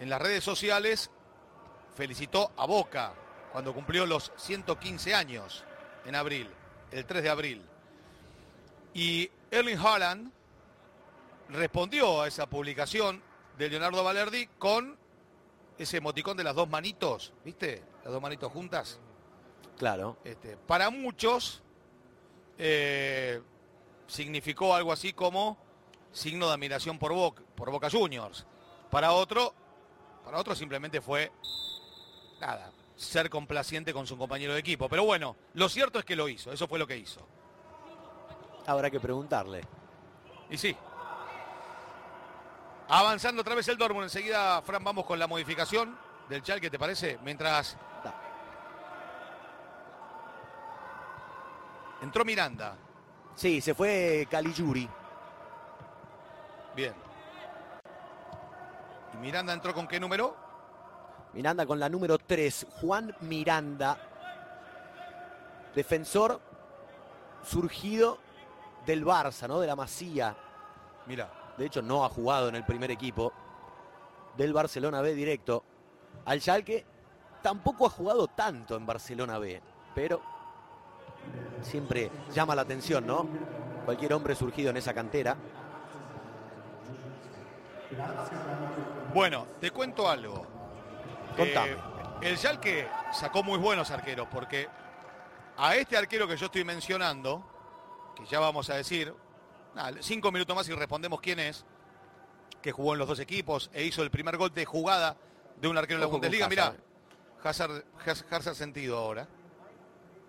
en 0.00 0.10
las 0.10 0.20
redes 0.20 0.42
sociales 0.42 1.08
felicitó 1.94 2.50
a 2.56 2.66
Boca 2.66 3.12
cuando 3.52 3.72
cumplió 3.72 4.04
los 4.04 4.32
115 4.34 5.14
años 5.14 5.64
en 6.04 6.16
abril, 6.16 6.50
el 6.90 7.06
3 7.06 7.22
de 7.22 7.30
abril. 7.30 7.62
Y 8.92 9.30
Erling 9.48 9.78
Haaland 9.78 10.32
respondió 11.50 12.22
a 12.22 12.26
esa 12.26 12.50
publicación 12.50 13.22
de 13.56 13.68
Leonardo 13.68 14.02
Valerdi 14.02 14.48
con 14.58 14.98
ese 15.78 15.98
emoticón 15.98 16.36
de 16.36 16.42
las 16.42 16.56
dos 16.56 16.68
manitos, 16.68 17.32
¿viste? 17.44 17.80
Las 18.02 18.12
dos 18.12 18.20
manitos 18.20 18.50
juntas. 18.50 18.98
Claro. 19.80 20.18
Este, 20.24 20.58
para 20.58 20.90
muchos 20.90 21.62
eh, 22.58 23.40
significó 24.06 24.74
algo 24.74 24.92
así 24.92 25.14
como 25.14 25.56
signo 26.12 26.48
de 26.48 26.52
admiración 26.52 26.98
por 26.98 27.14
Boca, 27.14 27.42
por 27.54 27.70
Boca 27.70 27.88
Juniors. 27.88 28.46
Para 28.90 29.12
otro, 29.12 29.54
para 30.22 30.36
otro 30.36 30.54
simplemente 30.54 31.00
fue 31.00 31.32
nada, 32.42 32.70
ser 32.94 33.30
complaciente 33.30 33.94
con 33.94 34.06
su 34.06 34.18
compañero 34.18 34.52
de 34.52 34.60
equipo. 34.60 34.86
Pero 34.86 35.04
bueno, 35.04 35.34
lo 35.54 35.66
cierto 35.70 35.98
es 35.98 36.04
que 36.04 36.14
lo 36.14 36.28
hizo, 36.28 36.52
eso 36.52 36.68
fue 36.68 36.78
lo 36.78 36.86
que 36.86 36.98
hizo. 36.98 37.26
Habrá 38.66 38.90
que 38.90 39.00
preguntarle. 39.00 39.62
Y 40.50 40.58
sí. 40.58 40.76
Avanzando 42.86 43.40
otra 43.40 43.54
vez 43.54 43.66
el 43.68 43.78
Dortmund. 43.78 44.04
Enseguida, 44.04 44.60
Fran, 44.60 44.84
vamos 44.84 45.06
con 45.06 45.18
la 45.18 45.26
modificación 45.26 45.96
del 46.28 46.42
Chalke, 46.42 46.68
¿te 46.68 46.78
parece? 46.78 47.18
Mientras 47.24 47.78
entró 52.00 52.24
Miranda. 52.24 52.76
Sí, 53.34 53.60
se 53.60 53.74
fue 53.74 54.26
Caligiuri. 54.30 54.88
Bien. 56.74 56.94
¿Y 59.14 59.16
Miranda 59.18 59.52
entró 59.52 59.74
con 59.74 59.86
qué 59.86 59.98
número? 59.98 60.36
Miranda 61.32 61.66
con 61.66 61.78
la 61.78 61.88
número 61.88 62.18
3, 62.18 62.66
Juan 62.80 63.14
Miranda, 63.20 63.98
defensor 65.74 66.40
surgido 67.44 68.18
del 68.84 69.04
Barça, 69.04 69.46
¿no? 69.46 69.60
De 69.60 69.66
la 69.66 69.76
Masía. 69.76 70.36
Mira. 71.06 71.40
De 71.60 71.66
hecho, 71.66 71.82
no 71.82 72.06
ha 72.06 72.08
jugado 72.08 72.48
en 72.48 72.54
el 72.54 72.64
primer 72.64 72.90
equipo 72.90 73.34
del 74.34 74.54
Barcelona 74.54 75.02
B 75.02 75.14
directo. 75.14 75.62
Al 76.24 76.40
Schalke 76.40 76.86
tampoco 77.42 77.84
ha 77.84 77.90
jugado 77.90 78.28
tanto 78.28 78.76
en 78.76 78.86
Barcelona 78.86 79.38
B, 79.38 79.60
pero 79.94 80.22
siempre 81.62 82.10
llama 82.32 82.54
la 82.54 82.62
atención, 82.62 83.06
¿no? 83.06 83.26
Cualquier 83.84 84.12
hombre 84.12 84.34
surgido 84.34 84.70
en 84.70 84.76
esa 84.76 84.94
cantera. 84.94 85.36
Bueno, 89.14 89.46
te 89.60 89.70
cuento 89.70 90.08
algo. 90.08 90.46
Contame. 91.36 91.72
Eh, 91.72 91.76
el 92.22 92.36
Schalke 92.38 92.88
sacó 93.12 93.42
muy 93.42 93.58
buenos 93.58 93.90
arqueros 93.90 94.28
porque 94.30 94.68
a 95.56 95.74
este 95.76 95.96
arquero 95.96 96.28
que 96.28 96.36
yo 96.36 96.46
estoy 96.46 96.64
mencionando, 96.64 97.44
que 98.16 98.24
ya 98.26 98.38
vamos 98.38 98.70
a 98.70 98.74
decir, 98.74 99.12
nada, 99.74 99.92
cinco 100.00 100.30
minutos 100.30 100.54
más 100.54 100.68
y 100.68 100.72
respondemos 100.72 101.20
quién 101.20 101.40
es, 101.40 101.64
que 102.62 102.72
jugó 102.72 102.92
en 102.92 102.98
los 102.98 103.08
dos 103.08 103.18
equipos 103.20 103.70
e 103.72 103.84
hizo 103.84 104.02
el 104.02 104.10
primer 104.10 104.36
gol 104.36 104.52
de 104.52 104.64
jugada 104.64 105.16
de 105.60 105.68
un 105.68 105.76
arquero 105.78 105.98
de 106.00 106.06
la 106.06 106.10
Bundesliga. 106.12 106.48
Mirá, 106.48 106.64
Hazard. 106.66 106.82
Hazard, 107.42 107.84
Haz- 108.06 108.24
Hazard 108.30 108.54
sentido 108.54 108.98
ahora. 108.98 109.26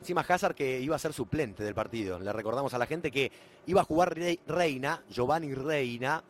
Encima 0.01 0.25
Hazard 0.27 0.55
que 0.55 0.79
iba 0.79 0.95
a 0.95 0.99
ser 0.99 1.13
suplente 1.13 1.63
del 1.63 1.75
partido. 1.75 2.19
Le 2.19 2.33
recordamos 2.33 2.73
a 2.73 2.79
la 2.79 2.87
gente 2.87 3.11
que 3.11 3.31
iba 3.67 3.81
a 3.81 3.83
jugar 3.83 4.17
Reina, 4.47 5.03
Giovanni 5.07 5.53
Reina, 5.53 6.23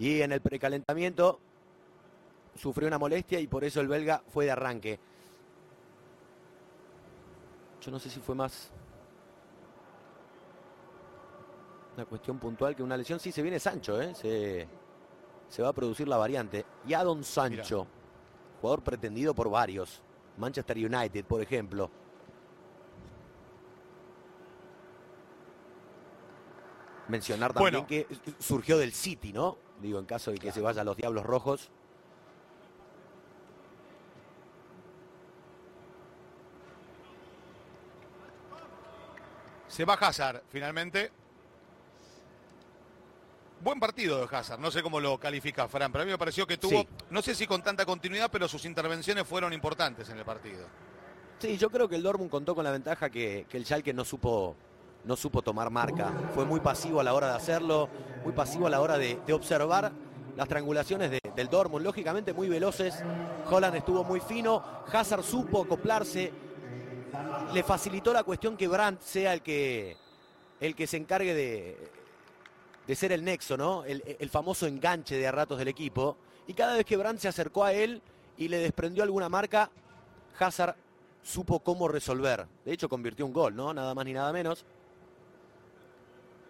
y 0.00 0.20
en 0.20 0.32
el 0.32 0.40
precalentamiento 0.40 1.38
sufrió 2.56 2.88
una 2.88 2.98
molestia 2.98 3.38
y 3.38 3.46
por 3.46 3.62
eso 3.62 3.80
el 3.80 3.86
belga 3.86 4.20
fue 4.26 4.46
de 4.46 4.50
arranque. 4.50 4.98
Yo 7.80 7.92
no 7.92 8.00
sé 8.00 8.10
si 8.10 8.18
fue 8.18 8.34
más 8.34 8.72
una 11.94 12.04
cuestión 12.04 12.40
puntual 12.40 12.74
que 12.74 12.82
una 12.82 12.96
lesión. 12.96 13.20
Sí, 13.20 13.30
se 13.30 13.42
viene 13.42 13.60
Sancho, 13.60 14.02
¿eh? 14.02 14.12
se, 14.16 14.66
se 15.48 15.62
va 15.62 15.68
a 15.68 15.72
producir 15.72 16.08
la 16.08 16.16
variante. 16.16 16.66
Y 16.84 16.94
Adon 16.94 17.22
Sancho, 17.22 17.86
jugador 18.60 18.82
pretendido 18.82 19.34
por 19.34 19.48
varios. 19.48 20.02
Manchester 20.36 20.76
United, 20.78 21.24
por 21.24 21.40
ejemplo. 21.40 21.90
Mencionar 27.08 27.52
también 27.52 27.72
Bueno. 27.74 27.86
que 27.86 28.06
surgió 28.38 28.78
del 28.78 28.92
City, 28.92 29.32
¿no? 29.32 29.56
Digo, 29.80 29.98
en 29.98 30.04
caso 30.04 30.30
de 30.30 30.38
que 30.38 30.52
se 30.52 30.60
vaya 30.60 30.82
a 30.82 30.84
los 30.84 30.96
Diablos 30.96 31.24
Rojos. 31.24 31.70
Se 39.68 39.84
va 39.84 39.94
Hazard, 39.94 40.42
finalmente. 40.48 41.10
Buen 43.60 43.80
partido 43.80 44.24
de 44.26 44.36
Hazard, 44.36 44.60
no 44.60 44.70
sé 44.70 44.82
cómo 44.82 45.00
lo 45.00 45.18
califica 45.18 45.66
Fran, 45.66 45.90
pero 45.90 46.02
a 46.02 46.04
mí 46.04 46.12
me 46.12 46.18
pareció 46.18 46.46
que 46.46 46.56
tuvo, 46.58 46.82
Sí. 46.82 46.88
no 47.10 47.20
sé 47.22 47.34
si 47.34 47.44
con 47.46 47.60
tanta 47.60 47.84
continuidad, 47.84 48.30
pero 48.30 48.46
sus 48.46 48.64
intervenciones 48.64 49.26
fueron 49.26 49.52
importantes 49.52 50.08
en 50.10 50.18
el 50.18 50.24
partido. 50.24 50.64
Sí, 51.40 51.58
yo 51.58 51.68
creo 51.68 51.88
que 51.88 51.96
el 51.96 52.02
Dortmund 52.04 52.30
contó 52.30 52.54
con 52.54 52.62
la 52.64 52.70
ventaja 52.70 53.10
que, 53.10 53.46
que 53.48 53.56
el 53.56 53.64
Schalke 53.64 53.92
no 53.92 54.04
supo, 54.04 54.54
no 55.04 55.16
supo 55.16 55.42
tomar 55.42 55.70
marca. 55.70 56.12
Fue 56.34 56.44
muy 56.44 56.60
pasivo 56.60 57.00
a 57.00 57.04
la 57.04 57.14
hora 57.14 57.28
de 57.30 57.36
hacerlo, 57.36 57.88
muy 58.24 58.32
pasivo 58.32 58.66
a 58.66 58.70
la 58.70 58.80
hora 58.80 58.98
de, 58.98 59.18
observar 59.32 59.92
las 60.36 60.48
triangulaciones 60.48 61.10
de- 61.10 61.20
del 61.34 61.48
Dortmund. 61.48 61.84
Lógicamente 61.84 62.32
muy 62.32 62.48
veloces. 62.48 63.02
Holland 63.50 63.76
estuvo 63.76 64.04
muy 64.04 64.20
fino. 64.20 64.62
Hazard 64.92 65.22
supo 65.22 65.62
acoplarse 65.62 66.32
le 67.52 67.62
facilitó 67.62 68.12
la 68.12 68.22
cuestión 68.22 68.56
que 68.56 68.68
Brandt 68.68 69.00
sea 69.00 69.32
el 69.32 69.40
que, 69.42 69.96
el 70.60 70.74
que 70.74 70.86
se 70.86 70.98
encargue 70.98 71.34
de, 71.34 71.90
de 72.86 72.94
ser 72.94 73.12
el 73.12 73.24
nexo, 73.24 73.56
¿no? 73.56 73.84
El, 73.84 74.02
el 74.18 74.28
famoso 74.30 74.66
enganche 74.66 75.16
de 75.16 75.26
a 75.26 75.32
ratos 75.32 75.58
del 75.58 75.68
equipo. 75.68 76.16
Y 76.46 76.54
cada 76.54 76.76
vez 76.76 76.84
que 76.84 76.96
Brandt 76.96 77.20
se 77.20 77.28
acercó 77.28 77.64
a 77.64 77.72
él 77.72 78.02
y 78.36 78.48
le 78.48 78.58
desprendió 78.58 79.02
alguna 79.02 79.28
marca, 79.28 79.70
Hazard 80.38 80.74
supo 81.22 81.60
cómo 81.60 81.88
resolver. 81.88 82.46
De 82.64 82.72
hecho, 82.72 82.88
convirtió 82.88 83.24
un 83.26 83.32
gol, 83.32 83.56
¿no? 83.56 83.72
Nada 83.72 83.94
más 83.94 84.04
ni 84.04 84.12
nada 84.12 84.32
menos. 84.32 84.64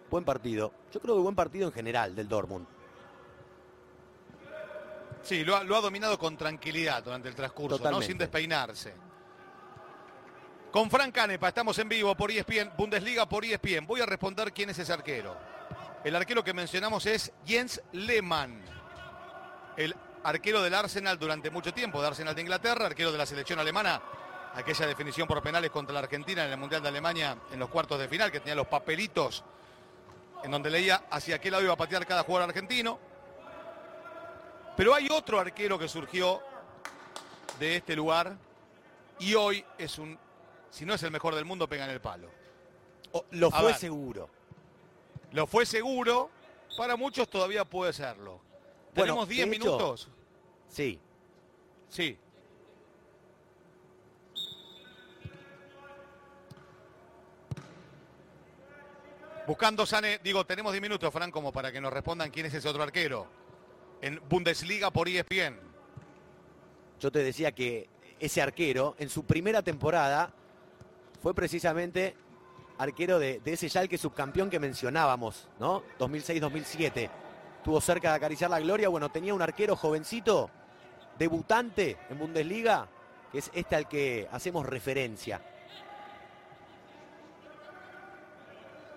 Buen 0.09 0.23
partido. 0.23 0.73
Yo 0.91 0.99
creo 0.99 1.15
que 1.15 1.21
buen 1.21 1.35
partido 1.35 1.67
en 1.67 1.73
general 1.73 2.15
del 2.15 2.27
Dortmund. 2.27 2.65
Sí, 5.21 5.43
lo 5.43 5.55
ha, 5.55 5.63
lo 5.63 5.75
ha 5.75 5.81
dominado 5.81 6.17
con 6.17 6.37
tranquilidad 6.37 7.03
durante 7.03 7.29
el 7.29 7.35
transcurso, 7.35 7.91
¿no? 7.91 8.01
Sin 8.01 8.17
despeinarse. 8.17 8.93
Con 10.71 10.89
Fran 10.89 11.11
Canepa, 11.11 11.47
estamos 11.47 11.77
en 11.79 11.89
vivo 11.89 12.15
por 12.15 12.31
ESPN, 12.31 12.71
Bundesliga 12.77 13.27
por 13.27 13.43
ESPN. 13.43 13.85
Voy 13.87 14.01
a 14.01 14.05
responder 14.05 14.53
quién 14.53 14.69
es 14.69 14.79
ese 14.79 14.93
arquero. 14.93 15.35
El 16.03 16.15
arquero 16.15 16.43
que 16.43 16.53
mencionamos 16.53 17.05
es 17.05 17.33
Jens 17.45 17.81
Lehmann, 17.91 18.61
el 19.75 19.95
arquero 20.23 20.61
del 20.61 20.73
Arsenal 20.73 21.17
durante 21.17 21.49
mucho 21.49 21.73
tiempo, 21.73 22.01
de 22.01 22.07
Arsenal 22.07 22.35
de 22.35 22.41
Inglaterra, 22.41 22.85
arquero 22.85 23.11
de 23.11 23.17
la 23.17 23.25
selección 23.25 23.59
alemana, 23.59 24.01
aquella 24.53 24.87
definición 24.87 25.27
por 25.27 25.41
penales 25.41 25.71
contra 25.71 25.93
la 25.93 25.99
Argentina 25.99 26.45
en 26.45 26.51
el 26.51 26.57
Mundial 26.57 26.81
de 26.81 26.87
Alemania 26.87 27.37
en 27.51 27.59
los 27.59 27.69
cuartos 27.69 27.99
de 27.99 28.07
final, 28.07 28.31
que 28.31 28.39
tenía 28.39 28.55
los 28.55 28.67
papelitos 28.67 29.43
en 30.43 30.51
donde 30.51 30.69
leía 30.69 31.03
hacia 31.09 31.39
qué 31.39 31.51
lado 31.51 31.63
iba 31.63 31.73
a 31.73 31.77
patear 31.77 32.05
cada 32.05 32.23
jugador 32.23 32.49
argentino. 32.49 32.99
Pero 34.77 34.93
hay 34.93 35.07
otro 35.11 35.39
arquero 35.39 35.77
que 35.77 35.87
surgió 35.87 36.41
de 37.59 37.75
este 37.77 37.95
lugar 37.95 38.37
y 39.19 39.35
hoy 39.35 39.65
es 39.77 39.99
un, 39.99 40.17
si 40.69 40.85
no 40.85 40.93
es 40.93 41.03
el 41.03 41.11
mejor 41.11 41.35
del 41.35 41.45
mundo, 41.45 41.67
pega 41.67 41.83
en 41.85 41.91
el 41.91 41.99
palo. 41.99 42.29
O- 43.11 43.25
lo 43.31 43.47
A 43.47 43.51
fue 43.51 43.65
ver. 43.67 43.75
seguro. 43.75 44.29
Lo 45.33 45.45
fue 45.47 45.65
seguro, 45.65 46.29
para 46.77 46.95
muchos 46.95 47.29
todavía 47.29 47.65
puede 47.65 47.91
serlo. 47.91 48.39
Bueno, 48.95 49.13
¿Tenemos 49.13 49.27
10 49.27 49.49
de 49.49 49.55
hecho- 49.55 49.65
minutos? 49.65 50.09
Sí. 50.69 50.99
Sí. 51.89 52.17
Buscando 59.49 59.83
Sane, 59.87 60.19
digo, 60.23 60.45
tenemos 60.45 60.73
10 60.73 60.79
minutos, 60.79 61.11
Fran, 61.11 61.31
como 61.31 61.51
para 61.51 61.71
que 61.71 61.81
nos 61.81 61.91
respondan 61.91 62.29
quién 62.29 62.45
es 62.45 62.53
ese 62.53 62.69
otro 62.69 62.83
arquero. 62.83 63.25
En 63.99 64.21
Bundesliga 64.29 64.91
por 64.91 65.09
ESPN. 65.09 65.57
Yo 66.99 67.11
te 67.11 67.23
decía 67.23 67.51
que 67.51 67.89
ese 68.19 68.43
arquero, 68.43 68.95
en 68.99 69.09
su 69.09 69.25
primera 69.25 69.63
temporada, 69.63 70.31
fue 71.19 71.33
precisamente 71.33 72.15
arquero 72.77 73.17
de, 73.17 73.39
de 73.39 73.53
ese 73.53 73.69
Schalke 73.69 73.97
subcampeón 73.97 74.51
que 74.51 74.59
mencionábamos, 74.59 75.49
¿no? 75.59 75.81
2006-2007. 75.97 77.09
Tuvo 77.63 77.81
cerca 77.81 78.11
de 78.11 78.17
acariciar 78.17 78.51
la 78.51 78.59
gloria. 78.59 78.89
Bueno, 78.89 79.09
tenía 79.09 79.33
un 79.33 79.41
arquero 79.41 79.75
jovencito, 79.75 80.51
debutante 81.17 81.97
en 82.11 82.19
Bundesliga, 82.19 82.87
que 83.31 83.39
es 83.39 83.49
este 83.55 83.75
al 83.75 83.87
que 83.87 84.27
hacemos 84.31 84.67
referencia. 84.67 85.41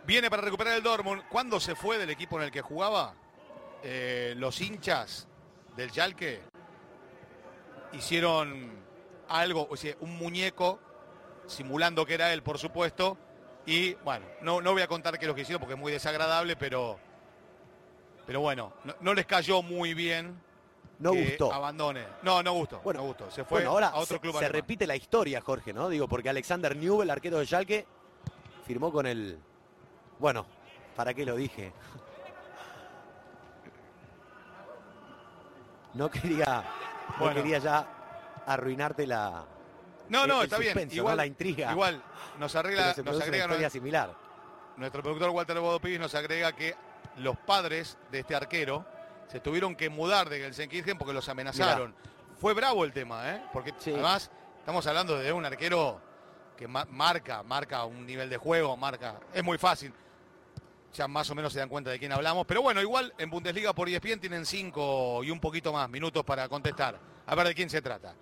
Viene 0.04 0.28
para 0.30 0.42
recuperar 0.42 0.74
el 0.74 0.82
Dortmund. 0.82 1.22
¿Cuándo 1.28 1.60
se 1.60 1.74
fue 1.74 1.98
del 1.98 2.10
equipo 2.10 2.36
en 2.38 2.44
el 2.44 2.50
que 2.50 2.60
jugaba? 2.60 3.14
Eh, 3.82 4.34
los 4.36 4.60
hinchas 4.60 5.26
del 5.76 5.90
Schalke 5.90 6.40
hicieron 7.92 8.70
algo, 9.28 9.66
o 9.70 9.76
sea, 9.76 9.94
un 10.00 10.16
muñeco 10.16 10.78
simulando 11.46 12.04
que 12.06 12.14
era 12.14 12.32
él, 12.32 12.42
por 12.42 12.58
supuesto. 12.58 13.16
Y 13.64 13.94
bueno, 13.94 14.26
no, 14.40 14.60
no 14.60 14.72
voy 14.72 14.82
a 14.82 14.88
contar 14.88 15.18
qué 15.18 15.24
es 15.24 15.28
lo 15.28 15.34
que 15.34 15.42
hicieron 15.42 15.60
porque 15.60 15.74
es 15.74 15.80
muy 15.80 15.92
desagradable, 15.92 16.56
pero, 16.56 16.98
pero 18.26 18.40
bueno, 18.40 18.72
no, 18.84 18.94
no 19.00 19.14
les 19.14 19.26
cayó 19.26 19.62
muy 19.62 19.94
bien. 19.94 20.40
No 20.98 21.12
que 21.12 21.24
gustó. 21.24 21.52
Abandone. 21.52 22.04
No, 22.22 22.42
no 22.42 22.52
gustó. 22.52 22.80
Bueno, 22.80 23.00
no 23.00 23.06
gustó. 23.06 23.30
Se 23.30 23.44
fue 23.44 23.58
Bueno, 23.58 23.70
ahora 23.70 23.88
a 23.88 23.96
otro 23.96 24.16
se, 24.16 24.20
club 24.20 24.32
se 24.32 24.38
alemán. 24.38 24.52
repite 24.52 24.86
la 24.86 24.94
historia, 24.94 25.40
Jorge, 25.40 25.72
¿no? 25.72 25.88
Digo, 25.88 26.06
porque 26.08 26.28
Alexander 26.28 26.76
Newell, 26.76 27.10
arquero 27.10 27.38
de 27.38 27.46
Schalke, 27.46 27.86
firmó 28.66 28.92
con 28.92 29.06
el... 29.06 29.38
Bueno, 30.22 30.46
¿para 30.94 31.12
qué 31.14 31.26
lo 31.26 31.34
dije? 31.34 31.72
No 35.94 36.08
quería, 36.08 36.62
no 37.18 37.34
quería 37.34 37.58
ya 37.58 37.86
arruinarte 38.46 39.04
la... 39.04 39.44
No, 40.08 40.24
no, 40.28 40.38
el 40.38 40.44
está 40.44 40.58
bien. 40.58 40.88
Igual, 40.92 41.16
la 41.16 41.26
intriga. 41.26 41.72
igual 41.72 42.00
nos 42.38 42.54
arregla, 42.54 42.86
nos 42.86 42.94
produce 42.94 43.08
una 43.16 43.24
agrega 43.24 43.44
historia 43.46 43.70
similar. 43.70 44.14
Nuestro 44.76 45.02
productor 45.02 45.30
Walter 45.30 45.58
Bodopivis 45.58 45.98
nos 45.98 46.14
agrega 46.14 46.52
que 46.52 46.76
los 47.16 47.36
padres 47.38 47.98
de 48.12 48.20
este 48.20 48.36
arquero 48.36 48.86
se 49.26 49.40
tuvieron 49.40 49.74
que 49.74 49.90
mudar 49.90 50.28
de 50.28 50.38
Gelsenkirchen 50.38 50.98
porque 50.98 51.12
los 51.12 51.28
amenazaron. 51.28 51.96
Fue 52.40 52.54
bravo 52.54 52.84
el 52.84 52.92
tema, 52.92 53.28
¿eh? 53.28 53.42
Porque 53.52 53.74
Sí. 53.78 53.90
además 53.92 54.30
estamos 54.60 54.86
hablando 54.86 55.18
de 55.18 55.32
un 55.32 55.44
arquero 55.44 56.00
que 56.56 56.68
ma- 56.68 56.86
marca, 56.88 57.42
marca 57.42 57.84
un 57.84 58.06
nivel 58.06 58.30
de 58.30 58.36
juego, 58.36 58.76
marca. 58.76 59.16
Es 59.34 59.42
muy 59.42 59.58
fácil. 59.58 59.92
Ya 60.92 61.08
más 61.08 61.30
o 61.30 61.34
menos 61.34 61.52
se 61.52 61.58
dan 61.58 61.68
cuenta 61.68 61.90
de 61.90 61.98
quién 61.98 62.12
hablamos. 62.12 62.46
Pero 62.46 62.62
bueno, 62.62 62.82
igual 62.82 63.14
en 63.18 63.30
Bundesliga 63.30 63.72
por 63.72 63.88
ESPN 63.88 64.20
tienen 64.20 64.44
cinco 64.44 65.24
y 65.24 65.30
un 65.30 65.40
poquito 65.40 65.72
más 65.72 65.88
minutos 65.88 66.24
para 66.24 66.48
contestar. 66.48 66.98
A 67.26 67.34
ver 67.34 67.46
de 67.46 67.54
quién 67.54 67.70
se 67.70 67.80
trata. 67.80 68.14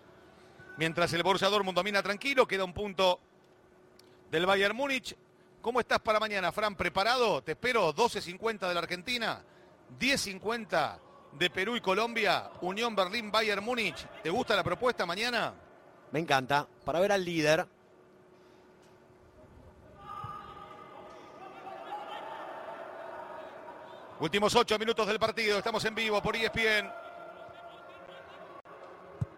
Mientras 0.76 1.12
el 1.12 1.22
Borussia 1.22 1.48
Dortmund 1.48 1.76
domina 1.76 2.02
tranquilo, 2.02 2.46
queda 2.46 2.64
un 2.64 2.72
punto 2.72 3.20
del 4.30 4.46
Bayern 4.46 4.76
Múnich. 4.76 5.16
¿Cómo 5.60 5.80
estás 5.80 5.98
para 5.98 6.20
mañana, 6.20 6.52
Fran? 6.52 6.74
¿Preparado? 6.74 7.42
Te 7.42 7.52
espero 7.52 7.94
12.50 7.94 8.68
de 8.68 8.74
la 8.74 8.80
Argentina, 8.80 9.42
10.50 9.98 10.98
de 11.32 11.50
Perú 11.50 11.76
y 11.76 11.80
Colombia, 11.80 12.50
Unión 12.62 12.96
Berlín, 12.96 13.30
Bayern 13.30 13.64
Múnich. 13.64 14.06
¿Te 14.22 14.30
gusta 14.30 14.56
la 14.56 14.64
propuesta 14.64 15.04
mañana? 15.04 15.54
Me 16.12 16.20
encanta. 16.20 16.66
Para 16.84 17.00
ver 17.00 17.12
al 17.12 17.24
líder. 17.24 17.66
Últimos 24.20 24.54
ocho 24.54 24.78
minutos 24.78 25.06
del 25.06 25.18
partido, 25.18 25.56
estamos 25.56 25.82
en 25.86 25.94
vivo 25.94 26.20
por 26.20 26.36
ESPN. 26.36 26.92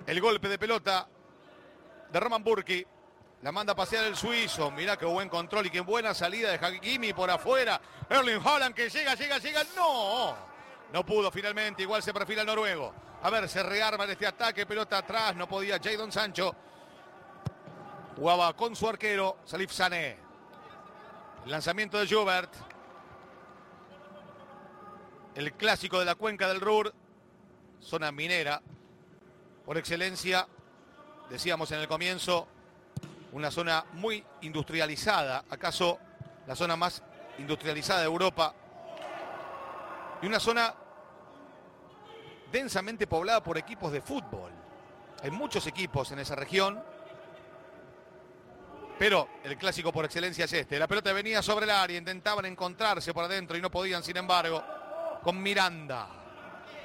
El 0.05 0.21
golpe 0.21 0.49
de 0.49 0.59
pelota 0.59 1.07
de 2.11 2.19
Roman 2.19 2.43
Burki. 2.43 2.85
La 3.43 3.53
manda 3.53 3.75
a 3.75 3.77
pasear 3.77 4.07
el 4.07 4.17
suizo. 4.17 4.73
Mirá 4.73 4.97
qué 4.97 5.07
buen 5.07 5.29
control 5.29 5.67
y 5.67 5.71
qué 5.71 5.81
buena 5.81 6.15
salida 6.15 6.51
de 6.51 6.57
Hakimi 6.57 7.13
por 7.13 7.31
afuera. 7.31 7.81
Erling 8.11 8.41
Haaland 8.45 8.75
que 8.75 8.89
llega, 8.89 9.15
llega, 9.15 9.39
llega. 9.39 9.63
No, 9.77 10.35
no 10.93 11.07
pudo 11.07 11.31
finalmente. 11.31 11.83
Igual 11.83 12.03
se 12.03 12.13
perfila 12.13 12.41
el 12.41 12.49
noruego. 12.49 12.93
A 13.23 13.31
ver, 13.31 13.49
se 13.49 13.63
rearma 13.63 14.03
en 14.03 14.11
este 14.11 14.27
ataque. 14.27 14.67
Pelota 14.67 14.99
atrás. 14.99 15.37
No 15.37 15.49
podía 15.49 15.79
Jadon 15.81 16.11
Sancho. 16.11 16.57
Jugaba 18.17 18.53
con 18.55 18.75
su 18.75 18.89
arquero, 18.89 19.39
Salif 19.45 19.71
Sané. 19.71 20.17
Lanzamiento 21.47 21.99
de 21.99 22.13
Jubert. 22.13 22.72
El 25.35 25.55
clásico 25.55 25.99
de 25.99 26.05
la 26.05 26.15
cuenca 26.15 26.47
del 26.49 26.61
Ruhr. 26.61 26.93
Zona 27.81 28.13
minera. 28.13 28.61
Por 29.65 29.79
excelencia, 29.79 30.47
decíamos 31.31 31.71
en 31.73 31.79
el 31.81 31.89
comienzo, 31.89 32.47
una 33.33 33.51
zona 33.51 33.87
muy 33.93 34.25
industrializada. 34.43 35.45
¿Acaso 35.49 35.99
la 36.47 36.55
zona 36.55 36.77
más 36.77 37.03
industrializada 37.39 38.01
de 38.01 38.07
Europa? 38.07 38.55
Y 40.21 40.27
una 40.27 40.39
zona 40.39 40.75
densamente 42.53 43.07
poblada 43.07 43.43
por 43.43 43.57
equipos 43.57 43.91
de 43.91 44.03
fútbol. 44.03 44.53
Hay 45.23 45.31
muchos 45.31 45.67
equipos 45.67 46.13
en 46.13 46.19
esa 46.19 46.35
región. 46.37 46.83
Pero 48.99 49.29
el 49.43 49.57
clásico 49.57 49.93
por 49.93 50.05
excelencia 50.05 50.45
es 50.45 50.53
este. 50.53 50.79
La 50.79 50.87
pelota 50.87 51.13
venía 51.15 51.43
sobre 51.43 51.65
el 51.65 51.71
área, 51.71 51.97
intentaban 51.97 52.45
encontrarse 52.45 53.15
por 53.15 53.25
adentro 53.25 53.57
y 53.57 53.63
no 53.63 53.71
podían, 53.71 54.05
sin 54.05 54.19
embargo, 54.19 54.63
con 55.23 55.43
Miranda. 55.43 56.09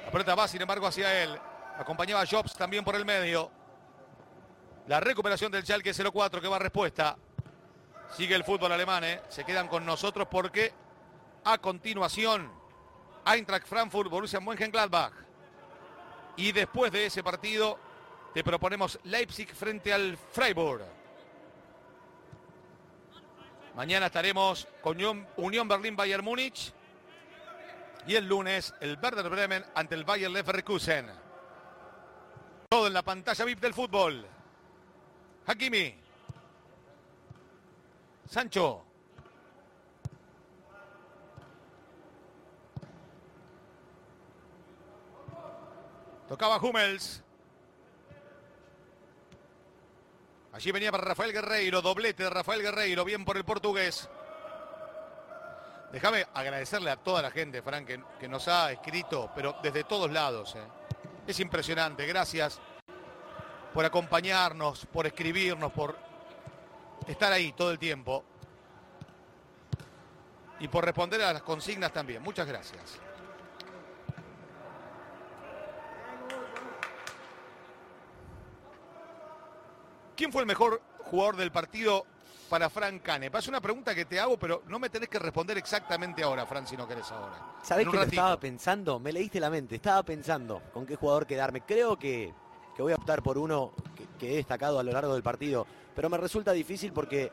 La 0.04 0.10
pelota 0.10 0.34
va, 0.34 0.48
sin 0.48 0.60
embargo, 0.62 0.86
hacia 0.86 1.22
él. 1.22 1.38
Acompañaba 1.78 2.22
a 2.22 2.26
Jobs 2.26 2.54
también 2.54 2.84
por 2.84 2.94
el 2.96 3.04
medio. 3.04 3.50
La 4.86 5.00
recuperación 5.00 5.52
del 5.52 5.64
Schalke 5.64 5.92
04 5.92 6.40
que 6.40 6.48
va 6.48 6.56
a 6.56 6.60
respuesta. 6.60 7.16
Sigue 8.16 8.34
el 8.34 8.42
fútbol 8.44 8.72
alemán, 8.72 9.04
¿eh? 9.04 9.20
Se 9.28 9.44
quedan 9.44 9.68
con 9.68 9.84
nosotros 9.84 10.26
porque 10.30 10.72
a 11.44 11.58
continuación 11.58 12.50
Eintracht 13.26 13.66
Frankfurt, 13.66 14.08
Borussia 14.10 14.40
Mönchengladbach. 14.40 15.12
Y 16.36 16.52
después 16.52 16.90
de 16.90 17.06
ese 17.06 17.22
partido 17.22 17.78
te 18.32 18.42
proponemos 18.42 18.98
Leipzig 19.04 19.54
frente 19.54 19.92
al 19.92 20.16
Freiburg. 20.16 20.84
Mañana 23.74 24.06
estaremos 24.06 24.66
con 24.80 24.96
Unión- 24.96 25.26
Unión 25.36 25.68
Berlín-Bayern 25.68 26.24
Múnich. 26.24 26.72
Y 28.06 28.16
el 28.16 28.26
lunes 28.26 28.74
el 28.80 28.98
Werder 29.02 29.28
Bremen 29.28 29.64
ante 29.74 29.94
el 29.94 30.04
Bayer 30.04 30.30
Leverkusen. 30.30 31.10
Todo 32.68 32.86
en 32.86 32.92
la 32.92 33.02
pantalla 33.02 33.44
VIP 33.44 33.60
del 33.60 33.74
fútbol. 33.74 34.26
Hakimi. 35.46 35.94
Sancho. 38.28 38.84
Tocaba 46.28 46.58
Hummels. 46.58 47.22
Allí 50.52 50.72
venía 50.72 50.90
para 50.90 51.04
Rafael 51.04 51.32
Guerreiro, 51.32 51.80
doblete 51.80 52.24
de 52.24 52.30
Rafael 52.30 52.60
Guerreiro, 52.60 53.04
bien 53.04 53.24
por 53.24 53.36
el 53.36 53.44
portugués. 53.44 54.08
Déjame 55.92 56.26
agradecerle 56.34 56.90
a 56.90 56.96
toda 56.96 57.22
la 57.22 57.30
gente, 57.30 57.62
Frank, 57.62 57.88
que, 58.18 58.28
nos 58.28 58.46
ha 58.48 58.70
escrito, 58.72 59.30
pero 59.34 59.56
desde 59.62 59.84
todos 59.84 60.10
lados. 60.10 60.54
Eh. 60.54 60.60
Es 61.26 61.40
impresionante. 61.40 62.06
Gracias 62.06 62.60
por 63.72 63.84
acompañarnos, 63.84 64.84
por 64.86 65.06
escribirnos, 65.06 65.72
por 65.72 65.96
estar 67.06 67.32
ahí 67.32 67.52
todo 67.52 67.70
el 67.70 67.78
tiempo. 67.78 68.22
Y 70.60 70.68
por 70.68 70.84
responder 70.84 71.22
a 71.22 71.32
las 71.32 71.42
consignas 71.42 71.92
también. 71.92 72.22
Muchas 72.22 72.46
gracias. 72.46 72.98
¿Quién 80.16 80.32
fue 80.32 80.42
el 80.42 80.46
mejor 80.46 80.82
jugador 81.04 81.36
del 81.36 81.52
partido 81.52 82.04
para 82.48 82.68
Fran 82.70 82.98
Cane? 83.00 83.30
Es 83.32 83.48
una 83.48 83.60
pregunta 83.60 83.94
que 83.94 84.04
te 84.04 84.18
hago, 84.18 84.38
pero 84.38 84.62
no 84.66 84.78
me 84.78 84.88
tenés 84.88 85.08
que 85.08 85.18
responder 85.18 85.58
exactamente 85.58 86.22
ahora, 86.22 86.46
Fran, 86.46 86.66
si 86.66 86.76
no 86.76 86.88
querés 86.88 87.10
ahora. 87.12 87.36
¿Sabés 87.62 87.88
que 87.88 88.02
estaba 88.02 88.38
pensando? 88.40 88.98
Me 88.98 89.12
leíste 89.12 89.38
la 89.38 89.50
mente. 89.50 89.76
Estaba 89.76 90.02
pensando 90.02 90.62
con 90.72 90.86
qué 90.86 90.96
jugador 90.96 91.26
quedarme. 91.26 91.60
Creo 91.62 91.98
que, 91.98 92.32
voy 92.78 92.92
a 92.92 92.96
optar 92.96 93.22
por 93.22 93.38
uno 93.38 93.72
que, 94.18 94.32
he 94.32 94.36
destacado 94.36 94.78
a 94.78 94.82
lo 94.82 94.92
largo 94.92 95.14
del 95.14 95.22
partido. 95.22 95.66
Pero 95.94 96.08
me 96.08 96.16
resulta 96.16 96.52
difícil 96.52 96.92
porque, 96.92 97.30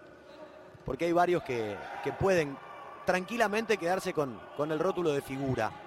porque 0.86 1.06
hay 1.06 1.12
varios 1.12 1.44
que, 1.44 1.78
pueden 2.20 2.58
tranquilamente 3.06 3.78
quedarse 3.78 4.14
con, 4.14 4.40
con 4.58 4.72
el 4.72 4.80
rótulo 4.80 5.12
de 5.14 5.22
figura. 5.22 5.85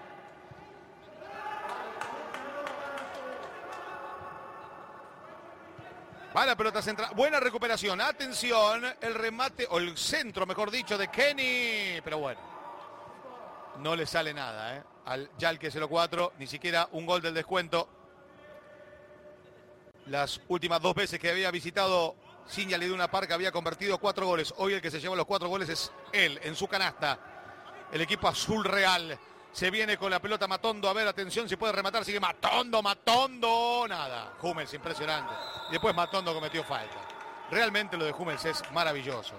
Va 6.37 6.45
la 6.45 6.57
pelota 6.57 6.83
central. 6.83 7.11
Buena 7.15 7.41
recuperación. 7.41 8.01
Atención. 8.01 8.85
El 9.01 9.15
remate, 9.15 9.67
o 9.71 9.79
el 9.79 9.97
centro, 9.97 10.47
mejor 10.47 10.71
dicho, 10.71 10.99
de 10.99 11.09
Kenny. 11.09 12.01
Pero 12.03 12.19
bueno. 12.19 12.41
No 13.79 13.97
le 13.97 14.07
sale 14.07 14.35
nada, 14.35 14.77
¿eh? 14.77 14.83
Al 15.07 15.31
Yalque 15.39 15.71
0-4. 15.73 16.33
Ni 16.39 16.47
siquiera 16.47 16.89
un 16.93 17.07
gol 17.07 17.23
del 17.23 17.35
descuento. 17.35 17.89
Las 20.07 20.41
últimas 20.49 20.81
dos 20.81 20.95
veces 20.95 21.19
que 21.19 21.31
había 21.31 21.51
visitado 21.51 22.17
Signal 22.47 22.81
de 22.81 22.93
una 22.93 23.11
Park 23.11 23.31
había 23.33 23.53
convertido 23.53 23.99
cuatro 23.99 24.27
goles. 24.27 24.55
Hoy 24.57 24.73
el 24.73 24.81
que 24.81 24.91
se 24.91 25.01
lleva 25.01 25.15
los 25.15 25.27
cuatro 25.27 25.49
goles 25.49 25.69
es 25.69 25.93
él, 26.13 26.41
en 26.43 26.57
su 26.57 26.67
canasta. 26.67 27.19
El 27.93 28.01
equipo 28.01 28.27
azul 28.27 28.65
real 28.65 29.19
se 29.59 29.73
viene 29.73 29.99
con 29.99 30.09
la 30.09 30.21
pelota 30.21 30.47
Matondo. 30.47 30.89
A 30.89 30.93
ver, 30.93 31.09
atención, 31.09 31.49
si 31.49 31.57
puede 31.57 31.73
rematar. 31.73 32.05
Sigue 32.05 32.21
Matondo, 32.21 32.81
Matondo. 32.81 33.87
Nada. 33.89 34.35
Hummels, 34.41 34.73
impresionante. 34.73 35.33
después 35.69 35.93
Matondo 35.97 36.33
cometió 36.33 36.63
falta. 36.63 36.95
Realmente 37.51 37.97
lo 37.97 38.05
de 38.05 38.13
Hummels 38.13 38.45
es 38.45 38.63
maravilloso. 38.71 39.35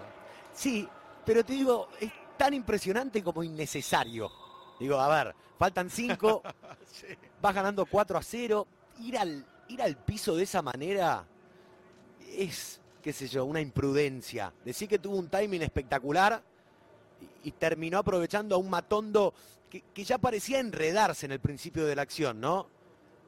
Sí, 0.52 0.86
pero 1.26 1.46
te 1.46 1.54
digo, 1.54 1.88
es 2.02 2.12
tan 2.36 2.54
impresionante 2.54 3.24
como 3.24 3.44
innecesario. 3.44 4.30
Digo, 4.78 5.00
a 5.00 5.08
ver, 5.08 5.34
faltan 5.58 5.90
cinco. 5.90 6.44
Vas 7.42 7.56
ganando 7.56 7.86
4 7.86 8.18
a 8.18 8.22
0. 8.22 8.68
Ir 9.00 9.18
al, 9.18 9.46
ir 9.70 9.82
al 9.82 9.96
piso 9.96 10.36
de 10.36 10.44
esa 10.44 10.62
manera 10.62 11.24
es, 12.28 12.82
qué 13.02 13.14
sé 13.14 13.30
yo, 13.30 13.46
una 13.46 13.62
imprudencia. 13.62 14.52
Decir 14.66 14.90
que 14.90 15.00
tuvo 15.00 15.16
un 15.16 15.30
timing 15.30 15.62
espectacular 15.62 16.44
y 17.42 17.52
terminó 17.54 18.00
aprovechando 18.00 18.56
a 18.56 18.58
un 18.58 18.70
Matondo 18.70 19.34
que, 19.70 20.04
ya 20.04 20.18
parecía 20.18 20.60
enredarse 20.60 21.26
en 21.26 21.32
el 21.32 21.40
principio 21.40 21.86
de 21.86 21.96
la 21.96 22.02
acción, 22.02 22.40
¿no? 22.40 22.68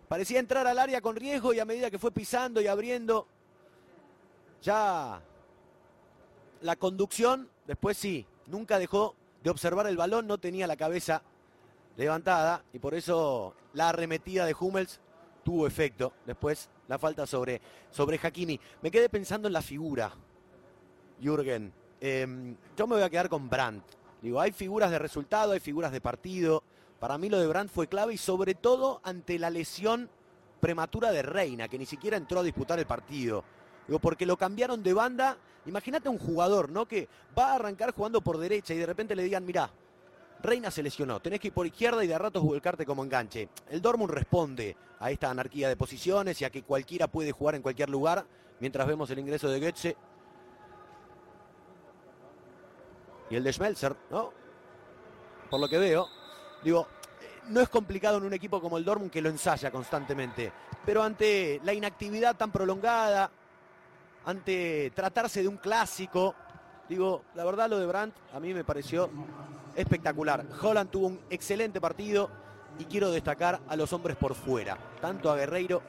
Parecía 0.07 0.39
entrar 0.39 0.67
al 0.67 0.79
área 0.79 1.01
con 1.01 1.15
riesgo 1.15 1.53
y 1.53 1.59
a 1.59 1.65
medida 1.65 1.89
que 1.89 1.99
fue 1.99 2.11
pisando 2.11 2.59
y 2.61 2.67
abriendo, 2.67 3.27
ya 4.61 5.21
la 6.61 6.75
conducción, 6.75 7.49
después 7.65 7.97
sí, 7.97 8.25
nunca 8.47 8.77
dejó 8.77 9.15
de 9.43 9.49
observar 9.49 9.87
el 9.87 9.97
balón, 9.97 10.27
no 10.27 10.37
tenía 10.37 10.67
la 10.67 10.75
cabeza 10.75 11.23
levantada 11.95 12.63
y 12.73 12.79
por 12.79 12.93
eso 12.93 13.55
la 13.73 13.89
arremetida 13.89 14.45
de 14.45 14.55
Hummels 14.59 14.99
tuvo 15.43 15.65
efecto. 15.67 16.13
Después 16.25 16.69
la 16.87 16.99
falta 16.99 17.25
sobre, 17.25 17.61
sobre 17.89 18.19
Hakimi. 18.21 18.59
Me 18.81 18.91
quedé 18.91 19.09
pensando 19.09 19.47
en 19.47 19.53
la 19.53 19.61
figura, 19.61 20.11
Jürgen. 21.21 21.71
Em, 21.99 22.55
yo 22.75 22.87
me 22.87 22.95
voy 22.95 23.03
a 23.03 23.09
quedar 23.09 23.29
con 23.29 23.49
Brandt. 23.49 24.00
Digo, 24.21 24.39
hay 24.39 24.51
figuras 24.51 24.91
de 24.91 24.99
resultado, 24.99 25.53
hay 25.53 25.59
figuras 25.59 25.91
de 25.91 26.01
partido. 26.01 26.63
Para 26.99 27.17
mí 27.17 27.29
lo 27.29 27.39
de 27.39 27.47
Brandt 27.47 27.71
fue 27.71 27.87
clave 27.87 28.13
y 28.13 28.17
sobre 28.17 28.53
todo 28.53 29.01
ante 29.03 29.39
la 29.39 29.49
lesión 29.49 30.09
prematura 30.59 31.11
de 31.11 31.23
Reina, 31.23 31.67
que 31.67 31.79
ni 31.79 31.85
siquiera 31.85 32.17
entró 32.17 32.39
a 32.39 32.43
disputar 32.43 32.77
el 32.77 32.85
partido. 32.85 33.43
Digo, 33.87 33.99
porque 33.99 34.27
lo 34.27 34.37
cambiaron 34.37 34.83
de 34.83 34.93
banda. 34.93 35.37
Imagínate 35.65 36.07
un 36.07 36.19
jugador, 36.19 36.69
¿no? 36.69 36.87
Que 36.87 37.07
va 37.37 37.51
a 37.51 37.55
arrancar 37.55 37.93
jugando 37.93 38.21
por 38.21 38.37
derecha 38.37 38.73
y 38.73 38.77
de 38.77 38.85
repente 38.85 39.15
le 39.15 39.23
digan, 39.23 39.45
mirá, 39.45 39.71
Reina 40.41 40.71
se 40.71 40.81
lesionó, 40.81 41.19
tenés 41.19 41.39
que 41.39 41.47
ir 41.49 41.53
por 41.53 41.67
izquierda 41.67 42.03
y 42.03 42.07
de 42.07 42.17
ratos 42.17 42.43
volcarte 42.43 42.85
como 42.85 43.03
enganche. 43.03 43.49
El 43.69 43.81
Dortmund 43.81 44.11
responde 44.11 44.75
a 44.99 45.11
esta 45.11 45.29
anarquía 45.29 45.69
de 45.69 45.75
posiciones 45.75 46.41
y 46.41 46.45
a 46.45 46.49
que 46.49 46.63
cualquiera 46.63 47.07
puede 47.07 47.31
jugar 47.31 47.55
en 47.55 47.61
cualquier 47.61 47.89
lugar, 47.89 48.25
mientras 48.59 48.87
vemos 48.87 49.09
el 49.11 49.19
ingreso 49.19 49.49
de 49.49 49.59
Goetze 49.59 49.95
y 53.31 53.35
el 53.37 53.43
de 53.43 53.53
Schmelzer, 53.53 53.95
¿no? 54.09 54.33
Por 55.49 55.59
lo 55.59 55.69
que 55.69 55.77
veo, 55.77 56.07
digo, 56.63 56.87
no 57.47 57.61
es 57.61 57.69
complicado 57.69 58.17
en 58.17 58.25
un 58.25 58.33
equipo 58.33 58.61
como 58.61 58.77
el 58.77 58.85
Dortmund 58.85 59.09
que 59.09 59.21
lo 59.21 59.29
ensaya 59.29 59.71
constantemente, 59.71 60.51
pero 60.85 61.01
ante 61.01 61.61
la 61.63 61.73
inactividad 61.73 62.35
tan 62.35 62.51
prolongada, 62.51 63.31
ante 64.25 64.91
tratarse 64.93 65.41
de 65.41 65.47
un 65.47 65.57
clásico, 65.57 66.35
digo, 66.89 67.23
la 67.33 67.45
verdad 67.45 67.69
lo 67.69 67.79
de 67.79 67.85
Brandt 67.85 68.15
a 68.33 68.39
mí 68.39 68.53
me 68.53 68.63
pareció 68.63 69.09
espectacular. 69.75 70.45
Holland 70.61 70.89
tuvo 70.89 71.07
un 71.07 71.21
excelente 71.29 71.79
partido 71.79 72.29
y 72.79 72.85
quiero 72.85 73.11
destacar 73.11 73.61
a 73.67 73.75
los 73.77 73.93
hombres 73.93 74.17
por 74.17 74.35
fuera, 74.35 74.77
tanto 74.99 75.31
a 75.31 75.37
Guerreiro 75.37 75.81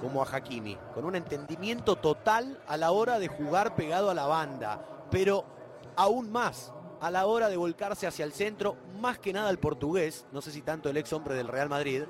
como 0.00 0.20
a 0.20 0.26
Hakimi, 0.26 0.76
con 0.94 1.04
un 1.04 1.14
entendimiento 1.14 1.94
total 1.94 2.60
a 2.66 2.76
la 2.76 2.90
hora 2.90 3.20
de 3.20 3.28
jugar 3.28 3.76
pegado 3.76 4.10
a 4.10 4.14
la 4.14 4.26
banda, 4.26 4.84
pero 5.10 5.61
aún 5.96 6.30
más 6.30 6.72
a 7.00 7.10
la 7.10 7.26
hora 7.26 7.48
de 7.48 7.56
volcarse 7.56 8.06
hacia 8.06 8.24
el 8.24 8.32
centro, 8.32 8.76
más 9.00 9.18
que 9.18 9.32
nada 9.32 9.50
el 9.50 9.58
portugués, 9.58 10.24
no 10.32 10.40
sé 10.40 10.52
si 10.52 10.62
tanto 10.62 10.88
el 10.88 10.96
ex 10.96 11.12
hombre 11.12 11.34
del 11.34 11.48
Real 11.48 11.68
Madrid, 11.68 12.04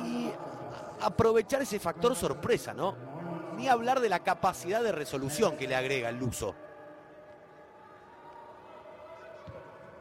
y 0.00 0.30
aprovechar 1.00 1.62
ese 1.62 1.78
factor 1.78 2.16
sorpresa, 2.16 2.74
¿no? 2.74 2.96
Ni 3.56 3.68
hablar 3.68 4.00
de 4.00 4.08
la 4.08 4.20
capacidad 4.20 4.82
de 4.82 4.92
resolución 4.92 5.56
que 5.56 5.68
le 5.68 5.76
agrega 5.76 6.08
el 6.08 6.16
Luso. 6.16 6.54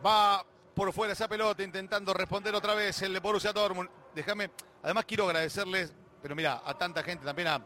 Va 0.04 0.44
por 0.74 0.92
fuera 0.94 1.14
esa 1.14 1.28
pelota 1.28 1.62
intentando 1.62 2.14
responder 2.14 2.56
otra 2.56 2.74
vez 2.74 3.02
el 3.04 3.20
Borussia 3.20 3.54
Dortmund. 3.54 3.90
Déjame, 4.16 4.50
además 4.82 5.06
quiero 5.06 5.26
agradecerles, 5.26 5.94
pero 6.22 6.36
mira, 6.36 6.62
a 6.66 6.74
tanta 6.76 7.04
gente, 7.04 7.26
también 7.26 7.50
a 7.50 7.62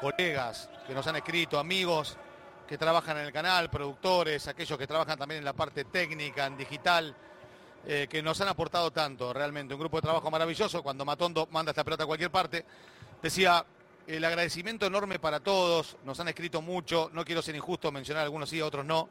colegas 0.00 0.68
que 0.86 0.92
nos 0.92 1.06
han 1.06 1.16
escrito, 1.16 1.58
amigos, 1.58 2.18
que 2.68 2.76
trabajan 2.76 3.16
en 3.16 3.24
el 3.24 3.32
canal, 3.32 3.70
productores, 3.70 4.46
aquellos 4.46 4.78
que 4.78 4.86
trabajan 4.86 5.18
también 5.18 5.38
en 5.38 5.44
la 5.44 5.54
parte 5.54 5.86
técnica, 5.86 6.46
en 6.46 6.56
digital, 6.56 7.16
eh, 7.86 8.06
que 8.08 8.22
nos 8.22 8.38
han 8.42 8.48
aportado 8.48 8.90
tanto, 8.90 9.32
realmente. 9.32 9.72
Un 9.72 9.80
grupo 9.80 9.96
de 9.96 10.02
trabajo 10.02 10.30
maravilloso. 10.30 10.82
Cuando 10.82 11.04
Matondo 11.06 11.48
manda 11.50 11.70
esta 11.70 11.82
pelota 11.82 12.04
a 12.04 12.06
cualquier 12.06 12.30
parte, 12.30 12.64
decía, 13.22 13.64
el 14.06 14.22
agradecimiento 14.22 14.86
enorme 14.86 15.18
para 15.18 15.40
todos, 15.40 15.96
nos 16.04 16.20
han 16.20 16.28
escrito 16.28 16.60
mucho, 16.60 17.10
no 17.14 17.24
quiero 17.24 17.40
ser 17.40 17.56
injusto, 17.56 17.90
mencionar 17.90 18.24
algunos 18.24 18.50
sí, 18.50 18.60
otros 18.60 18.84
no, 18.84 19.08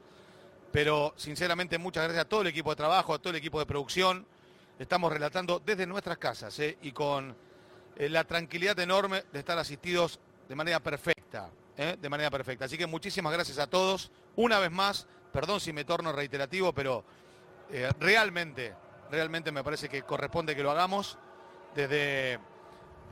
pero 0.72 1.14
sinceramente 1.18 1.80
muchas 1.80 2.04
gracias 2.04 2.26
a 2.26 2.30
todo 2.30 2.42
el 2.42 2.48
equipo 2.48 2.70
de 2.70 2.76
trabajo, 2.76 3.14
a 3.16 3.20
todo 3.20 3.32
el 3.32 3.38
equipo 3.38 3.60
de 3.60 3.66
producción. 3.66 4.26
Estamos 4.78 5.12
relatando 5.12 5.60
desde 5.66 5.88
nuestras 5.88 6.20
casas 6.20 6.58
eh, 6.60 6.78
y 6.84 6.92
con 6.92 7.36
eh, 7.96 8.10
la 8.10 8.24
tranquilidad 8.24 8.80
enorme 8.80 9.24
de 9.34 9.40
estar 9.40 9.58
asistidos 9.58 10.20
de 10.48 10.56
manera 10.56 10.80
perfecta. 10.80 11.50
¿Eh? 11.78 11.98
de 12.00 12.10
manera 12.10 12.30
perfecta. 12.30 12.66
Así 12.66 12.78
que 12.78 12.88
muchísimas 12.88 13.32
gracias 13.32 13.60
a 13.60 13.68
todos. 13.68 14.12
Una 14.36 14.60
vez 14.60 14.72
más, 14.72 15.08
perdón 15.32 15.60
si 15.60 15.72
me 15.74 15.86
torno 15.86 16.12
reiterativo, 16.12 16.74
pero 16.74 17.06
eh, 17.72 17.90
realmente, 18.00 18.76
realmente 19.12 19.52
me 19.52 19.64
parece 19.64 19.90
que 19.90 20.04
corresponde 20.04 20.56
que 20.56 20.64
lo 20.64 20.72
hagamos 20.72 21.18
desde 21.76 22.40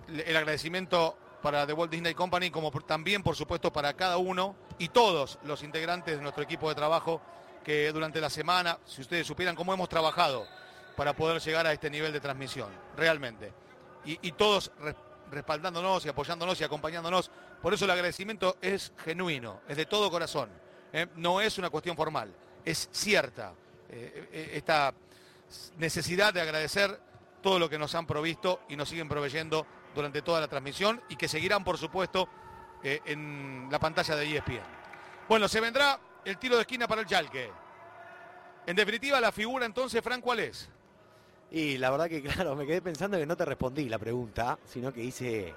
el 0.08 0.36
agradecimiento 0.36 1.18
para 1.42 1.68
The 1.68 1.74
Walt 1.74 1.92
Disney 1.92 2.16
Company, 2.16 2.50
como 2.50 2.72
también, 2.72 3.22
por 3.22 3.36
supuesto, 3.36 3.72
para 3.72 3.94
cada 3.94 4.18
uno 4.18 4.56
y 4.80 4.90
todos 4.90 5.38
los 5.44 5.62
integrantes 5.64 6.18
de 6.18 6.22
nuestro 6.22 6.44
equipo 6.44 6.70
de 6.70 6.76
trabajo 6.76 7.22
que 7.64 7.92
durante 7.92 8.20
la 8.22 8.30
semana, 8.30 8.80
si 8.86 9.02
ustedes 9.02 9.28
supieran 9.28 9.56
cómo 9.56 9.74
hemos 9.74 9.90
trabajado 9.90 10.48
para 10.96 11.14
poder 11.14 11.42
llegar 11.42 11.68
a 11.68 11.74
este 11.74 11.90
nivel 11.90 12.14
de 12.14 12.20
transmisión, 12.20 12.70
realmente. 12.96 13.54
Y, 14.06 14.32
todos 14.34 14.72
respaldándonos 15.32 16.06
y 16.06 16.10
apoyándonos 16.10 16.60
y 16.60 16.64
acompañándonos. 16.64 17.32
Por 17.62 17.74
eso 17.74 17.86
el 17.86 17.92
agradecimiento 17.92 18.58
es 18.62 18.94
genuino, 19.04 19.62
es 19.68 19.78
de 19.78 19.86
todo 19.86 20.12
corazón. 20.12 20.50
¿eh? 20.94 21.08
no 21.16 21.42
es 21.42 21.58
una 21.58 21.70
cuestión 21.70 21.96
formal, 21.96 22.34
es 22.64 22.90
cierta 22.92 23.54
esta 24.32 24.94
necesidad 25.78 26.34
de 26.34 26.42
agradecer 26.42 27.00
todo 27.42 27.60
lo 27.60 27.70
que 27.70 27.78
nos 27.78 27.94
han 27.96 28.08
provisto 28.08 28.62
y 28.68 28.76
nos 28.76 28.90
siguen 28.90 29.08
proveyendo 29.08 29.66
durante 29.94 30.22
toda 30.22 30.42
la 30.42 30.48
transmisión 30.48 31.02
y 31.08 31.16
que 31.16 31.28
seguirán, 31.28 31.64
por 31.64 31.78
supuesto, 31.78 32.28
en 32.84 33.68
la 33.72 33.80
pantalla 33.80 34.16
de 34.16 34.38
ESPN. 34.38 34.64
Bueno, 35.30 35.48
se 35.48 35.62
vendrá 35.62 36.00
el 36.26 36.38
tiro 36.38 36.56
de 36.56 36.62
esquina 36.62 36.88
para 36.88 37.02
el 37.02 37.08
Chalque. 37.08 37.52
En 38.66 38.76
definitiva, 38.76 39.22
la 39.22 39.32
figura 39.32 39.66
entonces, 39.66 40.04
Fran, 40.04 40.22
¿cuál 40.22 40.40
es? 40.40 40.70
Y 41.52 41.78
la 41.78 41.90
verdad 41.90 42.10
que, 42.10 42.22
claro, 42.24 42.56
me 42.56 42.66
quedé 42.66 42.82
pensando 42.82 43.18
que 43.18 43.26
no 43.26 43.38
te 43.38 43.46
respondí 43.46 43.88
la 43.90 44.00
pregunta, 44.00 44.58
sino 44.66 44.92
que 44.92 45.04
hice 45.04 45.54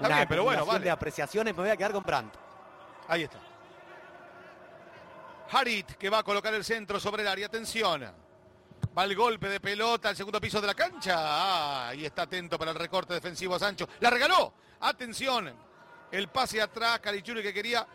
una 0.00 0.26
pero 0.28 0.44
bueno, 0.44 0.64
de 0.78 0.90
apreciaciones. 0.90 1.54
Me 1.54 1.62
voy 1.62 1.70
a 1.70 1.76
quedar 1.76 1.92
con 1.92 2.02
Brandt. 2.02 2.34
Ahí 3.08 3.22
está. 3.22 3.38
Harit, 5.50 5.92
que 5.92 6.10
va 6.10 6.18
a 6.18 6.22
colocar 6.22 6.52
el 6.54 6.64
centro 6.64 6.98
sobre 6.98 7.22
el 7.22 7.28
área. 7.28 7.46
Atención. 7.46 8.04
Va 8.96 9.04
el 9.04 9.14
golpe 9.14 9.48
de 9.48 9.60
pelota 9.60 10.08
al 10.08 10.16
segundo 10.16 10.40
piso 10.40 10.60
de 10.60 10.66
la 10.66 10.74
cancha. 10.74 11.14
Ah, 11.18 11.94
y 11.94 12.04
está 12.04 12.22
atento 12.22 12.58
para 12.58 12.72
el 12.72 12.78
recorte 12.78 13.14
defensivo 13.14 13.54
a 13.54 13.58
Sancho. 13.58 13.88
La 14.00 14.10
regaló. 14.10 14.52
Atención. 14.80 15.52
El 16.10 16.28
pase 16.28 16.60
atrás. 16.60 16.98
Calichuri 17.00 17.42
que 17.42 17.54
quería 17.54 17.86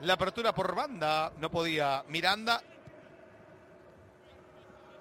la 0.00 0.14
apertura 0.14 0.54
por 0.54 0.74
banda. 0.74 1.32
No 1.38 1.50
podía. 1.50 2.04
Miranda 2.08 2.62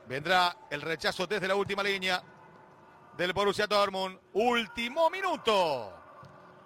Vendrá 0.08 0.56
el 0.70 0.82
rechazo 0.82 1.26
desde 1.26 1.48
la 1.48 1.56
última 1.56 1.82
línea 1.82 2.22
del 3.18 3.34
Borussia 3.34 3.66
Dortmund. 3.66 4.20
Último 4.34 5.10
minuto 5.10 5.94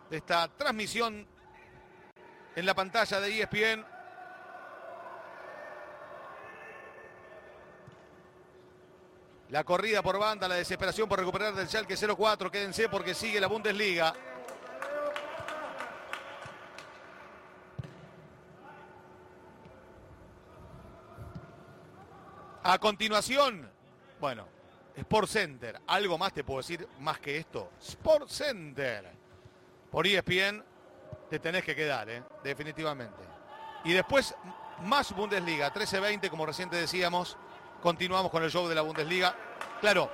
de 0.09 0.17
esta 0.17 0.47
transmisión 0.49 1.25
en 2.55 2.65
la 2.65 2.73
pantalla 2.73 3.19
de 3.21 3.41
ESPN. 3.41 3.85
La 9.49 9.63
corrida 9.63 10.03
por 10.03 10.19
banda, 10.19 10.47
la 10.47 10.55
desesperación 10.55 11.07
por 11.07 11.19
recuperar 11.19 11.53
del 11.55 11.67
Schalke 11.67 11.95
0-4. 11.95 12.51
Quédense 12.51 12.89
porque 12.89 13.15
sigue 13.15 13.39
la 13.39 13.47
Bundesliga. 13.47 14.13
A 22.63 22.77
continuación, 22.77 23.71
bueno, 24.19 24.47
Sport 24.95 25.29
Center. 25.29 25.79
Algo 25.87 26.17
más 26.17 26.33
te 26.33 26.43
puedo 26.43 26.59
decir 26.59 26.87
más 26.99 27.19
que 27.19 27.37
esto. 27.37 27.71
Sport 27.81 28.29
Center. 28.29 29.11
Por 29.89 30.05
ESPN 30.05 30.63
te 31.29 31.39
tenés 31.39 31.63
que 31.63 31.75
quedar, 31.75 32.09
¿eh? 32.09 32.23
definitivamente. 32.43 33.23
Y 33.85 33.93
después 33.93 34.35
más 34.83 35.13
Bundesliga, 35.13 35.73
13-20, 35.73 36.29
como 36.29 36.45
reciente 36.45 36.75
decíamos. 36.75 37.37
Continuamos 37.81 38.29
con 38.29 38.43
el 38.43 38.51
show 38.51 38.67
de 38.67 38.75
la 38.75 38.81
Bundesliga. 38.81 39.33
Claro, 39.79 40.11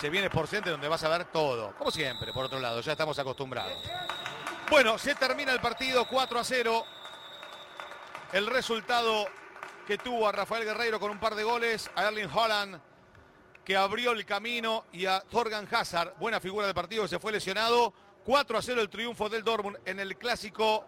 se 0.00 0.08
viene 0.08 0.28
Sport 0.28 0.48
Center 0.48 0.72
donde 0.72 0.88
vas 0.88 1.02
a 1.02 1.08
ver 1.08 1.24
todo. 1.26 1.74
Como 1.76 1.90
siempre, 1.90 2.32
por 2.32 2.44
otro 2.44 2.60
lado, 2.60 2.80
ya 2.80 2.92
estamos 2.92 3.18
acostumbrados. 3.18 3.82
Bueno, 4.70 4.98
se 4.98 5.16
termina 5.16 5.52
el 5.52 5.60
partido 5.60 6.06
4 6.06 6.38
a 6.38 6.44
0. 6.44 6.84
El 8.32 8.46
resultado 8.46 9.26
que 9.86 9.98
tuvo 9.98 10.28
a 10.28 10.32
Rafael 10.32 10.64
Guerreiro 10.64 10.98
con 10.98 11.10
un 11.10 11.20
par 11.20 11.34
de 11.34 11.44
goles, 11.44 11.90
a 11.94 12.08
Erling 12.08 12.28
Holland 12.32 12.80
que 13.66 13.76
abrió 13.76 14.12
el 14.12 14.24
camino 14.24 14.84
y 14.92 15.06
a 15.06 15.20
Thorgan 15.20 15.66
Hazard, 15.68 16.14
buena 16.20 16.38
figura 16.38 16.66
del 16.66 16.74
partido 16.74 17.02
que 17.02 17.08
se 17.08 17.18
fue 17.18 17.32
lesionado. 17.32 17.92
4 18.24 18.58
a 18.58 18.62
0 18.62 18.80
el 18.80 18.88
triunfo 18.88 19.28
del 19.28 19.42
Dortmund 19.42 19.78
en 19.84 19.98
el 19.98 20.16
clásico 20.16 20.84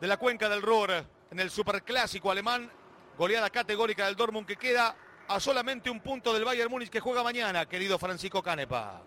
de 0.00 0.06
la 0.08 0.16
cuenca 0.16 0.48
del 0.48 0.62
Ruhr, 0.62 0.90
en 1.30 1.38
el 1.38 1.48
superclásico 1.48 2.30
alemán. 2.30 2.70
Goleada 3.16 3.50
categórica 3.50 4.06
del 4.06 4.16
Dortmund 4.16 4.48
que 4.48 4.56
queda 4.56 4.96
a 5.28 5.38
solamente 5.38 5.88
un 5.88 6.00
punto 6.00 6.32
del 6.32 6.44
Bayern 6.44 6.70
Múnich 6.70 6.90
que 6.90 6.98
juega 6.98 7.22
mañana, 7.22 7.66
querido 7.66 8.00
Francisco 8.00 8.42
Canepa. 8.42 9.00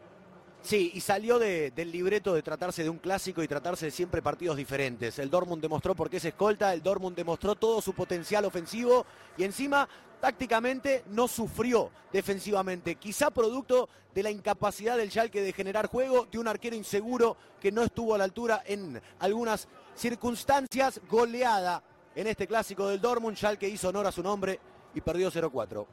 Sí, 0.62 0.92
y 0.94 1.00
salió 1.00 1.40
del 1.40 1.92
libreto 1.92 2.34
de 2.34 2.42
tratarse 2.42 2.84
de 2.84 2.90
un 2.90 2.98
clásico 2.98 3.42
y 3.42 3.48
tratarse 3.48 3.86
de 3.86 3.92
siempre 3.92 4.22
partidos 4.22 4.58
diferentes. 4.58 5.18
El 5.18 5.30
Dortmund 5.30 5.62
demostró 5.62 5.96
por 5.96 6.10
qué 6.10 6.18
es 6.18 6.26
escolta, 6.26 6.74
el 6.74 6.84
Dortmund 6.84 7.16
demostró 7.16 7.56
todo 7.56 7.82
su 7.82 7.94
potencial 7.94 8.46
ofensivo 8.46 9.06
y 9.38 9.46
encima 9.46 9.88
tácticamente 10.20 11.04
no 11.08 11.28
sufrió 11.28 11.90
defensivamente. 12.12 12.96
Quizá 12.96 13.32
producto 13.32 13.88
de 14.14 14.24
la 14.24 14.32
incapacidad 14.32 14.98
del 14.98 15.10
Schalke 15.10 15.42
de 15.42 15.54
generar 15.54 15.88
juego, 15.88 16.28
de 16.30 16.40
un 16.40 16.48
arquero 16.48 16.76
inseguro 16.76 17.38
que 17.62 17.72
no 17.72 17.84
estuvo 17.84 18.14
a 18.14 18.18
la 18.18 18.26
altura 18.26 18.62
en 18.66 19.02
algunas 19.20 19.68
circunstancias. 19.96 21.00
Goleada 21.10 21.82
en 22.16 22.28
este 22.28 22.48
clásico 22.48 22.88
del 22.90 23.00
Dortmund, 23.00 23.38
Schalke 23.38 23.68
hizo 23.68 23.90
honor 23.90 24.08
a 24.08 24.12
su 24.12 24.22
nombre 24.22 24.60
y 24.94 25.02
perdió 25.02 25.32
0-4. 25.32 25.86